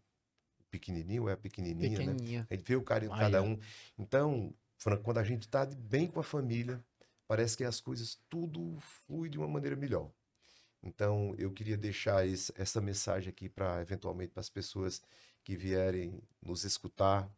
pequenininho, 0.69 1.27
é 1.30 1.34
a 1.34 1.38
pequenininha, 1.38 1.89
né? 1.99 2.06
pequenininha. 2.14 2.48
A 2.49 2.56
gente 2.56 2.65
vê 2.65 2.76
o 2.76 2.84
carinho 2.84 3.11
de 3.11 3.19
cada 3.19 3.41
um. 3.43 3.60
Então, 3.98 4.53
Franco, 4.77 5.03
quando 5.03 5.18
a 5.18 5.23
gente 5.23 5.43
está 5.43 5.65
bem 5.65 6.07
com 6.07 6.19
a 6.19 6.23
família, 6.23 6.84
parece 7.27 7.56
que 7.57 7.64
as 7.64 7.80
coisas 7.81 8.19
tudo 8.30 8.77
flui 8.80 9.30
de 9.30 9.38
uma 9.38 9.48
maneira 9.48 9.76
melhor. 9.76 10.10
Então, 10.84 11.35
eu 11.38 11.52
queria 11.52 11.77
deixar 11.77 12.26
esse- 12.27 12.52
essa 12.56 12.81
mensagem 12.81 13.30
aqui 13.30 13.48
para, 13.48 13.81
eventualmente, 13.81 14.31
para 14.31 14.41
as 14.41 14.49
pessoas 14.49 15.02
que 15.43 15.56
vierem 15.56 16.22
nos 16.41 16.64
escutar. 16.64 17.30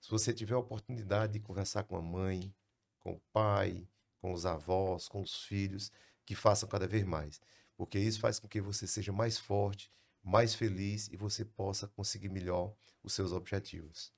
Se 0.00 0.10
você 0.10 0.32
tiver 0.32 0.54
a 0.54 0.58
oportunidade 0.58 1.32
de 1.34 1.40
conversar 1.40 1.84
com 1.84 1.96
a 1.96 2.02
mãe, 2.02 2.52
com 3.00 3.12
o 3.12 3.20
pai, 3.32 3.86
com 4.20 4.32
os 4.32 4.46
avós, 4.46 5.08
com 5.08 5.20
os 5.20 5.44
filhos, 5.44 5.90
que 6.24 6.34
façam 6.34 6.68
cada 6.68 6.86
vez 6.86 7.04
mais. 7.04 7.40
Porque 7.76 7.98
isso 7.98 8.20
faz 8.20 8.38
com 8.38 8.46
que 8.46 8.60
você 8.60 8.86
seja 8.86 9.12
mais 9.12 9.38
forte, 9.38 9.90
mais 10.22 10.54
feliz 10.54 11.08
e 11.08 11.16
você 11.16 11.44
possa 11.44 11.88
conseguir 11.88 12.28
melhor 12.28 12.72
os 13.02 13.12
seus 13.12 13.32
objetivos. 13.32 14.12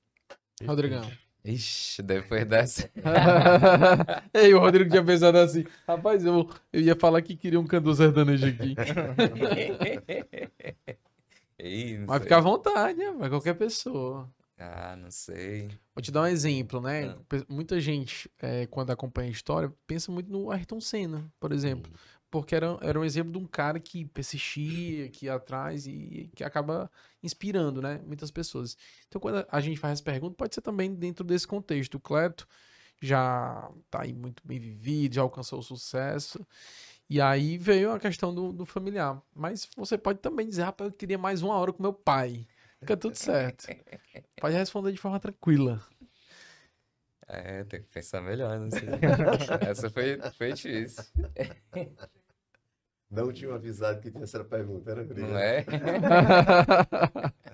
Rodrigão. 0.65 1.09
Ixi, 1.45 2.01
depois 2.01 2.45
dessa. 2.45 2.89
Ei, 4.33 4.53
o 4.53 4.59
Rodrigo 4.59 4.89
tinha 4.89 5.03
pensado 5.03 5.37
assim. 5.37 5.65
Rapaz, 5.85 6.23
eu, 6.23 6.49
eu 6.71 6.81
ia 6.81 6.95
falar 6.95 7.21
que 7.21 7.35
queria 7.35 7.59
um 7.59 7.67
cantor 7.67 7.95
sertanejo 7.95 8.47
aqui. 8.47 8.75
Mas 12.07 12.23
fica 12.23 12.37
à 12.37 12.41
vontade, 12.41 12.97
né? 12.97 13.11
Vai 13.11 13.29
qualquer 13.29 13.55
pessoa. 13.55 14.29
Ah, 14.63 14.95
não 14.95 15.11
sei. 15.11 15.67
Vou 15.93 16.01
te 16.01 16.11
dar 16.11 16.21
um 16.21 16.27
exemplo, 16.27 16.79
né? 16.79 17.09
Ah. 17.09 17.45
Muita 17.49 17.79
gente, 17.81 18.31
é, 18.39 18.65
quando 18.67 18.91
acompanha 18.91 19.27
a 19.27 19.31
história, 19.31 19.73
pensa 19.85 20.11
muito 20.11 20.31
no 20.31 20.49
Ayrton 20.51 20.79
Senna, 20.79 21.31
por 21.39 21.51
exemplo. 21.51 21.91
Porque 22.31 22.55
era, 22.55 22.77
era 22.81 22.99
um 22.99 23.03
exemplo 23.03 23.31
de 23.31 23.37
um 23.37 23.45
cara 23.45 23.79
que 23.79 24.05
persistia, 24.05 25.09
que 25.09 25.25
ia 25.25 25.35
atrás 25.35 25.85
e 25.85 26.31
que 26.35 26.43
acaba 26.43 26.89
inspirando, 27.21 27.81
né? 27.81 28.01
Muitas 28.05 28.31
pessoas. 28.31 28.75
Então, 29.07 29.21
quando 29.21 29.45
a 29.47 29.61
gente 29.61 29.79
faz 29.79 29.93
essa 29.93 30.03
pergunta, 30.03 30.35
pode 30.35 30.55
ser 30.55 30.61
também 30.61 30.95
dentro 30.95 31.23
desse 31.23 31.45
contexto. 31.45 31.95
O 31.95 31.99
Cleto 31.99 32.47
já 33.01 33.69
tá 33.91 34.01
aí 34.01 34.13
muito 34.13 34.41
bem 34.47 34.59
vivido, 34.59 35.15
já 35.15 35.21
alcançou 35.21 35.59
o 35.59 35.63
sucesso. 35.63 36.45
E 37.09 37.21
aí 37.21 37.57
veio 37.57 37.91
a 37.91 37.99
questão 37.99 38.33
do, 38.33 38.51
do 38.51 38.65
familiar. 38.65 39.21
Mas 39.35 39.69
você 39.77 39.97
pode 39.97 40.19
também 40.19 40.47
dizer, 40.47 40.63
rapaz, 40.63 40.89
eu 40.89 40.97
queria 40.97 41.17
mais 41.17 41.43
uma 41.43 41.55
hora 41.55 41.71
com 41.71 41.83
meu 41.83 41.93
pai. 41.93 42.47
Fica 42.83 42.97
tudo 42.97 43.15
certo. 43.15 43.65
Pode 44.39 44.55
responder 44.55 44.91
de 44.91 44.97
forma 44.97 45.19
tranquila. 45.19 45.81
É, 47.27 47.63
tem 47.63 47.81
que 47.81 47.87
pensar 47.87 48.21
melhor, 48.21 48.59
não 48.59 48.69
sei. 48.69 48.87
Essa 49.67 49.89
foi, 49.89 50.19
foi 50.37 50.53
difícil. 50.53 51.03
Não 53.09 53.31
tinha 53.31 53.53
avisado 53.53 54.01
que 54.01 54.11
tinha 54.11 54.23
essa 54.23 54.43
pergunta, 54.43 54.93
né, 54.93 55.01
Rodrigo? 55.03 55.27
Não 55.27 55.37
é? 55.37 55.65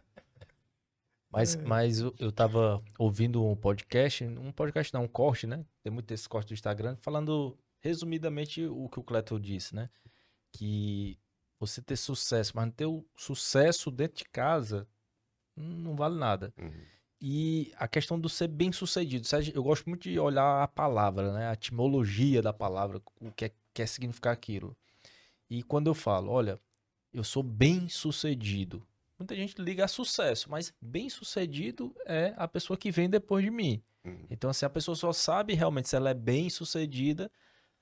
Mas, 1.31 1.55
mas 1.57 1.99
eu, 1.99 2.13
eu 2.17 2.31
tava 2.31 2.83
ouvindo 2.97 3.45
um 3.45 3.55
podcast, 3.55 4.23
um 4.23 4.51
podcast 4.51 4.91
não, 4.91 5.03
um 5.03 5.07
corte, 5.07 5.45
né? 5.45 5.63
Tem 5.83 5.93
muito 5.93 6.11
esse 6.11 6.27
corte 6.27 6.47
do 6.47 6.53
Instagram, 6.55 6.95
falando 7.01 7.55
resumidamente 7.79 8.65
o 8.65 8.89
que 8.89 8.99
o 8.99 9.03
Cleto 9.03 9.39
disse, 9.39 9.75
né? 9.75 9.91
Que 10.51 11.19
você 11.59 11.83
ter 11.83 11.97
sucesso, 11.97 12.53
mas 12.55 12.65
não 12.65 12.71
ter 12.71 12.87
o 12.87 13.05
sucesso 13.15 13.91
dentro 13.91 14.17
de 14.17 14.25
casa 14.25 14.87
não 15.55 15.95
vale 15.95 16.15
nada. 16.17 16.53
Uhum. 16.57 16.71
E 17.21 17.73
a 17.75 17.87
questão 17.87 18.19
do 18.19 18.29
ser 18.29 18.47
bem 18.47 18.71
sucedido. 18.71 19.27
Eu 19.53 19.61
gosto 19.61 19.87
muito 19.89 20.09
de 20.09 20.17
olhar 20.17 20.63
a 20.63 20.67
palavra, 20.67 21.33
né? 21.33 21.49
A 21.49 21.53
etimologia 21.53 22.41
da 22.41 22.53
palavra, 22.53 23.01
o 23.19 23.31
que 23.31 23.45
é, 23.45 23.51
quer 23.73 23.87
significar 23.87 24.31
aquilo. 24.31 24.75
E 25.49 25.61
quando 25.63 25.87
eu 25.87 25.93
falo, 25.93 26.31
olha, 26.31 26.57
eu 27.13 27.23
sou 27.23 27.43
bem 27.43 27.89
sucedido. 27.89 28.85
Muita 29.17 29.35
gente 29.35 29.61
liga 29.61 29.83
a 29.83 29.87
sucesso, 29.87 30.49
mas 30.49 30.73
bem 30.81 31.09
sucedido 31.09 31.93
é 32.05 32.33
a 32.37 32.47
pessoa 32.47 32.77
que 32.77 32.89
vem 32.89 33.09
depois 33.09 33.43
de 33.43 33.51
mim. 33.51 33.83
Uhum. 34.05 34.25
Então, 34.29 34.49
assim, 34.49 34.65
a 34.65 34.69
pessoa 34.69 34.95
só 34.95 35.11
sabe 35.11 35.53
realmente 35.53 35.89
se 35.89 35.95
ela 35.95 36.11
é 36.11 36.13
bem 36.13 36.49
sucedida, 36.49 37.29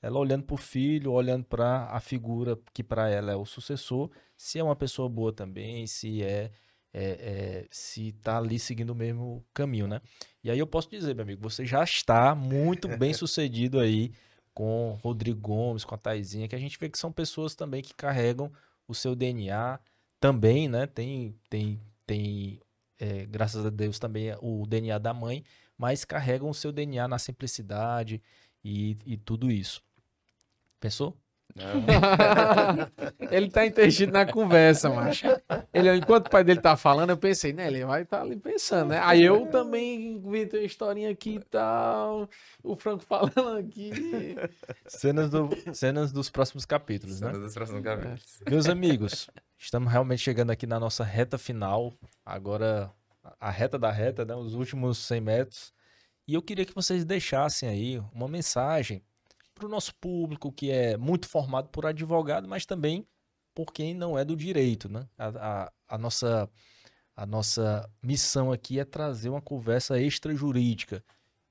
ela 0.01 0.17
olhando 0.17 0.45
para 0.45 0.55
o 0.55 0.57
filho, 0.57 1.11
olhando 1.11 1.45
para 1.45 1.85
a 1.91 1.99
figura 1.99 2.57
que 2.73 2.83
para 2.83 3.09
ela 3.09 3.31
é 3.31 3.35
o 3.35 3.45
sucessor, 3.45 4.09
se 4.35 4.57
é 4.57 4.63
uma 4.63 4.75
pessoa 4.75 5.07
boa 5.07 5.31
também, 5.31 5.85
se 5.85 6.23
é, 6.23 6.51
é, 6.97 7.63
é 7.63 7.67
se 7.69 8.09
está 8.09 8.37
ali 8.37 8.57
seguindo 8.57 8.89
o 8.89 8.95
mesmo 8.95 9.45
caminho, 9.53 9.87
né? 9.87 10.01
E 10.43 10.49
aí 10.49 10.57
eu 10.57 10.67
posso 10.67 10.89
dizer, 10.89 11.13
meu 11.13 11.23
amigo, 11.23 11.41
você 11.41 11.65
já 11.65 11.83
está 11.83 12.33
muito 12.33 12.87
bem 12.97 13.13
sucedido 13.13 13.79
aí 13.79 14.11
com 14.53 14.97
Rodrigo 15.03 15.39
Gomes, 15.39 15.85
com 15.85 15.93
a 15.93 15.97
Taizinha, 15.97 16.47
que 16.47 16.55
a 16.55 16.59
gente 16.59 16.79
vê 16.79 16.89
que 16.89 16.97
são 16.97 17.11
pessoas 17.11 17.53
também 17.53 17.83
que 17.83 17.93
carregam 17.93 18.51
o 18.87 18.95
seu 18.95 19.15
DNA 19.15 19.79
também, 20.19 20.67
né? 20.67 20.87
Tem, 20.87 21.35
tem, 21.49 21.79
tem 22.05 22.59
é, 22.97 23.25
graças 23.27 23.65
a 23.65 23.69
Deus, 23.69 23.99
também 23.99 24.35
o 24.41 24.65
DNA 24.65 24.97
da 24.97 25.13
mãe, 25.13 25.43
mas 25.77 26.03
carregam 26.03 26.49
o 26.49 26.53
seu 26.53 26.71
DNA 26.71 27.07
na 27.07 27.19
simplicidade 27.19 28.21
e, 28.63 28.97
e 29.05 29.17
tudo 29.17 29.51
isso. 29.51 29.83
Pensou? 30.79 31.15
Ele 33.31 33.49
tá 33.49 33.65
entendido 33.65 34.11
na 34.11 34.25
conversa, 34.25 34.89
macho. 34.89 35.25
Ele, 35.73 35.95
enquanto 35.95 36.27
o 36.27 36.29
pai 36.29 36.43
dele 36.43 36.61
tá 36.61 36.77
falando, 36.77 37.09
eu 37.11 37.17
pensei, 37.17 37.53
né? 37.53 37.67
Ele 37.67 37.83
vai 37.85 38.03
estar 38.03 38.17
tá 38.17 38.23
ali 38.23 38.35
pensando, 38.35 38.89
né? 38.89 38.99
Aí 39.03 39.23
eu 39.23 39.47
também 39.47 40.19
vi 40.19 40.49
uma 40.51 40.59
historinha 40.59 41.09
aqui 41.09 41.35
e 41.35 41.39
tal. 41.39 42.29
O 42.63 42.75
Franco 42.75 43.03
falando 43.03 43.57
aqui. 43.57 43.91
Cenas, 44.87 45.29
do, 45.29 45.49
cenas 45.73 46.11
dos 46.11 46.29
próximos 46.29 46.65
capítulos, 46.65 47.17
cenas 47.17 47.37
né? 47.37 47.39
dos 47.39 47.53
próximos 47.53 47.83
capítulos. 47.83 48.39
Meus 48.47 48.69
amigos, 48.69 49.29
estamos 49.57 49.91
realmente 49.91 50.19
chegando 50.19 50.51
aqui 50.51 50.67
na 50.67 50.79
nossa 50.79 51.03
reta 51.03 51.37
final. 51.37 51.93
Agora, 52.25 52.91
a 53.39 53.49
reta 53.49 53.79
da 53.79 53.91
reta, 53.91 54.25
né? 54.25 54.35
Os 54.35 54.53
últimos 54.53 54.99
100 54.99 55.21
metros. 55.21 55.73
E 56.27 56.33
eu 56.33 56.41
queria 56.41 56.65
que 56.65 56.75
vocês 56.75 57.05
deixassem 57.05 57.69
aí 57.69 58.03
uma 58.13 58.27
mensagem 58.27 59.01
para 59.57 59.65
o 59.65 59.69
nosso 59.69 59.93
público 59.95 60.51
que 60.51 60.71
é 60.71 60.95
muito 60.97 61.27
formado 61.27 61.69
por 61.69 61.85
advogado, 61.85 62.47
mas 62.47 62.65
também 62.65 63.05
por 63.53 63.73
quem 63.73 63.93
não 63.93 64.17
é 64.17 64.23
do 64.23 64.35
direito, 64.35 64.87
né? 64.87 65.07
A, 65.17 65.27
a, 65.27 65.71
a 65.87 65.97
nossa, 65.97 66.49
a 67.15 67.25
nossa 67.25 67.89
missão 68.01 68.51
aqui 68.51 68.79
é 68.79 68.85
trazer 68.85 69.29
uma 69.29 69.41
conversa 69.41 69.99
extrajurídica, 69.99 71.03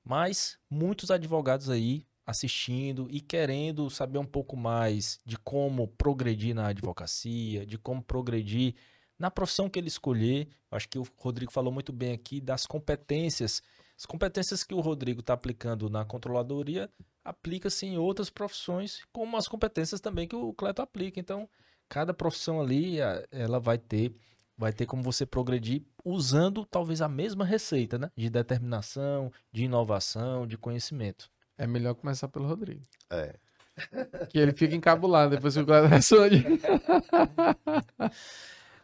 mas 0.03 0.57
muitos 0.69 1.11
advogados 1.11 1.69
aí 1.69 2.05
assistindo 2.25 3.07
e 3.09 3.21
querendo 3.21 3.89
saber 3.89 4.19
um 4.19 4.25
pouco 4.25 4.57
mais 4.57 5.19
de 5.25 5.37
como 5.37 5.87
progredir 5.87 6.53
na 6.53 6.67
advocacia, 6.67 7.65
de 7.65 7.77
como 7.77 8.03
progredir 8.03 8.75
na 9.17 9.31
profissão 9.31 9.69
que 9.69 9.79
ele 9.79 9.87
escolher. 9.87 10.49
Acho 10.69 10.89
que 10.89 10.99
o 10.99 11.07
Rodrigo 11.17 11.51
falou 11.51 11.71
muito 11.71 11.93
bem 11.93 12.11
aqui 12.11 12.41
das 12.41 12.65
competências. 12.65 13.61
As 13.97 14.05
competências 14.05 14.63
que 14.63 14.73
o 14.73 14.79
Rodrigo 14.79 15.21
está 15.21 15.33
aplicando 15.33 15.89
na 15.89 16.05
controladoria 16.05 16.89
aplica-se 17.25 17.85
em 17.85 17.97
outras 17.97 18.29
profissões, 18.29 19.01
como 19.11 19.35
as 19.35 19.47
competências 19.47 19.99
também 19.99 20.27
que 20.27 20.35
o 20.35 20.53
Cleto 20.53 20.81
aplica. 20.81 21.19
Então, 21.19 21.49
cada 21.89 22.13
profissão 22.13 22.61
ali, 22.61 22.97
ela 23.31 23.59
vai 23.59 23.77
ter 23.77 24.15
vai 24.57 24.73
ter 24.73 24.87
como 24.87 25.03
você 25.03 25.25
progredir 25.25 25.83
usando 26.03 26.65
talvez 26.65 27.01
a 27.01 27.07
mesma 27.07 27.45
receita, 27.45 27.99
né? 27.99 28.09
De 28.15 28.27
determinação, 28.27 29.31
de 29.51 29.65
inovação, 29.65 30.47
de 30.47 30.57
conhecimento. 30.57 31.29
É 31.57 31.67
melhor 31.67 31.93
começar 31.93 32.27
pelo 32.27 32.47
Rodrigo. 32.47 32.81
É. 33.09 33.35
Que 34.29 34.39
ele 34.39 34.53
fica 34.53 34.75
encabulado 34.75 35.35
depois 35.35 35.53
que 35.53 35.59
o 35.59 35.65
Cleto 35.65 35.85
responde. 35.85 36.43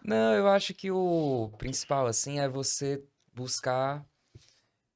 Não, 0.05 0.35
eu 0.35 0.47
acho 0.47 0.75
que 0.75 0.91
o 0.91 1.51
principal, 1.57 2.05
assim, 2.05 2.39
é 2.39 2.47
você 2.47 3.03
buscar 3.33 4.05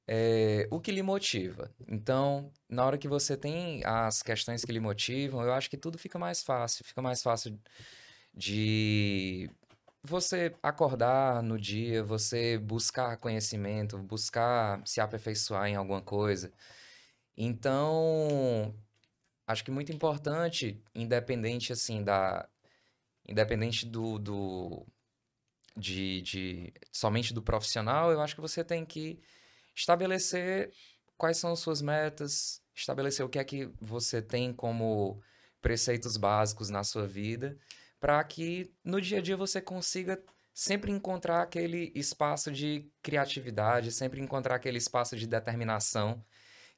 é, 0.08 0.68
o 0.72 0.80
que 0.80 0.92
lhe 0.92 1.04
motiva. 1.04 1.70
Então, 1.88 2.52
na 2.70 2.86
hora 2.86 2.98
que 2.98 3.08
você 3.08 3.36
tem 3.36 3.84
as 3.86 4.22
questões 4.22 4.64
que 4.64 4.72
lhe 4.72 4.80
motivam, 4.80 5.44
eu 5.44 5.52
acho 5.54 5.70
que 5.70 5.78
tudo 5.78 5.98
fica 5.98 6.18
mais 6.18 6.42
fácil. 6.44 6.86
Fica 6.86 7.02
mais 7.02 7.22
fácil 7.22 7.60
de 8.34 9.50
você 10.04 10.56
acordar 10.64 11.44
no 11.44 11.60
dia, 11.60 12.04
você 12.04 12.58
buscar 12.58 13.18
conhecimento, 13.18 13.98
buscar 13.98 14.82
se 14.86 15.02
aperfeiçoar 15.02 15.68
em 15.68 15.76
alguma 15.76 16.02
coisa. 16.02 16.52
Então, 17.36 18.74
acho 19.46 19.64
que 19.64 19.72
muito 19.72 19.92
importante, 19.92 20.82
independente 20.96 21.74
assim 21.74 22.04
da 22.04 22.48
independente 23.28 23.86
do, 23.86 24.18
do 24.18 24.88
de, 25.76 26.22
de 26.22 26.74
somente 26.92 27.34
do 27.34 27.42
profissional, 27.42 28.12
eu 28.12 28.22
acho 28.22 28.36
que 28.36 28.42
você 28.42 28.64
tem 28.64 28.86
que 28.86 29.20
estabelecer 29.78 30.74
quais 31.18 31.38
são 31.38 31.52
as 31.52 31.60
suas 31.60 31.82
metas, 31.82 32.62
estabelecer 32.76 33.24
o 33.26 33.30
que 33.30 33.40
é 33.40 33.44
que 33.44 33.72
você 33.80 34.22
tem 34.22 34.52
como 34.52 35.22
preceitos 35.62 36.18
básicos 36.18 36.70
na 36.70 36.84
sua 36.84 37.08
vida, 37.08 37.58
para 38.00 38.24
que 38.24 38.72
no 38.84 39.00
dia 39.00 39.20
a 39.20 39.22
dia 39.22 39.38
você 39.38 39.62
consiga 39.62 40.22
sempre 40.54 40.92
encontrar 40.92 41.44
aquele 41.44 41.92
espaço 41.96 42.52
de 42.52 42.92
criatividade, 43.04 43.92
sempre 43.92 44.20
encontrar 44.20 44.56
aquele 44.56 44.80
espaço 44.80 45.16
de 45.16 45.28
determinação, 45.28 46.24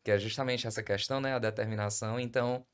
que 0.03 0.11
é 0.11 0.17
justamente 0.17 0.67
essa 0.67 0.83
questão, 0.83 1.21
né, 1.21 1.33
a 1.33 1.39
determinação. 1.39 2.19
Então, 2.19 2.65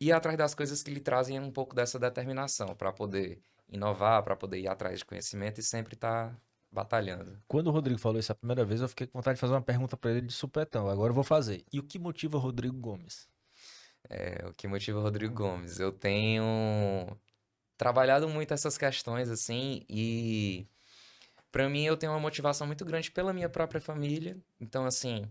ir 0.00 0.12
atrás 0.12 0.36
das 0.38 0.54
coisas 0.54 0.82
que 0.82 0.90
lhe 0.90 1.00
trazem 1.00 1.38
um 1.38 1.50
pouco 1.50 1.74
dessa 1.74 1.98
determinação 1.98 2.74
para 2.74 2.92
poder 2.92 3.42
inovar, 3.68 4.22
para 4.22 4.36
poder 4.36 4.58
ir 4.60 4.68
atrás 4.68 5.00
de 5.00 5.04
conhecimento 5.04 5.60
e 5.60 5.62
sempre 5.62 5.94
estar 5.94 6.30
tá 6.30 6.40
batalhando. 6.70 7.38
Quando 7.46 7.68
o 7.68 7.70
Rodrigo 7.70 7.98
falou 7.98 8.18
isso 8.18 8.32
a 8.32 8.34
primeira 8.34 8.64
vez, 8.64 8.80
eu 8.80 8.88
fiquei 8.88 9.06
com 9.06 9.18
vontade 9.18 9.36
de 9.36 9.40
fazer 9.40 9.54
uma 9.54 9.62
pergunta 9.62 9.96
para 9.96 10.10
ele 10.10 10.20
de 10.22 10.32
supetão. 10.32 10.88
Agora 10.88 11.10
eu 11.10 11.14
vou 11.14 11.24
fazer. 11.24 11.64
E 11.72 11.78
o 11.78 11.82
que 11.82 11.98
motiva 11.98 12.36
o 12.36 12.40
Rodrigo 12.40 12.76
Gomes? 12.78 13.28
É, 14.08 14.44
o 14.46 14.52
que 14.52 14.68
motiva 14.68 14.98
o 14.98 15.02
Rodrigo 15.02 15.34
Gomes? 15.34 15.78
Eu 15.80 15.92
tenho 15.92 17.16
trabalhado 17.76 18.28
muito 18.28 18.52
essas 18.52 18.76
questões 18.76 19.28
assim 19.28 19.84
e 19.88 20.66
para 21.52 21.68
mim 21.68 21.84
eu 21.84 21.96
tenho 21.96 22.12
uma 22.12 22.20
motivação 22.20 22.66
muito 22.66 22.84
grande 22.84 23.10
pela 23.10 23.32
minha 23.32 23.48
própria 23.48 23.80
família. 23.80 24.36
Então 24.60 24.84
assim, 24.84 25.28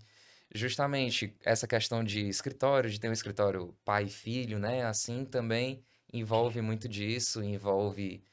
justamente 0.54 1.36
essa 1.44 1.68
questão 1.68 2.04
de 2.04 2.28
escritório, 2.28 2.90
de 2.90 3.00
ter 3.00 3.10
um 3.10 3.14
escritório 3.14 3.76
pai 3.84 4.06
e 4.06 4.10
filho, 4.10 4.60
né? 4.60 4.84
Assim 4.86 5.26
também 5.26 5.84
envolve 6.14 6.62
muito 6.62 6.88
disso, 6.88 7.44
envolve 7.44 8.24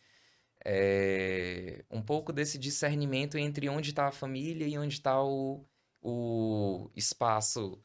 é, 0.65 1.85
um 1.91 2.01
pouco 2.01 2.33
desse 2.33 2.59
discernimento 2.59 3.37
entre 3.37 3.69
onde 3.69 3.91
está 3.91 4.09
a 4.09 4.13
família 4.13 4.67
e 4.67 4.79
onde 4.79 4.95
está 4.95 5.23
o, 5.23 5.65
o 6.03 6.91
espaço 6.97 7.83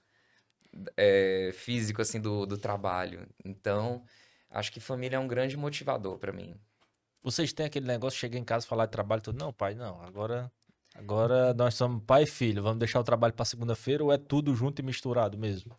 é, 0.96 1.52
físico 1.54 2.02
assim 2.02 2.22
do, 2.22 2.46
do 2.46 2.58
trabalho. 2.58 3.28
Então, 3.44 4.04
acho 4.50 4.72
que 4.72 4.80
família 4.80 5.18
é 5.18 5.20
um 5.20 5.28
grande 5.28 5.58
motivador 5.58 6.18
para 6.18 6.32
mim. 6.32 6.56
Vocês 7.22 7.52
têm 7.52 7.66
aquele 7.66 7.86
negócio 7.86 8.16
de 8.16 8.22
chegar 8.22 8.40
em 8.40 8.44
casa 8.44 8.66
falar 8.66 8.86
de 8.86 8.92
trabalho 8.92 9.22
tudo? 9.22 9.38
Não, 9.38 9.52
pai, 9.52 9.76
não. 9.76 10.02
Agora, 10.02 10.52
agora 10.96 11.54
nós 11.54 11.76
somos 11.76 12.02
pai 12.06 12.24
e 12.24 12.28
filho. 12.28 12.64
Vamos 12.64 12.80
deixar 12.80 13.00
o 13.00 13.04
trabalho 13.04 13.34
para 13.34 13.46
segunda-feira 13.46 14.04
ou 14.04 14.12
é 14.12 14.18
tudo 14.18 14.56
junto 14.56 14.80
e 14.80 14.86
misturado 14.86 15.38
mesmo? 15.38 15.78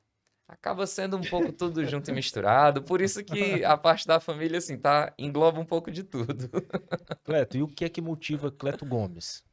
Acaba 0.51 0.87
sendo 0.87 1.17
um 1.17 1.23
pouco 1.23 1.53
tudo 1.53 1.85
junto 1.85 2.11
e 2.11 2.13
misturado. 2.13 2.83
Por 2.83 3.01
isso 3.01 3.23
que 3.23 3.65
a 3.65 3.77
parte 3.77 4.07
da 4.07 4.19
família, 4.19 4.59
assim, 4.59 4.77
tá, 4.77 5.15
engloba 5.17 5.61
um 5.61 5.65
pouco 5.65 5.91
de 5.91 6.03
tudo. 6.03 6.51
Cleto, 7.25 7.57
e 7.57 7.63
o 7.63 7.69
que 7.69 7.85
é 7.85 7.89
que 7.89 8.01
motiva 8.01 8.51
Cleto 8.51 8.85
Gomes? 8.85 9.45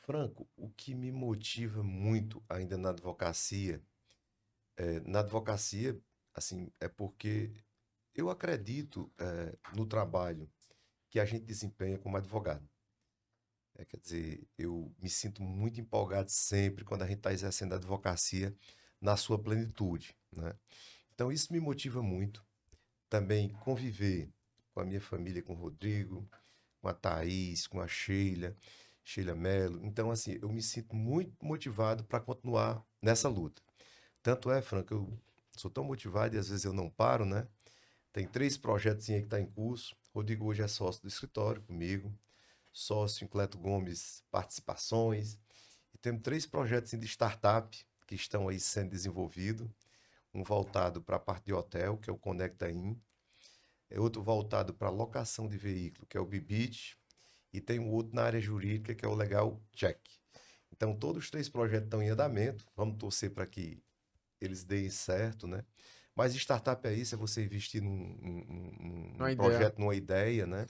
Franco, 0.00 0.46
o 0.56 0.68
que 0.68 0.94
me 0.94 1.10
motiva 1.10 1.82
muito 1.82 2.42
ainda 2.48 2.76
na 2.76 2.90
advocacia, 2.90 3.82
é, 4.76 5.00
na 5.00 5.20
advocacia, 5.20 5.98
assim, 6.34 6.70
é 6.78 6.88
porque 6.88 7.52
eu 8.14 8.28
acredito 8.28 9.10
é, 9.18 9.56
no 9.74 9.86
trabalho 9.86 10.50
que 11.08 11.18
a 11.18 11.24
gente 11.24 11.44
desempenha 11.44 11.98
como 11.98 12.16
advogado. 12.16 12.68
É, 13.74 13.84
quer 13.86 13.98
dizer, 13.98 14.46
eu 14.58 14.94
me 14.98 15.08
sinto 15.08 15.42
muito 15.42 15.80
empolgado 15.80 16.30
sempre 16.30 16.84
quando 16.84 17.02
a 17.02 17.06
gente 17.06 17.18
está 17.18 17.32
exercendo 17.32 17.72
a 17.72 17.76
advocacia, 17.76 18.54
na 19.02 19.16
sua 19.16 19.36
plenitude. 19.36 20.16
Né? 20.34 20.54
Então, 21.12 21.32
isso 21.32 21.52
me 21.52 21.58
motiva 21.58 22.00
muito. 22.00 22.42
Também 23.10 23.48
conviver 23.48 24.30
com 24.72 24.80
a 24.80 24.84
minha 24.84 25.00
família, 25.00 25.42
com 25.42 25.52
o 25.52 25.56
Rodrigo, 25.56 26.26
com 26.80 26.88
a 26.88 26.94
Thaís, 26.94 27.66
com 27.66 27.80
a 27.80 27.88
Sheila, 27.88 28.56
Sheila 29.04 29.34
Mello. 29.34 29.84
Então, 29.84 30.10
assim, 30.10 30.38
eu 30.40 30.48
me 30.48 30.62
sinto 30.62 30.94
muito 30.94 31.34
motivado 31.44 32.04
para 32.04 32.20
continuar 32.20 32.82
nessa 33.02 33.28
luta. 33.28 33.60
Tanto 34.22 34.50
é, 34.50 34.62
Franco, 34.62 34.94
eu 34.94 35.18
sou 35.56 35.70
tão 35.70 35.84
motivado 35.84 36.36
e 36.36 36.38
às 36.38 36.48
vezes 36.48 36.64
eu 36.64 36.72
não 36.72 36.88
paro, 36.88 37.26
né? 37.26 37.46
Tem 38.12 38.26
três 38.26 38.56
projetos 38.56 39.06
que 39.06 39.12
estão 39.12 39.28
tá 39.30 39.40
em 39.40 39.46
curso. 39.46 39.96
Rodrigo 40.14 40.46
hoje 40.46 40.62
é 40.62 40.68
sócio 40.68 41.02
do 41.02 41.08
escritório 41.08 41.62
comigo, 41.62 42.12
sócio 42.70 43.24
em 43.24 43.28
Cleto 43.28 43.58
Gomes 43.58 44.22
Participações. 44.30 45.38
E 45.92 45.98
temos 45.98 46.22
três 46.22 46.46
projetos 46.46 46.92
de 46.92 47.06
startup 47.06 47.84
que 48.12 48.22
estão 48.22 48.48
aí 48.48 48.60
sendo 48.60 48.90
desenvolvidos. 48.90 49.68
Um 50.34 50.42
voltado 50.42 51.00
para 51.02 51.16
a 51.16 51.20
parte 51.20 51.46
de 51.46 51.52
hotel, 51.52 51.96
que 51.96 52.10
é 52.10 52.12
o 52.12 52.18
Conecta 52.18 52.70
In. 52.70 53.00
É 53.88 53.98
outro 54.00 54.22
voltado 54.22 54.74
para 54.74 54.88
locação 54.90 55.48
de 55.48 55.56
veículo, 55.56 56.06
que 56.06 56.16
é 56.16 56.20
o 56.20 56.26
Bibit. 56.26 56.98
E 57.52 57.60
tem 57.60 57.78
um 57.78 57.90
outro 57.90 58.14
na 58.14 58.22
área 58.22 58.40
jurídica, 58.40 58.94
que 58.94 59.04
é 59.04 59.08
o 59.08 59.14
Legal 59.14 59.60
Check. 59.72 59.98
Então, 60.72 60.90
Então, 60.90 60.96
todos 60.96 61.24
os 61.24 61.30
três 61.30 61.48
projetos 61.48 61.86
estão 61.86 62.02
em 62.02 62.08
andamento. 62.08 62.66
Vamos 62.74 62.96
torcer 62.98 63.30
para 63.30 63.46
que 63.46 63.82
eles 64.40 64.64
deem 64.64 64.90
certo, 64.90 65.46
né? 65.46 65.64
Mas 66.14 66.34
startup 66.34 66.86
é 66.86 66.92
isso, 66.92 67.14
é 67.14 67.18
você 67.18 67.44
investir 67.44 67.82
num, 67.82 68.16
num, 68.20 69.14
num 69.18 69.36
projeto, 69.36 69.78
numa 69.78 69.94
ideia, 69.94 70.46
né? 70.46 70.66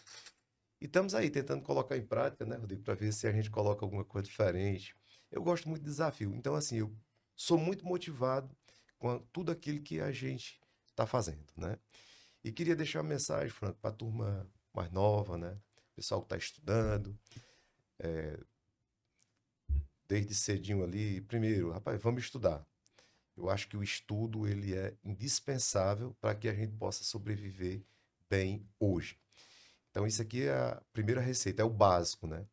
E 0.80 0.86
estamos 0.86 1.14
aí 1.14 1.30
tentando 1.30 1.62
colocar 1.62 1.96
em 1.96 2.04
prática, 2.06 2.44
né, 2.44 2.56
Rodrigo, 2.56 2.82
para 2.82 2.94
ver 2.94 3.12
se 3.12 3.26
a 3.26 3.32
gente 3.32 3.50
coloca 3.50 3.84
alguma 3.84 4.04
coisa 4.04 4.26
diferente. 4.28 4.94
Eu 5.30 5.42
gosto 5.42 5.68
muito 5.68 5.82
de 5.82 5.88
desafio. 5.88 6.34
Então, 6.34 6.54
assim, 6.54 6.78
eu 6.78 6.92
sou 7.36 7.58
muito 7.58 7.86
motivado 7.86 8.54
com 8.98 9.18
tudo 9.32 9.50
aquilo 9.50 9.80
que 9.82 10.00
a 10.00 10.12
gente 10.12 10.60
está 10.88 11.06
fazendo, 11.06 11.46
né? 11.56 11.78
E 12.44 12.52
queria 12.52 12.76
deixar 12.76 13.00
uma 13.00 13.08
mensagem, 13.08 13.50
Franco, 13.50 13.78
para 13.80 13.90
a 13.90 13.94
turma 13.94 14.50
mais 14.74 14.90
nova, 14.90 15.36
né? 15.36 15.56
Pessoal 15.94 16.20
que 16.20 16.26
está 16.26 16.36
estudando, 16.36 17.18
é, 17.98 18.38
desde 20.08 20.34
cedinho 20.34 20.82
ali. 20.82 21.20
Primeiro, 21.22 21.70
rapaz, 21.70 22.00
vamos 22.02 22.22
estudar. 22.22 22.66
Eu 23.36 23.48
acho 23.48 23.68
que 23.68 23.76
o 23.76 23.82
estudo 23.82 24.46
ele 24.46 24.74
é 24.74 24.94
indispensável 25.04 26.14
para 26.20 26.34
que 26.34 26.48
a 26.48 26.54
gente 26.54 26.76
possa 26.76 27.02
sobreviver 27.02 27.82
bem 28.28 28.66
hoje. 28.78 29.18
Então, 29.90 30.06
isso 30.06 30.20
aqui 30.20 30.44
é 30.44 30.52
a 30.52 30.82
primeira 30.92 31.20
receita, 31.20 31.62
é 31.62 31.64
o 31.64 31.70
básico, 31.70 32.26
né? 32.26 32.46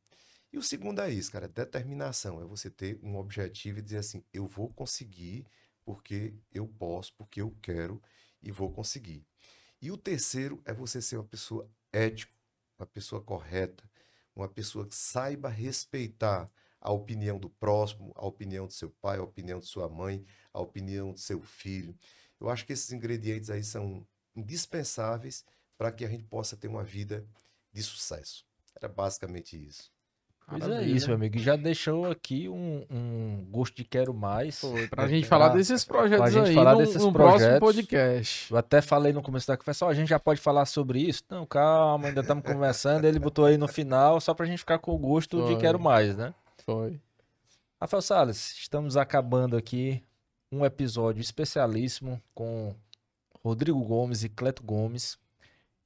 E 0.52 0.58
o 0.58 0.64
segundo 0.64 1.02
é 1.02 1.12
isso, 1.12 1.32
cara, 1.32 1.48
determinação. 1.48 2.42
É 2.42 2.46
você 2.46 2.70
ter 2.70 3.00
um 3.04 3.18
objetivo 3.18 3.80
e 3.80 3.82
dizer 3.82 3.98
assim: 3.98 4.24
eu 4.34 4.48
vou 4.48 4.70
conseguir 4.70 5.46
porque 5.86 6.34
eu 6.52 6.68
posso, 6.68 7.14
porque 7.16 7.42
eu 7.42 7.56
quero 7.62 8.02
e 8.42 8.52
vou 8.52 8.72
conseguir. 8.72 9.26
E 9.82 9.92
o 9.92 9.98
terceiro 9.98 10.62
é 10.66 10.74
você 10.74 11.02
ser 11.02 11.18
uma 11.18 11.24
pessoa 11.24 11.70
ética, 11.92 12.34
uma 12.78 12.86
pessoa 12.86 13.22
correta, 13.22 13.84
uma 14.36 14.48
pessoa 14.48 14.88
que 14.88 14.96
saiba 14.96 15.50
respeitar 15.50 16.52
a 16.82 16.92
opinião 16.92 17.38
do 17.40 17.50
próximo, 17.50 18.14
a 18.16 18.26
opinião 18.26 18.68
do 18.68 18.74
seu 18.74 18.90
pai, 18.90 19.18
a 19.18 19.24
opinião 19.24 19.60
de 19.60 19.66
sua 19.66 19.90
mãe, 19.90 20.26
a 20.54 20.60
opinião 20.62 21.12
do 21.12 21.20
seu 21.20 21.42
filho. 21.42 21.98
Eu 22.40 22.50
acho 22.50 22.66
que 22.66 22.74
esses 22.74 22.92
ingredientes 22.92 23.50
aí 23.50 23.64
são 23.64 24.08
indispensáveis 24.36 25.46
para 25.78 25.92
que 25.92 26.06
a 26.06 26.10
gente 26.10 26.24
possa 26.24 26.56
ter 26.56 26.68
uma 26.68 26.84
vida 26.84 27.26
de 27.72 27.84
sucesso. 27.84 28.46
Era 28.76 28.88
basicamente 28.88 29.58
isso. 29.58 29.92
Pois 30.50 30.68
é 30.68 30.84
isso, 30.84 31.08
meu 31.08 31.16
amigo. 31.16 31.38
Já 31.38 31.56
deixou 31.56 32.10
aqui 32.10 32.50
um, 32.50 32.84
um 32.90 33.46
gosto 33.52 33.76
de 33.76 33.84
quero 33.84 34.14
mais. 34.14 34.60
Foi, 34.60 34.88
pra 34.88 35.08
gente 35.08 35.28
falar 35.28 35.50
desses 35.50 35.86
projetos 35.86 36.32
pra 36.32 36.32
gente 36.32 36.50
aí 36.50 36.56
falar 36.56 36.74
num, 36.74 36.78
desses 36.80 37.04
num 37.04 37.14
projetos. 37.14 37.60
próximo 37.60 37.60
podcast. 37.60 38.52
Eu 38.52 38.58
até 38.58 38.82
falei 38.82 39.14
no 39.14 39.22
começo 39.22 39.48
da 39.48 39.56
conversa, 39.56 39.86
ó, 39.86 39.90
a 39.90 39.94
gente 39.94 40.10
já 40.10 40.20
pode 40.20 40.42
falar 40.42 40.66
sobre 40.66 41.00
isso? 41.00 41.24
Não, 41.30 41.46
calma, 41.46 42.08
ainda 42.08 42.22
estamos 42.22 42.44
conversando. 42.44 43.06
Ele 43.06 43.20
botou 43.20 43.46
aí 43.46 43.58
no 43.58 43.68
final, 43.68 44.20
só 44.20 44.34
pra 44.34 44.46
gente 44.46 44.60
ficar 44.60 44.80
com 44.80 44.94
o 44.94 44.98
gosto 44.98 45.40
Foi. 45.40 45.56
de 45.56 45.62
quero 45.62 45.80
mais, 45.80 46.16
né? 46.18 46.34
Foi. 46.66 47.00
Rafael 47.80 48.02
Salles, 48.02 48.56
estamos 48.60 48.98
acabando 48.98 49.56
aqui 49.56 50.04
um 50.52 50.66
episódio 50.66 51.22
especialíssimo 51.22 52.22
com 52.34 52.76
Rodrigo 53.44 53.82
Gomes 53.84 54.24
e 54.24 54.30
Cleto 54.30 54.64
Gomes. 54.64 55.18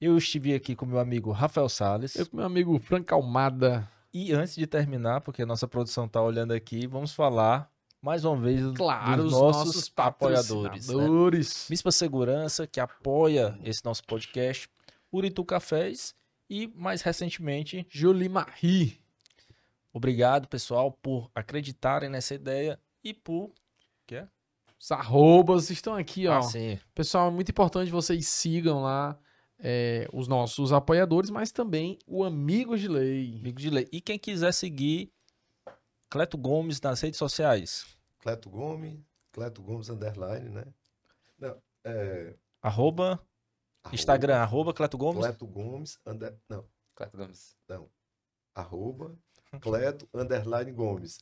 Eu 0.01 0.17
estive 0.17 0.53
aqui 0.53 0.75
com 0.75 0.85
meu 0.85 0.99
amigo 0.99 1.31
Rafael 1.31 1.69
Salles. 1.69 2.15
Eu 2.15 2.25
com 2.27 2.37
meu 2.37 2.45
amigo 2.45 2.77
Frank 2.79 3.13
Almada. 3.13 3.87
E 4.13 4.31
antes 4.31 4.55
de 4.55 4.67
terminar, 4.67 5.21
porque 5.21 5.41
a 5.41 5.45
nossa 5.45 5.67
produção 5.67 6.05
está 6.05 6.21
olhando 6.21 6.53
aqui, 6.53 6.85
vamos 6.85 7.13
falar 7.13 7.71
mais 7.99 8.25
uma 8.25 8.37
vez 8.37 8.61
claro, 8.75 9.23
dos 9.23 9.31
nossos, 9.31 9.65
nossos 9.75 9.93
apoiadores. 9.95 10.87
Né? 10.87 11.67
Mispa 11.69 11.91
Segurança, 11.91 12.67
que 12.67 12.79
apoia 12.79 13.57
esse 13.63 13.83
nosso 13.83 14.03
podcast. 14.03 14.69
Uritu 15.11 15.43
Cafés 15.45 16.13
e, 16.49 16.67
mais 16.75 17.01
recentemente, 17.01 17.87
Julie 17.89 18.29
Marie. 18.29 18.99
Obrigado, 19.91 20.47
pessoal, 20.47 20.91
por 20.91 21.31
acreditarem 21.33 22.09
nessa 22.09 22.35
ideia 22.35 22.79
e 23.03 23.13
por... 23.13 23.51
Quê? 24.05 24.27
Os 24.79 24.91
arrobas 24.91 25.69
estão 25.69 25.95
aqui, 25.95 26.27
ó. 26.27 26.39
Ah, 26.39 26.41
sim. 26.41 26.77
Pessoal, 26.93 27.29
é 27.29 27.31
muito 27.31 27.49
importante 27.49 27.89
vocês 27.89 28.27
sigam 28.27 28.81
lá 28.81 29.17
é, 29.65 30.09
os 30.11 30.27
nossos 30.27 30.73
apoiadores, 30.73 31.29
mas 31.29 31.49
também 31.49 31.97
o 32.05 32.25
Amigo 32.25 32.77
de 32.77 32.89
Lei. 32.89 33.37
Amigo 33.39 33.59
de 33.59 33.69
Lei. 33.69 33.87
E 33.93 34.01
quem 34.01 34.19
quiser 34.19 34.51
seguir 34.51 35.09
Cleto 36.09 36.37
Gomes 36.37 36.81
nas 36.81 36.99
redes 36.99 37.17
sociais? 37.17 37.85
Cleto 38.19 38.49
Gomes, 38.49 38.99
Cleto 39.31 39.63
Gomes 39.63 39.89
underline, 39.89 40.49
né? 40.49 40.65
Não, 41.39 41.57
é... 41.85 42.35
Arroba, 42.61 43.03
arroba 43.03 43.25
Instagram, 43.93 44.35
arroba 44.35 44.73
Cleto 44.73 44.97
Gomes? 44.97 45.25
Cleto 45.25 45.47
Gomes, 45.47 45.97
under... 46.05 46.37
não. 46.49 46.67
Cleto 46.93 47.17
Gomes. 47.17 47.55
Não. 47.69 47.89
Arroba 48.53 49.17
Cleto 49.61 50.09
underline 50.13 50.73
Gomes. 50.73 51.19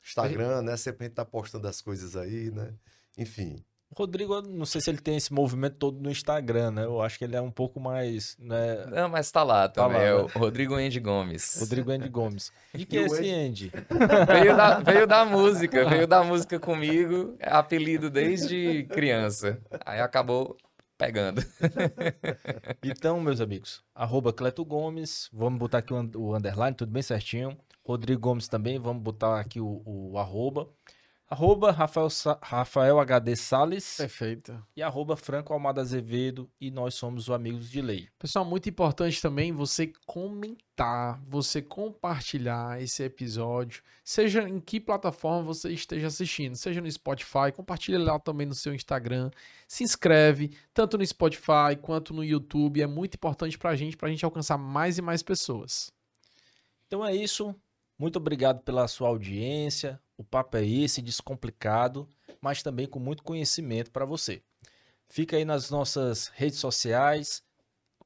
Instagram, 0.00 0.62
né? 0.62 0.76
Sempre 0.76 1.06
a 1.06 1.08
gente 1.08 1.16
tá 1.16 1.24
postando 1.24 1.66
as 1.66 1.80
coisas 1.80 2.14
aí, 2.14 2.52
né? 2.52 2.72
Enfim. 3.18 3.64
Rodrigo, 3.96 4.42
não 4.42 4.66
sei 4.66 4.80
se 4.80 4.90
ele 4.90 4.98
tem 4.98 5.16
esse 5.16 5.32
movimento 5.32 5.76
todo 5.76 6.00
no 6.00 6.10
Instagram, 6.10 6.70
né? 6.72 6.84
Eu 6.84 7.00
acho 7.00 7.18
que 7.18 7.24
ele 7.24 7.36
é 7.36 7.40
um 7.40 7.50
pouco 7.50 7.78
mais. 7.80 8.36
Né... 8.38 8.86
Não, 8.86 9.08
mas 9.08 9.30
tá 9.30 9.42
lá 9.42 9.68
tá 9.68 9.84
também. 9.84 9.98
Lá, 9.98 10.04
é 10.04 10.14
né? 10.14 10.22
o 10.22 10.26
Rodrigo 10.26 10.74
Andy 10.74 11.00
Gomes. 11.00 11.56
Rodrigo 11.60 11.90
Andy 11.90 12.08
Gomes. 12.08 12.52
De 12.74 12.84
que 12.84 12.98
é 12.98 13.02
esse 13.02 13.30
Andy? 13.30 13.72
veio, 14.26 14.56
da, 14.56 14.80
veio 14.80 15.06
da 15.06 15.24
música, 15.24 15.88
veio 15.88 16.06
da 16.06 16.22
música 16.22 16.58
comigo, 16.58 17.36
é 17.38 17.52
apelido 17.52 18.10
desde 18.10 18.84
criança. 18.90 19.58
Aí 19.84 20.00
acabou 20.00 20.56
pegando. 20.98 21.42
então, 22.82 23.20
meus 23.20 23.40
amigos, 23.40 23.82
arroba 23.94 24.32
Cleto 24.32 24.64
Gomes, 24.64 25.28
vamos 25.32 25.58
botar 25.58 25.78
aqui 25.78 25.92
o 25.92 26.34
underline, 26.34 26.74
tudo 26.74 26.90
bem 26.90 27.02
certinho. 27.02 27.56
Rodrigo 27.84 28.20
Gomes 28.20 28.48
também, 28.48 28.78
vamos 28.78 29.02
botar 29.02 29.38
aqui 29.38 29.60
o, 29.60 29.82
o 29.84 30.18
arroba. 30.18 30.68
Arroba 31.26 31.70
Rafael, 31.70 32.08
Rafael 32.42 33.00
HD 33.00 33.34
Salles. 33.34 33.96
Perfeito. 33.96 34.62
E 34.76 34.82
arroba 34.82 35.16
Franco 35.16 35.54
Almada 35.54 35.80
Azevedo. 35.80 36.50
E 36.60 36.70
nós 36.70 36.94
somos 36.94 37.28
o 37.28 37.34
Amigos 37.34 37.70
de 37.70 37.80
Lei. 37.80 38.08
Pessoal, 38.18 38.44
muito 38.44 38.68
importante 38.68 39.22
também 39.22 39.50
você 39.50 39.90
comentar, 40.04 41.18
você 41.26 41.62
compartilhar 41.62 42.80
esse 42.82 43.02
episódio. 43.02 43.82
Seja 44.04 44.46
em 44.46 44.60
que 44.60 44.78
plataforma 44.78 45.42
você 45.42 45.72
esteja 45.72 46.08
assistindo. 46.08 46.56
Seja 46.56 46.82
no 46.82 46.90
Spotify, 46.90 47.50
compartilha 47.56 47.98
lá 47.98 48.18
também 48.18 48.46
no 48.46 48.54
seu 48.54 48.74
Instagram. 48.74 49.30
Se 49.66 49.82
inscreve, 49.82 50.54
tanto 50.74 50.98
no 50.98 51.06
Spotify 51.06 51.74
quanto 51.80 52.12
no 52.12 52.22
YouTube. 52.22 52.82
É 52.82 52.86
muito 52.86 53.14
importante 53.14 53.56
pra 53.56 53.74
gente, 53.74 53.96
pra 53.96 54.10
gente 54.10 54.26
alcançar 54.26 54.58
mais 54.58 54.98
e 54.98 55.02
mais 55.02 55.22
pessoas. 55.22 55.90
Então 56.86 57.02
é 57.02 57.16
isso. 57.16 57.54
Muito 57.98 58.16
obrigado 58.16 58.60
pela 58.60 58.86
sua 58.86 59.08
audiência. 59.08 59.98
O 60.16 60.22
papo 60.22 60.56
é 60.56 60.64
esse, 60.64 61.02
descomplicado, 61.02 62.08
mas 62.40 62.62
também 62.62 62.86
com 62.86 62.98
muito 62.98 63.22
conhecimento 63.22 63.90
para 63.90 64.04
você. 64.04 64.42
Fica 65.08 65.36
aí 65.36 65.44
nas 65.44 65.70
nossas 65.70 66.28
redes 66.28 66.58
sociais, 66.58 67.42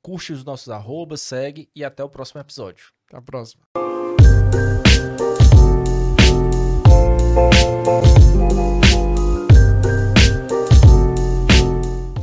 curte 0.03 0.33
os 0.33 0.45
nossos 0.45 0.69
arrobas, 0.69 1.21
segue 1.21 1.69
e 1.75 1.85
até 1.85 2.03
o 2.03 2.09
próximo 2.09 2.41
episódio. 2.41 2.93
Até 3.07 3.19
a 3.19 3.23
próxima. 3.23 3.63